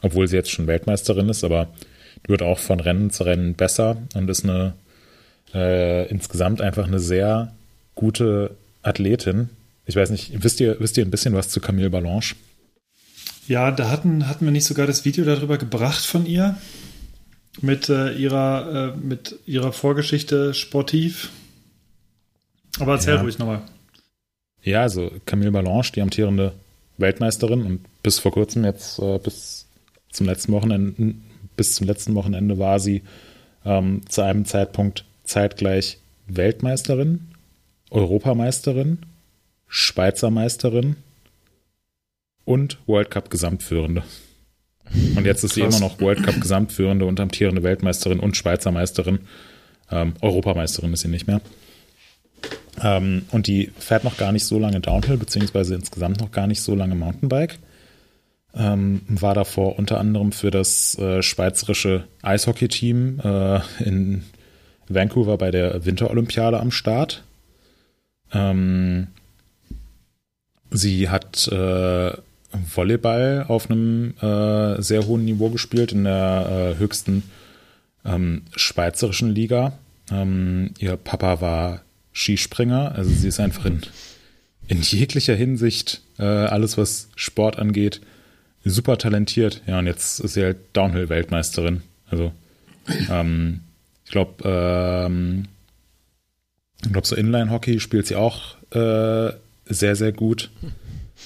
obwohl 0.02 0.26
sie 0.26 0.36
jetzt 0.36 0.50
schon 0.50 0.66
Weltmeisterin 0.66 1.28
ist, 1.28 1.44
aber 1.44 1.68
wird 2.26 2.42
auch 2.42 2.58
von 2.58 2.80
Rennen 2.80 3.10
zu 3.10 3.22
Rennen 3.22 3.54
besser 3.54 3.98
und 4.14 4.28
ist 4.28 4.44
eine 4.44 4.72
äh, 5.54 6.08
insgesamt 6.08 6.60
einfach 6.60 6.86
eine 6.86 6.98
sehr 6.98 7.52
gute 7.94 8.56
Athletin. 8.82 9.50
Ich 9.86 9.96
weiß 9.96 10.10
nicht, 10.10 10.32
wisst 10.42 10.60
ihr, 10.60 10.76
wisst 10.80 10.96
ihr 10.96 11.04
ein 11.04 11.10
bisschen 11.10 11.34
was 11.34 11.48
zu 11.48 11.60
Camille 11.60 11.90
Balanche? 11.90 12.34
Ja, 13.48 13.70
da 13.70 13.90
hatten, 13.90 14.28
hatten 14.28 14.44
wir 14.44 14.52
nicht 14.52 14.64
sogar 14.64 14.86
das 14.86 15.04
Video 15.04 15.24
darüber 15.24 15.58
gebracht 15.58 16.04
von 16.04 16.26
ihr 16.26 16.58
mit 17.62 17.88
äh, 17.88 18.12
ihrer 18.12 18.94
äh, 18.94 18.96
mit 18.96 19.36
ihrer 19.46 19.72
Vorgeschichte 19.72 20.52
sportiv. 20.52 21.30
Aber 22.78 22.94
erzähl 22.94 23.14
ja. 23.14 23.20
ruhig 23.20 23.38
nochmal. 23.38 23.62
Ja, 24.62 24.82
also 24.82 25.10
Camille 25.24 25.52
Balanche, 25.52 25.92
die 25.92 26.02
amtierende 26.02 26.52
Weltmeisterin 26.98 27.62
und 27.62 28.02
bis 28.02 28.18
vor 28.18 28.32
kurzem 28.32 28.64
jetzt 28.64 28.98
äh, 28.98 29.18
bis 29.18 29.66
zum 30.10 30.26
letzten 30.26 30.52
Wochenende 30.52 31.14
bis 31.56 31.74
zum 31.74 31.86
letzten 31.86 32.14
Wochenende 32.14 32.58
war 32.58 32.78
sie 32.78 33.02
ähm, 33.64 34.02
zu 34.08 34.22
einem 34.22 34.44
Zeitpunkt 34.44 35.05
zeitgleich 35.26 35.98
Weltmeisterin, 36.26 37.28
Europameisterin, 37.90 38.98
Schweizer 39.68 40.30
Meisterin 40.30 40.96
und 42.44 42.78
World 42.86 43.10
Cup 43.10 43.30
Gesamtführende. 43.30 44.02
Und 45.16 45.24
jetzt 45.26 45.42
ist 45.42 45.54
sie 45.54 45.62
immer 45.62 45.80
noch 45.80 46.00
World 46.00 46.22
Cup 46.22 46.40
Gesamtführende 46.40 47.04
und 47.04 47.18
amtierende 47.18 47.62
Weltmeisterin 47.62 48.20
und 48.20 48.36
Schweizer 48.36 48.70
Meisterin. 48.70 49.20
Ähm, 49.90 50.14
Europameisterin 50.20 50.92
ist 50.92 51.00
sie 51.00 51.08
nicht 51.08 51.26
mehr. 51.26 51.40
Ähm, 52.82 53.22
und 53.30 53.46
die 53.46 53.72
fährt 53.78 54.04
noch 54.04 54.16
gar 54.16 54.32
nicht 54.32 54.44
so 54.44 54.58
lange 54.58 54.80
Downhill, 54.80 55.16
beziehungsweise 55.16 55.74
insgesamt 55.74 56.20
noch 56.20 56.30
gar 56.30 56.46
nicht 56.46 56.60
so 56.60 56.74
lange 56.74 56.94
Mountainbike. 56.94 57.58
Ähm, 58.54 59.02
war 59.08 59.34
davor 59.34 59.78
unter 59.78 59.98
anderem 59.98 60.32
für 60.32 60.50
das 60.50 60.96
äh, 60.98 61.22
schweizerische 61.22 62.04
Eishockey-Team 62.22 63.20
äh, 63.22 63.60
in 63.84 64.24
Vancouver 64.88 65.36
bei 65.36 65.50
der 65.50 65.84
Winterolympiade 65.84 66.60
am 66.60 66.70
Start. 66.70 67.22
Ähm, 68.32 69.08
sie 70.70 71.08
hat 71.08 71.48
äh, 71.48 72.12
Volleyball 72.52 73.44
auf 73.48 73.70
einem 73.70 74.14
äh, 74.20 74.80
sehr 74.80 75.06
hohen 75.06 75.24
Niveau 75.24 75.50
gespielt, 75.50 75.92
in 75.92 76.04
der 76.04 76.74
äh, 76.76 76.78
höchsten 76.78 77.22
ähm, 78.04 78.42
schweizerischen 78.54 79.30
Liga. 79.30 79.72
Ähm, 80.10 80.72
ihr 80.78 80.96
Papa 80.96 81.40
war 81.40 81.82
Skispringer, 82.12 82.94
also 82.94 83.10
sie 83.10 83.28
ist 83.28 83.40
einfach 83.40 83.66
in, 83.66 83.82
in 84.68 84.80
jeglicher 84.80 85.34
Hinsicht, 85.34 86.00
äh, 86.18 86.24
alles 86.24 86.78
was 86.78 87.08
Sport 87.16 87.58
angeht, 87.58 88.00
super 88.64 88.98
talentiert. 88.98 89.62
Ja, 89.66 89.78
und 89.80 89.86
jetzt 89.86 90.20
ist 90.20 90.34
sie 90.34 90.44
halt 90.44 90.58
Downhill-Weltmeisterin. 90.72 91.82
Also, 92.10 92.32
ähm, 93.10 93.60
ich 94.06 94.12
glaube, 94.12 94.48
ähm, 94.48 95.48
ich 96.82 97.06
so 97.06 97.16
Inline-Hockey 97.16 97.80
spielt 97.80 98.06
sie 98.06 98.14
auch 98.14 98.56
äh, 98.70 99.32
sehr, 99.66 99.96
sehr 99.96 100.12
gut. 100.12 100.50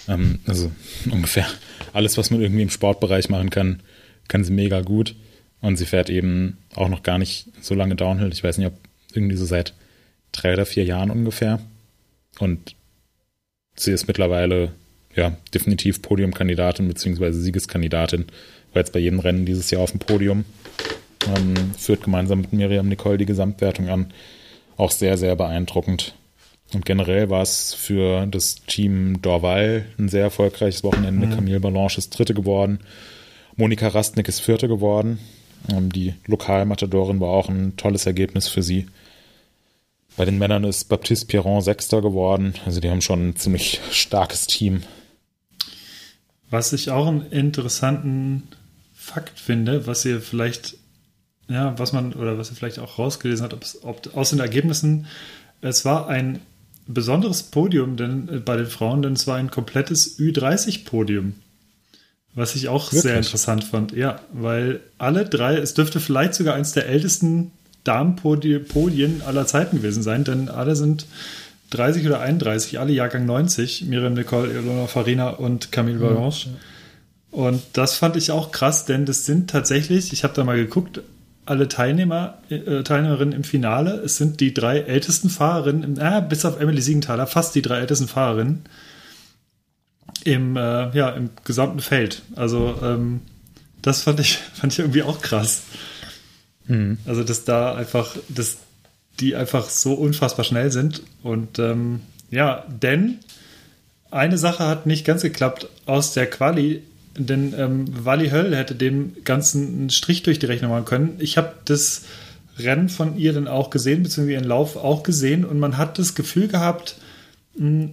Ähm, 0.08 0.40
also 0.46 0.72
ungefähr 1.10 1.46
alles, 1.92 2.16
was 2.16 2.30
man 2.30 2.40
irgendwie 2.40 2.62
im 2.62 2.70
Sportbereich 2.70 3.28
machen 3.28 3.50
kann, 3.50 3.82
kann 4.28 4.44
sie 4.44 4.52
mega 4.52 4.80
gut. 4.80 5.14
Und 5.60 5.76
sie 5.76 5.84
fährt 5.84 6.08
eben 6.08 6.56
auch 6.74 6.88
noch 6.88 7.02
gar 7.02 7.18
nicht 7.18 7.48
so 7.60 7.74
lange 7.74 7.96
Downhill. 7.96 8.32
Ich 8.32 8.42
weiß 8.42 8.56
nicht, 8.56 8.68
ob 8.68 8.74
irgendwie 9.12 9.36
so 9.36 9.44
seit 9.44 9.74
drei 10.32 10.54
oder 10.54 10.64
vier 10.64 10.84
Jahren 10.84 11.10
ungefähr. 11.10 11.60
Und 12.38 12.74
sie 13.76 13.92
ist 13.92 14.08
mittlerweile 14.08 14.72
ja 15.14 15.36
definitiv 15.52 16.00
Podiumkandidatin 16.00 16.88
bzw. 16.88 17.32
Siegeskandidatin. 17.32 18.26
War 18.72 18.80
jetzt 18.80 18.92
bei 18.92 19.00
jedem 19.00 19.18
Rennen 19.18 19.44
dieses 19.44 19.70
Jahr 19.70 19.82
auf 19.82 19.90
dem 19.90 20.00
Podium. 20.00 20.46
Ähm, 21.26 21.74
führt 21.76 22.04
gemeinsam 22.04 22.40
mit 22.40 22.52
Miriam 22.52 22.88
Nicole 22.88 23.18
die 23.18 23.26
Gesamtwertung 23.26 23.88
an. 23.88 24.12
Auch 24.76 24.90
sehr, 24.90 25.18
sehr 25.18 25.36
beeindruckend. 25.36 26.14
Und 26.72 26.86
generell 26.86 27.30
war 27.30 27.42
es 27.42 27.74
für 27.74 28.26
das 28.26 28.56
Team 28.66 29.20
Dorval 29.20 29.86
ein 29.98 30.08
sehr 30.08 30.22
erfolgreiches 30.22 30.84
Wochenende. 30.84 31.26
Mhm. 31.26 31.34
Camille 31.34 31.60
Balanche 31.60 31.98
ist 31.98 32.10
Dritte 32.10 32.34
geworden. 32.34 32.80
Monika 33.56 33.88
Rastnick 33.88 34.28
ist 34.28 34.40
Vierte 34.40 34.68
geworden. 34.68 35.18
Ähm, 35.68 35.90
die 35.90 36.14
Lokalmatadorin 36.26 37.20
war 37.20 37.30
auch 37.30 37.48
ein 37.48 37.76
tolles 37.76 38.06
Ergebnis 38.06 38.48
für 38.48 38.62
sie. 38.62 38.86
Bei 40.16 40.24
den 40.24 40.38
Männern 40.38 40.64
ist 40.64 40.88
Baptiste 40.88 41.26
Piron 41.26 41.60
Sechster 41.60 42.02
geworden. 42.02 42.54
Also 42.64 42.80
die 42.80 42.90
haben 42.90 43.00
schon 43.00 43.30
ein 43.30 43.36
ziemlich 43.36 43.80
starkes 43.90 44.46
Team. 44.46 44.82
Was 46.50 46.72
ich 46.72 46.90
auch 46.90 47.06
einen 47.06 47.30
interessanten 47.30 48.48
Fakt 48.92 49.38
finde, 49.38 49.86
was 49.86 50.04
ihr 50.04 50.20
vielleicht, 50.20 50.76
ja, 51.50 51.78
was 51.78 51.92
man, 51.92 52.12
oder 52.12 52.38
was 52.38 52.50
ihr 52.50 52.56
vielleicht 52.56 52.78
auch 52.78 52.98
rausgelesen 52.98 53.44
habt, 53.44 53.78
ob 53.82 54.16
aus 54.16 54.30
den 54.30 54.38
Ergebnissen, 54.38 55.06
es 55.60 55.84
war 55.84 56.08
ein 56.08 56.38
besonderes 56.86 57.42
Podium 57.42 57.96
denn, 57.96 58.28
äh, 58.28 58.38
bei 58.38 58.56
den 58.56 58.66
Frauen, 58.66 59.02
denn 59.02 59.14
es 59.14 59.26
war 59.26 59.36
ein 59.36 59.50
komplettes 59.50 60.18
Ü30-Podium. 60.18 61.34
Was 62.34 62.54
ich 62.54 62.68
auch 62.68 62.86
Wirklich? 62.86 63.02
sehr 63.02 63.16
interessant 63.16 63.64
fand. 63.64 63.92
Ja, 63.92 64.20
weil 64.32 64.80
alle 64.98 65.24
drei, 65.24 65.56
es 65.56 65.74
dürfte 65.74 65.98
vielleicht 65.98 66.34
sogar 66.34 66.54
eins 66.54 66.72
der 66.72 66.86
ältesten 66.86 67.50
Damenpodien 67.82 69.22
aller 69.22 69.46
Zeiten 69.46 69.78
gewesen 69.78 70.04
sein, 70.04 70.22
denn 70.22 70.48
alle 70.48 70.76
sind 70.76 71.06
30 71.70 72.06
oder 72.06 72.20
31, 72.20 72.78
alle 72.78 72.92
Jahrgang 72.92 73.26
90. 73.26 73.86
Miriam 73.86 74.14
Nicole, 74.14 74.52
Ilona 74.52 74.86
Farina 74.86 75.30
und 75.30 75.72
Camille 75.72 75.98
mhm. 75.98 76.02
Balanche. 76.14 76.50
Ja. 76.50 76.56
Und 77.32 77.62
das 77.72 77.96
fand 77.96 78.16
ich 78.16 78.30
auch 78.30 78.52
krass, 78.52 78.84
denn 78.84 79.06
das 79.06 79.24
sind 79.24 79.50
tatsächlich, 79.50 80.12
ich 80.12 80.22
habe 80.22 80.34
da 80.34 80.44
mal 80.44 80.56
geguckt, 80.56 81.00
alle 81.50 81.66
Teilnehmer, 81.66 82.38
äh, 82.48 82.84
Teilnehmerinnen 82.84 83.34
im 83.34 83.42
Finale. 83.42 83.94
Es 84.04 84.16
sind 84.16 84.38
die 84.38 84.54
drei 84.54 84.78
ältesten 84.78 85.28
Fahrerinnen, 85.28 85.98
äh, 85.98 86.24
bis 86.26 86.44
auf 86.44 86.60
Emily 86.60 86.80
Siegenthaler, 86.80 87.26
fast 87.26 87.56
die 87.56 87.60
drei 87.60 87.80
ältesten 87.80 88.06
Fahrerinnen 88.06 88.62
im, 90.22 90.56
äh, 90.56 90.96
ja, 90.96 91.10
im 91.10 91.30
gesamten 91.42 91.80
Feld. 91.80 92.22
Also 92.36 92.78
ähm, 92.84 93.22
das 93.82 94.04
fand 94.04 94.20
ich, 94.20 94.38
fand 94.54 94.72
ich 94.72 94.78
irgendwie 94.78 95.02
auch 95.02 95.20
krass. 95.20 95.62
Mhm. 96.68 96.98
Also 97.04 97.24
dass 97.24 97.44
da 97.44 97.74
einfach, 97.74 98.16
dass 98.28 98.58
die 99.18 99.34
einfach 99.34 99.68
so 99.68 99.94
unfassbar 99.94 100.44
schnell 100.44 100.70
sind. 100.70 101.02
Und 101.24 101.58
ähm, 101.58 102.02
ja, 102.30 102.64
denn 102.68 103.18
eine 104.12 104.38
Sache 104.38 104.68
hat 104.68 104.86
nicht 104.86 105.04
ganz 105.04 105.22
geklappt 105.22 105.68
aus 105.84 106.14
der 106.14 106.30
Quali, 106.30 106.84
denn 107.16 107.54
ähm, 107.56 108.04
Wally 108.04 108.30
Höll 108.30 108.54
hätte 108.54 108.74
dem 108.74 109.16
Ganzen 109.24 109.66
einen 109.66 109.90
Strich 109.90 110.22
durch 110.22 110.38
die 110.38 110.46
Rechnung 110.46 110.70
machen 110.70 110.84
können. 110.84 111.16
Ich 111.18 111.36
habe 111.36 111.54
das 111.64 112.02
Rennen 112.58 112.88
von 112.88 113.16
ihr 113.16 113.32
dann 113.32 113.48
auch 113.48 113.70
gesehen, 113.70 114.02
beziehungsweise 114.02 114.34
ihren 114.34 114.48
Lauf 114.48 114.76
auch 114.76 115.02
gesehen 115.02 115.44
und 115.44 115.58
man 115.58 115.78
hat 115.78 115.98
das 115.98 116.14
Gefühl 116.14 116.48
gehabt, 116.48 116.96
hm, 117.56 117.90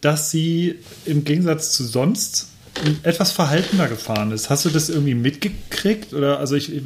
dass 0.00 0.30
sie 0.30 0.76
im 1.04 1.24
Gegensatz 1.24 1.72
zu 1.72 1.84
sonst 1.84 2.48
etwas 3.02 3.32
verhaltener 3.32 3.88
gefahren 3.88 4.32
ist. 4.32 4.48
Hast 4.48 4.64
du 4.64 4.70
das 4.70 4.88
irgendwie 4.88 5.14
mitgekriegt? 5.14 6.14
Oder 6.14 6.38
also 6.38 6.54
ich, 6.54 6.74
ich 6.74 6.82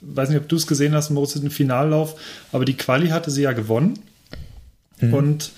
weiß 0.00 0.30
nicht, 0.30 0.38
ob 0.38 0.48
du 0.48 0.56
es 0.56 0.66
gesehen 0.66 0.94
hast, 0.94 1.10
Moritz, 1.10 1.34
den 1.34 1.50
Finallauf, 1.50 2.18
aber 2.52 2.64
die 2.64 2.76
Quali 2.76 3.08
hatte 3.08 3.30
sie 3.30 3.42
ja 3.42 3.52
gewonnen 3.52 3.98
mhm. 5.00 5.14
und 5.14 5.52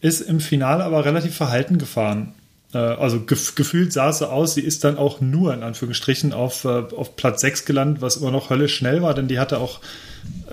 ist 0.00 0.20
im 0.20 0.40
Finale 0.40 0.84
aber 0.84 1.04
relativ 1.04 1.34
verhalten 1.34 1.78
gefahren. 1.78 2.34
Äh, 2.74 2.78
also 2.78 3.20
gef 3.20 3.54
gefühlt 3.54 3.92
sah 3.92 4.10
es 4.10 4.18
so 4.18 4.26
aus, 4.26 4.54
sie 4.54 4.60
ist 4.62 4.84
dann 4.84 4.96
auch 4.96 5.20
nur 5.20 5.54
in 5.54 5.62
Anführungsstrichen 5.62 6.32
auf, 6.32 6.64
äh, 6.64 6.68
auf 6.68 7.16
Platz 7.16 7.40
6 7.40 7.64
gelandet, 7.64 8.02
was 8.02 8.16
immer 8.16 8.30
noch 8.30 8.50
höllisch 8.50 8.74
schnell 8.74 9.02
war, 9.02 9.14
denn 9.14 9.28
die 9.28 9.38
hatte 9.38 9.58
auch 9.58 9.80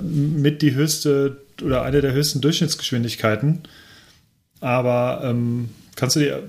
mit 0.01 0.61
die 0.61 0.73
höchste 0.73 1.37
oder 1.63 1.83
eine 1.83 2.01
der 2.01 2.13
höchsten 2.13 2.41
Durchschnittsgeschwindigkeiten. 2.41 3.63
Aber 4.59 5.21
ähm, 5.23 5.69
kannst 5.95 6.15
du 6.15 6.19
dir, 6.19 6.43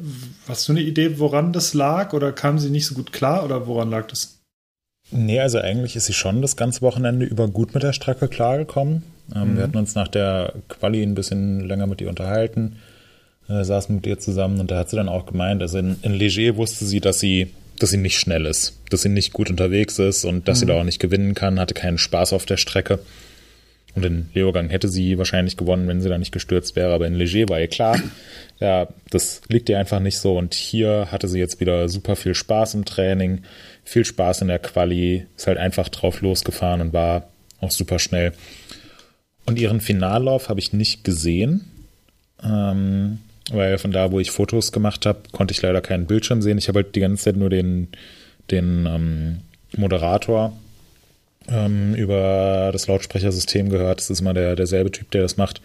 hast 0.47 0.69
du 0.69 0.73
eine 0.73 0.83
Idee, 0.83 1.19
woran 1.19 1.53
das 1.53 1.75
lag 1.75 2.13
oder 2.13 2.33
kam 2.33 2.59
sie 2.59 2.71
nicht 2.71 2.87
so 2.87 2.95
gut 2.95 3.13
klar 3.13 3.45
oder 3.45 3.67
woran 3.67 3.91
lag 3.91 4.07
das? 4.07 4.39
Nee, 5.11 5.41
also 5.41 5.59
eigentlich 5.59 5.97
ist 5.97 6.07
sie 6.07 6.13
schon 6.13 6.43
das 6.43 6.57
ganze 6.57 6.83
Wochenende 6.83 7.25
über 7.25 7.49
gut 7.49 7.73
mit 7.73 7.83
der 7.83 7.95
Strecke 7.95 8.29
klargekommen. 8.29 9.03
Ähm, 9.35 9.53
mhm. 9.53 9.57
Wir 9.57 9.63
hatten 9.65 9.79
uns 9.79 9.95
nach 9.95 10.09
der 10.09 10.53
Quali 10.69 11.03
ein 11.03 11.15
bisschen 11.15 11.67
länger 11.67 11.87
mit 11.87 12.01
ihr 12.01 12.09
unterhalten, 12.09 12.77
äh, 13.49 13.65
saßen 13.65 13.95
mit 13.95 14.07
ihr 14.07 14.19
zusammen 14.19 14.61
und 14.61 14.71
da 14.71 14.79
hat 14.79 14.91
sie 14.91 14.97
dann 14.97 15.09
auch 15.09 15.27
gemeint, 15.27 15.63
also 15.63 15.79
in, 15.79 15.97
in 16.03 16.13
Leger 16.13 16.57
wusste 16.57 16.85
sie, 16.85 17.01
dass 17.01 17.21
sie, 17.21 17.49
dass 17.79 17.91
sie 17.91 17.97
nicht 17.97 18.19
schnell 18.19 18.47
ist, 18.47 18.79
dass 18.91 19.03
sie 19.03 19.09
nicht 19.09 19.33
gut 19.33 19.51
unterwegs 19.51 19.99
ist 19.99 20.25
und 20.25 20.49
dass 20.49 20.59
mhm. 20.59 20.61
sie 20.61 20.67
da 20.67 20.81
auch 20.81 20.85
nicht 20.85 21.01
gewinnen 21.01 21.35
kann, 21.35 21.61
hatte 21.61 21.75
keinen 21.75 21.99
Spaß 21.99 22.33
auf 22.33 22.47
der 22.47 22.57
Strecke. 22.57 23.01
Und 23.95 24.05
in 24.05 24.29
Leogang 24.33 24.69
hätte 24.69 24.89
sie 24.89 25.19
wahrscheinlich 25.19 25.57
gewonnen, 25.57 25.89
wenn 25.89 26.01
sie 26.01 26.09
da 26.09 26.19
nicht 26.19 26.31
gestürzt 26.31 26.77
wäre. 26.77 26.95
Aber 26.95 27.07
in 27.07 27.15
Leger 27.15 27.49
war 27.49 27.59
ihr 27.59 27.69
klar, 27.69 28.01
ja, 28.61 28.87
das 29.11 29.41
liegt 29.49 29.69
ihr 29.69 29.79
einfach 29.79 29.99
nicht 29.99 30.19
so. 30.19 30.37
Und 30.37 30.55
hier 30.55 31.09
hatte 31.11 31.27
sie 31.27 31.41
jetzt 31.41 31.59
wieder 31.59 31.89
super 31.89 32.15
viel 32.15 32.35
Spaß 32.35 32.75
im 32.75 32.85
Training, 32.85 33.43
viel 33.83 34.05
Spaß 34.05 34.43
in 34.43 34.49
der 34.49 34.61
Quali, 34.61 35.27
ist 35.37 35.47
halt 35.47 35.59
einfach 35.59 35.89
drauf 35.89 36.21
losgefahren 36.21 36.81
und 36.81 36.93
war 36.93 37.29
auch 37.61 37.71
super 37.71 37.99
schnell. 37.99 38.35
Und 39.47 39.59
ihren 39.59 39.81
Finallauf 39.81 40.49
habe 40.49 40.61
ich 40.61 40.73
nicht 40.73 41.03
gesehen, 41.03 41.65
ähm, 42.45 43.19
weil 43.51 43.79
von 43.79 43.93
da, 43.93 44.13
wo 44.13 44.21
ich 44.21 44.31
Fotos 44.31 44.73
gemacht 44.73 45.07
habe, 45.07 45.21
konnte 45.33 45.53
ich 45.53 45.63
leider 45.63 45.81
keinen 45.81 46.07
Bildschirm 46.07 46.43
sehen. 46.43 46.59
Ich 46.59 46.69
habe 46.69 46.81
halt 46.81 46.95
die 46.95 47.01
ganze 47.01 47.25
Zeit 47.25 47.37
nur 47.37 47.51
den, 47.51 47.89
den 48.51 48.87
ähm, 48.87 49.39
Moderator 49.77 50.53
ähm, 51.49 51.95
über 51.95 52.71
das 52.73 52.87
Lautsprechersystem 52.87 53.71
gehört. 53.71 54.01
Das 54.01 54.11
ist 54.11 54.21
immer 54.21 54.35
der, 54.35 54.57
derselbe 54.57 54.91
Typ, 54.91 55.11
der 55.11 55.23
das 55.23 55.37
macht. 55.37 55.61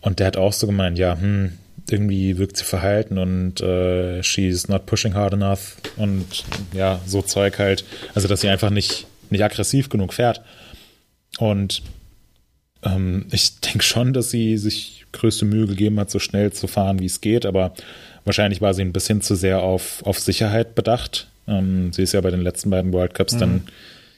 Und 0.00 0.18
der 0.18 0.26
hat 0.26 0.36
auch 0.36 0.52
so 0.52 0.66
gemeint, 0.66 0.98
ja, 0.98 1.18
hm, 1.18 1.52
irgendwie 1.90 2.38
wirkt 2.38 2.56
sie 2.56 2.64
verhalten 2.64 3.18
und 3.18 3.60
äh, 3.60 4.22
she's 4.22 4.68
not 4.68 4.86
pushing 4.86 5.14
hard 5.14 5.32
enough 5.32 5.76
und 5.96 6.44
ja, 6.72 7.00
so 7.06 7.22
Zeug 7.22 7.58
halt. 7.58 7.84
Also, 8.14 8.28
dass 8.28 8.40
sie 8.40 8.48
einfach 8.48 8.70
nicht, 8.70 9.06
nicht 9.30 9.42
aggressiv 9.42 9.88
genug 9.88 10.12
fährt. 10.12 10.42
Und 11.38 11.82
ähm, 12.84 13.26
ich 13.30 13.60
denke 13.60 13.82
schon, 13.82 14.12
dass 14.12 14.30
sie 14.30 14.58
sich 14.58 15.01
größte 15.12 15.44
Mühe 15.44 15.66
gegeben 15.66 15.98
hat, 16.00 16.10
so 16.10 16.18
schnell 16.18 16.52
zu 16.52 16.66
fahren, 16.66 16.98
wie 16.98 17.06
es 17.06 17.20
geht, 17.20 17.46
aber 17.46 17.72
wahrscheinlich 18.24 18.60
war 18.60 18.74
sie 18.74 18.82
ein 18.82 18.92
bisschen 18.92 19.20
zu 19.20 19.34
sehr 19.34 19.62
auf, 19.62 20.02
auf 20.04 20.18
Sicherheit 20.18 20.74
bedacht. 20.74 21.28
Ähm, 21.46 21.92
sie 21.92 22.02
ist 22.02 22.12
ja 22.12 22.20
bei 22.20 22.30
den 22.30 22.42
letzten 22.42 22.70
beiden 22.70 22.92
World 22.92 23.14
Cups 23.14 23.34
mhm. 23.34 23.38
dann 23.38 23.62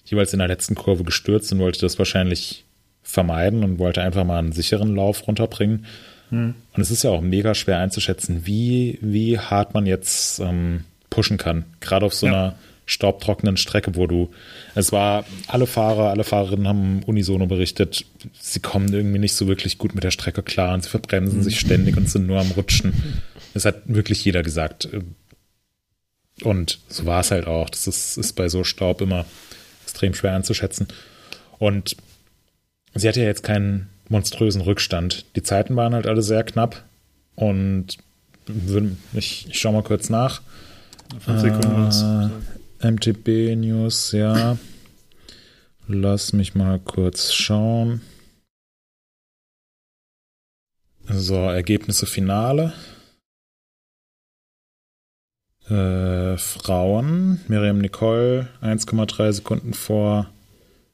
jeweils 0.04 0.32
in 0.32 0.38
der 0.38 0.48
letzten 0.48 0.74
Kurve 0.74 1.04
gestürzt 1.04 1.52
und 1.52 1.58
wollte 1.58 1.80
das 1.80 1.98
wahrscheinlich 1.98 2.64
vermeiden 3.02 3.64
und 3.64 3.78
wollte 3.78 4.02
einfach 4.02 4.24
mal 4.24 4.38
einen 4.38 4.52
sicheren 4.52 4.94
Lauf 4.94 5.26
runterbringen. 5.26 5.86
Hm. 6.30 6.54
Und 6.72 6.80
es 6.80 6.90
ist 6.90 7.04
ja 7.04 7.10
auch 7.10 7.20
mega 7.20 7.54
schwer 7.54 7.78
einzuschätzen, 7.78 8.46
wie, 8.46 8.98
wie 9.00 9.38
hart 9.38 9.74
man 9.74 9.86
jetzt 9.86 10.40
ähm, 10.40 10.84
pushen 11.10 11.36
kann. 11.36 11.64
Gerade 11.80 12.06
auf 12.06 12.14
so 12.14 12.26
ja. 12.26 12.32
einer 12.32 12.54
staubtrockenen 12.86 13.56
Strecke, 13.56 13.96
wo 13.96 14.06
du, 14.06 14.30
es 14.74 14.92
war, 14.92 15.24
alle 15.48 15.66
Fahrer, 15.66 16.10
alle 16.10 16.24
Fahrerinnen 16.24 16.68
haben 16.68 17.02
unisono 17.04 17.46
berichtet, 17.46 18.04
sie 18.38 18.60
kommen 18.60 18.92
irgendwie 18.92 19.18
nicht 19.18 19.34
so 19.34 19.46
wirklich 19.46 19.78
gut 19.78 19.94
mit 19.94 20.04
der 20.04 20.10
Strecke 20.10 20.42
klar 20.42 20.74
und 20.74 20.84
sie 20.84 20.90
verbremsen 20.90 21.42
sich 21.42 21.58
ständig 21.58 21.96
und 21.96 22.10
sind 22.10 22.26
nur 22.26 22.40
am 22.40 22.50
Rutschen. 22.50 23.22
Das 23.54 23.64
hat 23.64 23.82
wirklich 23.86 24.24
jeder 24.24 24.42
gesagt. 24.42 24.88
Und 26.42 26.78
so 26.88 27.06
war 27.06 27.20
es 27.20 27.30
halt 27.30 27.46
auch. 27.46 27.70
Das 27.70 27.86
ist, 27.86 28.18
ist 28.18 28.32
bei 28.34 28.48
so 28.48 28.64
Staub 28.64 29.00
immer 29.00 29.24
extrem 29.84 30.14
schwer 30.14 30.34
einzuschätzen. 30.34 30.88
Und 31.58 31.96
sie 32.94 33.08
hatte 33.08 33.20
ja 33.20 33.26
jetzt 33.26 33.44
keinen 33.44 33.88
monströsen 34.08 34.60
Rückstand. 34.60 35.24
Die 35.36 35.42
Zeiten 35.42 35.76
waren 35.76 35.94
halt 35.94 36.06
alle 36.06 36.22
sehr 36.22 36.42
knapp. 36.44 36.84
Und 37.36 37.98
ich, 39.14 39.46
ich 39.48 39.58
schaue 39.58 39.72
mal 39.72 39.82
kurz 39.82 40.10
nach. 40.10 40.42
Fünf 41.20 41.40
Sekunden. 41.40 41.90
Äh, 41.90 42.53
MTB 42.84 43.56
News, 43.56 44.12
ja. 44.12 44.58
Lass 45.86 46.32
mich 46.32 46.54
mal 46.54 46.78
kurz 46.78 47.32
schauen. 47.32 48.00
So, 51.06 51.34
Ergebnisse 51.34 52.06
Finale. 52.06 52.72
Äh, 55.68 56.36
Frauen, 56.36 57.40
Miriam 57.48 57.78
Nicole 57.78 58.48
1,3 58.60 59.32
Sekunden 59.32 59.74
vor 59.74 60.30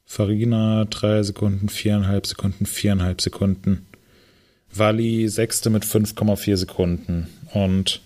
Farina 0.05 0.87
3 0.87 1.23
Sekunden, 1.23 1.69
4,5 1.69 2.27
Sekunden, 2.27 2.65
4,5 2.67 3.21
Sekunden. 3.21 3.87
Wally 4.73 5.29
sechste 5.29 5.71
mit 5.71 5.85
5,4 5.85 6.57
Sekunden. 6.57 7.29
Und 7.53 8.01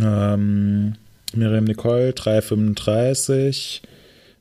ähm, 0.00 0.96
Miriam 1.36 1.64
Nicole 1.64 2.10
3,35 2.10 3.80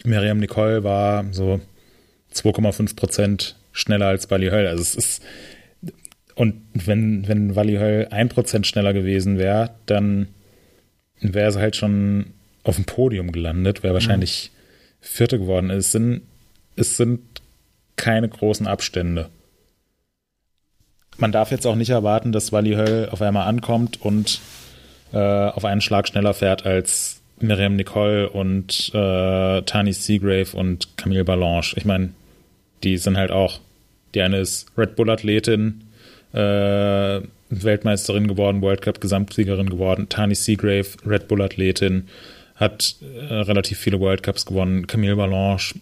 Miriam 0.04 0.38
Nicole 0.38 0.82
war 0.84 1.26
so 1.32 1.60
2,5 2.32 2.96
Prozent 2.96 3.56
schneller 3.72 4.06
als 4.06 4.30
Wally 4.30 4.48
Höll. 4.48 4.66
Also 4.66 4.80
es 4.82 4.94
ist, 4.94 5.22
und 6.36 6.62
wenn, 6.72 7.26
wenn 7.26 7.56
Wally 7.56 7.74
Höll 7.74 8.06
1 8.10 8.32
Prozent 8.32 8.66
schneller 8.68 8.92
gewesen 8.92 9.38
wäre, 9.38 9.70
dann 9.86 10.28
wäre 11.20 11.50
sie 11.50 11.58
halt 11.58 11.74
schon 11.74 12.26
auf 12.62 12.76
dem 12.76 12.84
Podium 12.84 13.32
gelandet, 13.32 13.82
wäre 13.82 13.94
wahrscheinlich 13.94 14.52
mhm. 14.52 14.56
Vierte 15.00 15.38
geworden. 15.40 15.70
Es 15.70 15.90
sind, 15.90 16.22
es 16.76 16.96
sind 16.96 17.20
keine 17.96 18.28
großen 18.28 18.68
Abstände 18.68 19.30
man 21.18 21.32
darf 21.32 21.50
jetzt 21.50 21.66
auch 21.66 21.76
nicht 21.76 21.90
erwarten, 21.90 22.32
dass 22.32 22.52
Wally 22.52 22.74
Höll 22.74 23.08
auf 23.10 23.22
einmal 23.22 23.46
ankommt 23.46 24.00
und 24.02 24.40
äh, 25.12 25.18
auf 25.18 25.64
einen 25.64 25.80
Schlag 25.80 26.08
schneller 26.08 26.34
fährt 26.34 26.66
als 26.66 27.20
Miriam 27.38 27.76
Nicole 27.76 28.28
und 28.30 28.90
äh, 28.94 29.62
Tani 29.62 29.92
Seagrave 29.92 30.56
und 30.56 30.96
Camille 30.96 31.24
Ballanche. 31.24 31.76
Ich 31.76 31.84
meine, 31.84 32.10
die 32.82 32.96
sind 32.98 33.16
halt 33.16 33.30
auch. 33.30 33.60
Die 34.14 34.22
eine 34.22 34.38
ist 34.38 34.66
Red 34.78 34.96
Bull-Athletin, 34.96 35.82
äh, 36.36 37.20
Weltmeisterin 37.50 38.28
geworden, 38.28 38.62
World 38.62 38.82
Cup-Gesamtsiegerin 38.82 39.70
geworden. 39.70 40.08
Tani 40.08 40.34
Seagrave, 40.34 40.88
Red 41.06 41.28
Bull-Athletin, 41.28 42.08
hat 42.56 42.96
äh, 43.02 43.34
relativ 43.34 43.78
viele 43.78 44.00
World 44.00 44.22
Cups 44.22 44.46
gewonnen. 44.46 44.86
Camille 44.86 45.16
Ballanche, 45.16 45.74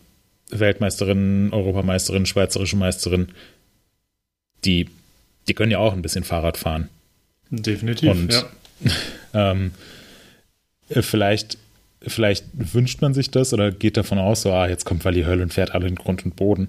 Weltmeisterin, 0.51 1.51
Europameisterin, 1.53 2.27
Schweizerische 2.27 2.77
Meisterin. 2.77 3.29
Die 4.65 4.89
die 5.49 5.55
können 5.55 5.73
ja 5.73 5.79
auch 5.79 5.93
ein 5.93 6.03
bisschen 6.03 6.25
Fahrrad 6.25 6.57
fahren. 6.57 6.89
Definitiv, 7.51 8.11
Und, 8.11 8.33
ja. 8.33 8.45
ähm, 9.53 9.73
vielleicht, 10.89 11.59
vielleicht 12.03 12.45
wünscht 12.53 13.03
man 13.03 13.15
sich 13.15 13.31
das 13.31 13.53
oder 13.53 13.71
geht 13.71 13.97
davon 13.97 14.19
aus, 14.19 14.43
so, 14.43 14.53
ah, 14.53 14.69
jetzt 14.69 14.85
kommt 14.85 15.05
Wally 15.05 15.23
Höll 15.23 15.43
und 15.43 15.53
fährt 15.53 15.75
alle 15.75 15.87
in 15.87 15.95
Grund 15.95 16.25
und 16.25 16.37
Boden. 16.37 16.69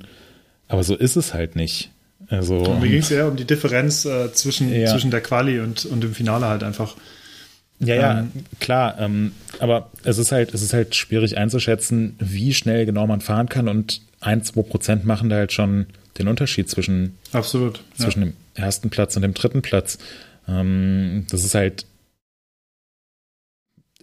Aber 0.68 0.84
so 0.84 0.96
ist 0.96 1.16
es 1.16 1.34
halt 1.34 1.56
nicht. 1.56 1.92
Also, 2.28 2.58
und 2.58 2.82
mir 2.82 2.90
ging 2.90 3.00
es 3.00 3.12
eher 3.12 3.28
um 3.28 3.36
die 3.36 3.46
Differenz 3.46 4.06
äh, 4.06 4.32
zwischen, 4.34 4.74
ja. 4.74 4.92
zwischen 4.92 5.12
der 5.12 5.22
Quali 5.22 5.60
und, 5.60 5.86
und 5.86 6.02
dem 6.02 6.14
Finale 6.14 6.48
halt 6.48 6.64
einfach. 6.64 6.96
Ja, 7.80 7.96
ja, 7.96 8.20
ähm, 8.20 8.32
klar. 8.60 8.98
Ähm, 9.00 9.34
aber 9.60 9.92
es 10.04 10.18
ist 10.18 10.32
halt, 10.32 10.54
es 10.54 10.62
ist 10.62 10.74
halt 10.74 10.96
schwierig 10.96 11.38
einzuschätzen, 11.38 12.16
wie 12.20 12.54
schnell 12.54 12.86
genau 12.86 13.06
man 13.06 13.22
fahren 13.22 13.50
kann 13.50 13.68
und 13.68 14.02
ein, 14.22 14.44
zwei 14.44 14.62
Prozent 14.62 15.06
machen 15.06 15.30
da 15.30 15.36
halt 15.36 15.52
schon 15.52 15.88
den 16.18 16.28
Unterschied 16.28 16.70
zwischen, 16.70 17.18
Absolut, 17.32 17.82
zwischen 17.98 18.22
ja. 18.22 18.26
dem 18.30 18.34
ersten 18.56 18.90
Platz 18.90 19.16
und 19.16 19.22
dem 19.22 19.34
dritten 19.34 19.62
Platz. 19.62 19.98
Ähm, 20.48 21.26
das 21.30 21.44
ist 21.44 21.56
halt. 21.56 21.86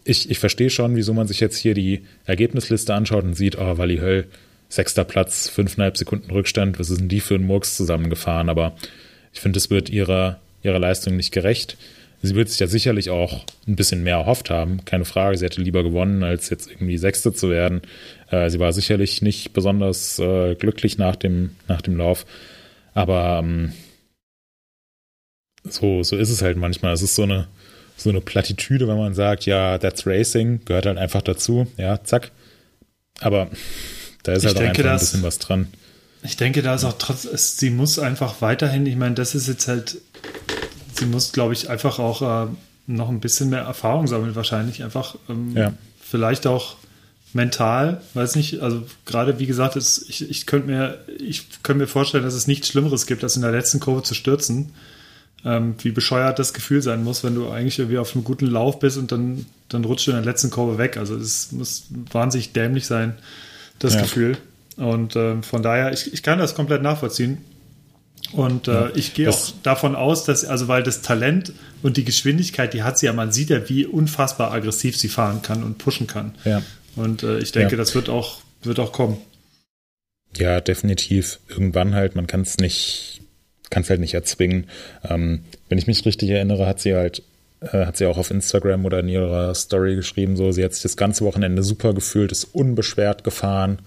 Ich, 0.04 0.30
ich 0.30 0.40
verstehe 0.40 0.68
schon, 0.68 0.96
wieso 0.96 1.14
man 1.14 1.28
sich 1.28 1.38
jetzt 1.38 1.56
hier 1.56 1.74
die 1.74 2.04
Ergebnisliste 2.24 2.92
anschaut 2.92 3.22
und 3.22 3.34
sieht, 3.34 3.56
oh, 3.56 3.78
Wally 3.78 3.98
Höll, 3.98 4.26
sechster 4.72 5.04
Platz, 5.04 5.50
fünfeinhalb 5.50 5.98
Sekunden 5.98 6.30
Rückstand, 6.30 6.78
was 6.78 6.88
ist 6.88 6.98
denn 6.98 7.08
die 7.08 7.20
für 7.20 7.34
einen 7.34 7.46
Murks 7.46 7.76
zusammengefahren? 7.76 8.48
Aber 8.48 8.74
ich 9.34 9.40
finde, 9.40 9.58
es 9.58 9.68
wird 9.68 9.90
ihrer, 9.90 10.40
ihrer 10.62 10.78
Leistung 10.78 11.16
nicht 11.16 11.30
gerecht. 11.30 11.76
Sie 12.22 12.34
wird 12.34 12.48
sich 12.48 12.60
ja 12.60 12.66
sicherlich 12.66 13.10
auch 13.10 13.44
ein 13.68 13.76
bisschen 13.76 14.02
mehr 14.02 14.16
erhofft 14.16 14.48
haben, 14.48 14.84
keine 14.86 15.04
Frage. 15.04 15.36
Sie 15.36 15.44
hätte 15.44 15.60
lieber 15.60 15.82
gewonnen, 15.82 16.22
als 16.22 16.48
jetzt 16.48 16.70
irgendwie 16.70 16.96
Sechste 16.96 17.34
zu 17.34 17.50
werden. 17.50 17.82
Äh, 18.30 18.48
sie 18.48 18.60
war 18.60 18.72
sicherlich 18.72 19.20
nicht 19.20 19.52
besonders 19.52 20.18
äh, 20.18 20.54
glücklich 20.54 20.96
nach 20.96 21.16
dem, 21.16 21.50
nach 21.68 21.82
dem 21.82 21.96
Lauf. 21.98 22.24
Aber 22.94 23.40
ähm, 23.42 23.72
so, 25.64 26.02
so 26.02 26.16
ist 26.16 26.30
es 26.30 26.40
halt 26.40 26.56
manchmal. 26.56 26.94
Es 26.94 27.02
ist 27.02 27.14
so 27.14 27.24
eine, 27.24 27.48
so 27.96 28.08
eine 28.08 28.22
Plattitüde, 28.22 28.88
wenn 28.88 28.96
man 28.96 29.12
sagt, 29.12 29.44
ja, 29.44 29.76
that's 29.76 30.06
Racing, 30.06 30.64
gehört 30.64 30.86
halt 30.86 30.98
einfach 30.98 31.22
dazu. 31.22 31.66
Ja, 31.76 32.02
zack. 32.04 32.30
Aber 33.20 33.50
da 34.22 34.32
ist 34.32 34.44
ich 34.44 34.48
halt 34.48 34.58
auch 34.58 34.62
einfach 34.62 34.84
ein 34.84 34.98
bisschen 34.98 35.22
was 35.22 35.38
dran. 35.38 35.66
Ich 36.22 36.36
denke, 36.36 36.62
da 36.62 36.74
ist 36.74 36.84
auch 36.84 36.96
trotz, 36.98 37.24
es, 37.24 37.56
sie 37.56 37.70
muss 37.70 37.98
einfach 37.98 38.40
weiterhin, 38.40 38.86
ich 38.86 38.96
meine, 38.96 39.14
das 39.14 39.34
ist 39.34 39.48
jetzt 39.48 39.66
halt, 39.66 39.98
sie 40.94 41.06
muss, 41.06 41.32
glaube 41.32 41.52
ich, 41.52 41.68
einfach 41.68 41.98
auch 41.98 42.46
äh, 42.46 42.50
noch 42.86 43.08
ein 43.08 43.20
bisschen 43.20 43.50
mehr 43.50 43.62
Erfahrung 43.62 44.06
sammeln, 44.06 44.36
wahrscheinlich. 44.36 44.84
Einfach 44.84 45.16
ähm, 45.28 45.56
ja. 45.56 45.72
vielleicht 46.00 46.46
auch 46.46 46.76
mental, 47.32 48.02
weiß 48.14 48.36
nicht, 48.36 48.60
also 48.60 48.86
gerade 49.06 49.38
wie 49.38 49.46
gesagt, 49.46 49.74
es, 49.74 50.06
ich, 50.08 50.28
ich 50.28 50.46
könnte 50.46 50.68
mir, 50.68 50.98
ich 51.18 51.62
könnte 51.62 51.80
mir 51.80 51.88
vorstellen, 51.88 52.24
dass 52.24 52.34
es 52.34 52.46
nichts 52.46 52.68
Schlimmeres 52.68 53.06
gibt, 53.06 53.24
als 53.24 53.36
in 53.36 53.42
der 53.42 53.52
letzten 53.52 53.80
Kurve 53.80 54.02
zu 54.02 54.14
stürzen 54.14 54.72
ähm, 55.44 55.74
wie 55.78 55.90
bescheuert 55.90 56.38
das 56.38 56.52
Gefühl 56.52 56.82
sein 56.82 57.02
muss, 57.02 57.24
wenn 57.24 57.34
du 57.34 57.50
eigentlich 57.50 57.78
irgendwie 57.78 57.98
auf 57.98 58.14
einem 58.14 58.24
guten 58.24 58.46
Lauf 58.46 58.78
bist 58.78 58.96
und 58.96 59.10
dann, 59.10 59.46
dann 59.68 59.84
rutscht 59.84 60.06
du 60.06 60.12
in 60.12 60.16
der 60.16 60.24
letzten 60.24 60.50
Kurve 60.50 60.78
weg. 60.78 60.96
Also 60.96 61.16
es 61.16 61.52
muss 61.52 61.86
wahnsinnig 62.12 62.52
dämlich 62.52 62.86
sein, 62.86 63.14
das 63.78 63.94
ja. 63.94 64.02
Gefühl. 64.02 64.36
Und 64.76 65.16
ähm, 65.16 65.42
von 65.42 65.62
daher, 65.62 65.92
ich, 65.92 66.12
ich 66.12 66.22
kann 66.22 66.38
das 66.38 66.54
komplett 66.54 66.82
nachvollziehen. 66.82 67.38
Und 68.32 68.68
äh, 68.68 68.90
ich 68.92 69.14
gehe 69.14 69.28
auch 69.28 69.52
davon 69.62 69.94
aus, 69.94 70.24
dass, 70.24 70.44
also 70.44 70.68
weil 70.68 70.82
das 70.82 71.02
Talent 71.02 71.52
und 71.82 71.96
die 71.96 72.04
Geschwindigkeit, 72.04 72.72
die 72.72 72.82
hat 72.82 72.98
sie 72.98 73.06
ja, 73.06 73.12
man 73.12 73.32
sieht 73.32 73.50
ja, 73.50 73.68
wie 73.68 73.84
unfassbar 73.84 74.52
aggressiv 74.52 74.96
sie 74.96 75.08
fahren 75.08 75.42
kann 75.42 75.62
und 75.62 75.78
pushen 75.78 76.06
kann. 76.06 76.34
Ja. 76.44 76.62
Und 76.96 77.24
äh, 77.24 77.38
ich 77.38 77.52
denke, 77.52 77.72
ja. 77.72 77.78
das 77.78 77.94
wird 77.94 78.08
auch, 78.08 78.40
wird 78.62 78.78
auch 78.78 78.92
kommen. 78.92 79.18
Ja, 80.36 80.60
definitiv. 80.60 81.40
Irgendwann 81.48 81.94
halt, 81.94 82.16
man 82.16 82.26
kann 82.26 82.40
es 82.40 82.56
nicht 82.56 83.22
kann 83.72 83.82
es 83.82 83.90
halt 83.90 84.00
nicht 84.00 84.14
erzwingen. 84.14 84.66
Ähm, 85.02 85.40
wenn 85.68 85.78
ich 85.78 85.86
mich 85.86 86.04
richtig 86.04 86.30
erinnere, 86.30 86.66
hat 86.66 86.78
sie 86.78 86.94
halt, 86.94 87.22
äh, 87.72 87.86
hat 87.86 87.96
sie 87.96 88.06
auch 88.06 88.18
auf 88.18 88.30
Instagram 88.30 88.84
oder 88.84 89.00
in 89.00 89.08
ihrer 89.08 89.54
Story 89.54 89.96
geschrieben, 89.96 90.36
so, 90.36 90.52
sie 90.52 90.64
hat 90.64 90.72
sich 90.72 90.82
das 90.82 90.96
ganze 90.96 91.24
Wochenende 91.24 91.62
super 91.62 91.92
gefühlt, 91.94 92.32
ist 92.32 92.44
unbeschwert 92.54 93.24
gefahren, 93.24 93.78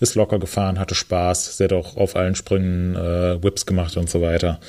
ist 0.00 0.14
locker 0.14 0.38
gefahren, 0.38 0.78
hatte 0.78 0.94
Spaß, 0.94 1.56
sie 1.56 1.64
hat 1.64 1.72
auch 1.72 1.96
auf 1.96 2.16
allen 2.16 2.34
Sprüngen 2.34 2.96
äh, 2.96 3.42
Whips 3.42 3.66
gemacht 3.66 3.96
und 3.96 4.08
so 4.10 4.20
weiter. 4.20 4.60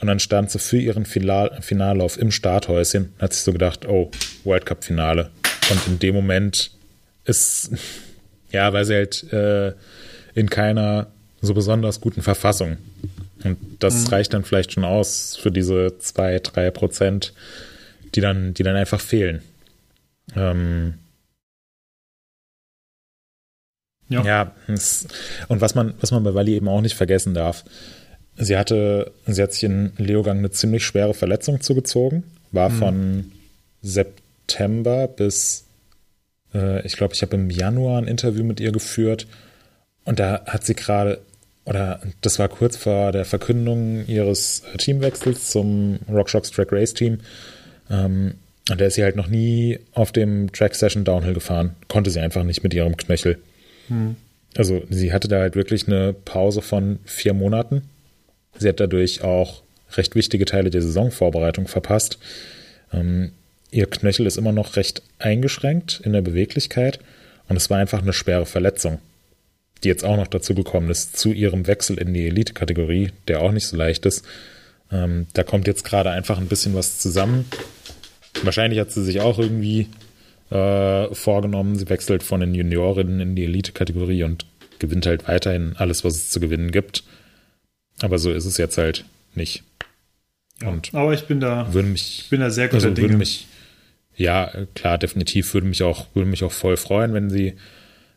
Und 0.00 0.08
dann 0.08 0.18
stand 0.18 0.50
sie 0.50 0.58
für 0.58 0.78
ihren 0.78 1.06
Final 1.06 1.58
Finallauf 1.60 2.18
im 2.18 2.30
Starthäuschen, 2.30 3.14
hat 3.18 3.32
sich 3.32 3.42
so 3.42 3.52
gedacht, 3.52 3.86
oh, 3.86 4.10
World 4.44 4.66
Cup 4.66 4.84
Finale. 4.84 5.30
Und 5.70 5.86
in 5.86 5.98
dem 5.98 6.14
Moment 6.14 6.70
ist, 7.24 7.70
ja, 8.50 8.72
weil 8.72 8.84
sie 8.84 8.94
halt 8.94 9.32
äh, 9.32 9.72
in 10.34 10.50
keiner 10.50 11.08
so 11.40 11.54
besonders 11.54 12.00
guten 12.00 12.22
Verfassung 12.22 12.76
und 13.44 13.58
das 13.80 14.06
mhm. 14.06 14.08
reicht 14.08 14.34
dann 14.34 14.44
vielleicht 14.44 14.72
schon 14.72 14.84
aus 14.84 15.36
für 15.36 15.50
diese 15.50 15.98
zwei, 15.98 16.38
drei 16.38 16.70
Prozent, 16.70 17.32
die 18.14 18.20
dann, 18.20 18.54
die 18.54 18.62
dann 18.62 18.76
einfach 18.76 19.00
fehlen. 19.00 19.42
Ähm, 20.34 20.94
ja. 24.08 24.22
ja 24.24 24.52
es, 24.68 25.06
und 25.48 25.60
was 25.60 25.74
man, 25.74 25.94
was 26.00 26.10
man 26.10 26.22
bei 26.22 26.34
Wally 26.34 26.54
eben 26.54 26.68
auch 26.68 26.80
nicht 26.80 26.96
vergessen 26.96 27.34
darf, 27.34 27.64
sie 28.36 28.56
hatte, 28.56 29.12
sie 29.26 29.42
hat 29.42 29.52
sich 29.52 29.64
in 29.64 29.92
Leogang 29.96 30.38
eine 30.38 30.50
ziemlich 30.50 30.84
schwere 30.84 31.14
Verletzung 31.14 31.60
zugezogen, 31.60 32.24
war 32.52 32.70
mhm. 32.70 32.78
von 32.78 33.32
September 33.82 35.08
bis, 35.08 35.66
äh, 36.54 36.84
ich 36.86 36.96
glaube, 36.96 37.14
ich 37.14 37.22
habe 37.22 37.36
im 37.36 37.50
Januar 37.50 37.98
ein 37.98 38.08
Interview 38.08 38.44
mit 38.44 38.60
ihr 38.60 38.72
geführt 38.72 39.26
und 40.04 40.18
da 40.20 40.44
hat 40.46 40.64
sie 40.64 40.74
gerade 40.74 41.20
oder 41.66 42.00
das 42.20 42.38
war 42.38 42.48
kurz 42.48 42.76
vor 42.76 43.12
der 43.12 43.24
Verkündung 43.24 44.06
ihres 44.06 44.62
Teamwechsels 44.78 45.50
zum 45.50 45.98
RockShox 46.08 46.50
Track 46.52 46.72
Race 46.72 46.94
Team. 46.94 47.18
Ähm, 47.90 48.34
und 48.70 48.80
da 48.80 48.86
ist 48.86 48.94
sie 48.94 49.02
halt 49.02 49.16
noch 49.16 49.28
nie 49.28 49.78
auf 49.92 50.12
dem 50.12 50.50
Track 50.52 50.74
Session 50.74 51.04
Downhill 51.04 51.34
gefahren. 51.34 51.76
Konnte 51.88 52.10
sie 52.10 52.20
einfach 52.20 52.44
nicht 52.44 52.62
mit 52.62 52.72
ihrem 52.72 52.96
Knöchel. 52.96 53.38
Hm. 53.88 54.16
Also 54.56 54.82
sie 54.88 55.12
hatte 55.12 55.28
da 55.28 55.40
halt 55.40 55.54
wirklich 55.54 55.86
eine 55.86 56.12
Pause 56.12 56.62
von 56.62 56.98
vier 57.04 57.34
Monaten. 57.34 57.82
Sie 58.58 58.68
hat 58.68 58.80
dadurch 58.80 59.22
auch 59.22 59.62
recht 59.96 60.14
wichtige 60.14 60.44
Teile 60.44 60.70
der 60.70 60.82
Saisonvorbereitung 60.82 61.68
verpasst. 61.68 62.18
Ähm, 62.92 63.32
ihr 63.70 63.86
Knöchel 63.86 64.26
ist 64.26 64.38
immer 64.38 64.52
noch 64.52 64.76
recht 64.76 65.02
eingeschränkt 65.18 66.00
in 66.04 66.12
der 66.12 66.22
Beweglichkeit 66.22 67.00
und 67.48 67.56
es 67.56 67.70
war 67.70 67.78
einfach 67.78 68.02
eine 68.02 68.12
schwere 68.12 68.46
Verletzung, 68.46 68.98
die 69.86 69.90
jetzt 69.90 70.04
auch 70.04 70.16
noch 70.16 70.26
dazu 70.26 70.52
gekommen 70.52 70.90
ist, 70.90 71.16
zu 71.16 71.32
ihrem 71.32 71.68
Wechsel 71.68 71.96
in 71.98 72.12
die 72.12 72.26
Elite-Kategorie, 72.26 73.12
der 73.28 73.40
auch 73.40 73.52
nicht 73.52 73.68
so 73.68 73.76
leicht 73.76 74.04
ist. 74.04 74.24
Ähm, 74.90 75.28
da 75.32 75.44
kommt 75.44 75.68
jetzt 75.68 75.84
gerade 75.84 76.10
einfach 76.10 76.38
ein 76.38 76.48
bisschen 76.48 76.74
was 76.74 76.98
zusammen. 76.98 77.44
Wahrscheinlich 78.42 78.80
hat 78.80 78.90
sie 78.90 79.04
sich 79.04 79.20
auch 79.20 79.38
irgendwie 79.38 79.86
äh, 80.50 81.14
vorgenommen, 81.14 81.76
sie 81.76 81.88
wechselt 81.88 82.24
von 82.24 82.40
den 82.40 82.52
Juniorinnen 82.52 83.20
in 83.20 83.36
die 83.36 83.44
Elite-Kategorie 83.44 84.24
und 84.24 84.44
gewinnt 84.80 85.06
halt 85.06 85.28
weiterhin 85.28 85.74
alles, 85.76 86.04
was 86.04 86.16
es 86.16 86.30
zu 86.30 86.40
gewinnen 86.40 86.72
gibt. 86.72 87.04
Aber 88.02 88.18
so 88.18 88.32
ist 88.32 88.44
es 88.44 88.56
jetzt 88.56 88.78
halt 88.78 89.04
nicht. 89.36 89.62
Ja, 90.62 90.70
und 90.70 90.92
aber 90.94 91.14
ich 91.14 91.26
bin 91.26 91.38
da, 91.38 91.72
würde 91.72 91.88
mich, 91.88 92.22
ich 92.24 92.30
bin 92.30 92.40
da 92.40 92.50
sehr 92.50 92.66
guter 92.66 92.88
also 92.88 92.90
Dinge. 92.90 93.16
Mich, 93.16 93.46
ja, 94.16 94.50
klar, 94.74 94.98
definitiv 94.98 95.54
würde 95.54 95.68
mich 95.68 95.84
auch, 95.84 96.06
würde 96.12 96.28
mich 96.28 96.42
auch 96.42 96.52
voll 96.52 96.76
freuen, 96.76 97.14
wenn 97.14 97.30
sie 97.30 97.54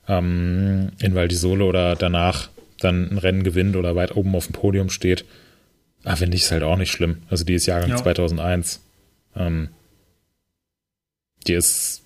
ähm, 0.09 0.91
in 0.99 1.15
Val 1.15 1.29
di 1.29 1.35
Sole 1.35 1.63
oder 1.63 1.95
danach 1.95 2.49
dann 2.79 3.11
ein 3.11 3.17
Rennen 3.17 3.43
gewinnt 3.43 3.75
oder 3.75 3.95
weit 3.95 4.15
oben 4.15 4.35
auf 4.35 4.47
dem 4.47 4.53
Podium 4.53 4.89
steht. 4.89 5.23
Ah, 6.03 6.15
finde 6.15 6.35
ich 6.35 6.43
es 6.43 6.51
halt 6.51 6.63
auch 6.63 6.77
nicht 6.77 6.91
schlimm. 6.91 7.23
Also 7.29 7.45
die 7.45 7.53
ist 7.53 7.65
Jahrgang 7.65 7.91
ja. 7.91 7.97
2001. 7.97 8.81
Ähm, 9.35 9.69
die 11.47 11.53
ist, 11.53 12.03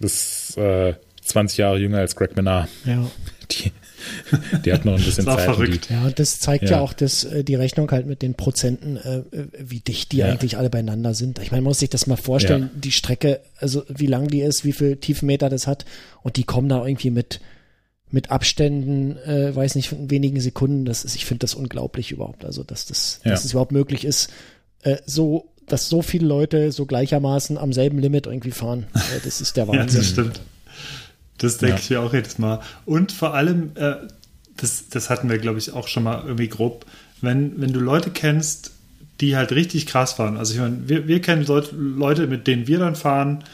ist 0.00 0.56
äh, 0.58 0.94
20 1.22 1.58
Jahre 1.58 1.78
jünger 1.78 1.98
als 1.98 2.14
Greg 2.14 2.36
Menard. 2.36 2.68
Ja. 2.84 3.10
Die, 3.50 3.72
die 4.64 4.72
hat 4.72 4.84
noch 4.84 4.96
ein 4.96 5.04
bisschen 5.04 5.24
Zeit. 5.24 5.40
Verrückt. 5.40 5.88
Ja, 5.90 6.10
das 6.10 6.40
zeigt 6.40 6.64
ja, 6.64 6.72
ja 6.72 6.80
auch 6.80 6.92
das, 6.92 7.24
äh, 7.24 7.44
die 7.44 7.54
Rechnung 7.54 7.90
halt 7.90 8.06
mit 8.06 8.22
den 8.22 8.34
Prozenten, 8.34 8.96
äh, 8.96 9.22
wie 9.58 9.80
dicht 9.80 10.12
die 10.12 10.18
ja. 10.18 10.26
eigentlich 10.26 10.56
alle 10.56 10.70
beieinander 10.70 11.14
sind. 11.14 11.38
Ich 11.38 11.50
meine, 11.50 11.62
man 11.62 11.70
muss 11.70 11.80
sich 11.80 11.90
das 11.90 12.06
mal 12.06 12.16
vorstellen, 12.16 12.70
ja. 12.74 12.80
die 12.80 12.92
Strecke, 12.92 13.40
also 13.58 13.84
wie 13.88 14.06
lang 14.06 14.28
die 14.28 14.40
ist, 14.40 14.64
wie 14.64 14.72
viel 14.72 14.96
Tiefenmeter 14.96 15.48
das 15.48 15.66
hat 15.66 15.84
und 16.22 16.36
die 16.36 16.44
kommen 16.44 16.68
da 16.68 16.84
irgendwie 16.84 17.10
mit 17.10 17.40
mit 18.08 18.30
Abständen, 18.30 19.16
äh, 19.18 19.54
weiß 19.54 19.74
nicht, 19.74 19.88
von 19.88 20.10
wenigen 20.10 20.40
Sekunden. 20.40 20.84
Das 20.84 21.04
ist, 21.04 21.16
ich 21.16 21.26
finde 21.26 21.40
das 21.40 21.54
unglaublich 21.54 22.12
überhaupt. 22.12 22.44
Also, 22.44 22.62
dass 22.62 22.86
das, 22.86 23.20
dass 23.24 23.44
es 23.44 23.50
überhaupt 23.50 23.72
möglich 23.72 24.04
ist, 24.04 24.30
äh, 24.82 24.96
so, 25.06 25.50
dass 25.66 25.88
so 25.88 26.02
viele 26.02 26.26
Leute 26.26 26.70
so 26.70 26.86
gleichermaßen 26.86 27.58
am 27.58 27.72
selben 27.72 27.98
Limit 27.98 28.26
irgendwie 28.26 28.52
fahren. 28.52 28.86
Äh, 28.94 29.20
das 29.24 29.40
ist 29.40 29.56
der 29.56 29.66
Wahnsinn. 29.66 29.88
ja, 29.88 29.96
das 29.96 30.06
stimmt. 30.06 30.40
Das 31.38 31.58
denke 31.58 31.76
ja. 31.76 31.80
ich 31.80 31.90
mir 31.90 32.00
auch 32.00 32.14
jedes 32.14 32.38
Mal. 32.38 32.60
Und 32.84 33.12
vor 33.12 33.34
allem, 33.34 33.72
äh, 33.74 33.96
das, 34.56 34.88
das 34.88 35.10
hatten 35.10 35.28
wir, 35.28 35.38
glaube 35.38 35.58
ich, 35.58 35.72
auch 35.72 35.88
schon 35.88 36.04
mal 36.04 36.22
irgendwie 36.24 36.48
grob, 36.48 36.86
wenn, 37.20 37.60
wenn 37.60 37.72
du 37.72 37.80
Leute 37.80 38.10
kennst, 38.10 38.72
die 39.20 39.36
halt 39.36 39.52
richtig 39.52 39.86
krass 39.86 40.14
fahren. 40.14 40.36
Also 40.36 40.54
ich 40.54 40.60
meine, 40.60 40.88
wir, 40.88 41.08
wir 41.08 41.20
kennen 41.20 41.44
Leute, 41.44 42.26
mit 42.26 42.46
denen 42.46 42.66
wir 42.66 42.78
dann 42.78 42.96
fahren, 42.96 43.44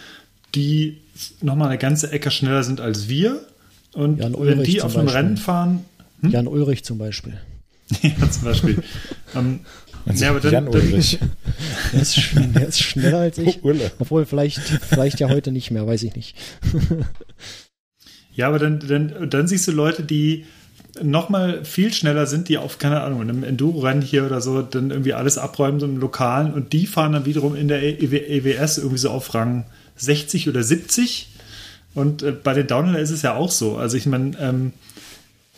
die 0.55 0.99
nochmal 1.41 1.69
eine 1.69 1.79
ganze 1.79 2.11
Ecke 2.11 2.31
schneller 2.31 2.63
sind 2.65 2.81
als 2.81 3.09
wir. 3.09 3.41
Und 3.93 4.19
wenn 4.19 4.63
die 4.63 4.83
auf 4.83 4.97
einem 4.97 5.07
Beispiel. 5.07 5.23
Rennen 5.23 5.37
fahren. 5.37 5.85
Hm? 6.21 6.31
Jan 6.31 6.47
Ulrich 6.47 6.85
zum 6.85 6.99
Beispiel. 6.99 7.35
ja, 8.03 8.31
zum 8.31 8.45
Beispiel. 8.45 8.83
ähm, 9.35 9.61
ja, 10.15 10.31
aber 10.31 10.41
dann, 10.41 10.53
Jan 10.53 10.69
Ulrich. 10.69 11.19
der, 11.93 12.03
ist, 12.03 12.17
der 12.35 12.69
ist 12.69 12.81
schneller 12.81 13.19
als 13.19 13.39
ich. 13.39 13.61
Obwohl, 13.99 14.27
vielleicht, 14.27 14.59
vielleicht 14.59 15.21
ja 15.21 15.29
heute 15.29 15.53
nicht 15.53 15.71
mehr, 15.71 15.87
weiß 15.87 16.03
ich 16.03 16.17
nicht. 16.17 16.37
Ja, 18.35 18.49
aber 18.49 18.59
dann, 18.59 18.81
dann, 18.81 19.29
dann 19.29 19.47
siehst 19.47 19.69
du 19.69 19.73
Leute, 19.73 20.03
die 20.03 20.47
noch 21.03 21.29
mal 21.29 21.65
viel 21.65 21.93
schneller 21.93 22.27
sind, 22.27 22.49
die 22.49 22.59
auf, 22.59 22.79
keine 22.79 23.01
Ahnung, 23.01 23.23
in 23.23 23.31
einem 23.31 23.45
Enduro-Rennen 23.45 24.03
hier 24.03 24.27
oder 24.27 24.41
so, 24.41 24.63
dann 24.63 24.91
irgendwie 24.91 25.15
alles 25.15 25.39
abräumen, 25.39 25.81
so 25.81 25.87
im 25.87 25.97
Lokalen 25.99 26.53
und 26.53 26.73
die 26.73 26.87
fahren 26.87 27.13
dann 27.13 27.25
wiederum 27.25 27.55
in 27.55 27.69
der 27.69 27.83
EWS 27.83 28.79
irgendwie 28.79 28.99
so 28.99 29.11
auf 29.11 29.35
Rang 29.35 29.65
60 29.97 30.49
oder 30.49 30.63
70 30.63 31.29
und 31.95 32.23
äh, 32.23 32.33
bei 32.33 32.55
den 32.55 32.67
Downhiller 32.67 32.99
ist 32.99 33.11
es 33.11 33.23
ja 33.23 33.35
auch 33.35 33.51
so. 33.51 33.77
Also 33.77 33.97
ich 33.97 34.07
meine, 34.07 34.37
ähm, 34.39 34.73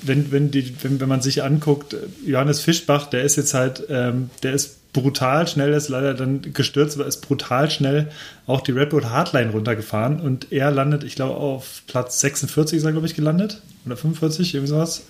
wenn, 0.03 0.32
wenn, 0.32 0.51
die, 0.51 0.74
wenn, 0.82 1.01
wenn 1.01 1.09
man 1.09 1.22
sich 1.22 1.42
anguckt, 1.42 1.97
Johannes 2.26 2.61
Fischbach, 2.61 3.07
der 3.07 3.22
ist 3.22 3.36
jetzt 3.36 3.55
halt, 3.55 3.84
ähm, 3.88 4.30
der 4.42 4.53
ist 4.53 4.92
brutal 4.92 5.47
schnell, 5.49 5.72
ist 5.72 5.88
leider 5.88 6.14
dann 6.14 6.53
gestürzt, 6.53 6.97
aber 6.97 7.07
ist 7.07 7.18
brutal 7.18 7.70
schnell 7.70 8.11
auch 8.47 8.61
die 8.61 8.72
Redwood 8.72 9.07
Hardline 9.07 9.51
runtergefahren 9.51 10.20
und 10.20 10.53
er 10.53 10.70
landet, 10.70 11.05
ich 11.05 11.16
glaube, 11.16 11.36
auf 11.36 11.82
Platz 11.86 12.20
46 12.20 12.78
ist 12.78 12.84
er, 12.84 12.92
glaube 12.92 13.07
ich, 13.07 13.14
gelandet. 13.14 13.61
Oder 13.84 13.97
45, 13.97 14.55
irgendwie 14.55 14.70
sowas. 14.70 15.03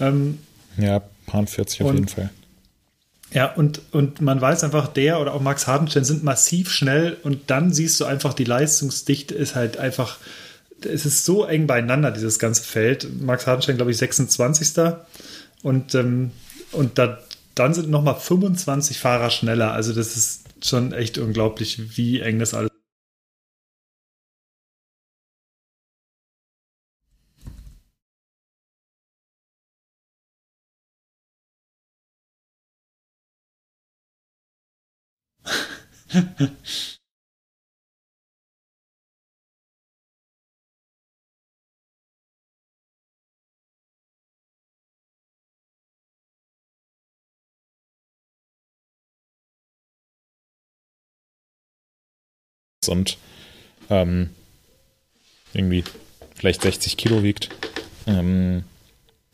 Ähm, 0.00 0.38
ja, 0.76 1.02
paar 1.26 1.46
40 1.46 1.82
auf 1.82 1.88
und, 1.88 1.94
jeden 1.96 2.08
Fall. 2.08 2.30
Ja, 3.32 3.52
und, 3.52 3.80
und 3.90 4.20
man 4.20 4.40
weiß 4.40 4.62
einfach, 4.64 4.86
der 4.88 5.20
oder 5.20 5.34
auch 5.34 5.40
Max 5.40 5.66
Hardenstein 5.66 6.04
sind 6.04 6.22
massiv 6.22 6.70
schnell 6.70 7.16
und 7.22 7.50
dann 7.50 7.72
siehst 7.72 7.98
du 8.00 8.04
einfach, 8.04 8.34
die 8.34 8.44
Leistungsdichte 8.44 9.34
ist 9.34 9.54
halt 9.54 9.78
einfach, 9.78 10.18
es 10.84 11.06
ist 11.06 11.24
so 11.24 11.44
eng 11.44 11.66
beieinander, 11.66 12.10
dieses 12.10 12.38
ganze 12.38 12.62
Feld. 12.62 13.08
Max 13.20 13.46
Hardenstein, 13.46 13.76
glaube 13.76 13.90
ich, 13.90 13.96
26. 13.98 14.98
Und, 15.62 15.94
ähm, 15.94 16.32
und 16.72 16.98
da, 16.98 17.18
dann 17.54 17.74
sind 17.74 17.90
nochmal 17.90 18.16
25 18.16 18.98
Fahrer 18.98 19.30
schneller. 19.30 19.72
Also 19.72 19.92
das 19.92 20.16
ist 20.16 20.44
schon 20.64 20.92
echt 20.92 21.18
unglaublich, 21.18 21.96
wie 21.96 22.20
eng 22.20 22.38
das 22.38 22.54
alles 22.54 22.70
und 52.88 53.18
ähm, 53.90 54.30
irgendwie 55.52 55.84
vielleicht 56.34 56.62
60 56.62 56.96
Kilo 56.96 57.22
wiegt. 57.22 57.50
Ähm, 58.06 58.64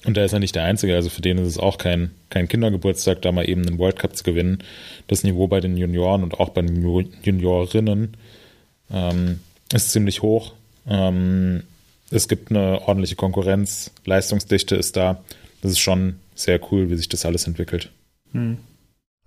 und 0.04 0.16
da 0.16 0.24
ist 0.24 0.32
er 0.32 0.40
nicht 0.40 0.54
der 0.56 0.64
Einzige, 0.64 0.96
also 0.96 1.10
für 1.10 1.22
den 1.22 1.38
ist 1.38 1.48
es 1.48 1.58
auch 1.58 1.78
kein, 1.78 2.10
kein 2.28 2.48
Kindergeburtstag, 2.48 3.22
da 3.22 3.30
mal 3.30 3.48
eben 3.48 3.66
einen 3.66 3.78
World 3.78 3.98
Cup 3.98 4.16
zu 4.16 4.24
gewinnen. 4.24 4.62
Das 5.06 5.22
Niveau 5.22 5.46
bei 5.46 5.60
den 5.60 5.76
Junioren 5.76 6.24
und 6.24 6.40
auch 6.40 6.48
bei 6.50 6.62
den 6.62 6.82
Juniorinnen 7.22 8.16
ähm, 8.90 9.40
ist 9.72 9.92
ziemlich 9.92 10.22
hoch. 10.22 10.54
Ähm, 10.88 11.62
es 12.10 12.28
gibt 12.28 12.50
eine 12.50 12.82
ordentliche 12.82 13.16
Konkurrenz, 13.16 13.92
Leistungsdichte 14.04 14.74
ist 14.74 14.96
da. 14.96 15.22
Das 15.60 15.72
ist 15.72 15.78
schon 15.78 16.16
sehr 16.34 16.60
cool, 16.72 16.90
wie 16.90 16.96
sich 16.96 17.08
das 17.08 17.24
alles 17.24 17.46
entwickelt. 17.46 17.90
Hm. 18.32 18.58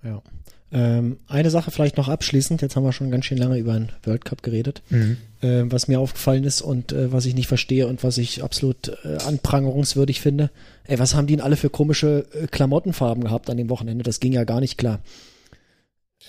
Ja. 0.03 0.21
Ähm, 0.71 1.17
eine 1.27 1.51
Sache 1.51 1.71
vielleicht 1.71 1.97
noch 1.97 2.09
abschließend, 2.09 2.61
jetzt 2.61 2.75
haben 2.75 2.83
wir 2.83 2.91
schon 2.91 3.11
ganz 3.11 3.25
schön 3.25 3.37
lange 3.37 3.57
über 3.57 3.73
den 3.73 3.89
World 4.03 4.25
Cup 4.25 4.41
geredet, 4.41 4.81
mhm. 4.89 5.17
äh, 5.41 5.63
was 5.65 5.87
mir 5.87 5.99
aufgefallen 5.99 6.43
ist 6.43 6.61
und 6.61 6.91
äh, 6.91 7.11
was 7.11 7.25
ich 7.25 7.35
nicht 7.35 7.47
verstehe 7.47 7.87
und 7.87 8.03
was 8.03 8.17
ich 8.17 8.43
absolut 8.43 8.89
äh, 9.03 9.17
anprangerungswürdig 9.25 10.21
finde. 10.21 10.49
Ey, 10.85 10.97
was 10.97 11.13
haben 11.15 11.27
die 11.27 11.35
denn 11.35 11.45
alle 11.45 11.55
für 11.55 11.69
komische 11.69 12.25
äh, 12.33 12.47
Klamottenfarben 12.47 13.23
gehabt 13.23 13.49
an 13.49 13.57
dem 13.57 13.69
Wochenende? 13.69 14.03
Das 14.03 14.19
ging 14.19 14.33
ja 14.33 14.43
gar 14.43 14.59
nicht 14.59 14.77
klar. 14.77 14.99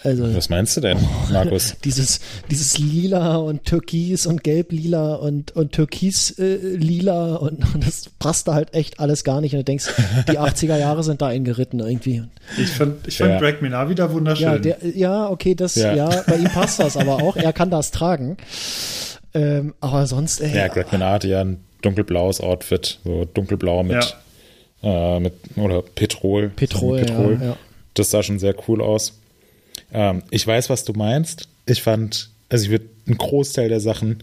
Also, 0.02 0.34
Was 0.36 0.50
meinst 0.50 0.76
du 0.76 0.80
denn, 0.80 0.98
Markus? 1.32 1.74
dieses, 1.82 2.20
dieses 2.50 2.78
Lila 2.78 3.36
und 3.36 3.64
Türkis 3.64 4.26
und 4.26 4.44
Gelb-Lila 4.44 5.14
und, 5.14 5.56
und 5.56 5.72
Türkis-Lila 5.72 7.34
äh, 7.34 7.38
und, 7.38 7.74
und, 7.74 7.86
das 7.86 8.10
passt 8.18 8.46
da 8.46 8.54
halt 8.54 8.74
echt 8.74 9.00
alles 9.00 9.24
gar 9.24 9.40
nicht. 9.40 9.54
Und 9.54 9.60
du 9.60 9.64
denkst, 9.64 9.86
die 10.28 10.38
80er 10.38 10.76
Jahre 10.76 11.02
sind 11.02 11.22
da 11.22 11.28
eingeritten 11.28 11.80
irgendwie. 11.80 12.22
Ich 12.58 12.68
fand, 12.68 13.06
ich 13.08 13.16
fand 13.16 13.32
ja. 13.32 13.38
Greg 13.40 13.62
Minar 13.62 13.88
wieder 13.88 14.12
wunderschön. 14.12 14.46
Ja, 14.46 14.58
der, 14.58 14.78
ja 14.94 15.28
okay, 15.28 15.54
das, 15.54 15.74
ja. 15.76 15.94
ja. 15.94 16.22
bei 16.26 16.36
ihm 16.36 16.50
passt 16.50 16.78
das 16.78 16.96
aber 16.96 17.22
auch. 17.22 17.36
Er 17.36 17.52
kann 17.52 17.70
das 17.70 17.90
tragen. 17.90 18.36
Ähm, 19.34 19.74
aber 19.80 20.06
sonst, 20.06 20.40
ey. 20.40 20.54
Ja, 20.54 20.68
Greg 20.68 20.92
Minar 20.92 21.14
hatte 21.14 21.28
ja 21.28 21.40
ein 21.40 21.64
dunkelblaues 21.82 22.40
Outfit, 22.40 23.00
so 23.04 23.24
dunkelblau 23.24 23.82
mit, 23.82 24.16
ja. 24.82 25.16
äh, 25.16 25.20
mit 25.20 25.34
oder 25.56 25.82
Petrol. 25.82 26.48
Petrol, 26.50 27.00
Petrol. 27.00 27.38
Ja, 27.42 27.56
Das 27.94 28.10
sah 28.10 28.22
schon 28.22 28.38
sehr 28.38 28.54
cool 28.68 28.82
aus. 28.82 29.14
Ähm, 29.92 30.22
ich 30.30 30.46
weiß, 30.46 30.70
was 30.70 30.84
du 30.84 30.92
meinst. 30.92 31.48
Ich 31.66 31.82
fand, 31.82 32.30
also 32.48 32.64
ich 32.64 32.70
würde 32.70 32.86
einen 33.06 33.18
Großteil 33.18 33.68
der 33.68 33.80
Sachen, 33.80 34.18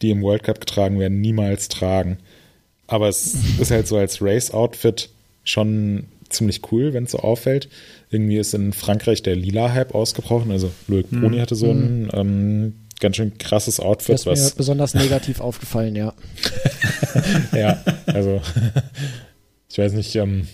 die 0.00 0.10
im 0.10 0.22
World 0.22 0.42
Cup 0.42 0.60
getragen 0.60 0.98
werden, 0.98 1.20
niemals 1.20 1.68
tragen. 1.68 2.18
Aber 2.86 3.08
es 3.08 3.34
ist 3.58 3.70
halt 3.70 3.86
so 3.86 3.96
als 3.96 4.20
Race-Outfit 4.20 5.08
schon 5.44 6.04
ziemlich 6.28 6.60
cool, 6.72 6.92
wenn 6.92 7.04
es 7.04 7.12
so 7.12 7.18
auffällt. 7.18 7.68
Irgendwie 8.10 8.38
ist 8.38 8.54
in 8.54 8.72
Frankreich 8.72 9.22
der 9.22 9.36
Lila-Hype 9.36 9.94
ausgebrochen. 9.94 10.50
Also 10.50 10.70
Loic 10.88 11.10
hm. 11.10 11.20
Bruni 11.20 11.38
hatte 11.38 11.54
so 11.54 11.70
ein 11.70 12.10
ähm, 12.12 12.74
ganz 13.00 13.16
schön 13.16 13.38
krasses 13.38 13.80
Outfit. 13.80 14.14
Das 14.14 14.26
ist 14.26 14.44
mir 14.54 14.56
besonders 14.56 14.94
negativ 14.94 15.40
aufgefallen, 15.40 15.96
ja. 15.96 16.14
ja, 17.52 17.82
also 18.06 18.40
ich 19.68 19.78
weiß 19.78 19.92
nicht, 19.92 20.14
ähm, 20.16 20.46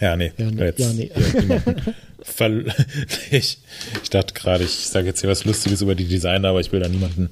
Ja, 0.00 0.16
nee. 0.16 0.32
Ja, 0.36 0.50
nee. 0.50 0.64
Jetzt, 0.64 0.78
Ja, 0.80 0.92
nee. 0.92 1.10
jemanden 1.40 1.94
ver- 2.26 2.64
ich, 3.30 3.58
ich 4.02 4.10
dachte 4.10 4.34
gerade, 4.34 4.64
ich 4.64 4.70
sage 4.88 5.06
jetzt 5.06 5.20
hier 5.20 5.30
was 5.30 5.44
Lustiges 5.44 5.80
über 5.80 5.94
die 5.94 6.04
Designer, 6.04 6.48
aber 6.48 6.60
ich 6.60 6.72
will 6.72 6.80
da 6.80 6.88
niemanden 6.88 7.28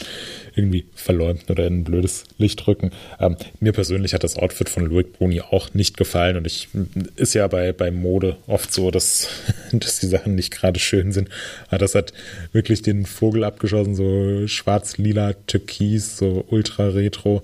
irgendwie 0.54 0.86
verleumden 0.94 1.48
oder 1.50 1.66
in 1.66 1.80
ein 1.80 1.84
blödes 1.84 2.24
Licht 2.38 2.66
rücken. 2.66 2.92
Ähm, 3.20 3.36
mir 3.60 3.72
persönlich 3.72 4.14
hat 4.14 4.24
das 4.24 4.36
Outfit 4.36 4.68
von 4.68 4.86
Loic 4.86 5.12
Bruni 5.12 5.40
auch 5.40 5.74
nicht 5.74 5.96
gefallen 5.96 6.36
und 6.36 6.46
ich 6.46 6.68
ist 7.16 7.34
ja 7.34 7.46
bei, 7.48 7.72
bei 7.72 7.90
Mode 7.90 8.36
oft 8.46 8.72
so, 8.72 8.90
dass, 8.90 9.28
dass 9.72 9.98
die 9.98 10.06
Sachen 10.06 10.34
nicht 10.34 10.52
gerade 10.52 10.78
schön 10.78 11.12
sind. 11.12 11.28
Aber 11.68 11.78
das 11.78 11.94
hat 11.94 12.12
wirklich 12.52 12.82
den 12.82 13.04
Vogel 13.04 13.44
abgeschossen, 13.44 13.94
so 13.96 14.46
schwarz-lila, 14.46 15.34
türkis, 15.46 16.16
so 16.16 16.44
ultra 16.48 16.88
retro. 16.88 17.42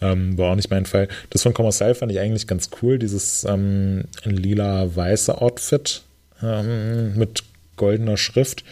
Ähm, 0.00 0.36
war 0.36 0.52
auch 0.52 0.56
nicht 0.56 0.70
mein 0.70 0.84
Fall. 0.84 1.08
Das 1.30 1.42
von 1.42 1.54
Commercial 1.54 1.94
fand 1.94 2.12
ich 2.12 2.20
eigentlich 2.20 2.46
ganz 2.46 2.68
cool, 2.82 2.98
dieses 2.98 3.44
ähm, 3.44 4.04
lila-weiße 4.24 5.40
Outfit 5.40 6.02
ähm, 6.42 7.16
mit 7.16 7.44
goldener 7.76 8.16
Schrift. 8.16 8.64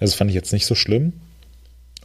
Also 0.00 0.12
das 0.12 0.14
fand 0.14 0.30
ich 0.30 0.34
jetzt 0.34 0.52
nicht 0.52 0.66
so 0.66 0.74
schlimm. 0.74 1.14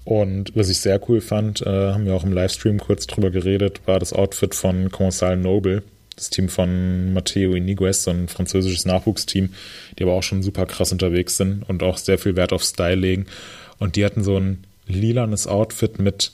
Und 0.06 0.56
was 0.56 0.70
ich 0.70 0.80
sehr 0.80 1.00
cool 1.10 1.22
fand, 1.22 1.62
äh, 1.62 1.94
haben 1.94 2.06
wir 2.06 2.14
auch 2.14 2.26
im 2.26 2.34
Livestream 2.34 2.80
kurz 2.80 3.08
drüber 3.08 3.32
geredet, 3.32 3.82
war 3.86 4.00
das 4.00 4.12
Outfit 4.12 4.54
von 4.54 4.92
Commensal 4.92 5.38
Noble, 5.38 5.84
das 6.16 6.30
Team 6.30 6.50
von 6.50 7.14
Matteo 7.14 7.54
Iniguez, 7.54 8.04
so 8.04 8.12
ein 8.12 8.28
französisches 8.28 8.86
Nachwuchsteam, 8.86 9.54
die 9.98 10.04
aber 10.04 10.14
auch 10.14 10.24
schon 10.24 10.44
super 10.44 10.66
krass 10.66 10.92
unterwegs 10.92 11.38
sind 11.38 11.64
und 11.70 11.84
auch 11.84 11.98
sehr 11.98 12.18
viel 12.18 12.36
Wert 12.36 12.52
auf 12.52 12.64
Style 12.64 12.96
legen. 12.96 13.28
Und 13.80 13.96
die 13.96 14.04
hatten 14.04 14.24
so 14.24 14.38
ein 14.38 14.66
lilanes 14.88 15.48
Outfit 15.48 16.00
mit 16.00 16.34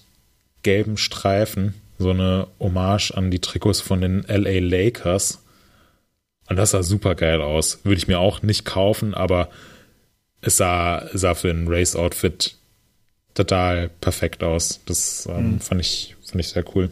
gelben 0.63 0.97
Streifen, 0.97 1.75
so 1.99 2.09
eine 2.09 2.47
Hommage 2.59 3.11
an 3.11 3.29
die 3.29 3.39
Trikots 3.39 3.81
von 3.81 4.01
den 4.01 4.23
LA 4.27 4.59
Lakers. 4.59 5.39
Und 6.49 6.55
das 6.55 6.71
sah 6.71 6.81
super 6.83 7.15
geil 7.15 7.41
aus. 7.41 7.79
Würde 7.83 7.97
ich 7.97 8.07
mir 8.07 8.19
auch 8.19 8.41
nicht 8.41 8.65
kaufen, 8.65 9.13
aber 9.13 9.49
es 10.41 10.57
sah, 10.57 11.07
sah 11.13 11.35
für 11.35 11.49
ein 11.51 11.67
Race-Outfit 11.67 12.55
total 13.35 13.89
perfekt 14.01 14.43
aus. 14.43 14.79
Das 14.85 15.27
ähm, 15.29 15.53
Mhm. 15.53 15.59
fand, 15.61 15.81
ich, 15.81 16.15
fand 16.25 16.39
ich 16.39 16.49
sehr 16.49 16.65
cool. 16.75 16.89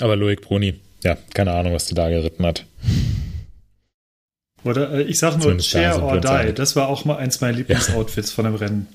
Aber 0.00 0.16
Loic 0.16 0.40
Bruni, 0.40 0.80
ja, 1.02 1.16
keine 1.34 1.52
Ahnung, 1.52 1.72
was 1.74 1.86
die 1.86 1.94
da 1.94 2.08
geritten 2.08 2.46
hat. 2.46 2.64
Oder 4.64 4.92
äh, 4.92 5.02
ich 5.02 5.18
sag 5.18 5.32
nur 5.32 5.42
Zumindest 5.42 5.68
Share 5.70 6.00
or 6.02 6.20
Die. 6.20 6.52
Das 6.54 6.74
war 6.76 6.88
auch 6.88 7.04
mal 7.04 7.16
eins 7.16 7.40
meiner 7.40 7.56
Lieblingsoutfits 7.58 8.32
von 8.32 8.44
dem 8.46 8.54
Rennen. 8.54 8.86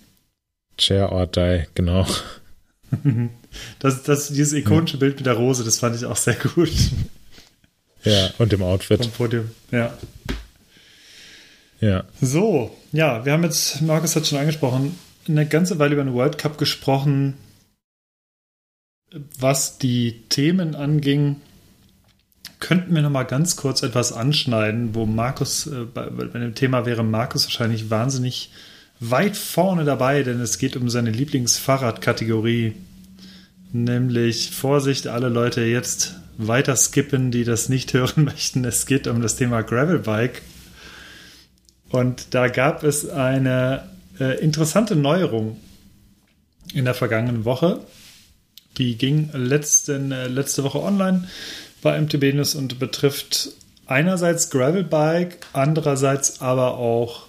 Chair 0.78 1.12
or 1.12 1.28
Die, 1.28 1.66
genau. 1.76 2.08
Das, 3.80 4.04
das, 4.04 4.30
dieses 4.30 4.54
ikonische 4.54 4.98
Bild 4.98 5.18
mit 5.18 5.26
der 5.26 5.34
Rose, 5.34 5.64
das 5.64 5.80
fand 5.80 5.96
ich 5.96 6.06
auch 6.06 6.16
sehr 6.16 6.36
gut 6.36 6.70
Ja, 8.04 8.30
und 8.38 8.54
im 8.54 8.64
Outfit. 8.64 9.04
vom 9.04 9.12
Podium. 9.12 9.52
Ja. 9.72 9.94
Ja. 11.82 12.04
So, 12.22 12.76
ja, 12.92 13.26
wir 13.26 13.34
haben 13.34 13.44
jetzt, 13.44 13.82
Markus 13.82 14.16
hat 14.16 14.28
schon 14.28 14.38
angesprochen, 14.38 14.98
eine 15.28 15.46
ganze 15.46 15.80
Weile 15.80 15.94
über 15.94 16.04
den 16.04 16.14
World 16.14 16.38
Cup 16.38 16.58
gesprochen, 16.58 17.36
was 19.40 19.78
die 19.78 20.24
Themen 20.30 20.76
anging. 20.76 21.38
Könnten 22.60 22.94
wir 22.94 23.02
noch 23.02 23.10
mal 23.10 23.24
ganz 23.24 23.56
kurz 23.56 23.84
etwas 23.84 24.12
anschneiden, 24.12 24.94
wo 24.94 25.06
Markus, 25.06 25.68
äh, 25.68 25.86
bei, 25.86 26.10
bei 26.10 26.40
dem 26.40 26.56
Thema 26.56 26.86
wäre 26.86 27.04
Markus 27.04 27.46
wahrscheinlich 27.46 27.90
wahnsinnig 27.90 28.52
weit 29.00 29.38
vorne 29.38 29.86
dabei, 29.86 30.24
denn 30.24 30.42
es 30.42 30.58
geht 30.58 30.76
um 30.76 30.90
seine 30.90 31.12
Lieblingsfahrradkategorie. 31.12 32.74
Nämlich, 33.72 34.52
Vorsicht, 34.52 35.08
alle 35.08 35.30
Leute 35.30 35.62
jetzt 35.62 36.16
weiter 36.40 36.76
skippen, 36.76 37.30
die 37.30 37.44
das 37.44 37.70
nicht 37.70 37.94
hören 37.94 38.24
möchten. 38.24 38.66
Es 38.66 38.86
geht 38.86 39.08
um 39.08 39.22
das 39.22 39.36
Thema 39.36 39.62
Gravelbike. 39.62 40.42
Und 41.90 42.34
da 42.34 42.48
gab 42.48 42.84
es 42.84 43.08
eine 43.08 43.90
äh, 44.20 44.40
interessante 44.40 44.96
Neuerung 44.96 45.60
in 46.74 46.86
der 46.86 46.94
vergangenen 46.94 47.46
Woche. 47.46 47.82
Die 48.78 48.96
ging 48.98 49.30
letzten, 49.34 50.12
äh, 50.12 50.28
letzte 50.28 50.64
Woche 50.64 50.82
online 50.82 51.28
bei 51.82 52.00
MTB 52.00 52.34
News 52.36 52.56
und 52.56 52.80
betrifft 52.80 53.50
einerseits 53.88 54.50
Gravelbike, 54.52 55.48
andererseits 55.54 56.42
aber 56.42 56.78
auch 56.78 57.28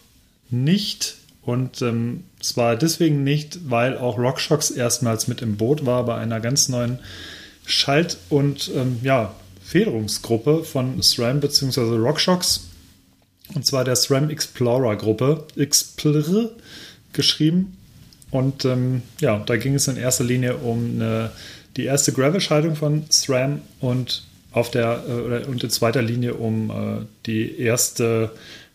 nicht. 0.51 1.17
Und 1.43 1.81
ähm, 1.81 2.25
zwar 2.41 2.77
deswegen 2.77 3.25
nicht, 3.25 3.71
weil 3.71 3.97
auch 3.97 4.19
RockShox 4.19 4.71
erstmals 4.71 5.27
mit 5.27 5.41
im 5.41 5.57
Boot 5.57 5.87
war 5.87 6.05
bei 6.05 6.17
einer 6.17 6.41
ganz 6.41 6.69
neuen 6.69 6.99
Schalt- 7.71 8.19
und 8.29 8.71
ähm, 8.75 8.99
ja, 9.03 9.35
Federungsgruppe 9.63 10.65
von 10.65 11.03
SRAM 11.03 11.41
bzw. 11.41 11.97
RockShox. 11.97 12.69
Und 13.55 13.67
zwar 13.67 13.85
der 13.85 13.97
SRAM 13.97 14.31
Explorer 14.31 14.97
Gruppe. 14.97 15.47
Explorer 15.57 16.51
geschrieben. 17.13 17.77
Und 18.31 18.65
ähm, 18.65 19.03
ja, 19.21 19.43
da 19.45 19.57
ging 19.57 19.75
es 19.75 19.89
in 19.89 19.97
erster 19.97 20.25
Linie 20.25 20.57
um 20.57 21.01
eine, 21.01 21.31
die 21.77 21.85
erste 21.85 22.13
Gravel-Schaltung 22.13 22.77
von 22.77 23.05
SRAM 23.11 23.61
und 23.81 24.25
auf 24.53 24.71
der 24.71 25.05
äh, 25.09 25.45
und 25.47 25.63
in 25.63 25.71
zweiter 25.71 26.03
Linie 26.03 26.35
um 26.35 26.71
äh, 26.71 27.07
die 27.27 27.59
erste 27.59 28.31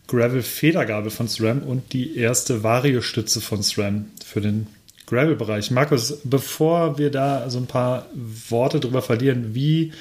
Gravel-Federgabel 0.08 1.10
von 1.10 1.28
SRAM 1.28 1.62
und 1.62 1.92
die 1.92 2.16
erste 2.16 2.62
Variostütze 2.62 3.40
von 3.40 3.62
SRAM 3.62 4.06
für 4.24 4.40
den 4.40 4.66
Gravel-Bereich. 5.06 5.70
Markus, 5.70 6.18
bevor 6.24 6.98
wir 6.98 7.10
da 7.10 7.48
so 7.48 7.58
ein 7.58 7.66
paar 7.66 8.06
Worte 8.48 8.80
drüber 8.80 9.02
verlieren, 9.02 9.54
wie 9.54 9.92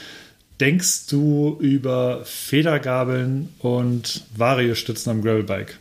denkst 0.60 1.07
du 1.07 1.57
über 1.60 2.22
Federgabeln 2.23 3.49
und 3.60 4.23
Variostützen 4.36 5.10
am 5.11 5.22
Gravelbike? 5.22 5.80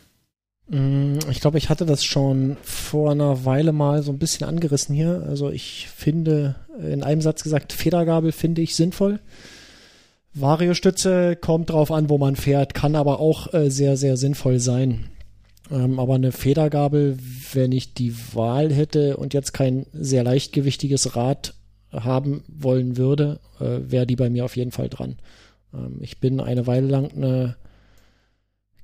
Mm, 0.67 1.17
Ich 1.29 1.41
glaube, 1.41 1.57
ich 1.57 1.69
hatte 1.69 1.85
das 1.85 2.03
schon 2.03 2.57
vor 2.63 3.11
einer 3.11 3.45
Weile 3.45 3.71
mal 3.71 4.03
so 4.03 4.11
ein 4.11 4.19
bisschen 4.19 4.47
angerissen 4.47 4.95
hier. 4.95 5.25
Also 5.27 5.49
ich 5.49 5.87
finde, 5.95 6.55
in 6.79 7.03
einem 7.03 7.21
Satz 7.21 7.43
gesagt, 7.43 7.73
Federgabel 7.73 8.31
finde 8.31 8.61
ich 8.61 8.75
sinnvoll. 8.75 9.19
Variostütze 10.33 11.37
kommt 11.37 11.69
drauf 11.69 11.91
an, 11.91 12.09
wo 12.09 12.17
man 12.17 12.35
fährt, 12.35 12.73
kann 12.73 12.95
aber 12.95 13.19
auch 13.21 13.53
äh, 13.53 13.69
sehr, 13.71 13.95
sehr 13.95 14.17
sinnvoll 14.17 14.59
sein. 14.59 15.05
Ähm, 15.71 15.99
aber 15.99 16.15
eine 16.15 16.31
Federgabel, 16.31 17.17
wenn 17.53 17.71
ich 17.71 17.93
die 17.93 18.13
Wahl 18.33 18.71
hätte 18.71 19.17
und 19.17 19.33
jetzt 19.33 19.53
kein 19.53 19.85
sehr 19.93 20.23
leichtgewichtiges 20.23 21.15
Rad 21.15 21.53
haben 21.91 22.43
wollen 22.47 22.97
würde, 22.97 23.39
äh, 23.59 23.79
wäre 23.89 24.05
die 24.05 24.15
bei 24.15 24.29
mir 24.29 24.45
auf 24.45 24.55
jeden 24.57 24.71
Fall 24.71 24.89
dran. 24.89 25.17
Ähm, 25.73 25.97
ich 26.01 26.19
bin 26.19 26.39
eine 26.39 26.67
Weile 26.67 26.87
lang 26.87 27.11
eine 27.11 27.55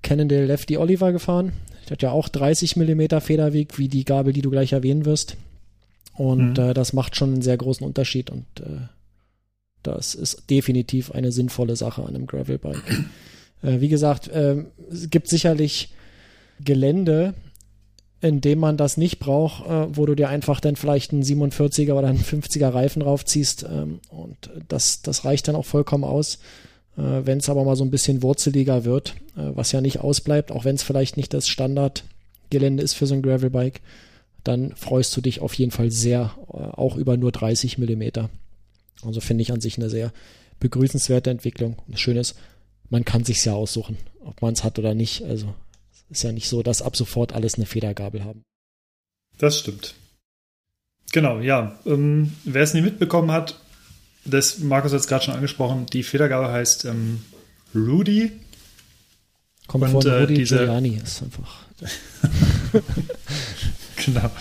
Cannondale 0.02 0.46
Lefty 0.46 0.78
Oliver 0.78 1.12
gefahren. 1.12 1.54
Die 1.88 1.92
hat 1.92 2.02
ja 2.02 2.12
auch 2.12 2.30
30 2.30 2.76
mm 2.76 3.20
Federweg, 3.20 3.78
wie 3.78 3.88
die 3.88 4.06
Gabel, 4.06 4.34
die 4.34 4.42
du 4.42 4.50
gleich 4.50 4.74
erwähnen 4.74 5.06
wirst. 5.06 5.38
Und 6.14 6.58
Mhm. 6.58 6.64
äh, 6.64 6.74
das 6.74 6.94
macht 6.94 7.16
schon 7.16 7.34
einen 7.34 7.42
sehr 7.42 7.58
großen 7.58 7.86
Unterschied 7.86 8.30
und 8.30 8.46
äh, 8.60 8.88
das 9.84 10.14
ist 10.14 10.50
definitiv 10.50 11.12
eine 11.12 11.32
sinnvolle 11.32 11.76
Sache 11.76 12.02
an 12.04 12.16
einem 12.16 12.28
Gravelbike. 12.28 13.06
äh, 13.64 13.80
wie 13.82 13.88
gesagt, 13.90 14.30
ähm, 14.34 14.68
es 14.92 15.10
gibt 15.10 15.28
sicherlich 15.28 15.94
Gelände, 16.64 17.34
in 18.22 18.40
dem 18.42 18.60
man 18.60 18.78
das 18.78 18.98
nicht 18.98 19.20
braucht, 19.20 19.66
äh, 19.66 19.96
wo 19.96 20.06
du 20.06 20.16
dir 20.16 20.30
einfach 20.30 20.60
dann 20.60 20.76
vielleicht 20.76 21.12
einen 21.12 21.24
47er 21.24 21.94
oder 21.94 22.08
einen 22.08 22.20
50er 22.24 22.74
Reifen 22.74 23.02
draufziehst 23.02 23.64
ähm, 23.64 24.00
und 24.10 24.52
das, 24.68 25.02
das 25.02 25.26
reicht 25.26 25.48
dann 25.48 25.56
auch 25.56 25.66
vollkommen 25.66 26.04
aus. 26.04 26.40
Äh, 26.98 27.26
wenn 27.26 27.40
es 27.40 27.50
aber 27.50 27.64
mal 27.64 27.76
so 27.76 27.84
ein 27.84 27.92
bisschen 27.92 28.22
wurzeliger 28.22 28.86
wird, 28.86 29.16
äh, 29.36 29.52
was 29.56 29.72
ja 29.72 29.82
nicht 29.82 30.00
ausbleibt, 30.00 30.52
auch 30.52 30.66
wenn 30.66 30.76
es 30.76 30.84
vielleicht 30.84 31.18
nicht 31.18 31.34
das 31.34 31.48
Standardgelände 31.48 32.84
ist 32.84 32.94
für 32.94 33.08
so 33.08 33.16
ein 33.16 33.22
Gravelbike, 33.22 33.82
dann 34.44 34.76
freust 34.76 35.16
du 35.16 35.22
dich 35.22 35.42
auf 35.42 35.54
jeden 35.54 35.72
Fall 35.72 35.92
sehr, 35.92 36.36
äh, 36.50 36.58
auch 36.58 36.96
über 36.96 37.18
nur 37.18 37.32
30 37.32 37.78
Millimeter. 37.78 38.30
Also 39.04 39.20
finde 39.20 39.42
ich 39.42 39.52
an 39.52 39.62
sich 39.62 39.78
eine 39.78 39.90
sehr 39.90 40.12
begrüßenswerte 40.60 41.30
Entwicklung. 41.30 41.78
Das 41.88 42.00
Schöne 42.00 42.20
ist, 42.20 42.36
man 42.90 43.06
kann 43.06 43.24
sich's 43.24 43.46
ja 43.46 43.54
aussuchen, 43.54 43.98
ob 44.24 44.42
man 44.42 44.54
es 44.54 44.64
hat 44.64 44.78
oder 44.78 44.94
nicht. 44.94 45.24
Also 45.24 45.54
ist 46.12 46.24
ja 46.24 46.32
nicht 46.32 46.48
so, 46.50 46.62
dass 46.62 46.82
ab 46.82 46.96
sofort 46.96 47.34
alles 47.34 47.56
eine 47.56 47.66
Federgabel 47.66 48.24
haben. 48.24 48.44
Das 49.38 49.58
stimmt. 49.60 49.96
Genau, 51.12 51.40
ja. 51.40 51.78
Ähm, 51.86 52.34
wer 52.44 52.64
es 52.64 52.74
nie 52.74 52.82
mitbekommen 52.82 53.32
hat, 53.32 53.60
das 54.24 54.60
Markus 54.60 54.92
hat 54.92 55.00
es 55.00 55.08
gerade 55.08 55.26
schon 55.26 55.34
angesprochen, 55.34 55.86
die 55.88 56.04
Federgabel 56.04 56.52
heißt 56.52 56.86
ähm, 56.86 57.24
Rudy. 57.74 58.32
Kommt 59.68 59.86
Und, 59.86 59.92
von 60.04 60.08
äh, 60.12 60.20
Rudi 60.22 60.34
diese- 60.36 60.58
Giuliani, 60.58 61.00
ist 61.04 61.24
einfach. 61.24 61.66
Genau. 64.06 64.32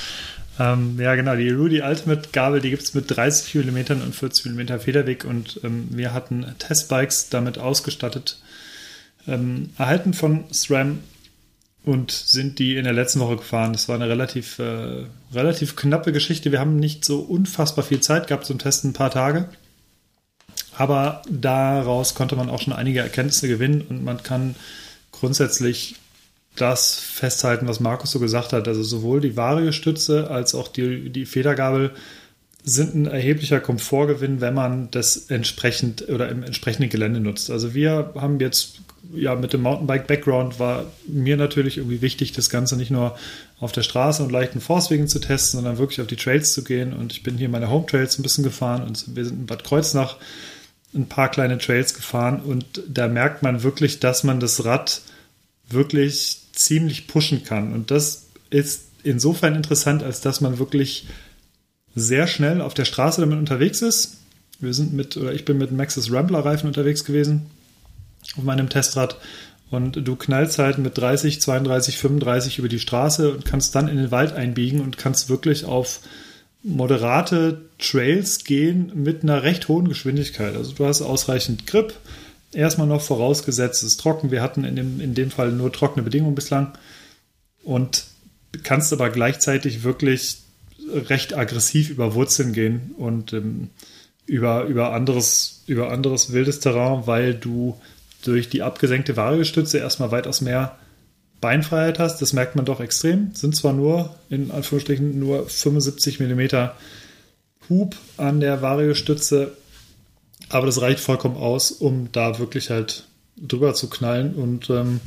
Ähm, 0.58 0.98
ja, 1.00 1.14
genau, 1.14 1.36
die 1.36 1.50
Rudy 1.50 1.82
Ultimate 1.82 2.30
Gabel, 2.32 2.60
die 2.60 2.70
gibt 2.70 2.82
es 2.82 2.94
mit 2.94 3.10
30 3.14 3.54
mm 3.66 3.92
und 4.02 4.14
40 4.14 4.46
mm 4.46 4.78
Federweg 4.78 5.24
und 5.24 5.60
ähm, 5.64 5.88
wir 5.90 6.12
hatten 6.14 6.46
Testbikes 6.58 7.28
damit 7.30 7.58
ausgestattet, 7.58 8.40
ähm, 9.26 9.70
erhalten 9.78 10.14
von 10.14 10.44
SRAM 10.52 11.00
und 11.84 12.10
sind 12.10 12.58
die 12.58 12.76
in 12.76 12.84
der 12.84 12.92
letzten 12.92 13.20
Woche 13.20 13.36
gefahren. 13.36 13.72
Das 13.72 13.88
war 13.88 13.94
eine 13.94 14.08
relativ, 14.08 14.58
äh, 14.58 15.04
relativ 15.32 15.76
knappe 15.76 16.12
Geschichte. 16.12 16.52
Wir 16.52 16.60
haben 16.60 16.76
nicht 16.76 17.04
so 17.04 17.20
unfassbar 17.20 17.84
viel 17.84 18.00
Zeit 18.00 18.26
gehabt 18.26 18.46
zum 18.46 18.58
Testen, 18.58 18.90
ein 18.90 18.94
paar 18.94 19.10
Tage. 19.10 19.48
Aber 20.76 21.22
daraus 21.28 22.14
konnte 22.14 22.36
man 22.36 22.50
auch 22.50 22.60
schon 22.60 22.72
einige 22.72 23.00
Erkenntnisse 23.00 23.48
gewinnen 23.48 23.82
und 23.88 24.04
man 24.04 24.22
kann 24.22 24.54
grundsätzlich 25.12 25.96
das 26.56 26.98
festhalten, 26.98 27.68
was 27.68 27.80
Markus 27.80 28.10
so 28.10 28.18
gesagt 28.18 28.52
hat. 28.52 28.68
Also 28.68 28.82
sowohl 28.82 29.20
die 29.20 29.36
Variostütze 29.36 30.30
als 30.30 30.54
auch 30.54 30.68
die, 30.68 31.10
die 31.10 31.26
Federgabel 31.26 31.92
sind 32.62 32.94
ein 32.94 33.06
erheblicher 33.06 33.60
Komfortgewinn, 33.60 34.40
wenn 34.40 34.54
man 34.54 34.90
das 34.90 35.16
entsprechend 35.30 36.08
oder 36.08 36.28
im 36.28 36.42
entsprechenden 36.42 36.90
Gelände 36.90 37.20
nutzt. 37.20 37.50
Also 37.50 37.74
wir 37.74 38.12
haben 38.14 38.38
jetzt 38.40 38.80
ja 39.14 39.34
mit 39.34 39.52
dem 39.52 39.62
Mountainbike-Background 39.62 40.58
war 40.58 40.86
mir 41.06 41.36
natürlich 41.36 41.78
irgendwie 41.78 42.02
wichtig, 42.02 42.32
das 42.32 42.50
Ganze 42.50 42.76
nicht 42.76 42.90
nur 42.90 43.16
auf 43.58 43.72
der 43.72 43.82
Straße 43.82 44.22
und 44.22 44.30
leichten 44.30 44.60
Forstwegen 44.60 45.08
zu 45.08 45.18
testen, 45.18 45.58
sondern 45.58 45.78
wirklich 45.78 46.00
auf 46.00 46.06
die 46.06 46.16
Trails 46.16 46.52
zu 46.52 46.62
gehen. 46.62 46.92
Und 46.92 47.12
ich 47.12 47.22
bin 47.22 47.36
hier 47.36 47.48
meine 47.48 47.70
Home 47.70 47.86
Trails 47.86 48.18
ein 48.18 48.22
bisschen 48.22 48.44
gefahren 48.44 48.82
und 48.82 49.16
wir 49.16 49.24
sind 49.24 49.40
in 49.40 49.46
Bad 49.46 49.64
Kreuznach 49.64 50.16
ein 50.94 51.06
paar 51.06 51.30
kleine 51.30 51.58
Trails 51.58 51.94
gefahren 51.94 52.40
und 52.40 52.82
da 52.88 53.08
merkt 53.08 53.42
man 53.42 53.62
wirklich, 53.62 54.00
dass 54.00 54.24
man 54.24 54.40
das 54.40 54.64
Rad 54.64 55.02
wirklich 55.68 56.40
ziemlich 56.52 57.06
pushen 57.06 57.44
kann. 57.44 57.72
Und 57.72 57.90
das 57.90 58.26
ist 58.50 58.86
insofern 59.02 59.54
interessant, 59.54 60.02
als 60.02 60.20
dass 60.20 60.40
man 60.40 60.58
wirklich 60.58 61.06
sehr 61.94 62.26
schnell 62.26 62.60
auf 62.60 62.74
der 62.74 62.84
Straße 62.84 63.20
damit 63.20 63.38
unterwegs 63.38 63.82
ist. 63.82 64.18
Wir 64.60 64.74
sind 64.74 64.92
mit, 64.92 65.16
oder 65.16 65.32
ich 65.32 65.44
bin 65.44 65.58
mit 65.58 65.72
Maxis 65.72 66.12
Rambler 66.12 66.40
Reifen 66.40 66.66
unterwegs 66.66 67.04
gewesen 67.04 67.46
auf 68.36 68.44
meinem 68.44 68.68
Testrad 68.68 69.16
und 69.70 70.06
du 70.06 70.16
knallst 70.16 70.58
halt 70.58 70.78
mit 70.78 70.98
30, 70.98 71.40
32, 71.40 71.96
35 71.96 72.58
über 72.58 72.68
die 72.68 72.80
Straße 72.80 73.32
und 73.32 73.44
kannst 73.44 73.74
dann 73.74 73.88
in 73.88 73.96
den 73.96 74.10
Wald 74.10 74.32
einbiegen 74.32 74.80
und 74.80 74.98
kannst 74.98 75.28
wirklich 75.28 75.64
auf 75.64 76.00
moderate 76.62 77.62
Trails 77.78 78.44
gehen 78.44 78.90
mit 78.94 79.22
einer 79.22 79.42
recht 79.44 79.68
hohen 79.68 79.88
Geschwindigkeit. 79.88 80.56
Also 80.56 80.72
du 80.72 80.84
hast 80.84 81.02
ausreichend 81.02 81.66
Grip. 81.66 81.94
Erstmal 82.52 82.88
noch 82.88 83.00
vorausgesetzt, 83.00 83.82
es 83.82 83.92
ist 83.92 84.00
trocken. 84.00 84.32
Wir 84.32 84.42
hatten 84.42 84.64
in 84.64 84.74
dem, 84.74 85.00
in 85.00 85.14
dem 85.14 85.30
Fall 85.30 85.52
nur 85.52 85.72
trockene 85.72 86.02
Bedingungen 86.02 86.34
bislang. 86.34 86.72
Und 87.62 88.06
kannst 88.64 88.92
aber 88.92 89.08
gleichzeitig 89.10 89.84
wirklich 89.84 90.38
recht 90.92 91.34
aggressiv 91.36 91.90
über 91.90 92.14
Wurzeln 92.14 92.52
gehen 92.52 92.94
und 92.96 93.32
ähm, 93.32 93.70
über, 94.26 94.64
über, 94.64 94.92
anderes, 94.92 95.62
über 95.66 95.90
anderes 95.90 96.32
wildes 96.32 96.60
Terrain, 96.60 97.06
weil 97.06 97.34
du 97.34 97.76
durch 98.22 98.48
die 98.48 98.62
abgesenkte 98.62 99.16
Variostütze 99.16 99.78
erstmal 99.78 100.12
weitaus 100.12 100.40
mehr 100.40 100.78
Beinfreiheit 101.40 101.98
hast. 101.98 102.20
Das 102.20 102.32
merkt 102.32 102.54
man 102.54 102.64
doch 102.64 102.80
extrem. 102.80 103.34
Sind 103.34 103.56
zwar 103.56 103.72
nur, 103.72 104.14
in 104.28 104.50
Anführungsstrichen, 104.50 105.18
nur 105.18 105.48
75 105.48 106.20
mm 106.20 106.68
Hub 107.68 107.96
an 108.16 108.40
der 108.40 108.62
Variostütze, 108.62 109.52
aber 110.48 110.66
das 110.66 110.80
reicht 110.80 111.00
vollkommen 111.00 111.36
aus, 111.36 111.70
um 111.70 112.10
da 112.12 112.38
wirklich 112.38 112.70
halt 112.70 113.04
drüber 113.36 113.74
zu 113.74 113.88
knallen. 113.88 114.34
Und 114.34 114.68
ähm, 114.70 115.00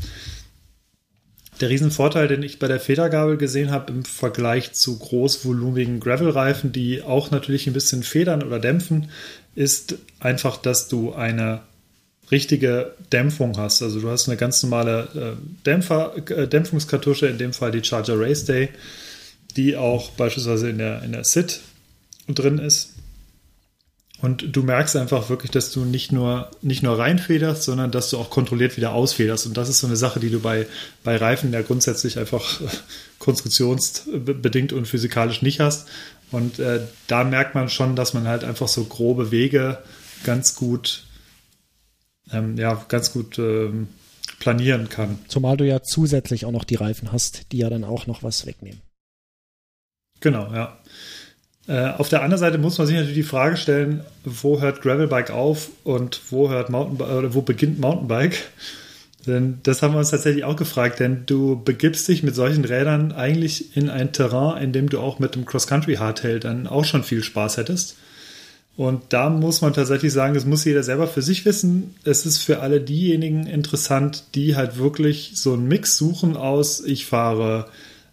der 1.61 1.69
Riesenvorteil, 1.69 2.27
den 2.27 2.43
ich 2.43 2.59
bei 2.59 2.67
der 2.67 2.79
Federgabel 2.79 3.37
gesehen 3.37 3.71
habe 3.71 3.91
im 3.91 4.05
Vergleich 4.05 4.73
zu 4.73 4.97
großvolumigen 4.97 5.99
Gravel-Reifen, 5.99 6.71
die 6.71 7.01
auch 7.01 7.31
natürlich 7.31 7.67
ein 7.67 7.73
bisschen 7.73 8.03
federn 8.03 8.43
oder 8.43 8.59
dämpfen, 8.59 9.09
ist 9.55 9.95
einfach, 10.19 10.57
dass 10.57 10.87
du 10.87 11.13
eine 11.13 11.61
richtige 12.31 12.93
Dämpfung 13.11 13.57
hast. 13.57 13.81
Also 13.83 13.99
du 13.99 14.09
hast 14.09 14.27
eine 14.27 14.37
ganz 14.37 14.63
normale 14.63 15.07
äh, 15.15 15.63
Dämpfer, 15.65 16.15
äh, 16.29 16.47
Dämpfungskartusche, 16.47 17.27
in 17.27 17.37
dem 17.37 17.53
Fall 17.53 17.71
die 17.71 17.83
Charger 17.83 18.19
Race 18.19 18.45
Day, 18.45 18.69
die 19.55 19.75
auch 19.77 20.09
beispielsweise 20.11 20.69
in 20.69 20.79
der, 20.79 21.03
in 21.03 21.11
der 21.11 21.23
SIT 21.23 21.59
drin 22.27 22.57
ist. 22.57 22.92
Und 24.23 24.55
du 24.55 24.63
merkst 24.63 24.95
einfach 24.95 25.29
wirklich, 25.29 25.51
dass 25.51 25.71
du 25.73 25.83
nicht 25.83 26.13
nur, 26.13 26.49
nicht 26.61 26.81
nur 26.81 26.97
reinfederst, 26.97 27.63
sondern 27.63 27.91
dass 27.91 28.09
du 28.09 28.17
auch 28.17 28.29
kontrolliert 28.29 28.77
wieder 28.77 28.93
ausfederst. 28.93 29.45
Und 29.45 29.57
das 29.57 29.67
ist 29.67 29.79
so 29.79 29.87
eine 29.87 29.97
Sache, 29.97 30.21
die 30.21 30.29
du 30.29 30.39
bei, 30.39 30.65
bei 31.03 31.17
Reifen 31.17 31.51
ja 31.51 31.61
grundsätzlich 31.61 32.17
einfach 32.17 32.61
konstruktionsbedingt 33.19 34.71
und 34.71 34.87
physikalisch 34.87 35.41
nicht 35.41 35.59
hast. 35.59 35.89
Und 36.31 36.57
äh, 36.57 36.87
da 37.07 37.25
merkt 37.25 37.53
man 37.53 37.67
schon, 37.67 37.97
dass 37.97 38.13
man 38.13 38.27
halt 38.27 38.45
einfach 38.45 38.69
so 38.69 38.85
grobe 38.85 39.29
Wege 39.29 39.79
ganz 40.23 40.55
gut 40.55 41.03
ähm, 42.31 42.57
ja, 42.57 42.85
ganz 42.87 43.11
gut 43.11 43.37
ähm, 43.39 43.89
planieren 44.39 44.87
kann. 44.87 45.19
Zumal 45.27 45.57
du 45.57 45.67
ja 45.67 45.83
zusätzlich 45.83 46.45
auch 46.45 46.51
noch 46.51 46.63
die 46.63 46.75
Reifen 46.75 47.11
hast, 47.11 47.51
die 47.51 47.57
ja 47.57 47.69
dann 47.69 47.83
auch 47.83 48.07
noch 48.07 48.23
was 48.23 48.45
wegnehmen. 48.45 48.81
Genau, 50.21 50.53
ja. 50.53 50.77
Äh, 51.67 51.91
auf 51.97 52.09
der 52.09 52.21
anderen 52.21 52.39
Seite 52.39 52.57
muss 52.57 52.77
man 52.77 52.87
sich 52.87 52.95
natürlich 52.95 53.15
die 53.15 53.23
Frage 53.23 53.55
stellen, 53.55 54.03
wo 54.25 54.59
hört 54.59 54.81
Gravelbike 54.81 55.31
auf 55.31 55.69
und 55.83 56.19
wo 56.29 56.49
hört 56.49 56.69
Mountainbike 56.69 57.33
wo 57.33 57.41
beginnt 57.41 57.79
Mountainbike? 57.79 58.37
Denn 59.25 59.59
das 59.63 59.81
haben 59.81 59.93
wir 59.93 59.99
uns 59.99 60.11
tatsächlich 60.11 60.43
auch 60.43 60.57
gefragt, 60.57 60.99
denn 60.99 61.25
du 61.25 61.61
begibst 61.63 62.05
dich 62.09 62.23
mit 62.23 62.35
solchen 62.35 62.65
Rädern 62.65 63.13
eigentlich 63.13 63.77
in 63.77 63.89
ein 63.89 64.11
Terrain, 64.11 64.61
in 64.61 64.73
dem 64.73 64.89
du 64.89 64.99
auch 64.99 65.17
mit 65.17 65.35
dem 65.35 65.45
Cross-Country 65.45 65.95
Hardtail 65.95 66.41
dann 66.41 66.67
auch 66.67 66.83
schon 66.83 67.05
viel 67.05 67.23
Spaß 67.23 67.55
hättest. 67.55 67.95
Und 68.75 69.01
da 69.09 69.29
muss 69.29 69.61
man 69.61 69.71
tatsächlich 69.71 70.11
sagen, 70.11 70.33
das 70.33 70.45
muss 70.45 70.65
jeder 70.65 70.83
selber 70.83 71.07
für 71.07 71.21
sich 71.21 71.45
wissen. 71.45 71.95
Es 72.03 72.25
ist 72.25 72.39
für 72.39 72.59
alle 72.59 72.81
diejenigen 72.81 73.47
interessant, 73.47 74.25
die 74.35 74.57
halt 74.57 74.77
wirklich 74.77 75.31
so 75.35 75.53
einen 75.53 75.69
Mix 75.69 75.95
suchen 75.95 76.35
aus, 76.35 76.83
ich 76.83 77.05
fahre 77.05 77.67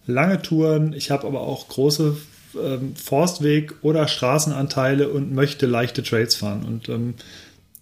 lange 0.07 0.41
Touren, 0.41 0.93
ich 0.93 1.11
habe 1.11 1.27
aber 1.27 1.41
auch 1.41 1.67
große 1.67 2.15
ähm, 2.55 2.95
Forstweg- 2.95 3.73
oder 3.81 4.07
Straßenanteile 4.07 5.09
und 5.09 5.33
möchte 5.33 5.65
leichte 5.65 6.03
Trails 6.03 6.35
fahren. 6.35 6.63
Und 6.63 6.89
ähm, 6.89 7.15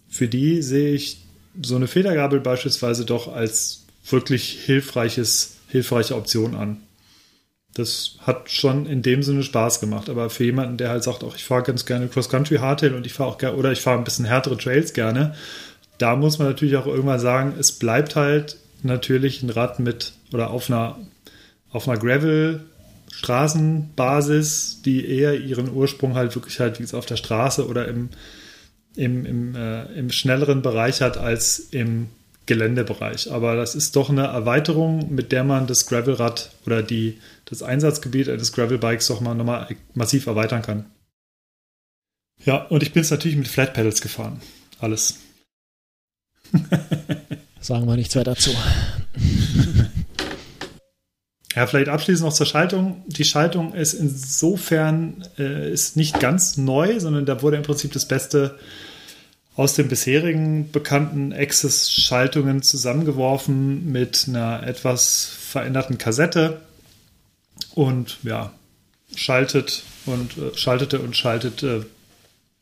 für 0.08 0.28
die 0.28 0.62
sehe 0.62 0.94
ich 0.94 1.18
so 1.62 1.76
eine 1.76 1.88
Federgabel 1.88 2.40
beispielsweise 2.40 3.04
doch 3.04 3.32
als 3.32 3.84
wirklich 4.08 4.60
hilfreiches, 4.64 5.56
hilfreiche 5.68 6.16
Option 6.16 6.54
an 6.54 6.78
das 7.74 8.16
hat 8.20 8.50
schon 8.50 8.86
in 8.86 9.02
dem 9.02 9.22
Sinne 9.22 9.42
Spaß 9.42 9.80
gemacht. 9.80 10.08
Aber 10.08 10.30
für 10.30 10.44
jemanden, 10.44 10.76
der 10.76 10.90
halt 10.90 11.04
sagt, 11.04 11.22
auch 11.22 11.36
ich 11.36 11.44
fahre 11.44 11.62
ganz 11.62 11.86
gerne 11.86 12.08
Cross-Country 12.08 12.56
Hardtail 12.56 12.94
und 12.94 13.06
ich 13.06 13.12
fahre 13.12 13.30
auch 13.30 13.38
gerne, 13.38 13.56
oder 13.56 13.72
ich 13.72 13.80
fahre 13.80 13.98
ein 13.98 14.04
bisschen 14.04 14.24
härtere 14.24 14.56
Trails 14.56 14.92
gerne, 14.92 15.34
da 15.98 16.16
muss 16.16 16.38
man 16.38 16.48
natürlich 16.48 16.76
auch 16.76 16.86
irgendwann 16.86 17.20
sagen, 17.20 17.54
es 17.58 17.72
bleibt 17.72 18.16
halt 18.16 18.56
natürlich 18.82 19.42
ein 19.42 19.50
Rad 19.50 19.78
mit 19.78 20.12
oder 20.32 20.50
auf 20.50 20.70
einer, 20.70 20.98
auf 21.70 21.88
einer 21.88 21.98
Gravel 21.98 22.64
Straßenbasis, 23.10 24.82
die 24.82 25.06
eher 25.06 25.40
ihren 25.40 25.72
Ursprung 25.72 26.14
halt 26.14 26.34
wirklich 26.34 26.60
halt 26.60 26.78
wie 26.78 26.84
es 26.84 26.94
auf 26.94 27.06
der 27.06 27.16
Straße 27.16 27.66
oder 27.66 27.88
im, 27.88 28.10
im, 28.96 29.26
im, 29.26 29.54
äh, 29.54 29.84
im 29.92 30.10
schnelleren 30.10 30.62
Bereich 30.62 31.00
hat 31.00 31.16
als 31.16 31.58
im 31.58 32.08
Geländebereich. 32.46 33.30
Aber 33.30 33.56
das 33.56 33.74
ist 33.74 33.96
doch 33.96 34.10
eine 34.10 34.26
Erweiterung, 34.26 35.14
mit 35.14 35.32
der 35.32 35.44
man 35.44 35.66
das 35.66 35.86
Gravelrad 35.86 36.50
oder 36.66 36.82
die, 36.82 37.18
das 37.44 37.62
Einsatzgebiet 37.62 38.28
eines 38.28 38.52
Gravelbikes 38.52 39.06
doch 39.06 39.20
mal 39.20 39.34
nochmal 39.34 39.68
massiv 39.94 40.26
erweitern 40.26 40.62
kann. 40.62 40.86
Ja, 42.44 42.64
und 42.64 42.82
ich 42.82 42.92
bin 42.92 43.02
es 43.02 43.10
natürlich 43.10 43.36
mit 43.36 43.48
Flat 43.48 43.74
Pedals 43.74 44.00
gefahren. 44.00 44.40
Alles. 44.78 45.18
Sagen 47.60 47.86
wir 47.86 47.96
nichts 47.96 48.16
weiter 48.16 48.34
dazu. 48.34 48.50
Ja, 51.54 51.66
vielleicht 51.66 51.88
abschließend 51.88 52.26
noch 52.26 52.34
zur 52.34 52.46
Schaltung. 52.46 53.02
Die 53.08 53.24
Schaltung 53.24 53.74
ist 53.74 53.94
insofern 53.94 55.24
äh, 55.38 55.72
ist 55.72 55.96
nicht 55.96 56.20
ganz 56.20 56.56
neu, 56.56 57.00
sondern 57.00 57.26
da 57.26 57.42
wurde 57.42 57.56
im 57.56 57.64
Prinzip 57.64 57.92
das 57.92 58.06
Beste 58.06 58.58
aus 59.56 59.74
den 59.74 59.88
bisherigen 59.88 60.70
bekannten 60.70 61.32
Access-Schaltungen 61.32 62.62
zusammengeworfen 62.62 63.90
mit 63.90 64.26
einer 64.28 64.62
etwas 64.62 65.24
veränderten 65.24 65.98
Kassette 65.98 66.60
und 67.74 68.18
ja, 68.22 68.52
schaltet 69.14 69.82
und 70.06 70.38
äh, 70.38 70.56
schaltete 70.56 71.00
und 71.00 71.16
schaltet 71.16 71.62
äh, 71.62 71.80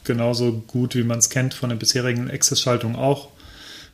genauso 0.04 0.52
gut, 0.66 0.94
wie 0.94 1.02
man 1.02 1.18
es 1.18 1.28
kennt 1.28 1.54
von 1.54 1.68
den 1.68 1.78
bisherigen 1.78 2.30
Access-Schaltungen 2.30 2.96
auch. 2.96 3.28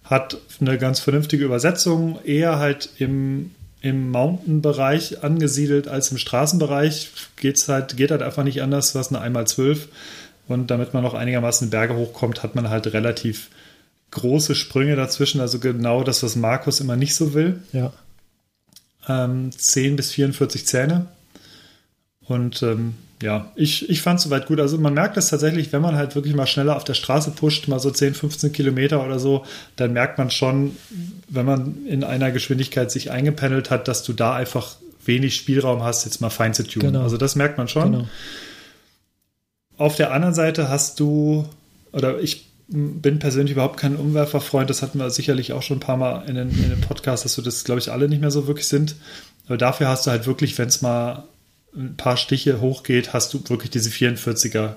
Hat 0.05 0.37
eine 0.61 0.79
ganz 0.79 1.01
vernünftige 1.01 1.45
Übersetzung, 1.45 2.21
eher 2.25 2.59
halt 2.59 2.91
im, 2.99 3.51
im 3.85 4.11
Mountain-Bereich 4.11 5.23
angesiedelt 5.23 5.89
als 5.89 6.11
im 6.11 6.17
Straßenbereich. 6.17 7.11
Geht's 7.37 7.69
halt, 7.69 7.99
geht 7.99 8.11
halt 8.11 8.23
einfach 8.23 8.43
nicht 8.43 8.63
anders, 8.63 8.95
was 8.95 9.13
eine 9.13 9.39
1x12 9.39 9.89
und 10.49 10.71
damit 10.71 10.95
man 10.95 11.03
noch 11.03 11.13
einigermaßen 11.13 11.69
Berge 11.69 11.95
hochkommt, 11.95 12.43
hat 12.43 12.55
man 12.55 12.71
halt 12.71 12.87
relativ 12.95 13.51
große 14.11 14.55
Sprünge 14.55 14.97
dazwischen. 14.97 15.43
Also 15.43 15.59
genau 15.59 16.03
das, 16.03 16.23
was 16.23 16.35
Markus 16.35 16.81
immer 16.81 16.97
nicht 16.97 17.15
so 17.15 17.35
will. 17.35 17.63
Ja. 17.73 17.93
Ähm, 19.07 19.53
10 19.53 19.97
bis 19.97 20.13
44 20.13 20.67
Zähne. 20.67 21.05
Und 22.27 22.63
ähm, 22.63 22.95
ja, 23.23 23.51
ich, 23.55 23.89
ich 23.89 24.03
fand 24.03 24.19
es 24.19 24.25
soweit 24.25 24.47
gut. 24.47 24.61
Also 24.61 24.79
man 24.79 24.95
merkt 24.95 25.17
es 25.17 25.29
tatsächlich, 25.29 25.73
wenn 25.73 25.83
man 25.83 25.97
halt 25.97 26.15
wirklich 26.15 26.35
mal 26.35 26.47
schneller 26.47 26.77
auf 26.77 26.85
der 26.85 26.95
Straße 26.95 27.31
pusht, 27.31 27.69
mal 27.69 27.79
so 27.79 27.91
10, 27.91 28.15
15 28.15 28.53
Kilometer 28.53 29.05
oder 29.05 29.19
so, 29.19 29.45
dann 29.77 29.93
merkt 29.93 30.19
man 30.19 30.31
schon, 30.31 30.77
wenn 31.29 31.47
man 31.47 31.87
in 31.87 32.05
einer 32.05 32.33
Geschwindigkeit 32.33 32.91
sich 32.91 33.11
eingependelt 33.11 33.71
hat, 33.71 33.89
dass 33.89 34.03
du 34.03 34.13
da 34.13 34.35
einfach 34.35 34.77
wenig 35.05 35.37
Spielraum 35.37 35.83
hast, 35.83 36.05
jetzt 36.05 36.21
mal 36.21 36.31
fein 36.31 36.55
zu 36.55 36.67
tun. 36.67 36.83
Genau. 36.83 37.03
Also 37.03 37.17
das 37.17 37.37
merkt 37.37 37.59
man 37.59 37.69
schon. 37.69 37.93
Genau. 37.93 38.09
Auf 39.77 39.97
der 39.97 40.13
anderen 40.13 40.35
Seite 40.35 40.69
hast 40.69 41.01
du, 41.01 41.49
oder 41.93 42.21
ich 42.21 42.47
bin 42.69 43.19
persönlich 43.19 43.53
überhaupt 43.53 43.79
kein 43.79 43.97
Umwerferfreund. 43.97 44.71
Das 44.71 44.83
hatten 44.83 44.99
wir 44.99 45.11
sicherlich 45.11 45.53
auch 45.53 45.63
schon 45.63 45.79
ein 45.79 45.81
paar 45.81 45.97
Mal 45.97 46.29
in 46.29 46.35
den, 46.35 46.51
in 46.51 46.71
den 46.71 46.81
Podcasts, 46.81 47.23
dass 47.23 47.37
wir 47.37 47.45
das, 47.45 47.65
glaube 47.65 47.81
ich, 47.81 47.93
alle 47.93 48.09
nicht 48.09 48.21
mehr 48.21 48.31
so 48.31 48.47
wirklich 48.47 48.69
sind. 48.69 48.97
Aber 49.47 49.59
dafür 49.59 49.89
hast 49.89 50.07
du 50.07 50.11
halt 50.11 50.27
wirklich, 50.27 50.57
wenn 50.59 50.69
es 50.69 50.81
mal 50.81 51.25
ein 51.77 51.97
paar 51.97 52.17
Stiche 52.17 52.61
hochgeht, 52.61 53.13
hast 53.13 53.35
du 53.35 53.49
wirklich 53.49 53.71
diese 53.71 53.91
44er 53.91 54.77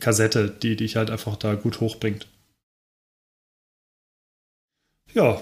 Kassette, 0.00 0.48
die 0.48 0.76
dich 0.76 0.96
halt 0.96 1.10
einfach 1.10 1.36
da 1.36 1.54
gut 1.54 1.80
hochbringt. 1.80 2.26
Ja, 5.12 5.40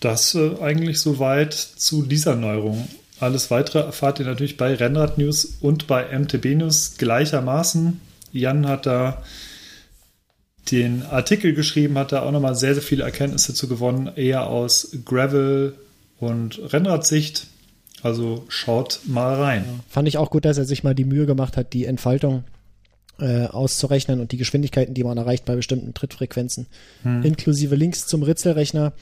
das 0.00 0.34
äh, 0.34 0.56
eigentlich 0.60 1.00
soweit 1.00 1.54
zu 1.54 2.02
dieser 2.02 2.36
Neuerung. 2.36 2.88
Alles 3.20 3.50
weitere 3.50 3.80
erfahrt 3.80 4.18
ihr 4.18 4.26
natürlich 4.26 4.56
bei 4.56 4.74
Rennrad 4.74 5.18
News 5.18 5.56
und 5.60 5.86
bei 5.86 6.18
MTB 6.18 6.56
News 6.56 6.96
gleichermaßen. 6.98 8.00
Jan 8.32 8.66
hat 8.66 8.86
da 8.86 9.22
den 10.70 11.04
Artikel 11.04 11.54
geschrieben, 11.54 11.96
hat 11.98 12.12
da 12.12 12.22
auch 12.22 12.32
nochmal 12.32 12.56
sehr, 12.56 12.74
sehr 12.74 12.82
viele 12.82 13.04
Erkenntnisse 13.04 13.54
zu 13.54 13.68
gewonnen, 13.68 14.10
eher 14.16 14.46
aus 14.46 14.96
Gravel 15.04 15.74
und 16.18 16.60
Rennradsicht. 16.72 17.46
Also 18.04 18.44
schaut 18.48 19.00
mal 19.06 19.34
rein. 19.34 19.64
Ja, 19.66 19.84
fand 19.88 20.06
ich 20.08 20.18
auch 20.18 20.28
gut, 20.28 20.44
dass 20.44 20.58
er 20.58 20.66
sich 20.66 20.84
mal 20.84 20.94
die 20.94 21.06
Mühe 21.06 21.24
gemacht 21.24 21.56
hat, 21.56 21.72
die 21.72 21.86
Entfaltung 21.86 22.44
äh, 23.18 23.46
auszurechnen 23.46 24.20
und 24.20 24.30
die 24.30 24.36
Geschwindigkeiten, 24.36 24.92
die 24.92 25.04
man 25.04 25.16
erreicht 25.16 25.46
bei 25.46 25.56
bestimmten 25.56 25.94
Trittfrequenzen, 25.94 26.66
hm. 27.02 27.22
inklusive 27.22 27.74
Links 27.74 28.06
zum 28.06 28.22
Ritzelrechner. 28.22 28.92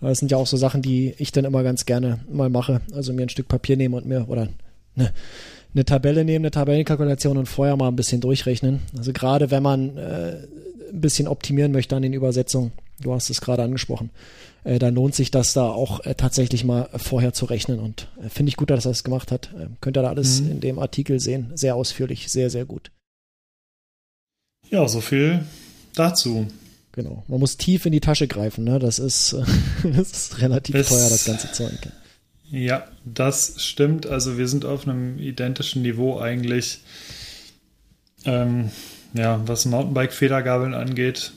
Das 0.00 0.18
sind 0.18 0.30
ja 0.30 0.38
auch 0.38 0.46
so 0.46 0.56
Sachen, 0.56 0.80
die 0.80 1.14
ich 1.18 1.30
dann 1.30 1.44
immer 1.44 1.62
ganz 1.62 1.84
gerne 1.84 2.20
mal 2.32 2.48
mache. 2.48 2.80
Also 2.94 3.12
mir 3.12 3.24
ein 3.24 3.28
Stück 3.28 3.48
Papier 3.48 3.76
nehmen 3.76 3.92
und 3.92 4.06
mir 4.06 4.26
oder 4.30 4.48
eine, 4.96 5.12
eine 5.74 5.84
Tabelle 5.84 6.24
nehmen, 6.24 6.46
eine 6.46 6.50
Tabellenkalkulation 6.50 7.36
und 7.36 7.46
vorher 7.46 7.76
mal 7.76 7.88
ein 7.88 7.96
bisschen 7.96 8.22
durchrechnen. 8.22 8.80
Also 8.96 9.12
gerade 9.12 9.50
wenn 9.50 9.62
man 9.62 9.98
äh, 9.98 10.36
ein 10.90 11.00
bisschen 11.02 11.28
optimieren 11.28 11.72
möchte 11.72 11.94
an 11.94 12.02
den 12.02 12.14
Übersetzungen, 12.14 12.72
du 13.02 13.12
hast 13.12 13.28
es 13.28 13.42
gerade 13.42 13.62
angesprochen, 13.62 14.08
äh, 14.64 14.78
dann 14.78 14.94
lohnt 14.94 15.14
sich 15.14 15.30
das 15.30 15.52
da 15.52 15.64
auch 15.64 16.04
äh, 16.04 16.14
tatsächlich 16.14 16.64
mal 16.64 16.88
vorher 16.96 17.32
zu 17.32 17.46
rechnen. 17.46 17.78
Und 17.78 18.08
äh, 18.22 18.28
finde 18.28 18.50
ich 18.50 18.56
gut, 18.56 18.70
dass 18.70 18.86
er 18.86 18.92
das 18.92 19.04
gemacht 19.04 19.32
hat. 19.32 19.50
Äh, 19.58 19.68
könnt 19.80 19.96
ihr 19.96 20.02
da 20.02 20.08
alles 20.08 20.40
mhm. 20.40 20.52
in 20.52 20.60
dem 20.60 20.78
Artikel 20.78 21.20
sehen. 21.20 21.52
Sehr 21.54 21.74
ausführlich, 21.74 22.30
sehr, 22.30 22.50
sehr 22.50 22.64
gut. 22.64 22.90
Ja, 24.70 24.86
so 24.86 25.00
viel 25.00 25.44
dazu. 25.94 26.46
Genau. 26.92 27.24
Man 27.28 27.40
muss 27.40 27.56
tief 27.56 27.86
in 27.86 27.92
die 27.92 28.00
Tasche 28.00 28.26
greifen, 28.26 28.64
ne? 28.64 28.78
Das 28.78 28.98
ist, 28.98 29.36
das 29.82 30.10
ist 30.10 30.40
relativ 30.40 30.74
es, 30.74 30.88
teuer, 30.88 31.08
das 31.08 31.24
ganze 31.24 31.52
Zeug. 31.52 31.78
Ja, 32.50 32.86
das 33.04 33.62
stimmt. 33.62 34.06
Also 34.06 34.38
wir 34.38 34.48
sind 34.48 34.64
auf 34.64 34.86
einem 34.86 35.18
identischen 35.18 35.82
Niveau 35.82 36.18
eigentlich. 36.18 36.80
Ähm, 38.24 38.70
ja, 39.14 39.40
was 39.46 39.64
Mountainbike-Federgabeln 39.64 40.74
angeht. 40.74 41.32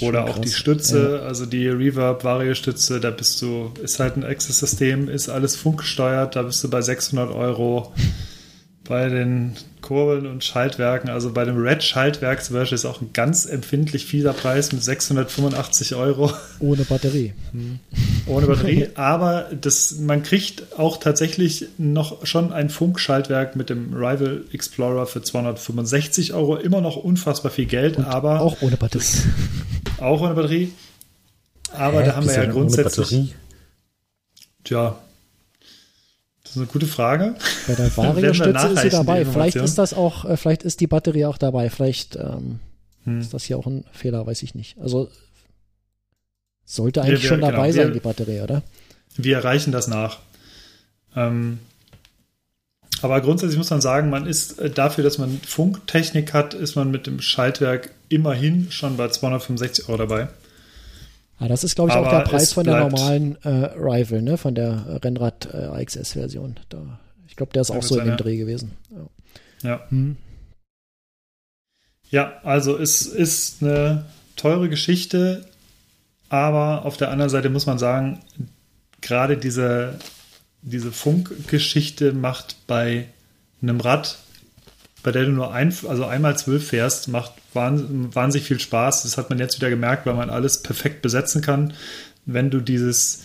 Oder 0.00 0.24
auch 0.24 0.34
krass. 0.34 0.40
die 0.40 0.50
Stütze, 0.50 1.20
ja. 1.20 1.26
also 1.26 1.46
die 1.46 1.68
Reverb-Vario-Stütze, 1.68 3.00
da 3.00 3.10
bist 3.10 3.40
du, 3.42 3.72
ist 3.82 4.00
halt 4.00 4.16
ein 4.16 4.24
Access-System, 4.24 5.08
ist 5.08 5.28
alles 5.28 5.56
funkgesteuert, 5.56 6.36
da 6.36 6.42
bist 6.42 6.62
du 6.64 6.70
bei 6.70 6.82
600 6.82 7.30
Euro 7.30 7.92
bei 8.84 9.08
den 9.08 9.54
Kurbeln 9.80 10.26
und 10.26 10.42
Schaltwerken, 10.42 11.10
also 11.10 11.32
bei 11.32 11.44
dem 11.44 11.56
Red-Schaltwerk 11.56 12.42
zum 12.42 12.56
Beispiel 12.56 12.76
ist 12.76 12.84
auch 12.84 13.00
ein 13.00 13.10
ganz 13.12 13.46
empfindlich 13.46 14.06
fieser 14.06 14.32
Preis 14.32 14.72
mit 14.72 14.82
685 14.82 15.94
Euro. 15.94 16.32
Ohne 16.58 16.84
Batterie. 16.84 17.32
Hm. 17.52 17.78
Ohne 18.26 18.46
Batterie, 18.46 18.88
aber 18.94 19.50
das, 19.60 19.98
man 19.98 20.22
kriegt 20.22 20.78
auch 20.78 20.96
tatsächlich 20.98 21.66
noch 21.78 22.26
schon 22.26 22.52
ein 22.52 22.70
Funkschaltwerk 22.70 23.56
mit 23.56 23.70
dem 23.70 23.92
Rival 23.92 24.44
Explorer 24.52 25.06
für 25.06 25.22
265 25.22 26.32
Euro, 26.32 26.56
immer 26.56 26.80
noch 26.80 26.96
unfassbar 26.96 27.50
viel 27.52 27.66
Geld, 27.66 27.98
und 27.98 28.04
aber. 28.04 28.40
Auch 28.40 28.62
ohne 28.62 28.76
Batterie. 28.76 29.04
Auch 29.98 30.20
ohne 30.20 30.34
Batterie. 30.34 30.72
Aber 31.72 32.00
Hä? 32.00 32.06
da 32.06 32.16
haben 32.16 32.26
wir 32.26 32.34
ja 32.34 32.46
grundsätzlich. 32.46 33.12
Ohne 33.12 33.20
Batterie? 33.20 33.34
Tja, 34.64 34.98
das 36.52 36.56
ist 36.56 36.68
eine 36.68 36.70
gute 36.70 36.86
Frage. 36.86 37.34
Bei 37.66 37.74
der 37.74 37.96
Vario-Stütze 37.96 38.66
ist 38.68 38.82
sie 38.82 38.90
dabei. 38.90 39.24
Vielleicht 39.24 39.56
ist 39.56 39.78
das 39.78 39.94
auch, 39.94 40.26
äh, 40.26 40.36
vielleicht 40.36 40.64
ist 40.64 40.80
die 40.80 40.86
Batterie 40.86 41.24
auch 41.24 41.38
dabei. 41.38 41.70
Vielleicht 41.70 42.16
ähm, 42.16 42.60
hm. 43.04 43.20
ist 43.22 43.32
das 43.32 43.44
hier 43.44 43.56
auch 43.56 43.66
ein 43.66 43.84
Fehler, 43.92 44.26
weiß 44.26 44.42
ich 44.42 44.54
nicht. 44.54 44.76
Also 44.78 45.08
sollte 46.66 47.00
eigentlich 47.00 47.22
wir, 47.22 47.22
wir, 47.22 47.28
schon 47.30 47.40
dabei 47.40 47.70
genau, 47.70 47.72
sein, 47.72 47.86
wir, 47.86 47.94
die 47.94 48.00
Batterie, 48.00 48.42
oder? 48.42 48.62
Wir 49.16 49.36
erreichen 49.36 49.72
das 49.72 49.88
nach. 49.88 50.18
Ähm, 51.16 51.58
aber 53.00 53.22
grundsätzlich 53.22 53.56
muss 53.56 53.70
man 53.70 53.80
sagen, 53.80 54.10
man 54.10 54.26
ist 54.26 54.58
äh, 54.58 54.68
dafür, 54.68 55.04
dass 55.04 55.16
man 55.16 55.40
Funktechnik 55.46 56.34
hat, 56.34 56.52
ist 56.52 56.76
man 56.76 56.90
mit 56.90 57.06
dem 57.06 57.22
Schaltwerk 57.22 57.92
immerhin 58.10 58.70
schon 58.70 58.98
bei 58.98 59.08
265 59.08 59.88
Euro 59.88 59.96
dabei. 59.96 60.28
Ja, 61.42 61.48
das 61.48 61.64
ist, 61.64 61.74
glaube 61.74 61.90
ich, 61.90 61.96
auch 61.96 62.08
der 62.08 62.20
Preis 62.20 62.52
von 62.52 62.64
der 62.64 62.78
normalen 62.78 63.36
äh, 63.42 63.48
Rival, 63.76 64.22
ne? 64.22 64.36
von 64.36 64.54
der 64.54 65.00
Rennrad 65.02 65.52
äh, 65.52 65.66
AXS-Version. 65.66 66.54
Ich 67.26 67.36
glaube, 67.36 67.52
der 67.52 67.62
ist 67.62 67.70
auch 67.70 67.82
so 67.82 67.98
in 67.98 68.06
dem 68.06 68.16
Dreh 68.16 68.36
gewesen. 68.36 68.72
Ja. 68.90 69.68
Ja. 69.68 69.80
Hm. 69.90 70.16
ja, 72.10 72.32
also 72.42 72.76
es 72.78 73.02
ist 73.02 73.62
eine 73.62 74.06
teure 74.36 74.68
Geschichte, 74.68 75.46
aber 76.28 76.84
auf 76.84 76.96
der 76.96 77.10
anderen 77.10 77.30
Seite 77.30 77.48
muss 77.48 77.66
man 77.66 77.78
sagen, 77.78 78.20
gerade 79.00 79.36
diese, 79.36 79.98
diese 80.62 80.90
Funkgeschichte 80.90 82.12
macht 82.12 82.56
bei 82.66 83.06
einem 83.60 83.80
Rad 83.80 84.18
bei 85.02 85.10
der 85.10 85.24
du 85.24 85.32
nur 85.32 85.52
ein, 85.52 85.74
also 85.88 86.04
einmal 86.04 86.38
zwölf 86.38 86.68
fährst, 86.68 87.08
macht 87.08 87.32
wahnsinnig 87.54 88.46
viel 88.46 88.60
Spaß. 88.60 89.02
Das 89.02 89.18
hat 89.18 89.30
man 89.30 89.38
jetzt 89.38 89.56
wieder 89.56 89.70
gemerkt, 89.70 90.06
weil 90.06 90.14
man 90.14 90.30
alles 90.30 90.62
perfekt 90.62 91.02
besetzen 91.02 91.42
kann. 91.42 91.72
Wenn 92.24 92.50
du 92.50 92.60
dieses, 92.60 93.24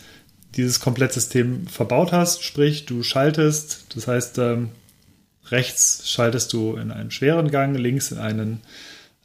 dieses 0.56 0.80
Komplettsystem 0.80 1.68
verbaut 1.68 2.12
hast, 2.12 2.44
sprich, 2.44 2.86
du 2.86 3.04
schaltest, 3.04 3.86
das 3.96 4.08
heißt, 4.08 4.40
ähm, 4.40 4.70
rechts 5.52 6.10
schaltest 6.10 6.52
du 6.54 6.76
in 6.76 6.92
einen 6.92 7.12
schweren 7.12 7.52
Gang, 7.52 7.78
links 7.78 8.12
in 8.12 8.18
einen, 8.18 8.62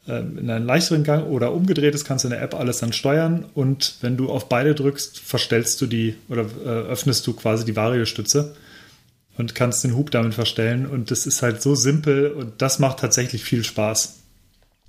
äh, 0.07 0.19
in 0.19 0.49
einen 0.49 0.65
leichteren 0.65 1.03
Gang 1.03 1.27
oder 1.27 1.53
umgedreht, 1.53 1.95
das 1.95 2.05
kannst 2.05 2.23
du 2.23 2.27
in 2.27 2.33
der 2.33 2.41
App 2.41 2.53
alles 2.53 2.79
dann 2.79 2.93
steuern 2.93 3.45
und 3.55 3.95
wenn 4.01 4.15
du 4.15 4.29
auf 4.29 4.47
beide 4.47 4.75
drückst, 4.75 5.19
verstellst 5.19 5.81
du 5.81 5.87
die 5.87 6.15
oder 6.29 6.45
äh, 6.63 6.69
öffnest 6.69 7.25
du 7.25 7.33
quasi 7.33 7.65
die 7.65 7.75
Variostütze 7.75 8.55
und 9.37 9.55
kannst 9.55 9.83
den 9.83 9.95
Hub 9.95 10.11
damit 10.11 10.33
verstellen. 10.33 10.85
Und 10.85 11.11
das 11.11 11.25
ist 11.25 11.41
halt 11.41 11.61
so 11.61 11.75
simpel 11.75 12.31
und 12.31 12.61
das 12.61 12.79
macht 12.79 12.99
tatsächlich 12.99 13.43
viel 13.43 13.63
Spaß. 13.63 14.19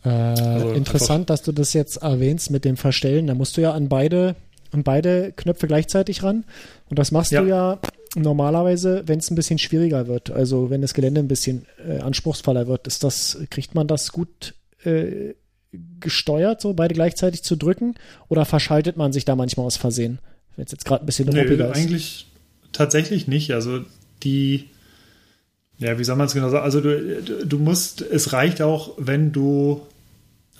Äh, 0.05 0.09
also 0.09 0.71
interessant, 0.73 1.31
dass 1.31 1.43
du 1.43 1.53
das 1.53 1.73
jetzt 1.73 1.99
erwähnst 1.99 2.51
mit 2.51 2.65
dem 2.65 2.77
Verstellen. 2.77 3.27
Da 3.27 3.35
musst 3.35 3.57
du 3.57 3.61
ja 3.61 3.73
an 3.73 3.89
beide, 3.89 4.37
an 4.71 4.83
beide 4.83 5.33
Knöpfe 5.33 5.67
gleichzeitig 5.67 6.23
ran. 6.23 6.45
Und 6.91 6.99
das 6.99 7.11
machst 7.11 7.33
ja. 7.33 7.41
du 7.41 7.49
ja 7.49 7.79
normalerweise, 8.17 9.03
wenn 9.07 9.19
es 9.19 9.31
ein 9.31 9.35
bisschen 9.35 9.59
schwieriger 9.59 10.07
wird. 10.07 10.31
Also 10.31 10.71
wenn 10.71 10.83
das 10.83 10.95
Gelände 10.95 11.21
ein 11.21 11.29
bisschen 11.29 11.67
äh, 11.87 11.99
anspruchsvoller 11.99 12.67
wird, 12.67 12.87
ist 12.87 13.03
das, 13.03 13.39
kriegt 13.51 13.75
man 13.75 13.89
das 13.89 14.13
gut 14.13 14.55
äh, 14.85 15.35
gesteuert, 16.01 16.61
so 16.61 16.75
beide 16.75 16.95
gleichzeitig 16.95 17.43
zu 17.43 17.57
drücken? 17.57 17.95
Oder 18.29 18.45
verschaltet 18.45 18.97
man 18.97 19.13
sich 19.13 19.25
da 19.25 19.35
manchmal 19.35 19.67
aus 19.67 19.77
Versehen? 19.77 20.19
Wenn 20.57 20.67
es 20.67 20.73
jetzt 20.73 20.85
gerade 20.85 21.03
ein 21.03 21.07
bisschen 21.07 21.29
nee, 21.29 21.41
ruppiger 21.41 21.73
ist. 21.73 21.77
Eigentlich 21.77 22.27
tatsächlich 22.73 23.27
nicht. 23.27 23.53
Also 23.53 23.81
die, 24.25 24.69
ja, 25.79 25.99
wie 25.99 26.05
soll 26.05 26.17
man 26.17 26.27
es 26.27 26.35
genau 26.35 26.51
sagen? 26.51 26.65
Also 26.65 26.81
du, 26.81 27.45
du 27.45 27.59
musst, 27.59 28.01
es 28.03 28.33
reicht 28.33 28.63
auch, 28.63 28.95
wenn 28.97 29.33
du, 29.33 29.87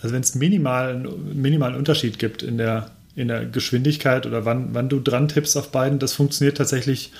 also 0.01 0.13
wenn 0.13 0.21
es 0.21 0.35
minimal, 0.35 0.97
minimalen 1.33 1.75
Unterschied 1.75 2.19
gibt 2.19 2.43
in 2.43 2.57
der, 2.57 2.91
in 3.15 3.27
der 3.27 3.45
Geschwindigkeit 3.45 4.25
oder 4.25 4.45
wann, 4.45 4.73
wann 4.73 4.89
du 4.89 4.99
dran 4.99 5.27
tippst 5.27 5.57
auf 5.57 5.71
beiden, 5.71 5.99
das 5.99 6.13
funktioniert 6.13 6.57
tatsächlich 6.57 7.11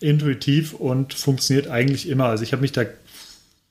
intuitiv 0.00 0.74
und 0.74 1.14
funktioniert 1.14 1.68
eigentlich 1.68 2.08
immer. 2.08 2.26
Also 2.26 2.44
ich 2.44 2.52
habe 2.52 2.62
mich 2.62 2.72
da, 2.72 2.84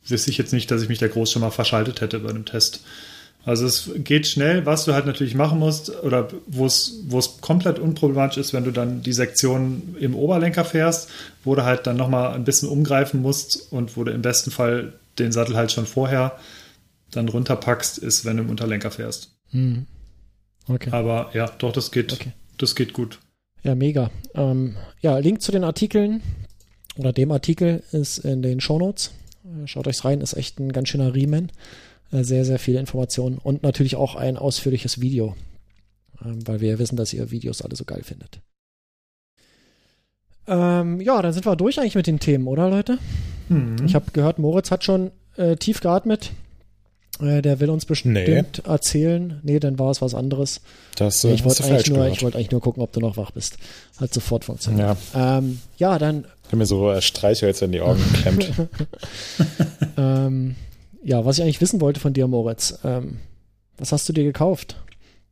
wüsste 0.07 0.31
ich 0.31 0.37
jetzt 0.37 0.53
nicht, 0.53 0.69
dass 0.71 0.81
ich 0.81 0.89
mich 0.89 0.99
da 0.99 1.07
groß 1.07 1.31
schon 1.31 1.41
mal 1.41 1.51
verschaltet 1.51 2.01
hätte 2.01 2.19
bei 2.19 2.29
einem 2.29 2.45
Test. 2.45 2.83
Also 3.45 3.67
es 3.67 3.91
geht 3.97 4.25
schnell, 4.25 4.65
was 4.65 4.85
du 4.85 4.93
halt 4.93 5.05
natürlich 5.05 5.35
machen 5.35 5.59
musst 5.59 6.03
oder 6.03 6.27
wo 6.47 6.65
es, 6.65 7.37
komplett 7.41 7.77
unproblematisch 7.77 8.37
ist, 8.37 8.53
wenn 8.53 8.63
du 8.63 8.71
dann 8.71 9.03
die 9.03 9.13
Sektion 9.13 9.95
im 9.99 10.15
Oberlenker 10.15 10.65
fährst, 10.65 11.11
wo 11.43 11.53
du 11.53 11.63
halt 11.63 11.85
dann 11.85 11.95
nochmal 11.95 12.33
ein 12.33 12.43
bisschen 12.43 12.69
umgreifen 12.69 13.21
musst 13.21 13.71
und 13.71 13.95
wo 13.97 14.03
du 14.03 14.11
im 14.11 14.23
besten 14.23 14.49
Fall 14.49 14.93
den 15.19 15.31
Sattel 15.31 15.55
halt 15.55 15.71
schon 15.71 15.85
vorher 15.85 16.37
dann 17.11 17.29
runterpackst, 17.29 17.99
ist, 17.99 18.25
wenn 18.25 18.37
du 18.37 18.43
im 18.43 18.49
Unterlenker 18.49 18.89
fährst. 18.89 19.31
Hm. 19.51 19.85
Okay. 20.67 20.89
Aber 20.91 21.29
ja, 21.33 21.45
doch, 21.59 21.71
das 21.71 21.91
geht, 21.91 22.13
okay. 22.13 22.31
das 22.57 22.75
geht 22.75 22.93
gut. 22.93 23.19
Ja, 23.61 23.75
mega. 23.75 24.09
Ähm, 24.33 24.75
ja, 25.01 25.19
Link 25.19 25.43
zu 25.43 25.51
den 25.51 25.63
Artikeln 25.63 26.23
oder 26.97 27.13
dem 27.13 27.31
Artikel 27.31 27.83
ist 27.91 28.17
in 28.17 28.41
den 28.41 28.59
Shownotes. 28.59 29.11
Schaut 29.65 29.87
euch's 29.87 30.03
rein, 30.03 30.21
ist 30.21 30.33
echt 30.33 30.59
ein 30.59 30.71
ganz 30.71 30.89
schöner 30.89 31.13
Riemen. 31.13 31.51
Äh, 32.11 32.23
sehr, 32.23 32.45
sehr 32.45 32.59
viele 32.59 32.79
Informationen 32.79 33.37
und 33.37 33.63
natürlich 33.63 33.95
auch 33.95 34.15
ein 34.15 34.37
ausführliches 34.37 35.01
Video, 35.01 35.35
ähm, 36.23 36.47
weil 36.47 36.61
wir 36.61 36.69
ja 36.69 36.79
wissen, 36.79 36.95
dass 36.97 37.13
ihr 37.13 37.31
Videos 37.31 37.61
alle 37.61 37.75
so 37.75 37.85
geil 37.85 38.03
findet. 38.03 38.39
Ähm, 40.47 41.01
ja, 41.01 41.21
dann 41.21 41.33
sind 41.33 41.45
wir 41.45 41.55
durch 41.55 41.79
eigentlich 41.79 41.95
mit 41.95 42.07
den 42.07 42.19
Themen, 42.19 42.47
oder 42.47 42.69
Leute? 42.69 42.99
Mhm. 43.49 43.77
Ich 43.85 43.95
habe 43.95 44.11
gehört, 44.11 44.37
Moritz 44.39 44.69
hat 44.71 44.83
schon 44.83 45.11
äh, 45.37 45.55
tief 45.55 45.81
geatmet. 45.81 46.31
Äh, 47.19 47.41
der 47.41 47.59
will 47.59 47.69
uns 47.69 47.85
bestimmt 47.85 48.13
Nee. 48.15 48.43
erzählen. 48.65 49.39
Nee, 49.41 49.59
dann 49.59 49.79
war 49.79 49.89
es 49.89 50.01
was 50.01 50.13
anderes. 50.13 50.61
Das 50.97 51.23
äh, 51.23 51.33
ich 51.33 51.45
wollte 51.45 51.63
eigentlich, 51.63 51.89
nur, 51.89 52.07
ich 52.07 52.21
wollte 52.21 52.37
eigentlich 52.37 52.51
nur 52.51 52.61
gucken, 52.61 52.83
ob 52.83 52.91
du 52.91 52.99
noch 52.99 53.17
wach 53.17 53.31
bist. 53.31 53.57
Hat 53.99 54.13
sofort 54.13 54.45
funktioniert. 54.45 54.97
ja, 55.13 55.37
Ähm, 55.39 55.59
ja, 55.77 55.97
dann 55.97 56.25
ich 56.43 56.47
habe 56.49 56.57
mir 56.57 56.65
so 56.67 56.91
äh, 56.91 57.01
Streichhölzer 57.01 57.65
in 57.65 57.71
die 57.71 57.81
Augen 57.81 58.01
geklemmt. 58.13 58.51
Ähm, 59.97 60.55
ja, 61.05 61.23
was 61.23 61.37
ich 61.37 61.43
eigentlich 61.43 61.61
wissen 61.61 61.81
wollte 61.81 61.99
von 61.99 62.13
dir, 62.13 62.27
Moritz, 62.27 62.79
ähm, 62.83 63.19
was 63.77 63.91
hast 63.91 64.09
du 64.09 64.13
dir 64.13 64.23
gekauft 64.23 64.75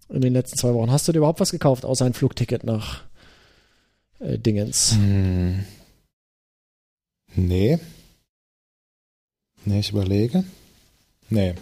in 0.08 0.22
den 0.22 0.34
letzten 0.34 0.58
zwei 0.58 0.72
Wochen? 0.74 0.92
Hast 0.92 1.08
du 1.08 1.12
dir 1.12 1.18
überhaupt 1.18 1.40
was 1.40 1.52
gekauft, 1.52 1.84
außer 1.84 2.06
ein 2.06 2.14
Flugticket 2.14 2.64
nach 2.64 3.02
äh, 4.20 4.38
Dingens? 4.38 4.94
hm. 4.94 5.66
Nee. 7.36 7.80
Nee, 9.66 9.80
ich 9.80 9.90
überlege. 9.90 10.44
Nee. 11.30 11.56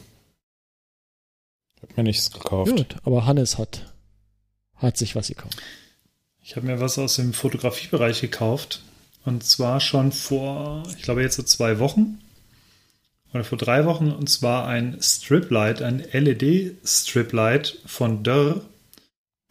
Ich 1.77 1.81
habe 1.83 1.93
mir 1.95 2.03
nichts 2.03 2.31
gekauft. 2.31 2.75
Gut, 2.75 2.97
aber 3.03 3.25
Hannes 3.25 3.57
hat, 3.57 3.93
hat 4.75 4.97
sich 4.97 5.15
was 5.15 5.29
gekauft. 5.29 5.55
Ich 6.43 6.57
habe 6.57 6.67
mir 6.67 6.81
was 6.81 6.99
aus 6.99 7.15
dem 7.15 7.31
Fotografiebereich 7.31 8.19
gekauft. 8.19 8.81
Und 9.23 9.45
zwar 9.45 9.79
schon 9.79 10.11
vor, 10.11 10.83
ich 10.97 11.03
glaube 11.03 11.21
jetzt 11.21 11.37
so 11.37 11.43
zwei 11.43 11.79
Wochen. 11.79 12.19
Oder 13.33 13.43
vor 13.43 13.57
drei 13.57 13.85
Wochen. 13.85 14.11
Und 14.11 14.29
zwar 14.29 14.67
ein 14.67 14.97
Striplight, 15.01 15.81
ein 15.81 16.03
LED-Striplight 16.11 17.79
von 17.85 18.23
Dörr. 18.23 18.61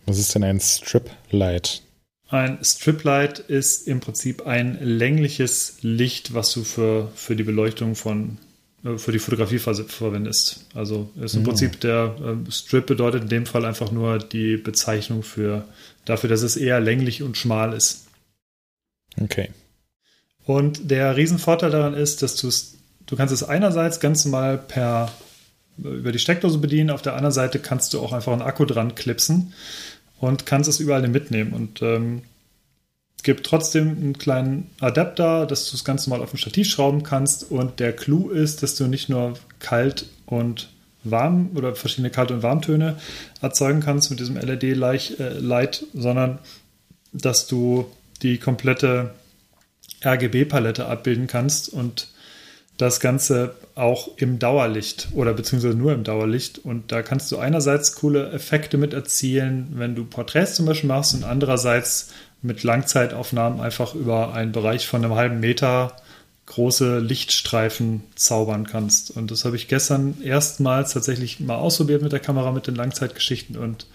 Was 0.07 0.19
ist 0.19 0.35
denn 0.35 0.45
ein 0.45 0.61
Strip-Light? 0.61 1.83
Ein 2.29 2.63
Striplight 2.63 3.39
ist 3.41 3.89
im 3.89 4.01
Prinzip 4.01 4.47
ein 4.47 4.79
längliches 4.81 5.79
Licht, 5.83 6.35
was 6.35 6.53
du 6.53 6.63
für, 6.63 7.11
für 7.15 7.35
die 7.35 7.43
Beleuchtung 7.43 7.97
von 7.97 8.39
äh, 8.85 8.99
für 8.99 9.13
die 9.13 9.19
Fotografie 9.19 9.59
ver 9.59 9.75
verwendest. 9.75 10.67
Also 10.75 11.11
ist 11.21 11.35
im 11.35 11.41
Mhm. 11.41 11.47
Prinzip 11.47 11.81
der 11.81 12.15
äh, 12.47 12.51
Strip 12.51 12.87
bedeutet 12.87 13.23
in 13.25 13.29
dem 13.29 13.47
Fall 13.47 13.65
einfach 13.65 13.91
nur 13.91 14.19
die 14.19 14.57
Bezeichnung 14.57 15.23
für 15.23 15.67
dafür, 16.05 16.31
dass 16.31 16.43
es 16.43 16.57
eher 16.57 16.81
länglich 16.81 17.23
und 17.23 17.37
schmal 17.37 17.73
ist. 17.73 18.07
Okay. 19.21 19.51
Und 20.45 20.91
der 20.91 21.17
Riesenvorteil 21.17 21.71
daran 21.71 21.95
ist, 21.95 22.23
dass 22.23 22.37
du 22.37 22.49
es, 22.49 22.77
du 23.11 23.17
kannst 23.17 23.35
es 23.35 23.43
einerseits 23.43 24.01
ganz 24.01 24.25
normal 24.25 24.57
per 24.57 25.11
über 25.79 26.13
die 26.13 26.19
Steckdose 26.19 26.59
bedienen, 26.59 26.91
auf 26.91 27.03
der 27.03 27.15
anderen 27.15 27.33
Seite 27.33 27.59
kannst 27.59 27.95
du 27.95 28.01
auch 28.01 28.13
einfach 28.13 28.33
einen 28.33 28.43
Akku 28.43 28.65
dran 28.65 28.95
klipsen 28.95 29.55
und 30.19 30.47
kannst 30.47 30.69
es 30.69 30.81
überall 30.81 31.07
mitnehmen. 31.09 31.53
Und 31.53 31.81
ähm, 31.83 32.23
es 33.17 33.23
gibt 33.23 33.47
trotzdem 33.47 33.89
einen 33.89 34.19
kleinen 34.19 34.71
Adapter, 34.81 35.47
dass 35.47 35.71
du 35.71 35.77
es 35.77 35.85
ganz 35.85 36.07
normal 36.07 36.23
auf 36.23 36.33
ein 36.33 36.39
Stativ 36.39 36.69
schrauben 36.69 37.03
kannst. 37.03 37.51
Und 37.51 37.81
der 37.81 37.95
Clou 37.95 38.31
ist, 38.31 38.63
dass 38.63 38.77
du 38.77 38.87
nicht 38.87 39.09
nur 39.09 39.35
kalt 39.59 40.07
und 40.27 40.71
warm 41.03 41.51
oder 41.55 41.75
verschiedene 41.75 42.11
Kalt- 42.11 42.31
und 42.31 42.43
Warmtöne 42.43 42.97
erzeugen 43.41 43.81
kannst 43.81 44.11
mit 44.11 44.21
diesem 44.21 44.37
LED-Light, 44.37 45.85
sondern 45.95 46.39
dass 47.13 47.47
du 47.47 47.91
die 48.23 48.39
komplette 48.39 49.15
RGB-Palette 50.05 50.87
abbilden 50.87 51.27
kannst 51.27 51.71
und 51.71 52.09
das 52.81 53.01
Ganze 53.01 53.55
auch 53.75 54.17
im 54.17 54.39
Dauerlicht 54.39 55.09
oder 55.15 55.35
beziehungsweise 55.35 55.77
nur 55.77 55.93
im 55.93 56.05
Dauerlicht. 56.05 56.59
Und 56.59 56.93
da 56.93 57.03
kannst 57.03 57.31
du 57.31 57.39
einerseits 57.39 57.95
coole 57.95 58.31
Effekte 58.33 58.79
mit 58.79 58.95
erzielen, 58.95 59.73
wenn 59.75 59.95
du 59.95 60.05
Porträts 60.05 60.55
zum 60.55 60.67
Beispiel 60.67 60.89
machst 60.89 61.15
und 61.15 61.25
andererseits 61.25 62.13
mit 62.43 62.63
Langzeitaufnahmen 62.63 63.61
einfach 63.61 63.95
über 63.95 64.33
einen 64.33 64.53
Bereich 64.53 64.87
von 64.87 65.05
einem 65.05 65.15
halben 65.15 65.41
Meter 65.41 65.97
große 66.47 66.99
Lichtstreifen 66.99 68.03
zaubern 68.15 68.67
kannst. 68.67 69.11
Und 69.11 69.31
das 69.31 69.45
habe 69.45 69.57
ich 69.57 69.69
gestern 69.69 70.21
erstmals 70.23 70.95
tatsächlich 70.95 71.39
mal 71.39 71.57
ausprobiert 71.57 72.03
mit 72.03 72.13
der 72.13 72.21
Kamera 72.21 72.51
mit 72.51 72.67
den 72.67 72.75
Langzeitgeschichten 72.75 73.57
und 73.57 73.87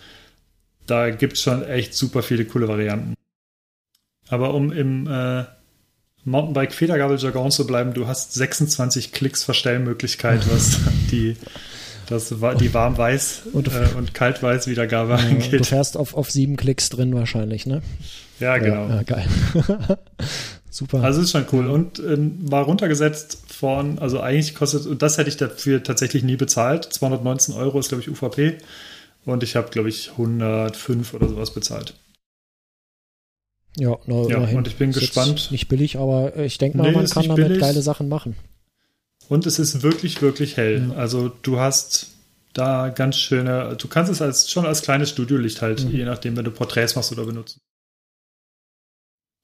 da 0.87 1.09
gibt 1.09 1.33
es 1.33 1.41
schon 1.41 1.63
echt 1.63 1.95
super 1.95 2.21
viele 2.21 2.45
coole 2.45 2.67
Varianten. 2.67 3.15
Aber 4.29 4.53
um 4.53 4.71
im 4.71 5.07
äh, 5.07 5.45
Mountainbike-Federgabel-Jargon 6.25 7.51
zu 7.51 7.65
bleiben, 7.67 7.93
du 7.93 8.07
hast 8.07 8.33
26 8.33 9.11
Klicks 9.11 9.43
Verstellmöglichkeit, 9.43 10.41
was 10.51 10.79
die, 11.11 11.37
das, 12.07 12.33
die 12.59 12.73
Warm-Weiß 12.73 13.43
Und 13.53 13.67
du- 13.67 13.71
äh, 13.71 13.87
und 13.97 14.13
Kalt-Weiß-Wiedergabe 14.13 15.11
Ja, 15.13 15.17
du 15.17 15.27
angeht. 15.27 15.65
fährst 15.65 15.97
auf, 15.97 16.13
auf 16.15 16.29
sieben 16.31 16.55
Klicks 16.57 16.89
drin 16.89 17.13
wahrscheinlich, 17.13 17.65
ne? 17.65 17.81
Ja, 18.39 18.57
genau. 18.57 18.89
Ja, 18.89 18.95
ja 18.97 19.03
geil. 19.03 19.25
Super. 20.69 21.01
Also 21.03 21.21
ist 21.21 21.31
schon 21.31 21.45
cool. 21.53 21.67
Und 21.67 21.99
ähm, 21.99 22.37
war 22.51 22.63
runtergesetzt 22.65 23.37
von, 23.47 23.97
also 23.99 24.19
eigentlich 24.19 24.55
kostet, 24.55 24.85
und 24.87 25.01
das 25.01 25.17
hätte 25.17 25.29
ich 25.29 25.37
dafür 25.37 25.81
tatsächlich 25.83 26.23
nie 26.23 26.35
bezahlt. 26.35 26.83
219 26.91 27.55
Euro 27.55 27.79
ist, 27.79 27.87
glaube 27.89 28.01
ich, 28.01 28.09
UVP. 28.09 28.57
Und 29.25 29.41
ich 29.43 29.55
habe, 29.55 29.69
glaube 29.69 29.87
ich, 29.89 30.11
105 30.11 31.13
oder 31.13 31.29
sowas 31.29 31.51
bezahlt. 31.53 31.93
Ja, 33.77 33.97
na, 34.05 34.15
Ja, 34.27 34.37
immerhin. 34.37 34.57
und 34.57 34.67
ich 34.67 34.75
bin 34.75 34.89
Ist 34.91 34.99
gespannt. 34.99 35.49
Nicht 35.51 35.67
billig, 35.67 35.97
aber 35.97 36.35
äh, 36.35 36.45
ich 36.45 36.57
denke 36.57 36.77
mal, 36.77 36.89
Nee, 36.89 36.95
man 36.95 37.05
kann 37.07 37.27
damit 37.27 37.47
billig. 37.47 37.59
geile 37.61 37.81
Sachen 37.81 38.07
machen. 38.09 38.35
Und 39.27 39.45
es 39.45 39.59
ist 39.59 39.81
wirklich, 39.81 40.21
wirklich 40.21 40.55
hell. 40.57 40.87
Ja. 40.89 40.95
Also 40.95 41.29
du 41.29 41.59
hast 41.59 42.11
da 42.53 42.89
ganz 42.89 43.17
schöne, 43.17 43.75
du 43.77 43.87
kannst 43.87 44.11
es 44.11 44.21
als 44.21 44.49
schon 44.49 44.65
als 44.65 44.81
kleines 44.81 45.09
Studiolicht 45.09 45.61
halt, 45.61 45.83
Mhm. 45.83 45.91
je 45.91 46.05
nachdem, 46.05 46.37
wenn 46.37 46.45
du 46.45 46.51
Porträts 46.51 46.95
machst 46.95 47.11
oder 47.11 47.25
benutzt. 47.25 47.57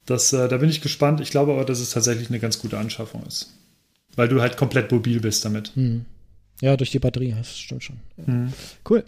Das, 0.06 0.34
äh, 0.34 0.48
da 0.48 0.58
bin 0.58 0.70
ich 0.70 0.82
gespannt. 0.82 1.22
Ich 1.22 1.30
glaube 1.32 1.54
aber, 1.54 1.66
dass 1.66 1.80
es 1.80 1.92
tatsächlich 1.92 2.30
eine 2.30 2.40
ganz 2.40 2.60
gute 2.60 2.78
Anschaffung 2.78 3.24
ist. 3.28 3.52
Weil 4.16 4.28
du 4.28 4.42
halt 4.42 4.58
komplett 4.58 4.92
mobil 4.92 5.20
bist 5.20 5.46
damit. 5.46 5.72
Hm. 5.76 6.06
Ja, 6.62 6.76
durch 6.78 6.92
die 6.92 7.00
Batterie, 7.00 7.34
das 7.38 7.58
stimmt 7.58 7.84
schon. 7.84 8.00
Mhm. 8.26 8.54
Cool. 8.90 9.04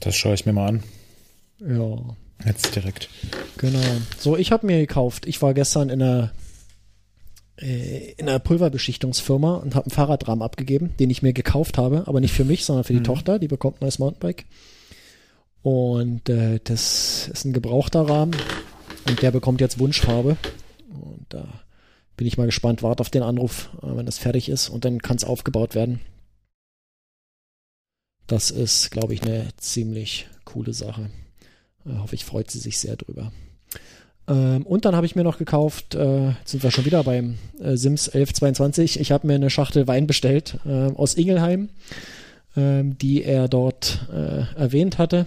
Das 0.00 0.14
schaue 0.16 0.34
ich 0.34 0.46
mir 0.46 0.52
mal 0.52 0.68
an. 0.68 0.82
Ja, 1.60 2.16
Jetzt 2.46 2.74
direkt. 2.74 3.08
genau. 3.56 3.78
So, 4.18 4.36
ich 4.36 4.52
habe 4.52 4.66
mir 4.66 4.78
gekauft, 4.78 5.26
ich 5.26 5.40
war 5.42 5.54
gestern 5.54 5.88
in 5.90 6.02
einer 6.02 6.32
äh, 7.56 8.12
in 8.12 8.28
einer 8.28 8.38
Pulverbeschichtungsfirma 8.38 9.56
und 9.56 9.74
habe 9.74 9.86
einen 9.86 9.94
Fahrradrahmen 9.94 10.42
abgegeben, 10.42 10.94
den 10.98 11.10
ich 11.10 11.22
mir 11.22 11.32
gekauft 11.32 11.78
habe, 11.78 12.04
aber 12.06 12.20
nicht 12.20 12.34
für 12.34 12.44
mich, 12.44 12.64
sondern 12.64 12.84
für 12.84 12.92
die 12.94 13.00
Mhm. 13.00 13.04
Tochter, 13.04 13.38
die 13.38 13.48
bekommt 13.48 13.76
ein 13.76 13.84
neues 13.84 13.98
Mountainbike. 13.98 14.46
Und 15.62 16.28
äh, 16.28 16.58
das 16.64 17.28
ist 17.28 17.44
ein 17.44 17.52
gebrauchter 17.52 18.08
Rahmen 18.08 18.34
und 19.06 19.22
der 19.22 19.30
bekommt 19.30 19.60
jetzt 19.60 19.78
Wunschfarbe. 19.78 20.36
Und 20.90 21.26
da 21.28 21.46
bin 22.16 22.26
ich 22.26 22.36
mal 22.36 22.46
gespannt, 22.46 22.82
warte 22.82 23.00
auf 23.00 23.10
den 23.10 23.22
Anruf, 23.22 23.70
äh, 23.82 23.96
wenn 23.96 24.06
das 24.06 24.18
fertig 24.18 24.48
ist 24.48 24.68
und 24.68 24.84
dann 24.84 25.00
kann 25.00 25.16
es 25.16 25.24
aufgebaut 25.24 25.74
werden. 25.76 26.00
Das 28.26 28.50
ist, 28.50 28.90
glaube 28.90 29.14
ich, 29.14 29.22
eine 29.22 29.48
ziemlich 29.58 30.26
coole 30.44 30.72
Sache. 30.72 31.10
Äh, 31.86 31.98
hoffe 31.98 32.14
ich, 32.14 32.24
freut 32.24 32.50
sie 32.50 32.58
sich 32.58 32.78
sehr 32.78 32.96
drüber. 32.96 33.32
Ähm, 34.28 34.64
und 34.66 34.84
dann 34.84 34.94
habe 34.94 35.06
ich 35.06 35.16
mir 35.16 35.24
noch 35.24 35.38
gekauft, 35.38 35.94
äh, 35.94 36.32
sind 36.44 36.62
wir 36.62 36.70
schon 36.70 36.84
wieder 36.84 37.02
beim 37.04 37.38
äh, 37.60 37.76
Sims 37.76 38.08
1122. 38.08 39.00
Ich 39.00 39.12
habe 39.12 39.26
mir 39.26 39.34
eine 39.34 39.50
Schachtel 39.50 39.86
Wein 39.88 40.06
bestellt 40.06 40.58
äh, 40.64 40.92
aus 40.92 41.14
Ingelheim, 41.14 41.70
ähm, 42.56 42.96
die 42.98 43.24
er 43.24 43.48
dort 43.48 44.08
äh, 44.12 44.44
erwähnt 44.56 44.98
hatte. 44.98 45.26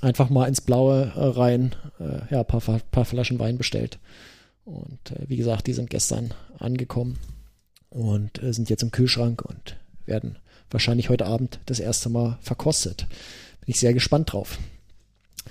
Einfach 0.00 0.30
mal 0.30 0.46
ins 0.46 0.60
Blaue 0.60 1.12
äh, 1.14 1.20
rein, 1.20 1.74
ja, 2.30 2.40
ein 2.40 2.46
paar, 2.46 2.60
paar 2.60 3.04
Flaschen 3.04 3.38
Wein 3.38 3.56
bestellt. 3.56 3.98
Und 4.64 5.14
wie 5.26 5.36
gesagt, 5.36 5.66
die 5.66 5.72
sind 5.72 5.88
gestern 5.88 6.34
angekommen 6.58 7.18
und 7.88 8.40
sind 8.42 8.68
jetzt 8.68 8.82
im 8.82 8.90
Kühlschrank 8.90 9.42
und 9.42 9.76
werden 10.04 10.36
wahrscheinlich 10.70 11.08
heute 11.08 11.26
Abend 11.26 11.60
das 11.66 11.78
erste 11.78 12.08
Mal 12.10 12.36
verkostet. 12.42 13.06
Bin 13.60 13.68
ich 13.68 13.80
sehr 13.80 13.94
gespannt 13.94 14.32
drauf. 14.32 14.58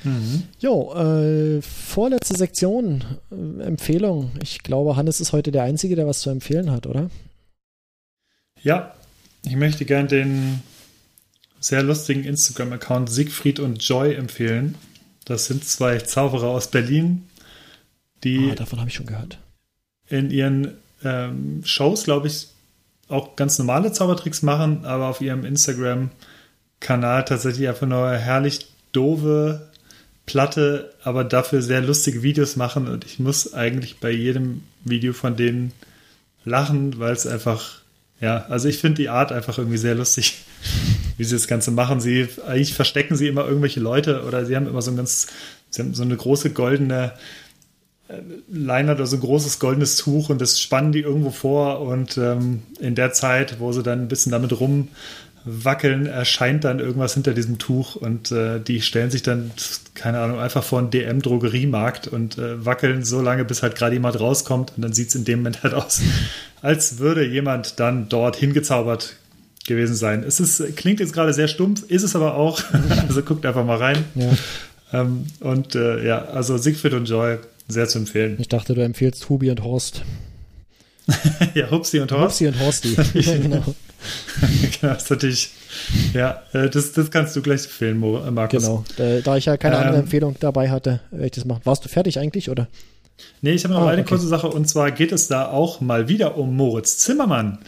Mhm. 0.03 0.43
Jo, 0.59 0.93
äh, 0.95 1.61
vorletzte 1.61 2.37
Sektion, 2.37 3.03
äh, 3.31 3.63
Empfehlung. 3.63 4.31
Ich 4.41 4.63
glaube, 4.63 4.95
Hannes 4.95 5.21
ist 5.21 5.31
heute 5.33 5.51
der 5.51 5.63
Einzige, 5.63 5.95
der 5.95 6.07
was 6.07 6.19
zu 6.21 6.29
empfehlen 6.29 6.71
hat, 6.71 6.87
oder? 6.87 7.09
Ja, 8.61 8.93
ich 9.45 9.55
möchte 9.55 9.85
gern 9.85 10.07
den 10.07 10.61
sehr 11.59 11.83
lustigen 11.83 12.23
Instagram-Account 12.23 13.09
Siegfried 13.09 13.59
und 13.59 13.81
Joy 13.87 14.13
empfehlen. 14.15 14.75
Das 15.25 15.45
sind 15.45 15.63
zwei 15.65 15.99
Zauberer 15.99 16.47
aus 16.47 16.67
Berlin, 16.69 17.27
die 18.23 18.49
Ah, 18.51 18.55
davon 18.55 18.79
habe 18.79 18.89
ich 18.89 18.95
schon 18.95 19.05
gehört. 19.05 19.37
in 20.09 20.31
ihren 20.31 20.75
ähm, 21.03 21.61
Shows, 21.65 22.03
glaube 22.03 22.27
ich, 22.27 22.47
auch 23.09 23.35
ganz 23.35 23.57
normale 23.59 23.91
Zaubertricks 23.91 24.41
machen, 24.41 24.85
aber 24.85 25.07
auf 25.07 25.21
ihrem 25.21 25.45
Instagram-Kanal 25.45 27.25
tatsächlich 27.25 27.67
einfach 27.67 27.87
nur 27.87 28.09
herrlich 28.11 28.67
doofe, 28.91 29.69
platte, 30.25 30.93
aber 31.03 31.23
dafür 31.23 31.61
sehr 31.61 31.81
lustige 31.81 32.23
Videos 32.23 32.55
machen. 32.55 32.87
Und 32.87 33.05
ich 33.05 33.19
muss 33.19 33.53
eigentlich 33.53 33.99
bei 33.99 34.11
jedem 34.11 34.63
Video 34.83 35.13
von 35.13 35.35
denen 35.35 35.73
lachen, 36.45 36.99
weil 36.99 37.13
es 37.13 37.27
einfach, 37.27 37.81
ja, 38.19 38.45
also 38.49 38.67
ich 38.67 38.77
finde 38.77 39.01
die 39.01 39.09
Art 39.09 39.31
einfach 39.31 39.57
irgendwie 39.57 39.77
sehr 39.77 39.95
lustig, 39.95 40.43
wie 41.17 41.23
sie 41.23 41.35
das 41.35 41.47
Ganze 41.47 41.71
machen. 41.71 41.99
Sie, 41.99 42.27
eigentlich 42.47 42.73
verstecken 42.73 43.15
sie 43.15 43.27
immer 43.27 43.45
irgendwelche 43.45 43.79
Leute 43.79 44.23
oder 44.23 44.45
sie 44.45 44.55
haben 44.55 44.67
immer 44.67 44.81
so 44.81 44.91
ein 44.91 44.97
ganz, 44.97 45.27
sie 45.69 45.81
haben 45.81 45.93
so 45.93 46.03
eine 46.03 46.15
große 46.15 46.51
goldene 46.51 47.13
Leinert 48.51 48.97
oder 48.97 49.07
so 49.07 49.15
ein 49.15 49.21
großes 49.21 49.59
goldenes 49.59 49.95
Tuch 49.97 50.29
und 50.29 50.41
das 50.41 50.59
spannen 50.59 50.91
die 50.91 50.99
irgendwo 50.99 51.31
vor 51.31 51.81
und 51.81 52.17
ähm, 52.17 52.63
in 52.79 52.95
der 52.95 53.13
Zeit, 53.13 53.59
wo 53.59 53.71
sie 53.71 53.81
dann 53.81 54.01
ein 54.01 54.07
bisschen 54.07 54.31
damit 54.31 54.59
rum 54.59 54.89
wackeln, 55.45 56.05
erscheint 56.05 56.63
dann 56.63 56.79
irgendwas 56.79 57.13
hinter 57.13 57.33
diesem 57.33 57.57
Tuch 57.57 57.95
und 57.95 58.31
äh, 58.31 58.59
die 58.59 58.81
stellen 58.81 59.11
sich 59.11 59.23
dann, 59.23 59.51
keine 59.93 60.19
Ahnung, 60.19 60.39
einfach 60.39 60.63
vor 60.63 60.79
einen 60.79 60.89
DM-Drogeriemarkt 60.89 62.07
und 62.07 62.37
äh, 62.37 62.65
wackeln 62.65 63.03
so 63.03 63.21
lange, 63.21 63.43
bis 63.43 63.61
halt 63.61 63.75
gerade 63.75 63.93
jemand 63.93 64.19
rauskommt 64.19 64.73
und 64.75 64.83
dann 64.83 64.93
sieht 64.93 65.09
es 65.09 65.15
in 65.15 65.25
dem 65.25 65.39
Moment 65.39 65.63
halt 65.63 65.73
aus, 65.73 66.01
als 66.61 66.99
würde 66.99 67.25
jemand 67.25 67.79
dann 67.79 68.07
dort 68.09 68.35
hingezaubert 68.37 69.15
gewesen 69.67 69.95
sein. 69.95 70.23
Es 70.23 70.39
ist, 70.39 70.75
klingt 70.75 70.99
jetzt 70.99 71.13
gerade 71.13 71.33
sehr 71.33 71.47
stumpf, 71.47 71.83
ist 71.89 72.03
es 72.03 72.15
aber 72.15 72.35
auch. 72.35 72.61
also 73.07 73.21
guckt 73.21 73.45
einfach 73.45 73.65
mal 73.65 73.77
rein. 73.77 74.03
Ja. 74.15 74.31
Ähm, 75.01 75.25
und 75.39 75.75
äh, 75.75 76.05
ja, 76.05 76.25
also 76.25 76.57
Siegfried 76.57 76.93
und 76.93 77.09
Joy, 77.09 77.37
sehr 77.67 77.87
zu 77.87 77.99
empfehlen. 77.99 78.37
Ich 78.39 78.49
dachte, 78.49 78.75
du 78.75 78.81
empfiehlst 78.81 79.29
Hubi 79.29 79.49
und 79.49 79.63
Horst. 79.63 80.03
ja, 81.53 81.69
Hupsi 81.69 81.99
und 81.99 82.11
Horst. 82.11 82.39
Hupsi 82.41 82.47
und 82.47 82.59
Horsti. 82.59 82.95
ja, 83.19 83.37
genau. 83.37 83.61
genau, 83.61 84.93
das 84.93 85.03
ist 85.03 85.09
natürlich, 85.09 85.49
ja, 86.13 86.41
äh, 86.53 86.69
das, 86.69 86.91
das 86.93 87.11
kannst 87.11 87.35
du 87.35 87.41
gleich 87.41 87.63
empfehlen, 87.63 88.01
äh, 88.01 88.31
Markus. 88.31 88.63
Genau. 88.63 88.83
Da, 88.97 89.19
da 89.21 89.37
ich 89.37 89.45
ja 89.45 89.57
keine 89.57 89.77
andere 89.77 89.95
Ähm. 89.95 90.01
Empfehlung 90.01 90.35
dabei 90.39 90.69
hatte, 90.69 91.01
werde 91.11 91.25
ich 91.25 91.31
das 91.31 91.45
machen. 91.45 91.61
Warst 91.63 91.83
du 91.85 91.89
fertig 91.89 92.19
eigentlich, 92.19 92.49
oder? 92.49 92.67
Nee, 93.41 93.51
ich 93.51 93.63
habe 93.63 93.73
noch 93.73 93.81
Ah, 93.81 93.89
eine 93.89 94.01
okay. 94.01 94.09
kurze 94.09 94.27
Sache 94.27 94.47
und 94.47 94.67
zwar 94.67 94.91
geht 94.91 95.11
es 95.11 95.27
da 95.27 95.47
auch 95.47 95.81
mal 95.81 96.07
wieder 96.07 96.37
um 96.37 96.55
Moritz 96.55 96.97
Zimmermann. 96.97 97.59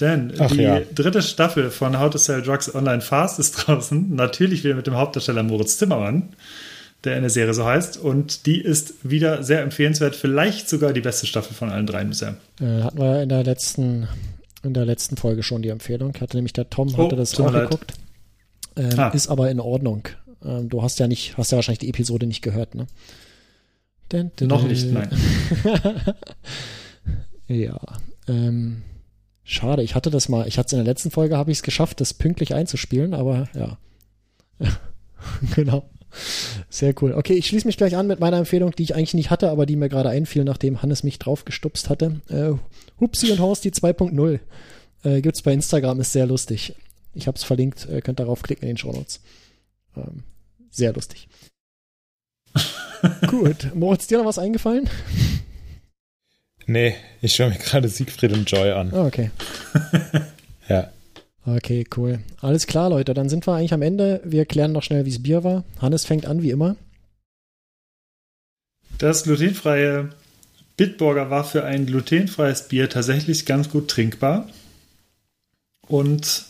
Denn 0.00 0.32
Ach 0.38 0.50
die 0.50 0.62
ja. 0.62 0.80
dritte 0.94 1.22
Staffel 1.22 1.70
von 1.70 1.98
How 1.98 2.10
to 2.10 2.18
Sell 2.18 2.42
Drugs 2.42 2.74
Online 2.74 3.00
Fast 3.00 3.38
ist 3.38 3.52
draußen. 3.52 4.14
Natürlich 4.14 4.64
wieder 4.64 4.74
mit 4.74 4.86
dem 4.86 4.96
Hauptdarsteller 4.96 5.42
Moritz 5.42 5.76
Zimmermann, 5.78 6.30
der 7.04 7.16
in 7.16 7.22
der 7.22 7.30
Serie 7.30 7.54
so 7.54 7.64
heißt. 7.64 7.96
Und 7.96 8.46
die 8.46 8.60
ist 8.60 8.94
wieder 9.08 9.42
sehr 9.42 9.62
empfehlenswert. 9.62 10.16
Vielleicht 10.16 10.68
sogar 10.68 10.92
die 10.92 11.00
beste 11.00 11.26
Staffel 11.26 11.54
von 11.54 11.70
allen 11.70 11.86
dreien 11.86 12.08
bisher. 12.08 12.36
Äh, 12.60 12.82
hatten 12.82 12.98
wir 12.98 13.22
in 13.22 13.28
der 13.28 13.44
letzten, 13.44 14.08
in 14.62 14.74
der 14.74 14.84
letzten 14.84 15.16
Folge 15.16 15.42
schon 15.42 15.62
die 15.62 15.68
Empfehlung. 15.70 16.14
Hatte 16.20 16.36
nämlich 16.36 16.52
der 16.52 16.70
Tom 16.70 16.88
Oh, 16.96 17.04
hatte 17.04 17.16
das 17.16 17.38
auch 17.40 17.52
leid. 17.52 17.70
geguckt. 17.70 17.92
Ähm, 18.76 18.98
Ah. 18.98 19.08
Ist 19.08 19.28
aber 19.28 19.50
in 19.50 19.60
Ordnung. 19.60 20.08
Ähm, 20.44 20.68
du 20.68 20.82
hast 20.82 20.98
ja 20.98 21.06
nicht, 21.06 21.36
hast 21.36 21.52
ja 21.52 21.56
wahrscheinlich 21.56 21.78
die 21.80 21.88
Episode 21.88 22.26
nicht 22.26 22.42
gehört, 22.42 22.74
ne? 22.74 22.86
Dun, 24.10 24.30
dun, 24.36 24.48
Noch 24.48 24.66
nicht, 24.66 24.86
nein. 24.92 25.08
ja. 27.48 27.78
Ähm, 28.28 28.82
schade, 29.44 29.82
ich 29.82 29.94
hatte 29.94 30.10
das 30.10 30.28
mal, 30.28 30.46
ich 30.48 30.58
hatte 30.58 30.66
es 30.66 30.72
in 30.72 30.78
der 30.78 30.84
letzten 30.86 31.10
Folge, 31.10 31.36
habe 31.36 31.50
ich 31.50 31.58
es 31.58 31.62
geschafft, 31.62 32.00
das 32.00 32.14
pünktlich 32.14 32.54
einzuspielen, 32.54 33.14
aber 33.14 33.48
ja. 33.54 33.78
genau. 35.54 35.88
Sehr 36.68 36.94
cool. 37.00 37.12
Okay, 37.12 37.34
ich 37.34 37.46
schließe 37.46 37.66
mich 37.66 37.76
gleich 37.76 37.96
an 37.96 38.06
mit 38.06 38.20
meiner 38.20 38.38
Empfehlung, 38.38 38.72
die 38.72 38.82
ich 38.82 38.94
eigentlich 38.94 39.14
nicht 39.14 39.30
hatte, 39.30 39.50
aber 39.50 39.66
die 39.66 39.76
mir 39.76 39.88
gerade 39.88 40.08
einfiel, 40.08 40.44
nachdem 40.44 40.82
Hannes 40.82 41.02
mich 41.02 41.18
draufgestupst 41.18 41.88
hatte. 41.88 42.20
Äh, 42.28 42.52
Hupsi 43.00 43.30
und 43.30 43.40
Horsti 43.40 43.70
2.0 43.70 44.40
äh, 45.04 45.20
gibt's 45.20 45.42
bei 45.42 45.52
Instagram, 45.52 46.00
ist 46.00 46.12
sehr 46.12 46.26
lustig. 46.26 46.74
Ich 47.14 47.26
habe 47.26 47.36
es 47.36 47.44
verlinkt, 47.44 47.88
äh, 47.88 48.00
könnt 48.00 48.20
darauf 48.20 48.42
klicken 48.42 48.64
in 48.64 48.74
den 48.74 48.76
Shownotes. 48.76 49.20
Ähm, 49.96 50.24
sehr 50.70 50.92
lustig. 50.92 51.28
Gut, 53.26 53.74
Moritz, 53.74 54.06
dir 54.06 54.18
noch 54.18 54.26
was 54.26 54.38
eingefallen? 54.38 54.88
Nee, 56.66 56.94
ich 57.20 57.34
schaue 57.34 57.50
mir 57.50 57.58
gerade 57.58 57.88
Siegfried 57.88 58.32
und 58.32 58.50
Joy 58.50 58.72
an. 58.72 58.92
Ah, 58.92 59.06
okay. 59.06 59.30
Ja. 60.66 60.90
Okay, 61.46 61.84
cool. 61.96 62.20
Alles 62.40 62.66
klar, 62.66 62.90
Leute. 62.90 63.12
Dann 63.12 63.28
sind 63.28 63.46
wir 63.46 63.54
eigentlich 63.54 63.74
am 63.74 63.82
Ende. 63.82 64.20
Wir 64.24 64.46
klären 64.46 64.72
noch 64.72 64.82
schnell, 64.82 65.04
wie 65.04 65.10
es 65.10 65.22
Bier 65.22 65.44
war. 65.44 65.64
Hannes 65.80 66.04
fängt 66.04 66.26
an, 66.26 66.42
wie 66.42 66.50
immer. 66.50 66.76
Das 68.98 69.24
glutenfreie 69.24 70.10
Bitburger 70.76 71.30
war 71.30 71.44
für 71.44 71.64
ein 71.64 71.86
glutenfreies 71.86 72.68
Bier 72.68 72.88
tatsächlich 72.88 73.44
ganz 73.44 73.68
gut 73.68 73.88
trinkbar. 73.88 74.48
Und 75.86 76.46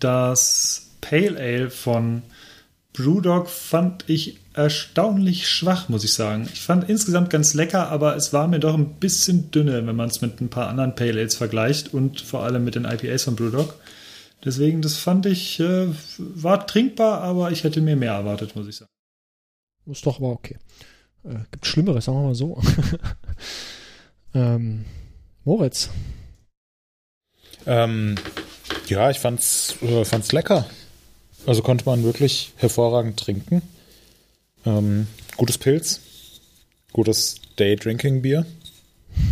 das 0.00 0.88
Pale 1.00 1.38
Ale 1.38 1.70
von 1.70 2.22
Brewdog 2.94 3.48
fand 3.48 4.04
ich 4.06 4.38
erstaunlich 4.54 5.48
schwach, 5.48 5.88
muss 5.88 6.04
ich 6.04 6.12
sagen. 6.12 6.48
Ich 6.52 6.60
fand 6.60 6.88
insgesamt 6.88 7.30
ganz 7.30 7.54
lecker, 7.54 7.88
aber 7.88 8.16
es 8.16 8.32
war 8.32 8.48
mir 8.48 8.60
doch 8.60 8.74
ein 8.74 8.94
bisschen 8.94 9.50
dünne, 9.50 9.86
wenn 9.86 9.96
man 9.96 10.08
es 10.08 10.20
mit 10.20 10.40
ein 10.40 10.48
paar 10.48 10.68
anderen 10.68 10.94
Pale 10.94 11.20
Ales 11.20 11.36
vergleicht 11.36 11.94
und 11.94 12.20
vor 12.20 12.44
allem 12.44 12.64
mit 12.64 12.74
den 12.74 12.84
IPAs 12.84 13.24
von 13.24 13.36
Brewdog. 13.36 13.74
Deswegen, 14.44 14.82
das 14.82 14.96
fand 14.96 15.26
ich, 15.26 15.60
äh, 15.60 15.88
war 16.18 16.66
trinkbar, 16.66 17.20
aber 17.20 17.52
ich 17.52 17.62
hätte 17.64 17.80
mir 17.80 17.96
mehr 17.96 18.12
erwartet, 18.12 18.56
muss 18.56 18.66
ich 18.66 18.76
sagen. 18.76 18.90
Ist 19.86 20.04
doch 20.04 20.18
aber 20.18 20.30
okay. 20.30 20.58
Äh, 21.24 21.38
gibt 21.52 21.66
Schlimmeres, 21.66 22.04
sagen 22.04 22.18
wir 22.18 22.26
mal 22.26 22.34
so. 22.34 22.60
ähm, 24.34 24.84
Moritz. 25.44 25.90
Ähm, 27.66 28.16
ja, 28.88 29.10
ich 29.10 29.20
fand's, 29.20 29.76
äh, 29.82 30.04
fand's 30.04 30.32
lecker. 30.32 30.66
Also 31.46 31.62
konnte 31.62 31.84
man 31.84 32.02
wirklich 32.02 32.52
hervorragend 32.56 33.18
trinken. 33.18 33.62
Ähm, 34.64 35.06
gutes 35.36 35.58
Pilz, 35.58 36.00
gutes 36.92 37.36
Day-Drinking-Bier. 37.58 38.46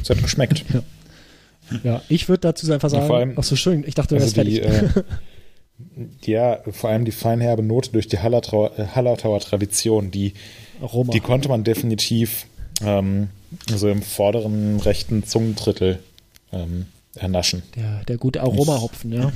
Es 0.03 0.11
hat 0.11 0.23
geschmeckt. 0.23 0.65
Ja, 0.73 0.82
ich 2.09 2.29
würde 2.29 2.41
dazu 2.41 2.71
einfach 2.73 2.91
Ja, 2.93 3.01
sagen. 3.01 3.13
allem- 3.15 3.35
Ach 3.37 3.43
so, 3.45 3.57
schön. 3.57 3.85
Ich 3.87 3.95
dachte, 3.95 4.17
du 4.17 4.21
Also 4.23 4.37
wärst 4.37 4.49
die, 4.49 4.61
fertig. 4.61 4.97
äh, 4.97 5.03
ja, 6.31 6.61
vor 6.71 6.91
allem 6.91 7.05
die 7.05 7.13
feinherbe 7.13 7.63
Note 7.63 7.91
durch 7.93 8.07
die 8.09 8.19
Hallertauer, 8.19 8.79
äh, 8.79 8.87
Hallertauer 8.95 9.41
Tradition, 9.41 10.11
die, 10.11 10.35
Aroma. 10.83 11.13
die 11.13 11.21
konnte 11.21 11.49
man 11.49 11.65
definitiv 11.65 12.47
ähm, 12.83 13.29
so 13.75 13.89
im 13.89 14.03
vorderen 14.03 14.79
rechten 14.81 15.25
Zungendrittel 15.25 15.99
ähm, 16.53 16.87
ernaschen. 17.17 17.63
der, 17.77 18.05
der 18.05 18.17
gute 18.19 18.41
Aromahopfen, 18.43 19.13
ja. 19.13 19.33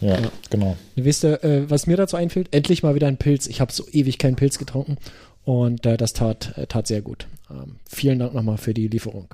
Ja, 0.00 0.20
Ja. 0.20 0.32
genau. 0.50 0.76
Ihr 0.96 1.04
wisst, 1.04 1.22
äh, 1.24 1.70
was 1.70 1.86
mir 1.86 1.96
dazu 1.96 2.16
einfällt? 2.16 2.48
Endlich 2.52 2.82
mal 2.82 2.94
wieder 2.94 3.06
ein 3.06 3.16
Pilz. 3.18 3.46
Ich 3.46 3.60
habe 3.60 3.72
so 3.72 3.86
ewig 3.92 4.18
keinen 4.18 4.36
Pilz 4.36 4.58
getrunken 4.58 4.96
und 5.44 5.86
äh, 5.86 5.96
das 5.96 6.12
tat, 6.12 6.54
äh, 6.56 6.66
tat 6.66 6.86
sehr 6.88 7.02
gut. 7.02 7.26
Ähm, 7.50 7.76
vielen 7.88 8.18
Dank 8.18 8.34
nochmal 8.34 8.58
für 8.58 8.74
die 8.74 8.88
Lieferung. 8.88 9.28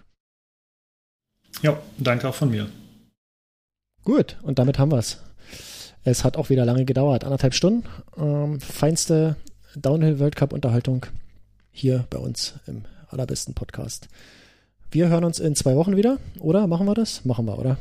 Ja, 1.63 1.79
danke 1.99 2.29
auch 2.29 2.35
von 2.35 2.51
mir. 2.51 2.69
Gut, 4.05 4.37
und 4.43 4.59
damit 4.59 4.79
haben 4.79 4.91
wir's. 4.93 5.19
Es 6.05 6.25
hat 6.25 6.37
auch 6.37 6.49
wieder 6.51 6.65
lange 6.65 6.85
gedauert, 6.85 7.25
anderthalb 7.25 7.55
Stunden. 7.55 7.85
Ähm, 8.17 8.61
feinste 8.61 9.37
Downhill 9.77 10.19
World 10.19 10.37
Cup 10.37 10.53
Unterhaltung 10.53 11.05
hier 11.71 12.05
bei 12.11 12.19
uns 12.19 12.55
im 12.67 12.83
allerbesten 13.09 13.55
Podcast. 13.55 14.09
Wir 14.91 15.09
hören 15.09 15.25
uns 15.25 15.39
in 15.39 15.55
zwei 15.55 15.77
Wochen 15.77 15.97
wieder, 15.97 16.19
oder? 16.41 16.67
Machen 16.67 16.87
wir 16.87 16.95
das? 16.95 17.25
Machen 17.25 17.45
wir, 17.47 17.59
oder? 17.59 17.77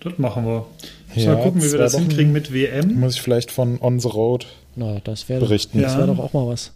Das 0.00 0.18
machen 0.18 0.44
wir. 0.44 0.66
Ja, 1.14 1.34
mal 1.34 1.42
gucken, 1.42 1.62
wie 1.62 1.70
wir 1.70 1.78
das 1.78 1.94
Wochen 1.94 2.02
hinkriegen 2.02 2.32
mit 2.32 2.52
WM. 2.52 2.98
Muss 3.00 3.14
ich 3.14 3.22
vielleicht 3.22 3.50
von 3.52 3.80
On 3.80 4.00
the 4.00 4.08
Road 4.08 4.46
Na, 4.74 4.98
das 5.00 5.28
wäre 5.28 5.40
berichten. 5.40 5.80
das 5.80 5.92
Ja. 5.92 5.98
wäre 5.98 6.08
doch 6.08 6.18
auch 6.18 6.32
mal 6.32 6.46
was. 6.48 6.72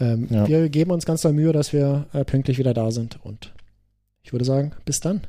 Ähm, 0.00 0.26
Ja. 0.30 0.48
Wir 0.48 0.68
geben 0.70 0.90
uns 0.92 1.04
ganz 1.04 1.22
doll 1.22 1.32
Mühe, 1.32 1.52
dass 1.52 1.72
wir 1.72 2.06
äh, 2.12 2.24
pünktlich 2.24 2.58
wieder 2.58 2.72
da 2.74 2.90
sind. 2.90 3.18
Und 3.22 3.52
ich 4.22 4.32
würde 4.32 4.44
sagen, 4.44 4.72
bis 4.84 5.00
dann. 5.00 5.22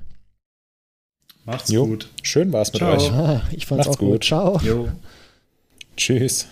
Macht's 1.45 1.71
Jo. 1.71 1.85
gut. 1.87 2.07
Schön 2.21 2.53
war's 2.53 2.71
mit 2.71 2.81
Ciao. 2.81 2.93
euch. 2.95 3.11
Ah, 3.11 3.41
ich 3.51 3.65
fand's 3.65 3.87
Macht's 3.87 3.97
auch 3.97 3.99
gut. 3.99 4.11
gut. 4.11 4.23
Ciao. 4.25 4.59
Jo. 4.63 4.89
Tschüss. 5.97 6.47